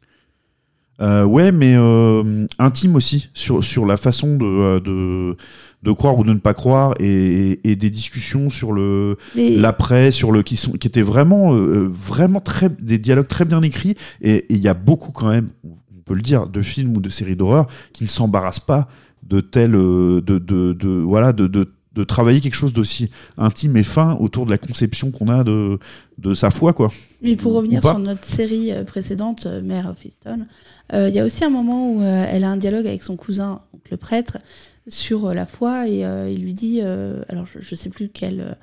Euh, 1.01 1.25
ouais, 1.25 1.51
mais 1.51 1.75
euh, 1.77 2.47
intime 2.59 2.95
aussi 2.95 3.31
sur, 3.33 3.65
sur 3.65 3.87
la 3.87 3.97
façon 3.97 4.37
de, 4.37 4.45
euh, 4.45 4.81
de, 4.81 5.37
de 5.83 5.93
croire 5.93 6.19
ou 6.19 6.25
de 6.25 6.33
ne 6.33 6.39
pas 6.39 6.53
croire 6.53 6.93
et, 7.01 7.59
et 7.65 7.75
des 7.75 7.89
discussions 7.89 8.51
sur 8.51 8.73
le 8.73 9.17
Mais 9.35 9.57
l'après, 9.57 10.11
sur 10.11 10.31
le 10.31 10.43
qui 10.43 10.57
sont 10.57 10.73
qui 10.73 10.87
étaient 10.89 11.01
vraiment 11.01 11.55
euh, 11.55 11.89
vraiment 11.91 12.41
très 12.41 12.69
des 12.69 12.99
dialogues 12.99 13.29
très 13.29 13.47
bien 13.47 13.63
écrits. 13.63 13.97
Et 14.21 14.45
il 14.51 14.59
y 14.59 14.69
a 14.69 14.75
beaucoup 14.75 15.13
quand 15.13 15.29
même, 15.29 15.49
on 15.65 16.01
peut 16.05 16.15
le 16.15 16.23
dire, 16.23 16.47
de 16.47 16.61
films 16.61 16.97
ou 16.97 17.01
de 17.01 17.09
séries 17.09 17.37
d'horreur 17.37 17.67
qui 17.93 18.05
ne 18.05 18.09
s'embarrassent 18.09 18.61
pas 18.61 18.89
de 19.23 19.41
tel 19.41 19.75
euh, 19.75 20.21
de, 20.21 20.39
de, 20.39 20.73
de 20.75 20.89
voilà 20.89 21.33
de, 21.33 21.47
de 21.47 21.73
de 21.93 22.05
travailler 22.05 22.41
quelque 22.41 22.55
chose 22.55 22.73
d'aussi 22.73 23.11
intime 23.37 23.77
et 23.77 23.83
fin 23.83 24.15
autour 24.21 24.47
de 24.47 24.51
la 24.51 24.59
conception 24.59 25.11
qu'on 25.11 25.29
a 25.29 25.43
de, 25.43 25.79
de 26.19 26.35
sa 26.35 26.51
foi 26.51 26.73
quoi. 26.73 26.89
Mais 27.21 27.35
pour 27.35 27.53
Ou 27.53 27.57
revenir 27.57 27.83
sur 27.83 27.99
notre 27.99 28.25
série 28.25 28.71
euh, 28.71 28.85
précédente, 28.85 29.47
euh, 29.47 29.61
Mare 29.61 29.91
of 29.91 30.05
Easton, 30.05 30.47
euh, 30.93 31.09
il 31.09 31.15
y 31.15 31.19
a 31.19 31.25
aussi 31.25 31.45
un 31.45 31.51
moment 31.51 31.93
où 31.93 32.01
euh, 32.01 32.27
elle 32.29 32.45
a 32.45 32.51
un 32.51 32.57
dialogue 32.57 32.87
avec 32.87 33.03
son 33.03 33.17
cousin, 33.17 33.63
donc 33.73 33.83
le 33.91 33.97
prêtre, 33.97 34.39
sur 34.87 35.27
euh, 35.27 35.35
la 35.35 35.47
foi, 35.47 35.89
et 35.89 36.03
il 36.33 36.43
lui 36.43 36.55
dit, 36.55 36.81
alors 36.81 37.47
je 37.47 37.59
ne 37.59 37.77
sais 37.77 37.91
plus 37.91 38.09
quel, 38.09 38.57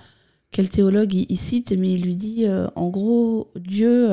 quel 0.51 0.69
théologue 0.69 1.13
il, 1.13 1.25
il 1.27 1.37
cite, 1.37 1.73
mais 1.77 1.93
il 1.93 2.03
lui 2.03 2.15
dit, 2.15 2.45
en 2.75 2.87
gros, 2.87 3.51
Dieu, 3.55 4.09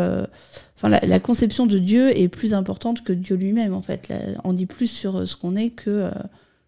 enfin 0.77 0.89
la, 0.89 1.01
la 1.01 1.21
conception 1.21 1.67
de 1.67 1.79
Dieu 1.79 2.17
est 2.19 2.29
plus 2.29 2.53
importante 2.53 3.05
que 3.05 3.12
Dieu 3.12 3.37
lui-même, 3.37 3.75
en 3.75 3.83
fait. 3.83 4.09
Là, 4.09 4.17
on 4.43 4.53
dit 4.53 4.67
plus 4.67 4.89
sur 4.89 5.27
ce 5.27 5.37
qu'on 5.37 5.57
est 5.57 5.71
que, 5.71 6.11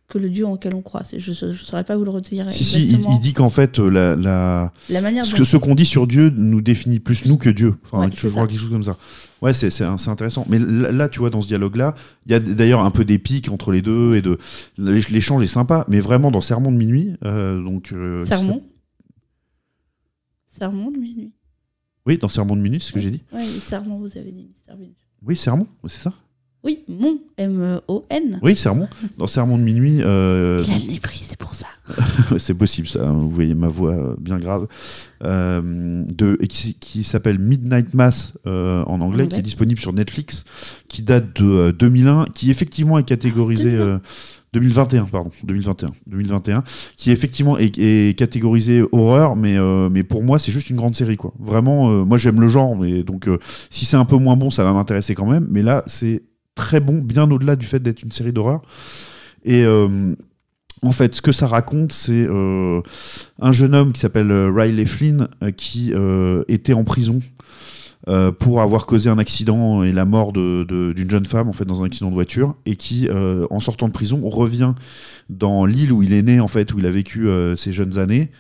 que 0.09 0.19
le 0.19 0.31
Dieu 0.31 0.47
en 0.47 0.57
quel 0.57 0.75
on 0.75 0.83
croit. 0.83 1.03
Je 1.17 1.47
ne 1.47 1.53
saurais 1.55 1.85
pas 1.85 1.97
vous 1.97 2.05
le 2.05 2.11
redire 2.11 2.51
Si 2.51 2.65
si, 2.65 2.85
il, 2.85 3.19
dit 3.21 3.33
qu'en 3.33 3.49
fait 3.49 3.79
euh, 3.79 3.89
la, 3.89 4.15
la 4.15 4.73
la 4.89 5.01
manière 5.01 5.25
ce 5.25 5.33
dont 5.33 5.39
que 5.39 5.45
ce 5.45 5.57
qu'on 5.57 5.75
dit 5.75 5.87
sur 5.87 6.07
Dieu 6.07 6.31
nous 6.31 6.61
définit 6.61 7.01
plus 7.01 7.25
nous 7.27 7.37
que 7.37 7.51
Dieu. 7.51 7.75
Enfin, 7.85 8.07
Ouais, 8.07 8.11
je 8.15 8.29
ça. 8.29 8.47
quelque 8.47 8.59
chose 8.59 8.71
comme 8.71 8.85
ça. 8.85 8.97
Ouais, 9.43 9.53
c'est 9.53 9.83
intéressant. 9.83 10.47
Mais 10.49 10.59
là, 10.59 11.09
tu 11.09 11.19
vois, 11.19 11.31
dans 11.31 11.43
ce 11.43 11.49
dialogue-là, 11.49 11.95
il 12.27 12.33
y 12.33 12.35
a 12.35 12.41
d'ailleurs 12.41 12.81
un 12.81 12.91
peu 12.91 13.05
d'épique 13.05 13.51
entre 13.51 13.73
les 13.73 13.83
deux 13.83 14.15
et 14.15 14.23
de 14.23 14.39
l'échange 14.79 15.43
est 15.43 15.47
sympa. 15.49 15.85
Mais 15.89 16.01
vraiment, 16.01 16.31
dans 16.31 16.41
Sermon 16.41 16.71
de 16.71 16.77
minuit, 16.77 17.15
euh, 17.25 17.63
donc 17.63 17.93
euh, 17.93 18.25
Sermon. 18.27 18.63
Sermon 20.47 20.91
de 20.91 20.99
minuit. 20.99 21.33
Oui, 22.07 22.17
dans 22.19 22.29
Sermon 22.29 22.57
de 22.57 22.63
minuit, 22.63 22.81
c'est 22.81 22.89
ce 22.89 22.93
que 22.93 23.01
j'ai 23.01 23.11
dit. 23.11 23.23
Oui, 23.33 23.45
sermon, 23.61 23.99
vous 23.99 24.17
avez 24.17 24.31
dit. 24.31 24.49
Oui, 25.27 25.37
Sermon, 25.37 25.67
c'est 25.89 26.01
ça. 26.01 26.13
Oui, 26.67 26.81
mon, 26.89 27.19
M-O-N. 27.39 28.41
Oui, 28.43 28.57
Sermon. 28.57 28.89
Dans 29.19 29.29
Sermon 29.29 29.57
de 29.57 29.63
minuit, 29.63 30.01
euh, 30.03 30.65
Il 30.67 30.73
a 30.73 30.79
le 30.79 30.93
nez 30.93 30.99
pris, 30.99 31.25
c'est 31.25 31.39
pour 31.39 31.55
ça. 31.55 31.67
c'est 32.39 32.55
possible 32.55 32.89
ça, 32.89 33.07
hein, 33.07 33.13
vous 33.13 33.31
voyez 33.31 33.55
ma 33.55 33.69
voix 33.69 33.93
euh, 33.93 34.17
bien 34.19 34.39
grave, 34.41 34.67
euh, 35.23 36.03
de, 36.13 36.35
qui, 36.49 36.75
qui 36.75 37.05
s'appelle 37.05 37.39
Midnight 37.39 37.95
Mass 37.95 38.33
euh, 38.49 38.83
en 38.87 39.01
anglais, 39.01 39.29
qui 39.29 39.37
est 39.37 39.43
disponible 39.43 39.79
sur 39.79 39.93
Netflix, 39.93 40.45
qui 40.89 41.03
date 41.03 41.41
de 41.41 41.47
euh, 41.47 41.73
2001, 41.73 42.27
qui 42.35 42.51
effectivement 42.51 42.99
est 42.99 43.07
catégorisé... 43.07 43.71
2001. 43.71 43.81
euh, 43.83 43.99
2021, 44.53 45.05
pardon, 45.05 45.31
2021, 45.45 45.89
2021, 46.07 46.65
qui 46.97 47.11
effectivement 47.11 47.59
est, 47.59 47.79
est 47.79 48.19
catégorisé 48.19 48.83
horreur, 48.91 49.37
mais, 49.37 49.57
euh, 49.59 49.91
mais 49.91 50.03
pour 50.03 50.23
moi 50.23 50.39
c'est 50.39 50.51
juste 50.51 50.71
une 50.71 50.77
grande 50.77 50.97
série 50.97 51.17
quoi. 51.19 51.35
Vraiment, 51.39 51.91
euh, 51.91 52.05
moi 52.05 52.17
j'aime 52.17 52.41
le 52.41 52.49
genre, 52.49 52.75
mais 52.75 53.03
donc 53.03 53.29
euh, 53.29 53.39
si 53.71 53.85
c'est 53.85 53.99
un 53.99 54.07
peu 54.07 54.17
moins 54.17 54.37
bon, 54.37 54.51
ça 54.51 54.65
va 54.65 54.73
m'intéresser 54.73 55.15
quand 55.15 55.27
même. 55.27 55.47
Mais 55.51 55.63
là 55.63 55.83
c'est 55.87 56.23
très 56.57 56.81
bon, 56.81 56.99
bien 57.01 57.31
au-delà 57.31 57.55
du 57.55 57.67
fait 57.67 57.79
d'être 57.79 58.03
une 58.03 58.11
série 58.11 58.33
d'horreur. 58.33 58.63
Et 59.45 59.63
euh, 59.65 60.17
en 60.83 60.91
fait, 60.91 61.15
ce 61.15 61.23
que 61.23 61.31
ça 61.31 61.47
raconte, 61.47 61.93
c'est 61.93 62.27
euh, 62.29 62.81
un 63.41 63.53
jeune 63.53 63.75
homme 63.77 63.93
qui 63.93 64.01
s'appelle 64.01 64.33
euh, 64.33 64.51
Riley 64.53 64.87
Flynn 64.87 65.29
qui 65.57 65.93
était 66.49 66.73
en 66.73 66.83
prison 66.83 67.21
pour 68.39 68.61
avoir 68.61 68.87
causé 68.87 69.11
un 69.11 69.19
accident 69.19 69.83
et 69.83 69.93
la 69.93 70.05
mort 70.05 70.33
de- 70.33 70.93
d'une 70.93 71.11
jeune 71.11 71.27
femme 71.27 71.49
en 71.49 71.53
fait 71.53 71.65
dans 71.65 71.83
un 71.83 71.87
accident 71.87 72.09
de 72.09 72.15
voiture 72.15 72.55
et 72.65 72.77
qui, 72.77 73.09
en 73.51 73.59
sortant 73.59 73.89
de 73.89 73.93
prison, 73.93 74.21
revient 74.23 74.75
dans 75.29 75.67
l'île 75.67 75.93
où 75.93 76.05
il 76.05 76.13
est 76.13 76.23
né 76.23 76.39
en 76.39 76.47
fait, 76.47 76.73
où 76.73 76.79
il 76.79 76.87
a 76.87 76.91
vécu 76.91 77.27
ses 77.57 77.73
jeunes 77.73 77.99
années 77.99 78.31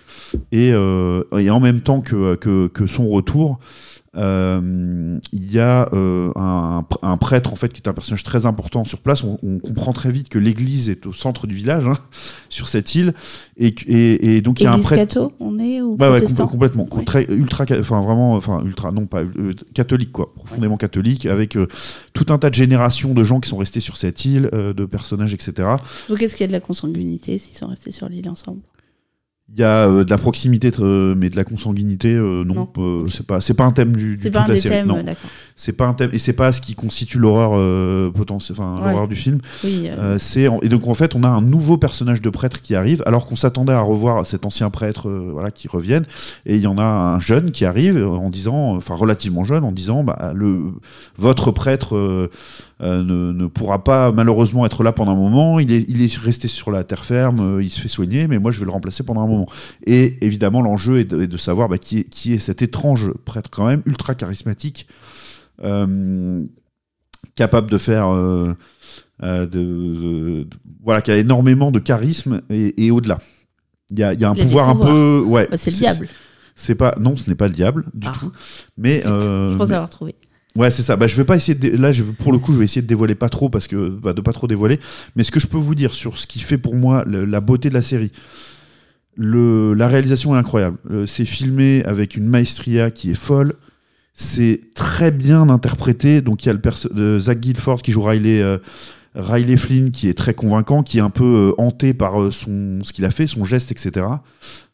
et, 0.52 0.68
et 0.68 1.50
en 1.50 1.58
même 1.60 1.80
temps 1.80 2.00
que, 2.00 2.36
que 2.36 2.86
son 2.86 3.08
retour. 3.08 3.58
Euh, 4.16 5.18
il 5.32 5.52
y 5.52 5.58
a 5.58 5.88
euh, 5.92 6.30
un, 6.36 6.84
un 7.02 7.16
prêtre 7.16 7.52
en 7.52 7.56
fait 7.56 7.72
qui 7.72 7.80
est 7.80 7.88
un 7.88 7.92
personnage 7.92 8.22
très 8.22 8.46
important 8.46 8.84
sur 8.84 9.00
place. 9.00 9.24
On, 9.24 9.38
on 9.42 9.58
comprend 9.58 9.92
très 9.92 10.10
vite 10.10 10.28
que 10.28 10.38
l'église 10.38 10.88
est 10.88 11.06
au 11.06 11.12
centre 11.12 11.46
du 11.46 11.54
village, 11.54 11.86
hein, 11.88 11.94
sur 12.48 12.68
cette 12.68 12.94
île, 12.94 13.14
et, 13.56 13.74
que- 13.74 13.84
et, 13.90 14.36
et 14.36 14.40
donc 14.40 14.60
il 14.60 14.64
y 14.64 14.66
a 14.66 14.72
un 14.72 14.78
prêtre. 14.78 15.14
catho, 15.14 15.32
on 15.40 15.58
est 15.58 15.80
ou 15.82 15.96
Bah 15.96 16.10
ouais, 16.10 16.20
compl- 16.20 16.48
complètement. 16.48 16.86
Très, 17.04 17.24
ultra, 17.30 17.64
enfin 17.78 18.00
vraiment, 18.00 18.34
enfin 18.34 18.62
ultra, 18.64 18.92
non 18.92 19.06
pas 19.06 19.22
euh, 19.22 19.52
catholique 19.74 20.12
quoi, 20.12 20.32
profondément 20.34 20.76
catholique, 20.76 21.26
avec 21.26 21.56
euh, 21.56 21.66
tout 22.12 22.26
un 22.32 22.38
tas 22.38 22.50
de 22.50 22.54
générations 22.54 23.14
de 23.14 23.24
gens 23.24 23.40
qui 23.40 23.48
sont 23.48 23.56
restés 23.58 23.80
sur 23.80 23.96
cette 23.96 24.24
île, 24.24 24.48
euh, 24.54 24.72
de 24.72 24.84
personnages, 24.86 25.34
etc. 25.34 25.68
Donc 26.08 26.22
est-ce 26.22 26.34
qu'il 26.36 26.44
y 26.44 26.44
a 26.44 26.48
de 26.48 26.52
la 26.52 26.60
consanguinité 26.60 27.38
s'ils 27.38 27.56
sont 27.56 27.66
restés 27.68 27.90
sur 27.90 28.08
l'île 28.08 28.28
ensemble? 28.28 28.60
Il 29.52 29.60
y 29.60 29.62
a 29.62 29.86
euh, 29.88 30.02
de 30.04 30.10
la 30.10 30.18
proximité, 30.18 30.72
euh, 30.80 31.14
mais 31.16 31.30
de 31.30 31.36
la 31.36 31.44
consanguinité, 31.44 32.08
euh, 32.12 32.42
non, 32.44 32.54
Non. 32.54 32.68
euh, 32.78 33.06
c'est 33.08 33.24
pas, 33.24 33.40
c'est 33.40 33.54
pas 33.54 33.62
un 33.64 33.70
thème 33.70 33.94
du, 33.94 34.16
du 34.16 34.30
pas 34.30 34.40
un 34.40 34.44
de 34.44 34.48
la 34.48 34.54
des 34.54 34.60
série. 34.60 34.74
thèmes, 34.74 34.88
non. 34.88 35.02
d'accord. 35.04 35.30
C'est 35.54 35.72
pas 35.72 35.86
un 35.86 35.94
thème, 35.94 36.10
et 36.12 36.18
c'est 36.18 36.32
pas 36.34 36.50
ce 36.52 36.60
qui 36.60 36.74
constitue 36.74 37.18
l'horreur 37.18 37.52
potentielle, 38.12 38.56
enfin 38.58 38.82
Ouais. 38.82 38.90
l'horreur 38.90 39.08
du 39.08 39.14
film. 39.16 39.38
Oui, 39.64 39.88
c'est 40.18 40.48
et 40.62 40.68
donc 40.68 40.86
en 40.86 40.92
fait 40.94 41.14
on 41.14 41.22
a 41.22 41.28
un 41.28 41.40
nouveau 41.40 41.78
personnage 41.78 42.20
de 42.20 42.28
prêtre 42.28 42.60
qui 42.60 42.74
arrive 42.74 43.02
alors 43.06 43.24
qu'on 43.26 43.36
s'attendait 43.36 43.72
à 43.72 43.80
revoir 43.80 44.26
cet 44.26 44.44
ancien 44.44 44.68
prêtre 44.68 45.08
voilà 45.32 45.50
qui 45.50 45.66
revienne 45.68 46.04
et 46.44 46.56
il 46.56 46.60
y 46.60 46.66
en 46.66 46.76
a 46.76 46.82
un 46.84 47.20
jeune 47.20 47.52
qui 47.52 47.64
arrive 47.64 48.06
en 48.06 48.28
disant 48.28 48.76
enfin 48.76 48.94
relativement 48.94 49.44
jeune 49.44 49.64
en 49.64 49.72
disant 49.72 50.04
bah 50.04 50.32
le 50.34 50.60
votre 51.16 51.52
prêtre 51.52 51.96
euh, 51.96 52.28
ne, 52.82 53.32
ne 53.32 53.46
pourra 53.46 53.82
pas 53.82 54.12
malheureusement 54.12 54.66
être 54.66 54.82
là 54.84 54.92
pendant 54.92 55.12
un 55.12 55.16
moment 55.16 55.58
il 55.58 55.72
est 55.72 55.84
il 55.88 56.02
est 56.02 56.18
resté 56.18 56.48
sur 56.48 56.70
la 56.70 56.84
terre 56.84 57.04
ferme 57.06 57.40
euh, 57.40 57.62
il 57.62 57.70
se 57.70 57.80
fait 57.80 57.88
soigner 57.88 58.26
mais 58.28 58.38
moi 58.38 58.50
je 58.50 58.58
vais 58.58 58.66
le 58.66 58.72
remplacer 58.72 59.02
pendant 59.04 59.22
un 59.22 59.26
moment 59.26 59.35
et 59.86 60.16
évidemment 60.24 60.62
l'enjeu 60.62 61.00
est 61.00 61.04
de, 61.04 61.20
est 61.22 61.26
de 61.26 61.36
savoir 61.36 61.68
bah, 61.68 61.76
qui 61.78 61.98
est 61.98 62.04
qui 62.08 62.32
est 62.32 62.38
cet 62.38 62.62
étrange 62.62 63.12
prêtre 63.26 63.50
quand 63.50 63.66
même 63.66 63.82
ultra 63.84 64.14
charismatique 64.14 64.86
euh, 65.64 66.44
capable 67.34 67.70
de 67.70 67.78
faire 67.78 68.08
euh, 68.08 68.52
euh, 69.22 69.46
de, 69.46 69.58
de- 69.58 70.42
de- 70.44 70.48
voilà, 70.82 71.02
qui 71.02 71.10
a 71.10 71.16
énormément 71.16 71.70
de 71.70 71.78
charisme 71.78 72.40
et, 72.50 72.86
et 72.86 72.90
au-delà. 72.90 73.18
Il 73.90 73.98
y 73.98 74.02
a, 74.02 74.12
il 74.14 74.20
y 74.20 74.24
a 74.24 74.30
un 74.30 74.34
pouvoir 74.34 74.68
un 74.68 74.76
peu. 74.76 75.22
Ouais, 75.26 75.46
bah, 75.50 75.56
c'est 75.56 75.70
le 75.70 75.76
diable. 75.76 76.08
C'est 76.54 76.74
pas, 76.74 76.94
non, 77.00 77.16
ce 77.16 77.28
n'est 77.28 77.36
pas 77.36 77.46
le 77.48 77.52
diable 77.54 77.84
du 77.94 78.08
Ah. 78.10 78.14
tout. 78.18 78.32
Mais 78.78 79.02
Je 79.04 79.56
pense 79.56 79.68
mais- 79.68 79.74
avoir 79.74 79.90
trouvé. 79.90 80.14
Ouais, 80.56 80.70
c'est 80.70 80.82
ça. 80.82 80.96
Bah, 80.96 81.06
je 81.06 81.14
vais 81.16 81.24
pas 81.24 81.36
essayer 81.36 81.54
de 81.54 81.60
dé- 81.60 81.76
là, 81.76 81.92
je, 81.92 82.02
pour 82.02 82.32
le 82.32 82.38
coup, 82.38 82.54
je 82.54 82.58
vais 82.58 82.64
essayer 82.64 82.80
de 82.80 82.86
dévoiler 82.86 83.14
pas 83.14 83.28
trop 83.28 83.50
parce 83.50 83.66
que 83.66 83.90
bah, 83.90 84.14
de 84.14 84.22
pas 84.22 84.32
trop 84.32 84.46
dévoiler. 84.46 84.80
Mais 85.14 85.22
ce 85.22 85.30
que 85.30 85.38
je 85.38 85.46
peux 85.48 85.58
vous 85.58 85.74
dire 85.74 85.92
sur 85.92 86.16
ce 86.18 86.26
qui 86.26 86.40
fait 86.40 86.56
pour 86.56 86.74
moi 86.74 87.04
le- 87.06 87.26
la 87.26 87.40
beauté 87.42 87.68
de 87.68 87.74
la 87.74 87.82
série, 87.82 88.10
la 89.18 89.88
réalisation 89.88 90.34
est 90.34 90.38
incroyable. 90.38 90.78
Euh, 90.90 91.06
C'est 91.06 91.24
filmé 91.24 91.82
avec 91.84 92.16
une 92.16 92.26
maestria 92.26 92.90
qui 92.90 93.10
est 93.10 93.14
folle. 93.14 93.54
C'est 94.14 94.60
très 94.74 95.10
bien 95.10 95.48
interprété. 95.48 96.20
Donc 96.20 96.44
il 96.44 96.48
y 96.48 96.50
a 96.50 96.54
le 96.54 96.94
de 96.94 97.18
Zach 97.18 97.38
Gilford 97.42 97.82
qui 97.82 97.92
joue 97.92 98.02
Riley, 98.02 98.42
euh, 98.42 98.58
Riley 99.16 99.56
Flynn 99.56 99.90
qui 99.90 100.08
est 100.08 100.14
très 100.14 100.34
convaincant, 100.34 100.82
qui 100.82 100.98
est 100.98 101.02
un 101.02 101.10
peu 101.10 101.24
euh, 101.24 101.60
hanté 101.60 101.94
par 101.94 102.20
euh, 102.20 102.30
son, 102.30 102.80
ce 102.82 102.92
qu'il 102.92 103.04
a 103.04 103.10
fait, 103.10 103.26
son 103.26 103.44
geste, 103.44 103.72
etc. 103.72 104.06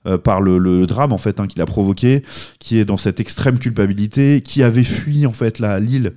euh, 0.06 0.18
par 0.18 0.40
le, 0.40 0.86
drame 0.86 1.12
en 1.12 1.18
fait 1.18 1.38
hein, 1.38 1.46
qu'il 1.46 1.62
a 1.62 1.66
provoqué, 1.66 2.24
qui 2.58 2.78
est 2.78 2.84
dans 2.84 2.96
cette 2.96 3.20
extrême 3.20 3.58
culpabilité, 3.58 4.42
qui 4.42 4.62
avait 4.62 4.84
fui 4.84 5.26
en 5.26 5.32
fait 5.32 5.60
la 5.60 5.78
l'île 5.78 6.12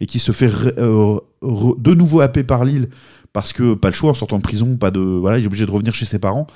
et 0.00 0.06
qui 0.06 0.18
se 0.18 0.32
fait 0.32 0.50
euh, 0.78 1.18
de 1.42 1.94
nouveau 1.94 2.20
happer 2.20 2.44
par 2.44 2.64
l'île 2.64 2.88
parce 3.32 3.52
que 3.52 3.74
pas 3.74 3.88
le 3.88 3.94
choix 3.94 4.10
en 4.10 4.14
sortant 4.14 4.38
de 4.38 4.42
prison, 4.42 4.76
pas 4.76 4.90
de 4.90 5.00
voilà, 5.00 5.38
il 5.38 5.44
est 5.44 5.46
obligé 5.46 5.66
de 5.66 5.70
revenir 5.70 5.94
chez 5.94 6.06
ses 6.06 6.18
parents. 6.18 6.46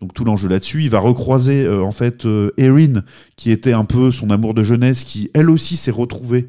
Donc 0.00 0.14
tout 0.14 0.24
l'enjeu 0.24 0.48
là-dessus, 0.48 0.82
il 0.82 0.90
va 0.90 0.98
recroiser 0.98 1.64
euh, 1.64 1.82
en 1.82 1.90
fait 1.90 2.24
euh, 2.24 2.52
Erin, 2.56 3.02
qui 3.36 3.50
était 3.50 3.72
un 3.72 3.84
peu 3.84 4.10
son 4.10 4.30
amour 4.30 4.54
de 4.54 4.62
jeunesse, 4.62 5.04
qui 5.04 5.30
elle 5.34 5.50
aussi 5.50 5.76
s'est 5.76 5.90
retrouvée 5.90 6.48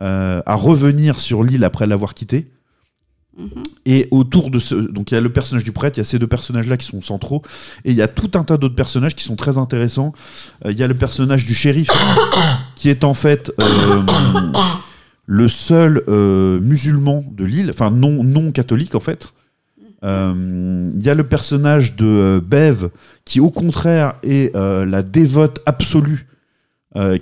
euh, 0.00 0.42
à 0.46 0.54
revenir 0.54 1.18
sur 1.18 1.42
l'île 1.42 1.64
après 1.64 1.86
l'avoir 1.86 2.14
quittée. 2.14 2.50
Et 3.86 4.08
autour 4.10 4.50
de 4.50 4.58
ce. 4.58 4.74
Donc 4.74 5.10
il 5.10 5.14
y 5.14 5.16
a 5.16 5.20
le 5.20 5.32
personnage 5.32 5.64
du 5.64 5.72
prêtre, 5.72 5.96
il 5.96 6.00
y 6.00 6.02
a 6.02 6.04
ces 6.04 6.18
deux 6.18 6.26
personnages-là 6.26 6.76
qui 6.76 6.86
sont 6.86 7.00
centraux. 7.00 7.42
Et 7.84 7.90
il 7.90 7.96
y 7.96 8.02
a 8.02 8.08
tout 8.08 8.32
un 8.34 8.42
tas 8.42 8.56
d'autres 8.56 8.74
personnages 8.74 9.14
qui 9.14 9.24
sont 9.24 9.36
très 9.36 9.58
intéressants. 9.58 10.12
Euh, 10.64 10.72
Il 10.72 10.78
y 10.78 10.82
a 10.82 10.88
le 10.88 10.94
personnage 10.94 11.46
du 11.46 11.54
shérif, 11.54 11.88
qui 12.74 12.88
est 12.88 13.04
en 13.04 13.14
fait 13.14 13.52
euh, 13.60 14.02
le 15.26 15.48
seul 15.48 16.02
euh, 16.08 16.58
musulman 16.60 17.24
de 17.30 17.44
l'île, 17.44 17.70
enfin 17.70 17.90
non, 17.90 18.24
non 18.24 18.50
catholique 18.50 18.94
en 18.94 19.00
fait. 19.00 19.32
Euh, 20.04 20.84
Il 20.94 21.04
y 21.04 21.10
a 21.10 21.14
le 21.14 21.24
personnage 21.24 21.96
de 21.96 22.06
euh, 22.06 22.40
Bev, 22.40 22.88
qui 23.24 23.40
au 23.40 23.50
contraire 23.50 24.14
est 24.22 24.54
euh, 24.54 24.86
la 24.86 25.02
dévote 25.02 25.60
absolue 25.66 26.26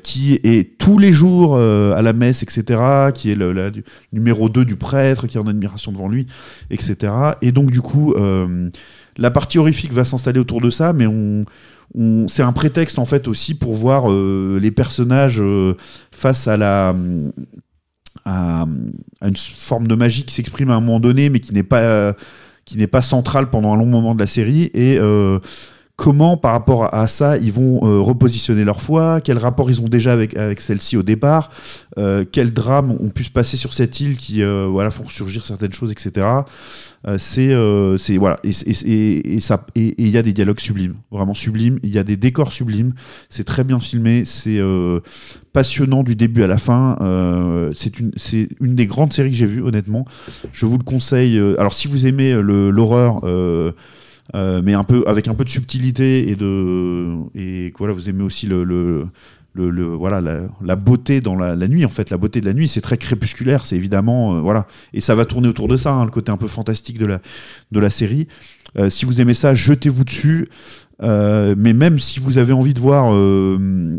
qui 0.02 0.40
est 0.42 0.78
tous 0.78 0.96
les 0.96 1.12
jours 1.12 1.58
à 1.58 2.00
la 2.00 2.14
messe, 2.14 2.42
etc., 2.42 3.10
qui 3.12 3.30
est 3.30 3.34
le 3.34 3.72
numéro 4.10 4.48
2 4.48 4.64
du 4.64 4.76
prêtre, 4.76 5.26
qui 5.26 5.36
est 5.36 5.40
en 5.40 5.46
admiration 5.46 5.92
devant 5.92 6.08
lui, 6.08 6.28
etc. 6.70 7.12
Et 7.42 7.52
donc, 7.52 7.70
du 7.72 7.82
coup, 7.82 8.14
la 9.18 9.30
partie 9.30 9.58
horrifique 9.58 9.92
va 9.92 10.06
s'installer 10.06 10.40
autour 10.40 10.62
de 10.62 10.70
ça, 10.70 10.94
mais 10.94 11.04
c'est 12.26 12.42
un 12.42 12.52
prétexte, 12.52 12.98
en 12.98 13.04
fait, 13.04 13.28
aussi 13.28 13.52
pour 13.52 13.74
voir 13.74 14.08
les 14.08 14.70
personnages 14.70 15.42
face 16.10 16.48
à 16.48 16.56
la. 16.56 16.96
À, 18.24 18.66
une 19.20 19.36
forme 19.36 19.88
de 19.88 19.94
magie 19.94 20.24
qui 20.24 20.34
s'exprime 20.34 20.70
à 20.70 20.76
un 20.76 20.80
moment 20.80 21.00
donné, 21.00 21.28
mais 21.28 21.40
qui 21.40 21.52
n'est 21.52 21.62
pas, 21.62 22.14
qui 22.66 22.76
n'est 22.76 22.86
pas 22.86 23.00
centrale 23.00 23.48
pendant 23.48 23.72
un 23.72 23.76
long 23.76 23.86
moment 23.86 24.14
de 24.14 24.20
la 24.20 24.26
série. 24.26 24.70
Et. 24.74 24.98
Comment 25.96 26.36
par 26.36 26.52
rapport 26.52 26.94
à 26.94 27.06
ça 27.08 27.38
ils 27.38 27.52
vont 27.52 27.80
euh, 27.82 28.00
repositionner 28.00 28.64
leur 28.64 28.82
foi, 28.82 29.20
quel 29.24 29.38
rapport 29.38 29.70
ils 29.70 29.80
ont 29.80 29.88
déjà 29.88 30.12
avec, 30.12 30.36
avec 30.36 30.60
celle-ci 30.60 30.96
au 30.98 31.02
départ, 31.02 31.50
euh, 31.98 32.22
quel 32.30 32.52
drame 32.52 32.90
ont 32.90 33.08
pu 33.08 33.24
se 33.24 33.30
passer 33.30 33.56
sur 33.56 33.72
cette 33.72 33.98
île 34.00 34.16
qui 34.18 34.42
euh, 34.42 34.66
voilà, 34.70 34.90
font 34.90 35.08
surgir 35.08 35.46
certaines 35.46 35.72
choses, 35.72 35.90
etc. 35.92 36.26
Euh, 37.08 37.16
c'est 37.18 37.48
euh, 37.52 37.96
c'est- 37.98 38.18
voilà 38.18 38.36
et 38.44 38.50
et- 38.66 39.34
et- 39.36 39.40
ça 39.40 39.64
et 39.74 39.94
il 39.96 40.08
y 40.10 40.18
a 40.18 40.22
des 40.22 40.32
dialogues 40.34 40.60
sublimes 40.60 40.94
vraiment 41.10 41.34
sublimes. 41.34 41.78
Il 41.82 41.90
y 41.90 41.98
a 41.98 42.04
des 42.04 42.16
décors 42.16 42.52
sublimes. 42.52 42.92
C'est 43.30 43.44
très 43.44 43.64
bien 43.64 43.78
filmé. 43.80 44.24
C'est 44.26 44.58
euh, 44.58 45.00
passionnant 45.54 46.02
du 46.02 46.14
début 46.14 46.42
à 46.42 46.46
la 46.46 46.58
fin. 46.58 46.98
Euh, 47.00 47.72
c'est 47.74 47.98
une 48.00 48.10
une 48.60 48.74
des 48.74 48.86
grandes 48.86 49.12
séries 49.14 49.30
que 49.30 49.36
j'ai 49.36 49.46
vues 49.46 49.62
honnêtement. 49.62 50.04
Je 50.52 50.66
vous 50.66 50.76
le 50.76 50.84
conseille 50.84 51.38
alors 51.58 51.72
si 51.74 51.88
vous 51.88 52.06
aimez 52.06 52.32
l'horreur 52.34 53.20
euh, 53.24 53.72
euh, 54.34 54.60
mais 54.64 54.74
un 54.74 54.84
peu 54.84 55.04
avec 55.06 55.28
un 55.28 55.34
peu 55.34 55.44
de 55.44 55.50
subtilité 55.50 56.28
et 56.30 56.36
de 56.36 57.14
et 57.34 57.72
voilà 57.78 57.94
vous 57.94 58.08
aimez 58.08 58.24
aussi 58.24 58.46
le, 58.46 58.64
le, 58.64 59.06
le- 59.54 59.70
le- 59.70 59.84
voilà 59.86 60.20
la, 60.20 60.40
la 60.62 60.76
beauté 60.76 61.20
dans 61.20 61.36
la, 61.36 61.54
la 61.56 61.68
nuit 61.68 61.84
en 61.84 61.88
fait 61.88 62.10
la 62.10 62.16
beauté 62.18 62.40
de 62.40 62.46
la 62.46 62.52
nuit 62.54 62.68
c'est 62.68 62.80
très 62.80 62.96
crépusculaire 62.98 63.64
c'est 63.66 63.76
évidemment 63.76 64.36
euh, 64.36 64.40
voilà. 64.40 64.66
Et 64.92 65.00
ça 65.00 65.14
va 65.14 65.24
tourner 65.24 65.48
autour 65.48 65.68
de 65.68 65.76
ça 65.76 65.92
hein, 65.92 66.04
le 66.04 66.10
côté 66.10 66.32
un 66.32 66.36
peu 66.36 66.48
fantastique 66.48 66.98
de 66.98 67.06
la 67.06 67.20
de 67.72 67.80
la 67.80 67.90
série. 67.90 68.26
Euh, 68.78 68.90
si 68.90 69.04
vous 69.06 69.20
aimez 69.20 69.34
ça 69.34 69.54
jetez-vous 69.54 70.04
dessus. 70.04 70.48
Euh, 71.02 71.54
mais 71.58 71.74
même 71.74 71.98
si 71.98 72.20
vous 72.20 72.38
avez 72.38 72.54
envie 72.54 72.72
de 72.72 72.80
voir 72.80 73.14
euh, 73.14 73.98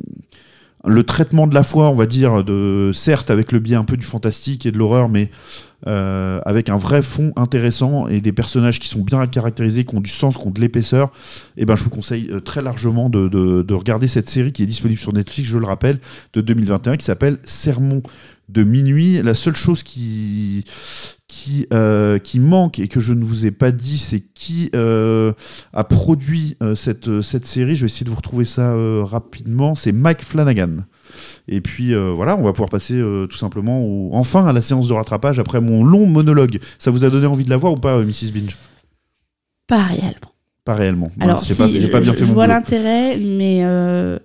le 0.85 1.03
traitement 1.03 1.45
de 1.45 1.53
la 1.53 1.61
foi, 1.63 1.89
on 1.89 1.93
va 1.93 2.05
dire, 2.07 2.43
de 2.43 2.91
certes 2.93 3.29
avec 3.29 3.51
le 3.51 3.59
biais 3.59 3.75
un 3.75 3.83
peu 3.83 3.97
du 3.97 4.05
fantastique 4.05 4.65
et 4.65 4.71
de 4.71 4.77
l'horreur, 4.79 5.07
mais 5.09 5.29
euh, 5.85 6.39
avec 6.43 6.69
un 6.69 6.77
vrai 6.77 7.03
fond 7.03 7.33
intéressant 7.35 8.07
et 8.07 8.19
des 8.19 8.31
personnages 8.31 8.79
qui 8.79 8.87
sont 8.87 9.01
bien 9.01 9.25
caractérisés, 9.27 9.85
qui 9.85 9.95
ont 9.95 10.01
du 10.01 10.09
sens, 10.09 10.35
qui 10.35 10.47
ont 10.47 10.49
de 10.49 10.59
l'épaisseur, 10.59 11.11
et 11.55 11.65
ben 11.65 11.75
je 11.75 11.83
vous 11.83 11.91
conseille 11.91 12.29
euh, 12.31 12.39
très 12.39 12.63
largement 12.63 13.09
de, 13.09 13.27
de- 13.27 13.61
de 13.61 13.73
regarder 13.75 14.07
cette 14.07 14.27
série 14.29 14.51
qui 14.53 14.63
est 14.63 14.67
disponible 14.67 14.99
sur 14.99 15.13
Netflix, 15.13 15.47
je 15.49 15.57
le 15.59 15.65
rappelle, 15.65 15.99
de 16.33 16.41
2021, 16.41 16.97
qui 16.97 17.05
s'appelle 17.05 17.37
Sermon 17.43 18.01
de 18.49 18.63
minuit. 18.63 19.21
La 19.21 19.35
seule 19.35 19.55
chose 19.55 19.83
qui 19.83 20.63
euh, 21.73 22.17
qui 22.17 22.39
manque 22.39 22.79
et 22.79 22.87
que 22.87 22.99
je 22.99 23.13
ne 23.13 23.23
vous 23.23 23.45
ai 23.45 23.51
pas 23.51 23.71
dit, 23.71 23.97
c'est 23.97 24.21
qui 24.21 24.71
a 24.73 25.83
produit 25.83 26.57
cette, 26.75 27.21
cette 27.21 27.45
série. 27.45 27.75
Je 27.75 27.81
vais 27.81 27.85
essayer 27.87 28.05
de 28.05 28.09
vous 28.09 28.15
retrouver 28.15 28.45
ça 28.45 28.73
rapidement. 29.03 29.75
C'est 29.75 29.91
Mike 29.91 30.23
Flanagan. 30.23 30.77
Et 31.47 31.61
puis 31.61 31.93
euh, 31.93 32.11
voilà, 32.11 32.37
on 32.37 32.43
va 32.43 32.51
pouvoir 32.53 32.69
passer 32.69 32.95
euh, 32.95 33.27
tout 33.27 33.37
simplement 33.37 33.81
au- 33.81 34.09
enfin 34.13 34.45
à 34.47 34.53
la 34.53 34.61
séance 34.61 34.87
de 34.87 34.93
rattrapage 34.93 35.39
après 35.39 35.61
mon 35.61 35.83
long 35.83 36.05
monologue. 36.05 36.59
Ça 36.79 36.91
vous 36.91 37.05
a 37.05 37.09
donné 37.09 37.27
envie 37.27 37.43
de 37.45 37.49
la 37.49 37.57
voir 37.57 37.73
ou 37.73 37.77
pas, 37.77 37.95
euh, 37.97 38.05
Mrs. 38.05 38.31
Binge? 38.33 38.55
Pas 39.67 39.83
réellement. 39.83 40.31
Pas 40.65 40.75
réellement. 40.75 41.11
Alors, 41.19 41.39
si, 41.43 41.53
pas, 41.55 41.67
j'ai 41.67 41.81
je, 41.81 41.87
pas 41.87 41.99
bien 42.01 42.11
je- 42.13 42.17
fait 42.19 42.23
je 42.25 42.29
mon 42.29 42.33
vois 42.33 42.47
l'intérêt, 42.47 43.17
mais 43.17 43.61
euh, 43.63 44.19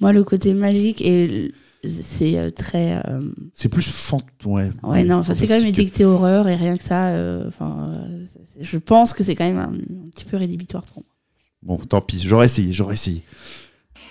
moi, 0.00 0.12
le 0.12 0.24
côté 0.24 0.54
magique, 0.54 1.02
et 1.02 1.52
c'est 1.86 2.38
euh, 2.38 2.50
très. 2.50 2.96
euh, 3.08 3.20
C'est 3.52 3.68
plus 3.68 3.86
fant... 3.86 4.20
Ouais, 4.44 4.70
Ouais, 4.82 5.04
non, 5.04 5.16
enfin, 5.16 5.34
c'est 5.34 5.46
quand 5.46 5.58
même 5.58 5.66
édicté 5.66 6.04
horreur, 6.04 6.48
et 6.48 6.54
rien 6.56 6.76
que 6.78 6.82
ça, 6.82 7.08
euh, 7.08 7.46
enfin, 7.48 7.92
euh, 8.08 8.24
je 8.60 8.78
pense 8.78 9.12
que 9.12 9.22
c'est 9.24 9.34
quand 9.34 9.44
même 9.44 9.58
un, 9.58 9.72
un 9.74 10.10
petit 10.10 10.24
peu 10.24 10.36
rédhibitoire 10.38 10.84
pour 10.84 10.98
moi. 11.02 11.76
Bon, 11.76 11.84
tant 11.84 12.00
pis, 12.00 12.20
j'aurais 12.24 12.46
essayé, 12.46 12.72
j'aurais 12.72 12.94
essayé. 12.94 13.22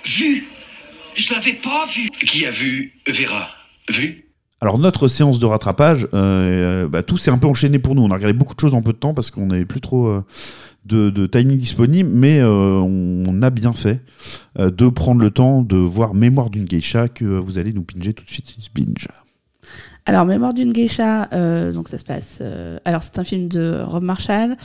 Vu 0.05 0.43
Je 1.16 1.34
l'avais 1.34 1.53
pas 1.53 1.86
vu. 1.95 2.09
Qui 2.26 2.45
a 2.45 2.51
vu 2.51 2.93
Vera? 3.07 3.47
Vu? 3.89 4.26
Alors 4.62 4.78
notre 4.78 5.07
séance 5.07 5.39
de 5.39 5.45
rattrapage, 5.47 6.07
euh, 6.14 6.88
bah, 6.88 7.01
tout 7.01 7.18
s'est 7.18 7.32
un 7.32 7.38
peu 7.39 7.47
enchaîné 7.47 7.80
pour 7.80 7.95
nous. 7.95 8.03
On 8.03 8.12
a 8.12 8.16
regardé 8.16 8.34
beaucoup 8.34 8.53
de 8.53 8.59
choses 8.59 8.76
en 8.76 8.82
peu 8.82 8.93
de 8.93 8.97
temps 8.97 9.14
parce 9.14 9.32
qu'on 9.32 9.47
n'avait 9.47 9.66
plus 9.66 9.82
trop 9.82 10.07
euh, 10.07 10.24
de, 10.86 11.09
de 11.09 11.26
timing 11.26 11.57
disponible, 11.57 12.09
mais 12.14 12.39
euh, 12.39 12.80
on 12.80 13.41
a 13.41 13.49
bien 13.49 13.74
fait 13.74 14.01
euh, 14.59 14.70
de 14.70 14.88
prendre 14.89 15.22
le 15.22 15.32
temps 15.32 15.64
de 15.64 15.78
voir 15.78 16.14
Mémoire 16.14 16.49
d'une 16.51 16.66
geisha 16.66 17.07
que 17.07 17.26
vous 17.26 17.57
allez 17.57 17.74
nous 17.74 17.84
pinger 17.84 18.14
tout 18.14 18.24
de 18.24 18.30
suite. 18.30 18.53
c'est 18.55 18.72
Binge. 18.74 19.07
Alors, 20.05 20.26
Mémoire 20.26 20.53
d'une 20.53 20.74
geisha, 20.74 21.28
euh, 21.34 21.72
donc 21.72 21.88
ça 21.88 21.97
se 21.99 22.03
passe. 22.05 22.39
euh, 22.41 22.78
alors, 22.86 23.03
c'est 23.03 23.18
un 23.20 23.24
film 23.24 23.47
de 23.47 23.82
Rob 23.84 24.03
Marshall 24.03 24.57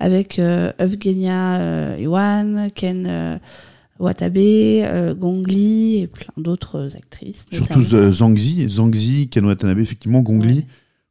avec 0.00 0.38
euh, 0.38 0.72
Evgenia 0.78 1.56
euh, 1.58 1.96
Iwan, 2.00 2.68
Ken 2.74 3.06
euh, 3.08 3.38
Watabe, 3.98 4.36
euh, 4.38 5.14
Gong 5.14 5.44
Li 5.46 5.98
et 5.98 6.06
plein 6.06 6.32
d'autres 6.36 6.96
actrices. 6.96 7.46
Surtout 7.52 7.78
notamment. 7.80 8.10
Z- 8.10 8.16
Zhangzi, 8.18 8.68
Zhangzi, 8.68 9.28
Ken 9.28 9.44
Watanabe, 9.46 9.78
effectivement, 9.78 10.20
Gongli. 10.20 10.64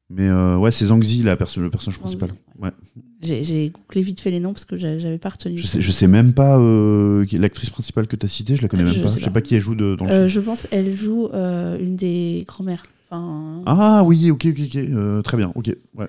Mais 0.10 0.28
euh, 0.28 0.58
ouais, 0.58 0.72
c'est 0.72 0.86
Zhangzi 0.86 1.24
la 1.24 1.36
perso- 1.38 1.62
le 1.62 1.70
personnage 1.72 1.98
principal. 1.98 2.32
Ouais. 2.60 2.70
J'ai 3.22 3.70
googlé 3.72 4.02
vite 4.04 4.20
fait 4.20 4.30
les 4.32 4.40
noms 4.40 4.52
parce 4.54 4.66
que 4.66 4.76
j'a- 4.78 4.98
j'avais 5.00 5.18
pas 5.18 5.30
retenu. 5.30 5.58
Je 5.58 5.66
sais, 5.66 5.82
je 5.82 5.92
sais 5.92 6.08
même 6.08 6.34
pas 6.34 6.60
euh, 6.60 7.26
l'actrice 7.32 7.70
principale 7.70 8.06
que 8.06 8.16
tu 8.18 8.26
as 8.26 8.30
citée, 8.30 8.56
je 8.56 8.62
la 8.62 8.68
connais 8.68 8.84
même 8.84 8.94
Je 8.94 9.02
pas. 9.02 9.08
sais 9.10 9.16
Je 9.20 9.24
sais 9.24 9.30
pas. 9.30 9.36
pas 9.36 9.42
qui 9.42 9.56
elle 9.56 9.62
joue 9.62 9.76
de- 9.76 9.96
dans 9.96 10.06
le 10.06 10.12
Euh, 10.12 10.18
film. 10.18 10.28
je 10.28 10.40
pense 10.42 10.68
elle 10.72 10.96
joue 10.96 11.30
euh, 11.34 11.80
une 11.80 11.96
des 11.96 12.44
grand-mères. 12.48 12.84
Enfin, 13.10 13.64
Ah 13.66 14.04
oui, 14.06 14.30
ok, 14.30 14.46
ok, 14.52 14.60
ok. 14.66 14.76
euh, 14.76 15.22
très 15.24 15.38
bien, 15.38 15.52
ok. 15.56 15.74
Ouais. 15.98 16.08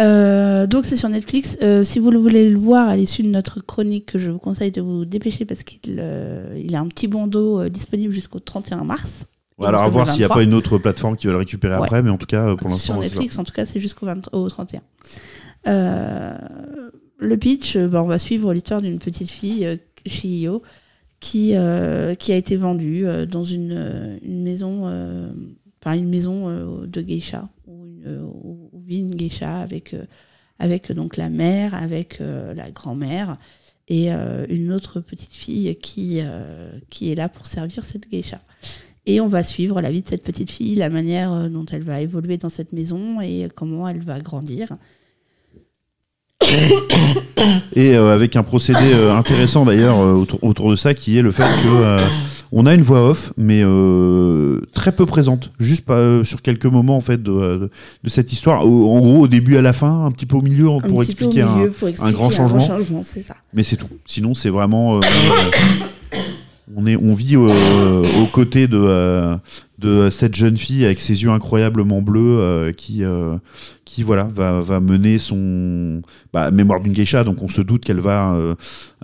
Euh, 0.00 0.66
donc 0.66 0.84
c'est 0.84 0.96
sur 0.96 1.08
Netflix. 1.08 1.58
Euh, 1.62 1.82
si 1.84 1.98
vous 1.98 2.10
le 2.10 2.18
voulez 2.18 2.48
le 2.48 2.58
voir 2.58 2.88
à 2.88 2.96
l'issue 2.96 3.22
de 3.22 3.28
notre 3.28 3.60
chronique, 3.60 4.16
je 4.16 4.30
vous 4.30 4.38
conseille 4.38 4.70
de 4.70 4.80
vous 4.80 5.04
dépêcher 5.04 5.44
parce 5.44 5.62
qu'il 5.62 5.96
euh, 5.98 6.58
il 6.62 6.74
a 6.74 6.80
un 6.80 6.86
petit 6.88 7.06
bandeau 7.06 7.68
disponible 7.68 8.12
jusqu'au 8.12 8.38
31 8.40 8.84
mars. 8.84 9.26
Ouais, 9.58 9.66
alors 9.66 9.82
à 9.82 9.88
voir 9.88 10.08
s'il 10.10 10.20
n'y 10.20 10.24
a 10.24 10.28
23. 10.28 10.36
pas 10.36 10.42
une 10.42 10.54
autre 10.54 10.78
plateforme 10.78 11.16
qui 11.18 11.26
va 11.26 11.34
le 11.34 11.38
récupérer 11.38 11.74
Ouais. 11.76 11.82
après, 11.84 12.02
mais 12.02 12.08
en 12.10 12.16
tout 12.16 12.26
cas, 12.26 12.46
euh, 12.48 12.56
pour 12.56 12.70
l'instant, 12.70 12.94
Sur. 12.94 13.02
Netflix, 13.02 13.38
en 13.38 13.44
tout 13.44 13.52
cas, 13.52 13.66
c'est 13.66 13.78
jusqu'au 13.78 14.06
20 14.06 14.30
au 14.32 14.48
31. 14.48 14.80
Euh, 15.66 16.32
le 17.18 17.36
pitch, 17.36 17.76
bah, 17.76 18.02
on 18.02 18.06
va 18.06 18.16
suivre 18.18 18.54
l'histoire 18.54 18.80
d'une 18.80 18.98
petite 18.98 19.30
fille, 19.30 19.78
Shiyo, 20.06 20.62
qui, 21.20 21.48
qui 22.18 22.32
a 22.32 22.36
été 22.36 22.56
vendue 22.56 23.04
dans 23.30 23.44
une, 23.44 24.18
une 24.22 24.42
maison, 24.42 24.86
enfin 25.82 25.94
une 25.94 26.08
maison 26.08 26.48
de 26.86 27.00
geisha, 27.02 27.46
une- 27.68 28.22
une 28.98 29.14
geisha 29.14 29.58
avec, 29.58 29.94
euh, 29.94 30.04
avec 30.58 30.90
euh, 30.90 30.94
donc 30.94 31.16
la 31.16 31.28
mère, 31.28 31.74
avec 31.74 32.20
euh, 32.20 32.54
la 32.54 32.70
grand-mère 32.70 33.36
et 33.88 34.08
une 34.08 34.70
autre 34.72 35.00
petite 35.00 35.32
fille 35.32 35.74
qui, 35.74 36.20
qui 36.90 37.10
est 37.10 37.16
là 37.16 37.28
pour 37.28 37.46
servir 37.46 37.82
cette 37.82 38.08
geisha. 38.08 38.40
Et 39.04 39.20
on 39.20 39.26
va 39.26 39.42
suivre 39.42 39.80
la 39.80 39.90
vie 39.90 40.02
de 40.02 40.06
cette 40.06 40.22
petite 40.22 40.52
fille, 40.52 40.76
la 40.76 40.90
manière 40.90 41.50
dont 41.50 41.66
elle 41.66 41.82
va 41.82 42.00
évoluer 42.00 42.36
dans 42.36 42.50
cette 42.50 42.72
maison 42.72 43.20
et 43.20 43.48
comment 43.52 43.88
elle 43.88 44.04
va 44.04 44.20
grandir. 44.20 44.68
Et 47.74 47.96
avec 47.96 48.36
un 48.36 48.44
procédé 48.44 48.94
intéressant 49.10 49.64
d'ailleurs 49.64 49.98
autour, 49.98 50.44
autour 50.44 50.70
de 50.70 50.76
ça, 50.76 50.94
qui 50.94 51.18
est 51.18 51.22
le 51.22 51.32
fait 51.32 51.42
que 51.42 51.98
on 52.52 52.66
a 52.66 52.74
une 52.74 52.82
voix 52.82 53.08
off, 53.08 53.32
mais 53.36 53.62
euh, 53.64 54.60
très 54.74 54.92
peu 54.92 55.06
présente, 55.06 55.52
juste 55.60 55.84
pas, 55.84 55.94
euh, 55.94 56.24
sur 56.24 56.42
quelques 56.42 56.66
moments 56.66 56.96
en 56.96 57.00
fait 57.00 57.22
de, 57.22 57.30
de, 57.32 57.70
de 58.04 58.08
cette 58.08 58.32
histoire. 58.32 58.66
Au- 58.66 58.90
en 58.92 59.00
gros, 59.00 59.20
au 59.20 59.28
début, 59.28 59.56
à 59.56 59.62
la 59.62 59.72
fin, 59.72 60.04
un 60.04 60.10
petit 60.10 60.26
peu 60.26 60.36
au 60.36 60.42
milieu, 60.42 60.68
Un 60.68 60.78
pour 60.80 60.98
au 60.98 61.02
expliquer, 61.02 61.42
un- 61.42 62.10
grand 62.12 62.30
changement. 62.30 62.58
ça. 63.22 63.34
Mais 63.54 63.62
c'est 63.62 63.76
tout. 63.76 63.88
Sinon, 64.06 64.34
c'est 64.34 64.50
vraiment. 64.50 64.96
euh, 64.96 65.00
euh, 65.00 66.16
on, 66.76 66.86
est, 66.86 66.96
on 66.96 67.14
vit 67.14 67.36
euh, 67.36 68.04
aux 68.22 68.26
côtés 68.26 68.66
de, 68.68 68.78
euh, 68.80 69.36
de 69.78 70.08
cette 70.10 70.34
jeune 70.34 70.56
fille 70.56 70.84
avec 70.84 71.00
ses 71.00 71.22
yeux 71.22 71.30
incroyablement 71.30 72.00
bleus 72.02 72.20
euh, 72.40 72.72
qui, 72.72 73.02
euh, 73.04 73.36
qui 73.84 74.02
voilà, 74.02 74.24
va, 74.24 74.60
va 74.60 74.80
mener 74.80 75.18
son. 75.18 76.02
Bah, 76.32 76.50
mémoire 76.50 76.80
d'une 76.80 76.92
geisha, 76.92 77.24
donc 77.24 77.42
on 77.42 77.48
se 77.48 77.60
doute 77.60 77.84
qu'elle 77.84 78.00
va 78.00 78.34
euh, 78.34 78.54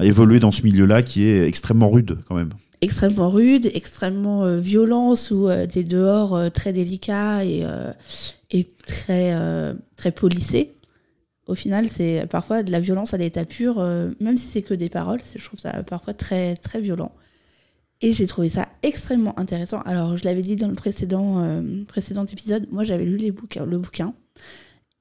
évoluer 0.00 0.38
dans 0.40 0.52
ce 0.52 0.62
milieu-là 0.62 1.02
qui 1.02 1.24
est 1.24 1.46
extrêmement 1.46 1.90
rude 1.90 2.18
quand 2.28 2.34
même. 2.36 2.50
Extrêmement 2.80 3.30
rude, 3.30 3.70
extrêmement 3.74 4.44
euh, 4.44 4.60
violent, 4.60 5.16
sous 5.16 5.48
euh, 5.48 5.66
des 5.66 5.84
dehors 5.84 6.34
euh, 6.34 6.50
très 6.50 6.72
délicats 6.72 7.44
et, 7.44 7.64
euh, 7.64 7.92
et 8.50 8.64
très, 8.64 9.34
très 9.96 10.12
polissés. 10.12 10.72
Au 11.46 11.54
final, 11.54 11.88
c'est 11.88 12.26
parfois 12.28 12.62
de 12.62 12.72
la 12.72 12.80
violence 12.80 13.14
à 13.14 13.16
l'état 13.16 13.44
pur, 13.44 13.80
même 14.20 14.36
si 14.36 14.46
c'est 14.46 14.62
que 14.62 14.74
des 14.74 14.88
paroles, 14.88 15.20
je 15.34 15.44
trouve 15.44 15.58
ça 15.60 15.82
parfois 15.82 16.14
très, 16.14 16.56
très 16.56 16.80
violent. 16.80 17.12
Et 18.00 18.12
j'ai 18.12 18.26
trouvé 18.26 18.48
ça 18.48 18.68
extrêmement 18.82 19.38
intéressant. 19.38 19.80
Alors, 19.82 20.16
je 20.16 20.24
l'avais 20.24 20.42
dit 20.42 20.56
dans 20.56 20.68
le 20.68 20.74
précédent, 20.74 21.60
précédent 21.88 22.24
épisode, 22.24 22.66
moi 22.70 22.84
j'avais 22.84 23.04
lu 23.04 23.16
les 23.16 23.32
bouquins, 23.32 23.64
le 23.64 23.78
bouquin 23.78 24.14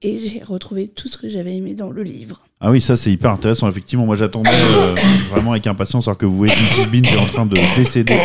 et 0.06 0.20
j'ai 0.20 0.44
retrouvé 0.44 0.88
tout 0.88 1.08
ce 1.08 1.18
que 1.18 1.28
j'avais 1.28 1.56
aimé 1.56 1.74
dans 1.74 1.90
le 1.90 2.04
livre. 2.04 2.42
Ah 2.62 2.70
oui, 2.70 2.80
ça 2.80 2.96
c'est 2.96 3.12
hyper 3.12 3.32
intéressant. 3.32 3.68
Effectivement, 3.68 4.06
moi 4.06 4.16
j'attendais 4.16 4.52
euh, 4.52 4.96
vraiment 5.32 5.52
avec 5.52 5.66
impatience, 5.66 6.08
alors 6.08 6.18
que 6.18 6.26
vous 6.26 6.38
voyez 6.38 6.54
que 6.54 6.90
Bean 6.90 7.04
est 7.04 7.18
en 7.18 7.26
train 7.26 7.46
de 7.46 7.58
décéder 7.76 8.18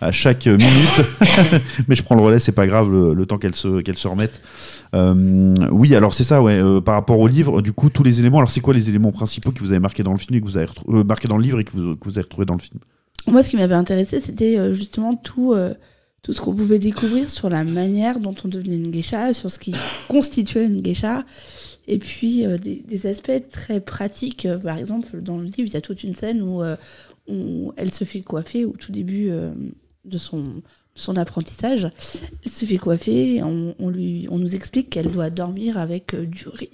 à 0.00 0.10
chaque 0.10 0.46
minute. 0.46 1.02
Mais 1.88 1.94
je 1.94 2.02
prends 2.02 2.16
le 2.16 2.22
relais, 2.22 2.38
c'est 2.40 2.52
pas 2.52 2.66
grave, 2.66 2.90
le, 2.90 3.14
le 3.14 3.26
temps 3.26 3.38
qu'elle 3.38 3.54
se, 3.54 3.80
qu'elle 3.82 3.96
se 3.96 4.08
remette. 4.08 4.42
Euh, 4.94 5.54
oui, 5.70 5.94
alors 5.94 6.12
c'est 6.12 6.24
ça, 6.24 6.42
ouais. 6.42 6.54
euh, 6.54 6.80
par 6.80 6.94
rapport 6.94 7.18
au 7.20 7.28
livre, 7.28 7.62
du 7.62 7.72
coup, 7.72 7.88
tous 7.88 8.02
les 8.02 8.18
éléments. 8.18 8.38
Alors, 8.38 8.50
c'est 8.50 8.60
quoi 8.60 8.74
les 8.74 8.88
éléments 8.88 9.12
principaux 9.12 9.52
que 9.52 9.60
vous 9.60 9.70
avez 9.70 9.80
marqués 9.80 10.02
dans 10.02 10.12
le 10.12 10.18
film 10.18 10.36
et 10.36 10.40
que 10.40 10.46
vous 10.46 10.56
avez 10.56 10.68
marqués 11.04 11.28
dans 11.28 11.36
le 11.36 11.42
livre 11.42 11.60
et 11.60 11.64
que 11.64 11.72
vous, 11.72 11.96
que 11.96 12.04
vous 12.04 12.18
avez 12.18 12.22
retrouvés 12.22 12.46
dans 12.46 12.54
le 12.54 12.60
film? 12.60 12.80
Moi, 13.28 13.42
ce 13.42 13.50
qui 13.50 13.56
m'avait 13.56 13.74
intéressé, 13.74 14.20
c'était 14.20 14.74
justement 14.74 15.16
tout, 15.16 15.54
tout 16.26 16.32
ce 16.32 16.40
qu'on 16.40 16.52
pouvait 16.52 16.80
découvrir 16.80 17.30
sur 17.30 17.48
la 17.48 17.62
manière 17.62 18.18
dont 18.18 18.34
on 18.44 18.48
devenait 18.48 18.74
une 18.74 18.90
geisha, 18.90 19.32
sur 19.32 19.48
ce 19.48 19.60
qui 19.60 19.72
constituait 20.08 20.64
une 20.64 20.82
geisha, 20.82 21.24
et 21.86 21.98
puis 21.98 22.44
euh, 22.44 22.58
des, 22.58 23.06
aspects 23.06 23.48
très 23.52 23.78
pratiques. 23.78 24.44
Euh, 24.44 24.58
Par 24.58 24.76
exemple, 24.76 25.20
dans 25.22 25.38
le 25.38 25.44
livre, 25.44 25.68
il 25.68 25.72
y 25.72 25.76
a 25.76 25.80
toute 25.80 26.02
une 26.02 26.16
scène 26.16 26.42
où, 26.42 26.64
euh, 26.64 26.74
où 27.28 27.72
elle 27.76 27.94
se 27.94 28.02
fait 28.02 28.22
coiffer 28.22 28.64
au 28.64 28.72
tout 28.72 28.90
début 28.90 29.30
de 30.04 30.18
son 30.18 30.42
son 30.96 31.16
apprentissage. 31.16 31.88
Elle 32.44 32.50
se 32.50 32.64
fait 32.64 32.78
coiffer, 32.78 33.42
on, 33.44 33.76
on 33.78 34.38
nous 34.38 34.54
explique 34.56 34.90
qu'elle 34.90 35.12
doit 35.12 35.30
dormir 35.30 35.78
avec 35.78 36.16
du 36.16 36.48
riz 36.48 36.70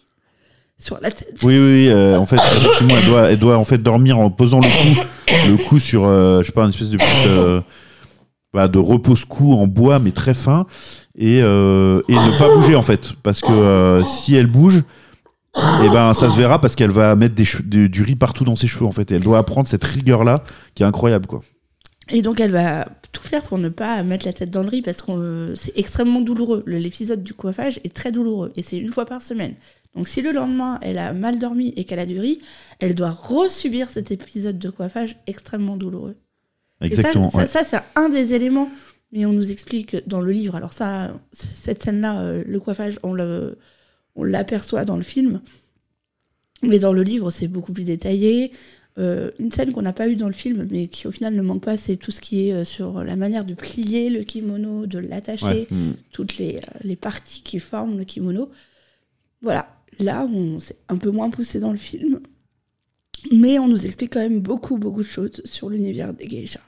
sur 0.78 0.98
la 1.03 1.11
tête. 1.11 1.38
Oui, 1.42 1.59
oui, 1.59 1.88
euh, 1.88 2.16
en 2.16 2.24
fait, 2.24 2.36
effectivement, 2.36 2.94
elle 2.96 3.05
doit, 3.07 3.30
elle 3.30 3.38
doit 3.38 3.59
en 3.59 3.64
fait 3.64 3.78
dormir 3.78 4.18
en 4.18 4.30
posant 4.30 4.61
le 4.61 4.68
cou, 4.68 5.00
le 5.48 5.57
cou 5.57 5.78
sur, 5.78 6.07
euh, 6.07 6.40
je 6.40 6.46
sais 6.46 6.53
pas, 6.53 6.62
une 6.62 6.70
espèce 6.70 6.88
de 6.88 6.96
petite, 6.96 7.64
de 8.53 8.78
repose-cou 8.78 9.55
en 9.55 9.66
bois, 9.66 9.98
mais 9.98 10.11
très 10.12 10.34
fin, 10.34 10.66
et, 11.16 11.40
euh, 11.42 12.03
et 12.09 12.14
ne 12.14 12.38
pas 12.38 12.55
bouger 12.55 12.74
en 12.74 12.82
fait, 12.82 13.12
parce 13.22 13.40
que 13.40 13.50
euh, 13.50 14.05
si 14.05 14.34
elle 14.34 14.46
bouge, 14.46 14.82
et 15.57 15.88
ben 15.90 16.14
ça 16.14 16.30
se 16.30 16.36
verra 16.36 16.61
parce 16.61 16.74
qu'elle 16.76 16.90
va 16.90 17.14
mettre 17.14 17.34
du, 17.34 18.03
riz 18.03 18.16
partout 18.16 18.44
dans 18.44 18.57
ses 18.57 18.66
cheveux 18.66 18.86
en 18.86 18.92
fait. 18.92 19.11
Elle 19.11 19.20
doit 19.20 19.38
apprendre 19.38 19.68
cette 19.68 19.84
rigueur 19.84 20.24
là, 20.24 20.36
qui 20.74 20.82
est 20.82 20.86
incroyable 20.86 21.26
quoi. 21.26 21.42
Et 22.11 22.22
donc 22.22 22.40
elle 22.40 22.50
va 22.50 22.88
tout 23.12 23.22
faire 23.22 23.42
pour 23.42 23.59
ne 23.59 23.68
pas 23.68 24.03
mettre 24.03 24.24
la 24.24 24.32
tête 24.32 24.50
dans 24.50 24.62
le 24.62 24.68
riz 24.68 24.82
parce 24.82 25.03
que 25.03 25.12
euh, 25.12 25.55
c'est 25.55 25.78
extrêmement 25.78 26.20
douloureux. 26.20 26.62
L'épisode 26.66 27.22
du 27.22 27.34
coiffage 27.34 27.80
est 27.84 27.94
très 27.94 28.12
douloureux 28.12 28.53
et 28.57 28.62
c'est 28.62 28.78
une 28.78 28.92
fois 28.92 29.05
par 29.05 29.20
semaine. 29.20 29.55
Donc 29.94 30.09
si 30.09 30.22
le 30.22 30.32
lendemain 30.32 30.78
elle 30.80 30.96
a 30.96 31.12
mal 31.12 31.38
dormi 31.38 31.74
et 31.76 31.84
qu'elle 31.84 31.98
a 31.98 32.07
du 32.07 32.18
riz, 32.18 32.40
elle 32.80 32.94
doit 32.94 33.11
resubir 33.11 33.90
cet 33.90 34.11
épisode 34.11 34.59
de 34.59 34.70
coiffage 34.70 35.16
extrêmement 35.26 35.76
douloureux. 35.76 36.16
Et 36.83 36.91
ça- 36.91 37.01
Exactement. 37.01 37.30
ça, 37.30 37.64
c'est 37.64 37.78
un 37.97 38.09
des 38.09 38.35
éléments. 38.35 38.70
Mais 39.14 39.26
on 39.26 39.33
nous 39.35 39.51
explique 39.51 39.97
dans 40.09 40.22
le 40.22 40.33
livre. 40.33 40.55
Alors 40.57 40.72
ça, 40.72 41.14
cette 41.33 41.83
scène-là, 41.83 42.22
euh, 42.22 42.43
le 42.47 42.61
coiffage, 42.61 42.99
on 43.03 43.12
le, 43.12 43.59
on 44.16 44.24
l'aperçoit 44.24 44.85
dans 44.87 44.97
le 44.97 45.03
film. 45.03 45.43
Mais 46.62 46.78
dans 46.78 46.93
le 46.95 47.03
livre, 47.03 47.30
c'est 47.30 47.49
beaucoup 47.49 47.72
plus 47.74 47.85
détaillé. 47.85 48.53
Euh, 48.99 49.30
une 49.39 49.51
scène 49.53 49.72
qu'on 49.72 49.83
n'a 49.83 49.93
pas 49.93 50.09
eue 50.09 50.16
dans 50.16 50.28
le 50.28 50.33
film, 50.35 50.66
mais 50.70 50.87
qui 50.87 51.07
au 51.07 51.12
final 51.12 51.35
ne 51.35 51.43
manque 51.43 51.62
pas, 51.62 51.76
c'est 51.76 51.97
tout 51.97 52.11
ce 52.11 52.20
qui 52.22 52.49
est 52.49 52.53
euh, 52.53 52.64
sur 52.64 53.03
la 53.05 53.16
manière 53.16 53.45
de 53.45 53.55
plier 53.55 54.11
le 54.11 54.22
kimono, 54.22 54.87
de 54.87 54.99
l'attacher, 54.99 55.47
Ouais. 55.47 55.66
Mm. 55.70 55.93
toutes 56.12 56.37
les, 56.39 56.57
euh, 56.57 56.78
les 56.83 56.97
parties 56.97 57.43
qui 57.43 57.59
forment 57.59 57.99
le 57.99 58.05
kimono. 58.05 58.51
Voilà, 59.43 59.66
là, 59.99 60.26
on 60.33 60.61
c'est 60.61 60.76
un 60.89 60.97
peu 60.99 61.11
moins 61.11 61.30
poussé 61.30 61.59
dans 61.59 61.72
le 61.72 61.78
film. 61.78 62.20
Mais 63.30 63.59
on 63.59 63.68
nous 63.68 63.85
explique 63.85 64.12
quand 64.14 64.20
même 64.20 64.41
beaucoup, 64.41 64.78
beaucoup 64.78 65.03
de 65.03 65.07
choses 65.09 65.41
sur 65.45 65.68
l'univers 65.70 66.12
des 66.14 66.26
geishas. 66.28 66.61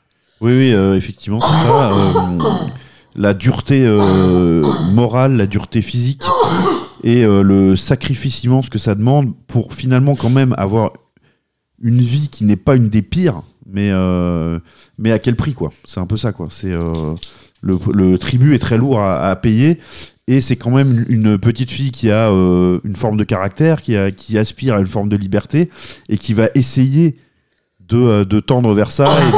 Oui, 0.44 0.52
oui, 0.52 0.72
euh, 0.74 0.94
effectivement, 0.94 1.40
c'est 1.40 1.66
ça. 1.66 1.90
euh, 1.90 2.38
la 3.16 3.32
dureté 3.32 3.82
euh, 3.82 4.62
morale, 4.92 5.38
la 5.38 5.46
dureté 5.46 5.80
physique 5.80 6.22
et 7.02 7.22
le 7.24 7.76
sacrifice 7.76 8.44
immense 8.44 8.68
que 8.68 8.78
ça 8.78 8.94
demande 8.94 9.34
pour 9.46 9.72
finalement 9.72 10.14
quand 10.16 10.28
même 10.28 10.54
avoir 10.58 10.92
une 11.82 12.00
vie 12.00 12.28
qui 12.28 12.44
n'est 12.44 12.56
pas 12.56 12.76
une 12.76 12.90
des 12.90 13.00
pires, 13.00 13.40
mais, 13.66 13.90
mais 14.98 15.12
à 15.12 15.18
quel 15.18 15.36
prix, 15.36 15.54
quoi. 15.54 15.70
C'est 15.86 16.00
un 16.00 16.06
peu 16.06 16.16
ça, 16.16 16.32
quoi. 16.32 16.48
C'est, 16.50 16.74
le, 17.62 18.16
tribut 18.16 18.54
est 18.54 18.58
très 18.58 18.78
lourd 18.78 19.00
à, 19.00 19.36
payer. 19.36 19.78
Et 20.26 20.40
c'est 20.40 20.56
quand 20.56 20.70
même 20.70 21.04
une 21.08 21.38
petite 21.38 21.70
fille 21.70 21.90
qui 21.90 22.10
a 22.10 22.28
une 22.30 22.96
forme 22.96 23.18
de 23.18 23.24
caractère, 23.24 23.80
qui, 23.80 23.96
a, 23.96 24.10
qui 24.10 24.36
aspire 24.38 24.76
à 24.76 24.80
une 24.80 24.86
forme 24.86 25.10
de 25.10 25.16
liberté 25.16 25.70
et 26.08 26.16
qui 26.16 26.32
va 26.32 26.48
essayer 26.54 27.16
de, 27.88 27.96
euh, 27.96 28.24
de 28.24 28.40
tendre 28.40 28.72
vers 28.74 28.90
ça 28.90 29.08
et 29.20 29.32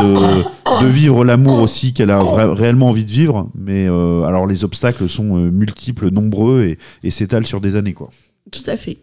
de, 0.83 0.87
vivre 0.89 1.25
l'amour 1.25 1.61
aussi 1.61 1.93
qu'elle 1.93 2.11
a 2.11 2.21
réellement 2.53 2.91
envie 2.91 3.05
de 3.05 3.11
vivre. 3.11 3.51
Mais 3.55 3.89
euh, 3.89 4.23
alors 4.23 4.47
les 4.47 4.65
obstacles 4.65 5.09
sont 5.09 5.37
euh, 5.37 5.51
multiples, 5.51 6.11
nombreux 6.11 6.77
et, 7.03 7.11
s'étalent 7.11 7.47
sur 7.47 7.61
des 7.61 7.77
années. 7.77 7.95
Quoi. 7.95 8.11
Tout 8.51 8.63
à 8.67 8.77
fait. 8.77 8.99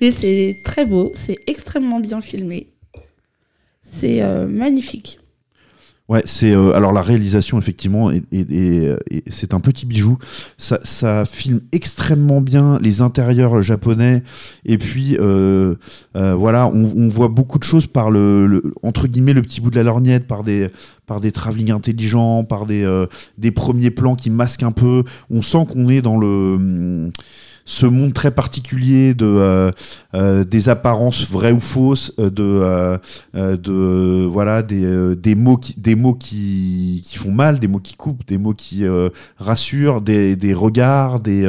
Mais 0.00 0.12
c'est 0.12 0.56
très 0.64 0.86
beau, 0.86 1.10
c'est 1.14 1.38
extrêmement 1.46 2.00
bien 2.00 2.20
filmé. 2.20 2.68
C'est 3.82 4.22
magnifique. 4.46 5.18
Ouais, 6.10 6.22
c'est 6.24 6.50
euh, 6.50 6.72
alors 6.74 6.92
la 6.92 7.02
réalisation 7.02 7.56
effectivement 7.56 8.10
et, 8.10 8.24
c'est 9.30 9.54
un 9.54 9.60
petit 9.60 9.86
bijou. 9.86 10.18
Ça, 10.58 10.80
ça 10.82 11.24
filme 11.24 11.60
extrêmement 11.70 12.40
bien 12.40 12.80
les 12.82 13.00
intérieurs 13.00 13.62
japonais 13.62 14.24
et 14.64 14.76
puis 14.76 15.16
euh, 15.20 15.76
euh, 16.16 16.34
voilà, 16.34 16.66
on, 16.66 16.82
on 16.96 17.06
voit 17.06 17.28
beaucoup 17.28 17.60
de 17.60 17.64
choses 17.64 17.86
par 17.86 18.10
le, 18.10 18.48
le- 18.48 18.74
entre 18.82 19.06
guillemets 19.06 19.34
le 19.34 19.42
petit 19.42 19.60
bout 19.60 19.70
de 19.70 19.76
la 19.76 19.84
lorgnette, 19.84 20.26
par 20.26 20.42
des 20.42 20.66
par 21.06 21.20
des 21.20 21.30
travelling 21.30 21.70
intelligents, 21.70 22.42
par 22.42 22.66
des 22.66 22.82
euh, 22.82 23.06
des 23.38 23.52
premiers 23.52 23.92
plans 23.92 24.16
qui 24.16 24.30
masquent 24.30 24.64
un 24.64 24.72
peu. 24.72 25.04
On 25.30 25.42
sent 25.42 25.64
qu'on 25.72 25.88
est 25.88 26.02
dans 26.02 26.18
le 26.18 26.54
hum, 26.56 27.10
ce 27.70 27.86
monde 27.86 28.12
très 28.12 28.32
particulier 28.32 29.14
de 29.14 29.26
euh, 29.26 29.70
euh, 30.14 30.42
des 30.42 30.68
apparences 30.68 31.30
vraies 31.30 31.52
ou 31.52 31.60
fausses, 31.60 32.12
euh, 32.18 32.28
de 32.28 33.56
de 33.56 34.24
voilà 34.24 34.62
des, 34.62 35.14
des 35.14 35.36
mots 35.36 35.56
qui 35.56 35.74
des 35.78 35.94
mots 35.94 36.14
qui, 36.14 37.00
qui 37.04 37.16
font 37.16 37.30
mal, 37.30 37.60
des 37.60 37.68
mots 37.68 37.78
qui 37.78 37.94
coupent, 37.94 38.26
des 38.26 38.38
mots 38.38 38.54
qui 38.54 38.84
rassurent, 39.38 40.00
des, 40.00 40.34
des 40.34 40.52
regards, 40.52 41.20
des 41.20 41.42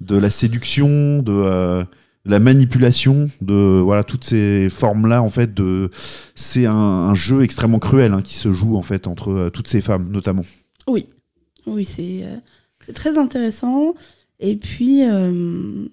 de 0.00 0.16
la 0.16 0.30
séduction, 0.30 1.22
de 1.22 1.84
la 2.24 2.38
manipulation, 2.38 3.28
de 3.40 3.80
voilà 3.80 4.04
toutes 4.04 4.24
ces 4.24 4.68
formes 4.70 5.08
là 5.08 5.22
en 5.22 5.28
fait 5.28 5.54
de 5.54 5.90
c'est 6.36 6.66
un, 6.66 7.14
jeu 7.14 7.42
extrêmement 7.42 7.80
cruel 7.80 8.12
hein, 8.12 8.22
qui 8.22 8.34
se 8.34 8.52
joue 8.52 8.76
en 8.76 8.82
fait 8.82 9.08
entre 9.08 9.50
toutes 9.52 9.68
ces 9.68 9.80
femmes 9.80 10.08
notamment. 10.10 10.44
Oui, 10.86 11.08
oui, 11.66 11.84
c'est 11.84 12.22
très 12.94 13.18
intéressant. 13.18 13.94
Et 14.40 14.56
puis, 14.56 15.02
euh, 15.04 15.86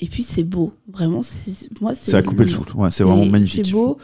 et 0.00 0.06
puis 0.06 0.22
c'est 0.22 0.44
beau, 0.44 0.72
vraiment. 0.86 1.22
Moi, 1.80 1.94
C'est 1.94 2.14
à 2.14 2.22
couper 2.22 2.44
le 2.44 2.50
souffle. 2.50 2.76
Ouais, 2.76 2.90
c'est 2.90 3.02
vraiment 3.04 3.24
magnifique. 3.26 3.66
C'est 3.66 3.72
beau. 3.72 3.98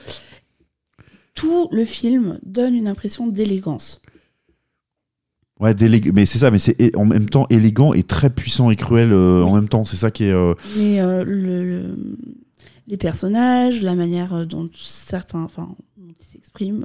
Tout 1.35 1.69
le 1.73 1.85
film 1.85 2.39
donne 2.45 2.75
une 2.75 2.89
impression 2.89 3.27
d'élégance. 3.27 4.01
Ouais, 5.61 5.75
mais 6.13 6.27
c'est 6.27 6.39
ça, 6.39 6.51
mais 6.51 6.59
c'est 6.59 6.95
en 6.97 7.05
même 7.05 7.29
temps 7.31 7.47
élégant 7.49 7.93
et 7.93 8.03
très 8.03 8.29
puissant 8.29 8.71
et 8.71 8.77
cruel 8.77 9.13
euh, 9.13 9.45
en 9.45 9.55
même 9.55 9.69
temps. 9.69 9.85
C'est 9.85 9.97
ça 9.97 10.11
qui 10.11 10.25
est. 10.25 10.33
euh, 10.33 10.55
Mais 10.77 11.01
euh, 11.01 11.25
le, 11.25 11.65
le- 11.65 12.19
les 12.87 12.97
personnages, 12.99 13.81
la 13.81 13.95
manière 13.95 14.47
dont 14.47 14.69
certains, 14.77 15.43
enfin, 15.43 15.75
ils 15.99 16.15
s'expriment, 16.25 16.85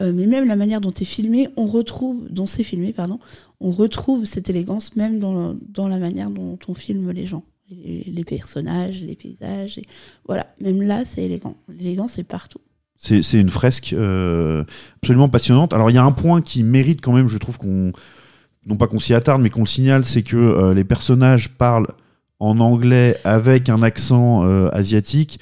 mais 0.00 0.26
même 0.26 0.46
la 0.46 0.56
manière 0.56 0.80
dont 0.82 0.90
est 0.92 1.04
filmé, 1.06 1.48
on 1.56 1.64
retrouve, 1.66 2.26
dont 2.28 2.44
c'est 2.44 2.64
filmé, 2.64 2.92
pardon, 2.92 3.18
on 3.62 3.70
retrouve 3.70 4.24
cette 4.24 4.50
élégance 4.50 4.96
même 4.96 5.20
dans, 5.20 5.56
dans 5.68 5.88
la 5.88 5.98
manière 5.98 6.30
dont 6.30 6.58
on 6.68 6.74
filme 6.74 7.10
les 7.12 7.26
gens, 7.26 7.44
les, 7.70 8.24
personnages, 8.24 9.02
les 9.02 9.14
paysages. 9.14 9.80
Voilà, 10.26 10.46
même 10.60 10.82
là, 10.82 11.04
c'est 11.04 11.22
élégant. 11.22 11.56
L'élégance 11.68 12.18
est 12.18 12.24
partout. 12.24 12.60
C'est 12.98 13.22
c'est 13.22 13.40
une 13.40 13.48
fresque 13.48 13.94
euh, 13.94 14.64
absolument 14.96 15.28
passionnante. 15.28 15.72
Alors 15.72 15.90
il 15.90 15.94
y 15.94 15.98
a 15.98 16.04
un 16.04 16.12
point 16.12 16.40
qui 16.40 16.62
mérite 16.62 17.00
quand 17.00 17.12
même, 17.12 17.28
je 17.28 17.38
trouve 17.38 17.58
qu'on 17.58 17.92
non 18.66 18.76
pas 18.76 18.86
qu'on 18.86 19.00
s'y 19.00 19.14
attarde, 19.14 19.42
mais 19.42 19.50
qu'on 19.50 19.62
le 19.62 19.66
signale, 19.66 20.04
c'est 20.04 20.22
que 20.22 20.36
euh, 20.36 20.74
les 20.74 20.84
personnages 20.84 21.48
parlent 21.48 21.88
en 22.38 22.60
anglais 22.60 23.16
avec 23.24 23.68
un 23.68 23.82
accent 23.82 24.44
euh, 24.44 24.68
asiatique, 24.72 25.40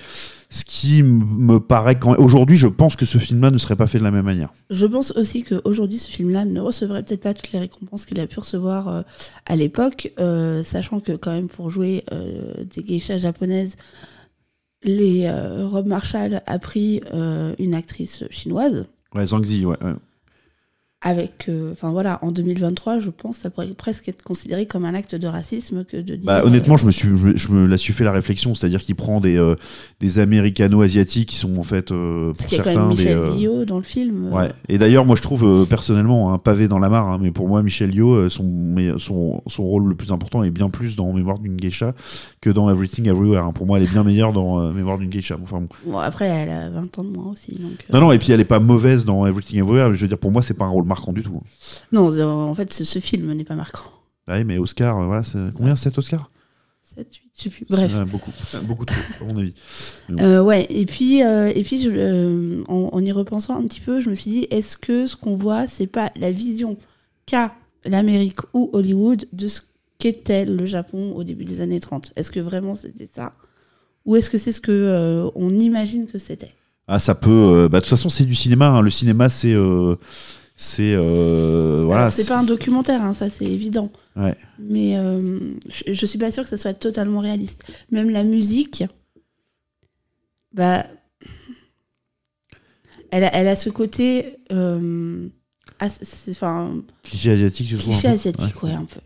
ce 0.51 0.65
qui 0.65 1.05
me 1.05 1.59
paraît 1.61 1.97
quand 1.97 2.19
aujourd'hui, 2.19 2.57
je 2.57 2.67
pense 2.67 2.97
que 2.97 3.07
ce 3.07 3.19
film-là 3.19 3.53
ne 3.53 3.59
serait 3.59 3.77
pas 3.77 3.87
fait 3.87 3.99
de 4.01 4.05
la 4.05 4.11
même 4.11 4.25
manière. 4.25 4.53
Je 4.69 4.85
pense 4.85 5.13
aussi 5.13 5.45
qu'aujourd'hui, 5.45 5.99
ce 5.99 6.11
film-là 6.11 6.45
ne 6.45 6.61
recevrait 6.61 7.05
peut-être 7.05 7.21
pas 7.21 7.35
toutes 7.35 7.53
les 7.53 7.61
récompenses 7.61 8.05
qu'il 8.05 8.19
a 8.19 8.27
pu 8.27 8.41
recevoir 8.41 8.89
euh, 8.89 9.03
à 9.47 9.55
l'époque, 9.55 10.13
euh, 10.19 10.65
sachant 10.65 10.99
que 10.99 11.13
quand 11.13 11.31
même 11.31 11.49
pour 11.49 11.71
jouer 11.71 12.05
euh, 12.13 12.65
des 12.65 12.83
geishas 12.83 13.19
japonaises, 13.19 13.77
les 14.83 15.31
Rob 15.31 15.87
Marshall 15.87 16.41
a 16.47 16.59
pris 16.59 17.03
une 17.13 17.75
actrice 17.75 18.25
chinoise. 18.31 18.87
Ouais, 19.15 19.27
Zhang 19.27 19.45
Zi, 19.45 19.67
ouais. 19.67 19.77
ouais. 19.85 19.93
Avec, 21.03 21.47
euh, 21.49 21.73
enfin 21.73 21.91
voilà, 21.93 22.19
en 22.21 22.31
2023, 22.31 22.99
je 22.99 23.09
pense, 23.09 23.37
ça 23.39 23.49
pourrait 23.49 23.69
presque 23.69 24.07
être 24.11 24.23
considéré 24.23 24.67
comme 24.67 24.85
un 24.85 24.93
acte 24.93 25.15
de 25.15 25.27
racisme 25.27 25.85
que 25.87 25.97
de 25.97 26.03
dire. 26.17 26.27
Bah, 26.27 26.43
honnêtement, 26.45 26.77
je 26.77 26.85
me 26.85 26.91
suis, 26.91 27.09
je, 27.17 27.27
me- 27.29 27.37
je 27.37 27.49
me 27.49 27.67
la 27.67 27.79
suis 27.79 27.95
fait 27.95 28.05
la 28.05 28.13
réflexion, 28.13 28.55
c'est-à-dire 28.55 28.81
qu'il 28.81 28.97
prend 28.97 29.19
des 29.19 29.39
euh, 29.39 29.55
des 30.01 30.19
américano-asiatiques 30.19 31.31
qui 31.31 31.37
sont 31.37 31.57
en 31.59 31.63
fait 31.63 31.91
euh, 31.91 32.33
Parce 32.35 32.41
pour 32.41 32.47
qu'il 32.49 32.59
y 32.59 32.61
a 32.61 32.65
quand 32.65 32.71
certains 32.73 32.87
même 32.89 32.97
des 32.97 33.05
Michel 33.05 33.19
euh, 33.19 33.37
Yeoh 33.37 33.65
dans 33.65 33.79
le 33.79 33.83
film. 33.83 34.27
euh, 34.27 34.37
Ouais. 34.37 34.49
Et 34.69 34.77
d'ailleurs, 34.77 35.07
moi, 35.07 35.17
je 35.17 35.23
trouve 35.23 35.45
euh, 35.45 35.65
personnellement 35.65 36.35
un 36.35 36.39
pavé 36.39 36.69
dans 36.69 36.79
la 36.79 36.91
mare, 36.91 37.09
hein, 37.09 37.19
mais 37.19 37.31
pour 37.31 37.49
moi, 37.49 37.63
Michel 37.63 37.99
euh, 37.99 38.29
son, 38.29 38.75
son, 38.99 39.43
son 39.47 39.63
rôle 39.65 39.89
le 39.89 39.95
plus 39.95 40.13
important 40.13 40.43
est 40.45 40.51
bien 40.51 40.69
plus 40.69 40.97
dans 40.97 41.11
Mémoire 41.15 41.39
d'une 41.39 41.57
geisha 41.57 41.95
que 42.43 42.51
dans 42.51 42.69
Everything 42.69 43.07
Everywhere. 43.09 43.45
hein. 43.47 43.53
Pour 43.53 43.67
moi, 43.67 43.79
elle 43.79 43.85
est 43.85 43.91
bien 43.91 44.05
meilleure 44.05 44.35
dans 44.35 44.61
euh, 44.61 44.73
Mémoire 44.73 44.99
d'une 44.99 45.09
geisha. 45.09 45.39
Enfin, 45.43 45.61
bon. 45.63 45.69
Bon, 45.93 45.99
après, 45.99 46.27
elle 46.27 46.51
a 46.51 46.69
20 46.69 46.99
ans 46.99 47.05
de 47.05 47.09
moins 47.09 47.33
aussi. 47.33 47.53
Donc, 47.55 47.73
euh, 47.89 47.95
Non, 47.95 48.01
non, 48.01 48.13
et 48.13 48.19
puis 48.19 48.33
elle 48.33 48.41
est 48.41 48.45
pas 48.45 48.61
mauvaise 48.61 49.07
dans 49.07 49.25
Everything 49.25 49.61
Everywhere. 49.61 49.89
mais 49.89 49.97
Je 49.97 50.03
veux 50.03 50.09
dire, 50.09 50.19
pour 50.19 50.31
moi, 50.31 50.43
c'est 50.43 50.53
pas 50.53 50.67
un 50.67 50.69
rôle 50.69 50.85
marquant 50.91 51.13
du 51.15 51.23
tout. 51.23 51.41
Non, 51.93 52.13
euh, 52.13 52.25
en 52.25 52.55
fait, 52.55 52.73
ce, 52.73 52.85
ce 52.85 52.99
film 52.99 53.33
n'est 53.33 53.45
pas 53.45 53.55
marquant. 53.57 53.91
Ouais, 54.29 54.45
mais 54.45 54.59
Oscar, 54.59 55.01
euh, 55.01 55.07
voilà, 55.07 55.23
combien 55.55 55.75
7 55.75 55.97
Oscars 55.99 56.31
7, 56.83 57.07
8, 57.15 57.23
je 57.37 57.43
sais 57.45 57.51
plus. 57.51 57.67
Bref. 57.71 57.95
Ouais, 57.95 58.05
beaucoup, 58.05 58.33
beaucoup 58.65 58.85
trop, 58.85 58.97
à 59.21 59.25
mon 59.33 59.39
avis. 59.39 59.55
Bon. 60.09 60.23
Euh, 60.23 60.43
ouais, 60.43 60.67
et 60.71 60.85
puis, 60.87 61.23
euh, 61.23 61.53
et 61.55 61.63
puis 61.63 61.81
je, 61.81 61.91
euh, 61.91 62.65
en, 62.69 62.91
en 62.93 63.05
y 63.05 63.13
repensant 63.13 63.57
un 63.57 63.67
petit 63.67 63.81
peu, 63.81 64.01
je 64.01 64.11
me 64.11 64.15
suis 64.15 64.31
dit, 64.31 64.47
est-ce 64.51 64.77
que 64.77 65.07
ce 65.07 65.15
qu'on 65.17 65.37
voit, 65.37 65.67
c'est 65.69 65.87
pas 65.87 66.11
la 66.17 66.33
vision 66.33 66.77
qu'a 67.27 67.55
l'Amérique 67.85 68.41
ou 68.55 68.69
Hollywood 68.73 69.27
de 69.33 69.49
ce 69.49 69.61
qu'était 69.99 70.45
le 70.45 70.67
Japon 70.67 71.13
au 71.15 71.23
début 71.25 71.45
des 71.45 71.61
années 71.61 71.81
30 71.81 72.13
Est-ce 72.17 72.31
que 72.31 72.41
vraiment 72.41 72.75
c'était 72.75 73.09
ça? 73.15 73.33
Ou 74.05 74.17
est-ce 74.17 74.29
que 74.31 74.39
c'est 74.39 74.53
ce 74.53 74.61
que 74.61 74.73
euh, 74.73 75.31
on 75.37 75.57
imagine 75.59 76.07
que 76.07 76.19
c'était? 76.19 76.53
Ah, 76.89 76.99
ça 76.99 77.15
peut. 77.15 77.31
euh, 77.31 77.69
bah, 77.69 77.79
de 77.79 77.85
toute 77.85 77.91
façon, 77.91 78.11
c'est 78.11 78.25
du 78.25 78.35
cinéma. 78.35 78.67
hein. 78.69 78.81
Le 78.81 78.91
cinéma, 78.91 79.29
c'est. 79.29 79.55
C'est. 80.63 80.95
euh, 80.95 81.83
voilà. 81.87 82.11
C'est 82.11 82.29
pas 82.29 82.39
un 82.39 82.45
documentaire, 82.45 83.03
hein, 83.03 83.15
ça 83.15 83.31
c'est 83.31 83.47
évident. 83.47 83.91
Ouais. 84.15 84.37
Mais 84.59 84.97
euh, 84.99 85.55
je, 85.69 85.93
je 85.93 86.07
suis 86.07 86.19
pas 86.19 86.31
sûre 86.31 86.43
que 86.43 86.49
ça 86.51 86.59
soit 86.59 86.75
totalement 86.75 87.21
réaliste. 87.21 87.65
Même 87.91 88.11
la 88.11 88.25
musique, 88.25 88.85
bah, 90.53 90.87
elle 93.11 93.25
a, 93.25 93.35
elle 93.35 93.49
a 93.49 93.57
ce 93.57 93.71
côté, 93.71 94.37
euh, 94.53 95.29
enfin, 95.81 96.83
Cliché 97.05 97.31
asiatique, 97.33 97.69
je 97.71 97.77
trouve. 97.77 97.93
cliché 97.95 98.09
asiatique, 98.09 98.63
ouais, 98.63 98.73
un 98.73 98.85
peu. 98.85 99.01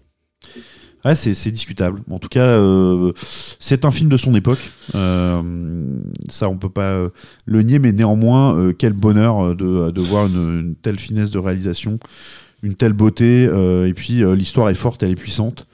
Ouais, 1.05 1.15
c'est 1.15 1.51
discutable. 1.51 2.01
En 2.11 2.19
tout 2.19 2.29
cas, 2.29 2.45
euh, 2.47 3.13
c'est 3.61 3.85
un 3.85 3.91
film 3.91 4.09
de 4.09 4.17
son 4.17 4.35
époque. 4.35 4.71
Euh, 4.95 5.43
ça, 6.31 6.49
on 6.49 6.57
peut 6.57 6.71
pas 6.71 6.93
euh, 6.93 7.11
le 7.45 7.63
nier, 7.63 7.79
mais 7.79 7.93
néanmoins, 7.93 8.73
quel 8.79 8.95
bonheur 8.95 9.55
de, 9.55 9.91
de 9.91 10.01
voir 10.01 10.27
une, 10.27 10.61
une 10.61 10.75
telle 10.77 10.99
finesse 10.99 11.31
de 11.31 11.39
réalisation, 11.39 11.99
une 12.63 12.75
telle 12.75 12.95
beauté. 12.95 13.45
et 13.45 13.93
puis, 13.95 14.23
l'histoire 14.35 14.71
est 14.71 14.75
forte, 14.75 15.03
elle 15.03 15.11
est 15.11 15.17
puissante. 15.17 15.67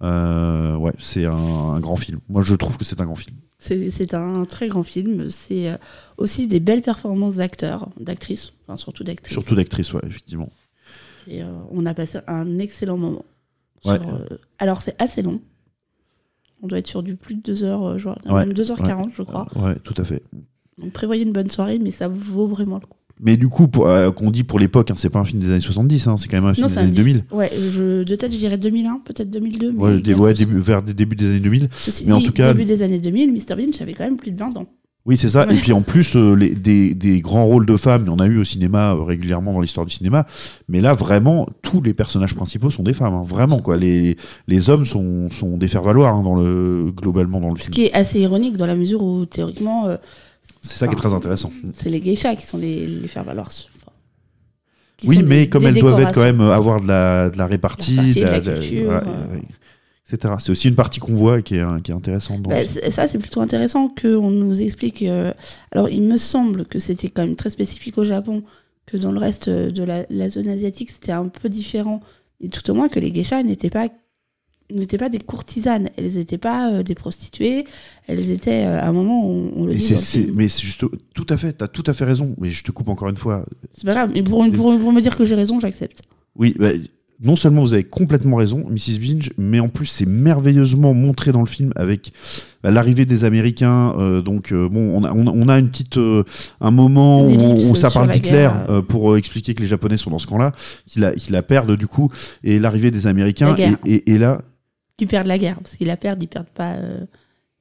Ouais, 0.00 0.92
c'est 0.98 1.26
un, 1.26 1.34
un 1.34 1.80
grand 1.80 1.96
film. 1.96 2.20
Moi, 2.30 2.42
je 2.42 2.54
trouve 2.54 2.78
que 2.78 2.84
c'est 2.84 3.00
un 3.00 3.04
grand 3.04 3.16
film. 3.16 3.36
C'est 3.58 4.14
un 4.14 4.44
très 4.46 4.68
grand 4.68 4.82
film. 4.82 5.28
C'est 5.28 5.78
aussi 6.16 6.48
des 6.48 6.60
belles 6.60 6.82
performances 6.82 7.36
d'acteurs, 7.36 7.90
d'actrices, 8.00 8.54
enfin 8.66 8.76
surtout 8.76 9.04
d'actrices. 9.04 9.32
Surtout 9.32 9.54
d'actrice, 9.54 9.92
ouais, 9.92 10.00
effectivement. 10.04 10.50
Et 11.28 11.42
euh, 11.42 11.46
on 11.70 11.86
a 11.86 11.94
passé 11.94 12.18
un 12.26 12.58
excellent 12.58 12.96
moment. 12.96 13.24
Ouais. 13.84 13.98
Sur, 14.00 14.08
euh, 14.08 14.36
alors 14.58 14.80
c'est 14.80 15.00
assez 15.00 15.22
long. 15.22 15.40
On 16.62 16.68
doit 16.68 16.78
être 16.78 16.86
sur 16.86 17.02
du 17.02 17.16
plus 17.16 17.34
de 17.34 17.40
2 17.42 17.64
heures, 17.64 17.84
euh, 17.84 17.98
genre, 17.98 18.18
Ouais, 18.26 18.46
même 18.46 18.52
2h40 18.54 19.06
ouais. 19.06 19.12
je 19.16 19.22
crois. 19.22 19.48
Ouais, 19.56 19.74
tout 19.82 19.94
à 19.96 20.04
fait. 20.04 20.22
Donc 20.78 20.92
prévoyez 20.92 21.24
une 21.24 21.32
bonne 21.32 21.50
soirée, 21.50 21.78
mais 21.80 21.90
ça 21.90 22.08
vaut 22.08 22.46
vraiment 22.46 22.76
le 22.76 22.86
coup. 22.86 22.98
Mais 23.20 23.36
du 23.36 23.48
coup, 23.48 23.68
euh, 23.80 24.10
qu'on 24.10 24.30
dit 24.30 24.42
pour 24.42 24.58
l'époque, 24.58 24.90
hein, 24.90 24.94
c'est 24.96 25.10
pas 25.10 25.18
un 25.20 25.24
film 25.24 25.42
des 25.42 25.50
années 25.50 25.60
70, 25.60 26.06
hein, 26.08 26.16
c'est 26.16 26.28
quand 26.28 26.36
même 26.38 26.46
un 26.46 26.54
film 26.54 26.66
des 26.66 26.72
c'est 26.72 26.78
un 26.80 26.82
années 26.84 26.90
di- 26.92 26.96
2000. 26.98 27.24
Ouais, 27.30 27.50
je, 27.52 28.02
de 28.02 28.16
tête 28.16 28.32
je 28.32 28.38
dirais 28.38 28.56
2001, 28.58 29.00
peut-être 29.04 29.30
2002. 29.30 29.72
Mais 29.72 29.78
Ouais, 29.78 30.00
des- 30.00 30.14
ouais, 30.14 30.34
début, 30.34 30.58
vers 30.58 30.82
des 30.82 30.94
débuts 30.94 31.14
des 31.16 31.26
années 31.30 31.40
2000. 31.40 31.68
Ceci 31.72 32.04
mais 32.06 32.12
en 32.14 32.18
dit, 32.18 32.24
tout 32.26 32.32
cas, 32.32 32.52
début 32.52 32.64
des 32.64 32.82
années 32.82 32.98
2000, 32.98 33.32
Mr 33.32 33.54
Bean, 33.56 33.70
j'avais 33.76 33.94
quand 33.94 34.04
même 34.04 34.16
plus 34.16 34.30
de 34.32 34.38
20 34.38 34.56
ans. 34.56 34.66
Oui, 35.04 35.16
c'est 35.16 35.28
ça. 35.30 35.46
Ouais. 35.46 35.54
Et 35.56 35.58
puis 35.58 35.72
en 35.72 35.80
plus, 35.82 36.14
euh, 36.14 36.34
les- 36.34 36.50
des, 36.54 36.94
des 36.94 37.20
grands 37.20 37.44
rôles 37.44 37.66
de 37.66 37.76
femmes, 37.76 38.02
il 38.06 38.06
y 38.06 38.10
en 38.10 38.20
a 38.20 38.26
eu 38.26 38.38
au 38.38 38.44
cinéma 38.44 38.92
euh, 38.94 39.02
régulièrement 39.02 39.52
dans 39.52 39.60
l'histoire 39.60 39.84
du 39.84 39.92
cinéma. 39.92 40.26
Mais 40.68 40.80
là, 40.80 40.92
vraiment, 40.92 41.48
tous 41.60 41.82
les 41.82 41.92
personnages 41.92 42.34
principaux 42.36 42.70
sont 42.70 42.84
des 42.84 42.92
femmes. 42.94 43.14
hein. 43.14 43.24
Vraiment, 43.26 43.58
quoi. 43.58 43.76
Les, 43.76 44.16
les 44.46 44.70
hommes 44.70 44.86
sont, 44.86 45.28
sont 45.30 45.56
des 45.56 45.66
faire-valoir 45.66 46.14
hein, 46.14 46.22
dans 46.22 46.36
le, 46.36 46.92
globalement 46.96 47.40
dans 47.40 47.50
le 47.50 47.56
Ce 47.56 47.62
film. 47.64 47.74
qui 47.74 47.84
est 47.86 47.92
assez 47.94 48.20
ironique 48.20 48.56
dans 48.56 48.66
la 48.66 48.76
mesure 48.76 49.02
où 49.02 49.26
théoriquement, 49.26 49.86
euh, 49.88 49.96
C'est 50.60 50.76
ça 50.78 50.86
qui 50.86 50.94
est 50.94 50.98
très 50.98 51.12
intéressant. 51.14 51.50
c'est 51.72 51.90
les 51.90 52.00
geishas 52.00 52.36
qui 52.36 52.46
sont 52.46 52.58
les, 52.58 52.86
les 52.86 53.08
faire-valoir. 53.08 53.46
Enfin, 53.48 53.92
Oui, 55.04 55.24
mais 55.26 55.40
des- 55.40 55.48
comme 55.48 55.62
des 55.62 55.68
elles 55.70 55.80
doivent 55.80 56.00
être 56.00 56.12
quand 56.12 56.22
même 56.22 56.40
avoir 56.40 56.80
de 56.80 56.86
la, 56.86 57.28
de 57.28 57.38
la 57.38 57.46
répartie, 57.46 57.96
La 57.96 58.12
de 58.12 58.20
la 58.30 58.40
de 58.40 58.60
culture, 58.60 58.84
voilà, 58.84 59.00
euh. 59.08 59.10
euh, 59.34 59.38
etc. 60.10 60.34
C'est 60.38 60.50
aussi 60.50 60.68
une 60.68 60.74
partie 60.74 61.00
qu'on 61.00 61.14
voit 61.14 61.38
et 61.40 61.42
qui 61.42 61.56
est, 61.56 61.82
qui 61.82 61.90
est 61.90 61.94
intéressante. 61.94 62.42
Bah, 62.42 62.56
ça, 62.90 63.08
c'est 63.08 63.18
plutôt 63.18 63.40
intéressant 63.40 63.88
qu'on 63.88 64.30
nous 64.30 64.60
explique. 64.60 65.02
euh, 65.02 65.32
alors, 65.70 65.88
il 65.88 66.02
me 66.02 66.16
semble 66.16 66.64
que 66.66 66.78
c'était 66.78 67.08
quand 67.08 67.22
même 67.22 67.36
très 67.36 67.50
spécifique 67.50 67.98
au 67.98 68.04
Japon, 68.04 68.42
que 68.86 68.96
dans 68.96 69.12
le 69.12 69.18
reste 69.18 69.48
de 69.48 69.82
la, 69.82 70.04
la 70.10 70.28
zone 70.28 70.48
asiatique, 70.48 70.90
c'était 70.90 71.12
un 71.12 71.28
peu 71.28 71.48
différent. 71.48 72.00
Et 72.40 72.48
tout 72.48 72.68
au 72.70 72.74
moins 72.74 72.88
que 72.88 72.98
les 72.98 73.12
geishas 73.12 73.42
n'étaient 73.42 73.70
pas 73.70 73.88
n'étaient 74.74 74.96
pas 74.98 75.10
des 75.10 75.18
courtisanes, 75.18 75.90
elles 75.98 76.14
n'étaient 76.14 76.38
pas 76.38 76.72
euh, 76.72 76.82
des 76.82 76.94
prostituées, 76.94 77.66
elles 78.06 78.30
étaient 78.30 78.64
euh, 78.64 78.80
à 78.80 78.88
un 78.88 78.92
moment 78.92 79.28
on, 79.28 79.52
on 79.54 79.66
le 79.66 79.74
dit 79.74 79.90
le 79.90 80.32
mais 80.32 80.48
c'est 80.48 80.62
juste 80.62 80.84
tout 81.14 81.26
à 81.28 81.36
fait, 81.36 81.52
t'as 81.52 81.68
tout 81.68 81.82
à 81.86 81.92
fait 81.92 82.04
raison. 82.04 82.34
Mais 82.38 82.48
je 82.48 82.64
te 82.64 82.70
coupe 82.70 82.88
encore 82.88 83.08
une 83.08 83.16
fois. 83.16 83.44
C'est 83.72 83.84
pas 83.84 83.92
grave, 83.92 84.10
mais 84.14 84.22
pour, 84.22 84.38
pour, 84.50 84.78
pour 84.78 84.92
me 84.92 85.00
dire 85.00 85.14
que 85.16 85.24
j'ai 85.26 85.34
raison, 85.34 85.60
j'accepte. 85.60 86.02
Oui, 86.36 86.54
bah, 86.58 86.70
non 87.24 87.36
seulement 87.36 87.62
vous 87.62 87.72
avez 87.74 87.84
complètement 87.84 88.36
raison, 88.36 88.64
Mrs. 88.68 88.98
Binge, 89.00 89.30
mais 89.38 89.60
en 89.60 89.68
plus 89.68 89.86
c'est 89.86 90.06
merveilleusement 90.06 90.92
montré 90.94 91.30
dans 91.32 91.40
le 91.40 91.46
film 91.46 91.72
avec 91.76 92.12
bah, 92.62 92.70
l'arrivée 92.70 93.04
des 93.06 93.24
Américains. 93.24 93.94
euh, 93.98 94.22
donc 94.22 94.52
euh, 94.52 94.68
bon, 94.68 94.92
on 94.94 95.04
a, 95.04 95.12
on 95.12 95.48
a- 95.48 95.58
une 95.58 95.68
petite, 95.70 95.96
euh, 95.98 96.24
un 96.60 96.70
moment 96.70 97.26
où, 97.26 97.74
ça 97.76 97.90
parle 97.90 98.08
d'Hitler 98.10 98.48
pour 98.88 99.16
expliquer 99.16 99.54
que 99.54 99.62
les 99.62 99.68
Japonais 99.68 99.96
sont 99.96 100.10
dans 100.10 100.18
ce 100.18 100.26
camp-là, 100.26 100.52
qu'ils 100.86 101.02
la, 101.30 101.42
perdent 101.42 101.76
du 101.76 101.86
coup, 101.86 102.10
et 102.42 102.58
l'arrivée 102.58 102.90
des 102.90 103.06
Américains. 103.06 103.54
La. 103.56 103.68
Et, 103.68 103.76
et- 103.86 104.12
et 104.12 104.18
là, 104.18 104.42
Qui 104.96 105.06
perdent 105.06 105.26
la 105.28 105.38
guerre, 105.38 105.58
parce 105.60 105.76
qu'ils 105.76 105.86
la 105.88 105.96
perdent, 105.96 106.22
ils 106.22 106.28
perdent 106.28 106.46
pas, 106.54 106.74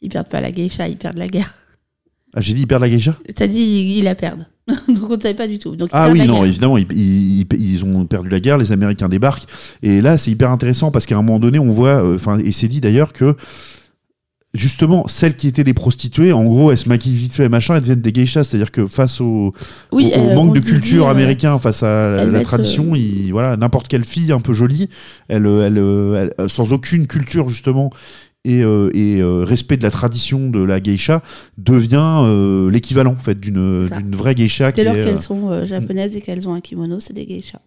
ils 0.02 0.10
perdent 0.10 0.30
pas 0.30 0.42
la 0.42 0.52
geisha, 0.52 0.88
ils 0.88 0.98
perdent 0.98 1.18
la 1.18 1.28
guerre. 1.28 1.54
Ah, 2.34 2.42
j'ai 2.42 2.54
dit 2.54 2.62
ils 2.62 2.68
perdent 2.68 2.84
la 2.84 2.90
geisha. 2.90 3.16
T'as 3.36 3.48
dit 3.48 3.60
ils, 3.60 3.98
ils 4.00 4.04
la 4.04 4.16
perdent, 4.16 4.48
donc 4.88 5.10
on 5.10 5.16
ne 5.18 5.22
savait 5.22 5.34
pas 5.34 5.48
du 5.48 5.60
tout. 5.60 5.76
Donc, 5.76 5.90
Ah 5.92 6.10
oui, 6.10 6.26
non, 6.26 6.36
guerre. 6.36 6.46
évidemment, 6.46 6.78
ils, 6.78 6.88
ils- 6.92 7.46
ils- 7.60 7.84
ont 7.84 8.06
perdu 8.06 8.30
la 8.30 8.40
guerre, 8.40 8.58
les 8.58 8.72
Américains 8.72 9.10
débarquent, 9.10 9.48
et 9.84 10.02
là 10.02 10.18
c'est 10.18 10.32
hyper 10.32 10.52
intéressant 10.52 10.92
parce 10.92 11.06
qu'à 11.06 11.16
un 11.18 11.22
moment 11.22 11.40
donné, 11.40 11.60
on 11.60 11.72
voit, 11.72 12.04
euh, 12.06 12.16
enfin, 12.16 12.38
et 12.40 12.52
c'est 12.52 12.68
dit 12.68 12.80
d'ailleurs 12.82 13.12
que 13.14 13.36
justement, 14.54 15.08
celles 15.08 15.38
qui 15.38 15.48
étaient 15.48 15.64
des 15.64 15.74
prostituées, 15.74 16.34
en 16.34 16.44
gros, 16.44 16.72
elles 16.72 16.78
se 16.78 16.90
maquillent 16.90 17.16
vite 17.16 17.34
fait, 17.34 17.48
machin, 17.48 17.76
elles 17.76 17.82
deviennent 17.82 18.02
des 18.02 18.12
geishas, 18.14 18.44
c'est-à-dire 18.44 18.72
que 18.72 18.86
face 18.86 19.22
au, 19.22 19.54
Oui, 19.94 20.12
au- 20.14 20.20
au 20.20 20.30
euh, 20.30 20.36
manque 20.36 20.54
de 20.54 20.60
culture 20.60 21.08
euh, 21.08 21.12
américain, 21.12 21.58
face 21.58 21.84
à 21.84 22.26
la, 22.26 22.42
tradition, 22.42 22.94
euh, 22.94 22.98
il- 22.98 23.32
voilà, 23.32 23.56
n'importe 23.56 23.88
quelle 23.88 24.04
fille 24.04 24.32
un 24.34 24.42
peu 24.42 24.52
jolie, 24.52 24.90
elle, 25.30 25.46
elle, 25.48 25.78
elle- 26.38 26.50
sans 26.50 26.74
aucune 26.74 27.08
culture 27.08 27.48
justement. 27.48 27.92
Et, 28.44 28.64
euh, 28.64 28.90
et, 28.96 29.22
euh, 29.22 29.44
respect 29.44 29.78
de 29.78 29.84
la 29.84 29.92
tradition 29.92 30.50
de 30.50 30.64
la 30.64 30.80
geisha 30.80 31.22
devient 31.60 32.24
euh, 32.26 32.72
l'équivalent 32.72 33.12
en 33.12 33.16
fait 33.16 33.40
d'une 33.40 33.86
vraie 34.16 34.34
geisha 34.34 34.72
Dès 34.72 34.84
lors 34.84 34.96
qu'elles 34.96 35.22
sont 35.22 35.66
japonaises 35.66 36.16
et 36.16 36.22
qu'elles 36.22 36.48
ont 36.50 36.54
un 36.54 36.62
kimono, 36.62 37.00
c'est 37.00 37.14
des 37.14 37.28
geishas. 37.28 37.60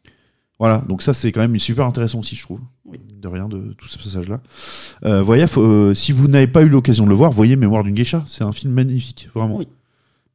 Voilà, 0.59 0.85
donc 0.89 1.03
ça 1.03 1.15
c'est 1.15 1.33
quand 1.33 1.41
même 1.41 1.59
super 1.59 1.85
intéressant 1.87 2.21
aussi, 2.21 2.37
je 2.37 2.43
trouve. 2.43 2.61
Oui. 2.87 2.99
De 3.21 3.29
rien 3.29 3.49
de 3.49 3.75
tout 3.79 3.89
ce 3.89 3.99
passage-là. 3.99 4.41
Euh, 5.05 5.23
voyez, 5.23 5.47
faut- 5.47 5.63
euh, 5.63 5.95
si 5.95 6.13
vous 6.13 6.29
n'avez 6.29 6.47
pas 6.47 6.63
eu 6.63 6.69
l'occasion 6.69 7.05
de 7.05 7.09
le 7.09 7.15
voir, 7.15 7.31
voyez 7.33 7.57
Mémoire 7.57 7.83
d'une 7.85 7.95
geisha. 7.95 8.25
C'est 8.29 8.45
un 8.45 8.53
film 8.53 8.73
magnifique, 8.73 9.29
vraiment. 9.35 9.59
Oui. 9.59 9.69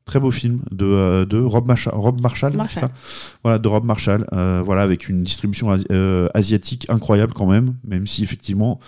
Très 0.10 0.20
beau 0.20 0.32
film 0.32 0.62
de, 0.72 0.86
euh, 0.88 1.24
de 1.28 1.38
Rob, 1.40 1.68
Macha- 1.68 1.92
Rob 1.94 2.20
Marshall. 2.20 2.54
Marshall. 2.56 2.90
c'est 2.90 3.24
ça? 3.28 3.38
Voilà, 3.44 3.60
de 3.60 3.68
Rob 3.68 3.86
Marshall. 3.86 4.26
euh, 4.34 4.64
voilà, 4.66 4.82
avec 4.82 5.08
une 5.08 5.24
distribution 5.24 5.70
asi- 5.70 5.86
euh, 5.92 6.28
asiatique 6.34 6.88
incroyable 6.90 7.34
quand 7.34 7.46
même, 7.46 7.76
même 7.88 8.08
si 8.08 8.24
effectivement, 8.24 8.80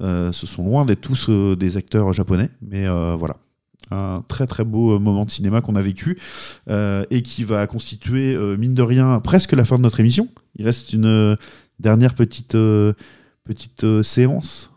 euh, 0.00 0.32
ce 0.32 0.46
sont 0.46 0.64
loin 0.64 0.86
d'être 0.86 1.02
tous 1.02 1.28
des 1.28 1.76
acteurs 1.76 2.10
japonais. 2.14 2.48
Mais 2.62 2.86
voilà. 3.18 3.36
Un 3.90 4.24
très 4.26 4.46
très 4.46 4.64
beau 4.64 4.98
moment 4.98 5.26
de 5.26 5.30
cinéma 5.30 5.60
qu'on 5.60 5.76
a 5.76 5.82
vécu 5.82 6.18
euh, 6.70 7.04
et 7.10 7.20
qui 7.20 7.44
va 7.44 7.66
constituer, 7.66 8.34
euh, 8.34 8.56
mine 8.56 8.72
de 8.72 8.80
rien, 8.82 9.20
presque 9.20 9.52
la 9.52 9.66
fin 9.66 9.76
de 9.76 9.82
notre 9.82 10.00
émission. 10.00 10.28
Il 10.56 10.64
reste 10.64 10.94
une 10.94 11.04
euh, 11.04 11.36
dernière 11.78 12.14
petite, 12.14 12.56
petite 13.44 14.02
séance. 14.02 14.70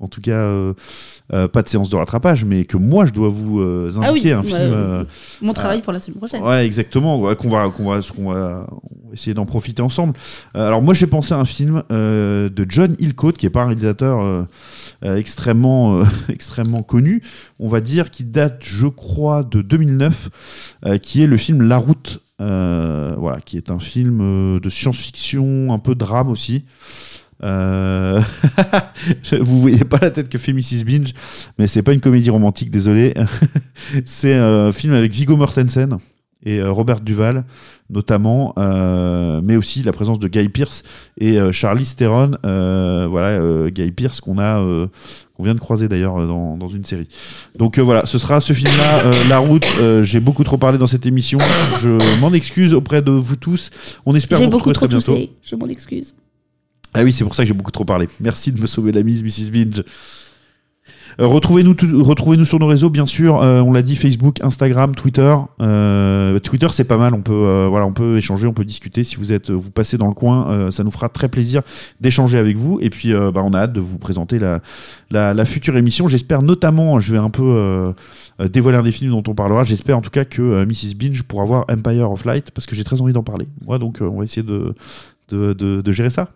En 0.00 0.08
tout 0.08 0.22
cas, 0.22 0.32
euh, 0.32 0.72
euh, 1.34 1.46
pas 1.46 1.62
de 1.62 1.68
séance 1.68 1.90
de 1.90 1.96
rattrapage, 1.96 2.46
mais 2.46 2.64
que 2.64 2.78
moi 2.78 3.04
je 3.04 3.12
dois 3.12 3.28
vous 3.28 3.60
euh, 3.60 3.90
Ah 3.96 4.12
oui, 4.12 4.18
indiquer 4.18 4.32
un 4.32 4.40
ouais, 4.40 4.46
film. 4.46 4.58
euh, 4.58 5.04
Mon 5.42 5.52
travail 5.52 5.82
pour 5.82 5.92
la 5.92 6.00
semaine 6.00 6.16
prochaine. 6.16 6.42
Ouais, 6.42 6.64
exactement. 6.66 7.20
ouais, 7.20 7.36
qu'on 7.36 7.50
va, 7.50 7.68
qu'on 7.68 7.90
va, 7.90 8.00
qu'on 8.00 8.32
va, 8.32 8.66
essayer 9.12 9.34
d'en 9.34 9.44
profiter 9.44 9.82
ensemble. 9.82 10.14
Alors 10.54 10.80
moi, 10.80 10.94
j'ai 10.94 11.06
pensé 11.06 11.34
à 11.34 11.36
un 11.38 11.44
film 11.44 11.82
de 11.90 12.66
John 12.68 12.96
Hillcoat, 12.98 13.32
qui 13.32 13.44
est 13.46 13.50
pas 13.50 13.62
un 13.62 13.66
réalisateur 13.66 14.46
extrêmement, 15.02 16.00
extrêmement 16.30 16.82
connu, 16.82 17.22
on 17.58 17.68
va 17.68 17.80
dire, 17.80 18.10
qui 18.10 18.24
date, 18.24 18.60
je 18.62 18.86
crois, 18.86 19.42
de 19.42 19.60
2009, 19.62 20.30
euh, 20.86 20.98
qui 20.98 21.22
est 21.22 21.26
le 21.26 21.36
film 21.36 21.62
La 21.62 21.76
Route. 21.76 22.22
voilà, 22.38 23.40
qui 23.44 23.58
est 23.58 23.70
un 23.70 23.78
film 23.78 24.58
de 24.60 24.70
science-fiction, 24.70 25.72
un 25.72 25.78
peu 25.78 25.94
drame 25.94 26.30
aussi. 26.30 26.64
Euh, 27.42 28.20
vous 29.40 29.60
voyez 29.60 29.84
pas 29.84 29.98
la 30.00 30.10
tête 30.10 30.28
que 30.28 30.38
fait 30.38 30.52
Mrs. 30.52 30.84
Binge, 30.84 31.12
mais 31.58 31.66
c'est 31.66 31.82
pas 31.82 31.92
une 31.92 32.00
comédie 32.00 32.30
romantique, 32.30 32.70
désolé. 32.70 33.14
c'est 34.04 34.34
un 34.34 34.72
film 34.72 34.92
avec 34.94 35.12
Viggo 35.12 35.36
Mortensen 35.36 35.96
et 36.44 36.58
euh, 36.58 36.70
Robert 36.72 37.00
Duval 37.00 37.44
notamment, 37.90 38.54
euh, 38.56 39.40
mais 39.42 39.56
aussi 39.56 39.82
la 39.82 39.92
présence 39.92 40.18
de 40.20 40.28
Guy 40.28 40.48
Pearce 40.48 40.84
et 41.18 41.38
euh, 41.40 41.50
Charlie 41.50 41.84
Theron. 41.96 42.32
euh, 42.46 43.06
voilà, 43.10 43.28
euh, 43.28 43.68
Guy 43.68 43.90
Pearce 43.90 44.20
qu'on 44.20 44.38
a, 44.38 44.60
euh, 44.60 44.86
qu'on 45.36 45.42
vient 45.42 45.54
de 45.54 45.58
croiser 45.60 45.88
d'ailleurs 45.88 46.20
euh, 46.20 46.26
dans, 46.26 46.56
dans 46.56 46.68
une 46.68 46.84
série. 46.84 47.08
Donc 47.58 47.78
euh, 47.78 47.82
voilà, 47.82 48.06
ce 48.06 48.16
sera 48.18 48.40
ce 48.40 48.52
film-là, 48.52 49.04
euh, 49.04 49.12
La 49.28 49.38
Route. 49.38 49.66
Euh, 49.80 50.02
J'ai 50.04 50.20
beaucoup 50.20 50.44
trop 50.44 50.56
parlé 50.56 50.78
dans 50.78 50.86
cette 50.86 51.04
émission. 51.04 51.38
Je 51.80 52.20
m'en 52.20 52.32
excuse 52.32 52.74
auprès 52.74 53.02
de 53.02 53.10
vous 53.10 53.36
tous. 53.36 53.70
On 54.06 54.14
espère 54.14 54.38
vous 54.38 54.50
retrouver 54.50 54.74
très 54.74 54.88
bientôt. 54.88 55.12
toussé, 55.14 55.32
je 55.42 55.56
m'en 55.56 55.66
excuse. 55.66 56.14
Ah 56.94 57.02
oui, 57.02 57.12
c'est 57.12 57.24
pour 57.24 57.34
ça 57.34 57.44
que 57.44 57.48
j'ai 57.48 57.54
beaucoup 57.54 57.70
trop 57.70 57.84
parlé. 57.84 58.08
Merci 58.20 58.52
de 58.52 58.60
me 58.60 58.66
sauver 58.66 58.92
la 58.92 59.02
mise, 59.02 59.22
Mrs. 59.22 59.50
Binge. 59.50 59.84
Euh, 61.20 61.26
Retrouvez-nous 61.26 62.44
sur 62.44 62.58
nos 62.58 62.66
réseaux, 62.66 62.90
bien 62.90 63.06
sûr. 63.06 63.42
Euh, 63.42 63.60
on 63.60 63.72
l'a 63.72 63.82
dit, 63.82 63.96
Facebook, 63.96 64.42
Instagram, 64.42 64.94
Twitter. 64.94 65.34
Euh, 65.60 66.38
Twitter, 66.38 66.68
c'est 66.72 66.84
pas 66.84 66.96
mal. 66.96 67.14
On 67.14 67.22
peut, 67.22 67.66
voilà, 67.68 67.86
on 67.86 67.92
peut 67.92 68.16
échanger, 68.16 68.46
on 68.46 68.52
peut 68.52 68.64
discuter. 68.64 69.04
Si 69.04 69.16
vous 69.16 69.32
êtes, 69.32 69.50
vous 69.50 69.70
passez 69.70 69.98
dans 69.98 70.08
le 70.08 70.14
coin, 70.14 70.70
ça 70.70 70.84
nous 70.84 70.90
fera 70.90 71.08
très 71.08 71.28
plaisir 71.28 71.62
d'échanger 72.00 72.38
avec 72.38 72.56
vous. 72.56 72.78
Et 72.80 72.90
puis, 72.90 73.12
bah, 73.12 73.42
on 73.44 73.52
a 73.54 73.60
hâte 73.60 73.72
de 73.72 73.80
vous 73.80 73.98
présenter 73.98 74.38
la, 75.10 75.44
future 75.44 75.76
émission. 75.76 76.08
J'espère 76.08 76.42
notamment, 76.42 77.00
je 77.00 77.12
vais 77.12 77.18
un 77.18 77.30
peu 77.30 77.94
dévoiler 78.40 78.78
un 78.78 78.82
des 78.82 78.90
dont 79.08 79.22
on 79.26 79.34
parlera. 79.34 79.64
J'espère 79.64 79.98
en 79.98 80.02
tout 80.02 80.10
cas 80.10 80.24
que 80.24 80.64
Mrs. 80.64 80.94
Binge 80.96 81.22
pourra 81.22 81.44
voir 81.44 81.64
Empire 81.70 82.10
of 82.10 82.24
Light 82.24 82.50
parce 82.50 82.66
que 82.66 82.74
j'ai 82.74 82.84
très 82.84 83.00
envie 83.00 83.12
d'en 83.12 83.22
parler. 83.22 83.48
Moi, 83.64 83.78
donc, 83.78 83.98
on 84.00 84.18
va 84.18 84.24
essayer 84.24 84.42
de 84.42 85.92
gérer 85.92 86.10
ça. 86.10 86.28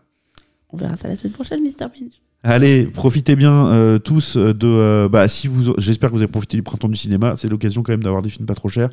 On 0.74 0.76
verra 0.76 0.96
ça 0.96 1.06
la 1.06 1.14
semaine 1.14 1.32
prochaine, 1.32 1.62
Mr. 1.62 1.86
Binge. 1.86 2.20
Allez, 2.42 2.84
profitez 2.86 3.36
bien 3.36 3.68
euh, 3.68 3.98
tous 4.00 4.36
de. 4.36 4.56
euh, 4.64 5.08
bah, 5.08 5.28
si 5.28 5.46
vous, 5.46 5.72
j'espère 5.78 6.10
que 6.10 6.14
vous 6.16 6.20
avez 6.20 6.30
profité 6.30 6.56
du 6.56 6.64
printemps 6.64 6.88
du 6.88 6.96
cinéma. 6.96 7.34
C'est 7.36 7.48
l'occasion 7.48 7.84
quand 7.84 7.92
même 7.92 8.02
d'avoir 8.02 8.22
des 8.22 8.28
films 8.28 8.44
pas 8.44 8.56
trop 8.56 8.68
chers. 8.68 8.90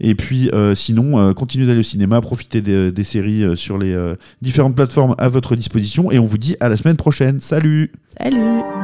Et 0.00 0.14
puis, 0.14 0.50
euh, 0.50 0.74
sinon, 0.74 1.18
euh, 1.18 1.32
continuez 1.32 1.66
d'aller 1.66 1.80
au 1.80 1.84
cinéma, 1.84 2.20
profitez 2.20 2.60
des, 2.60 2.92
des 2.92 3.04
séries 3.04 3.42
euh, 3.42 3.56
sur 3.56 3.78
les 3.78 3.94
euh, 3.94 4.16
différentes 4.42 4.76
plateformes 4.76 5.14
à 5.16 5.30
votre 5.30 5.56
disposition. 5.56 6.12
Et 6.12 6.18
on 6.18 6.26
vous 6.26 6.38
dit 6.38 6.56
à 6.60 6.68
la 6.68 6.76
semaine 6.76 6.96
prochaine. 6.96 7.40
Salut. 7.40 7.90
Salut. 8.20 8.83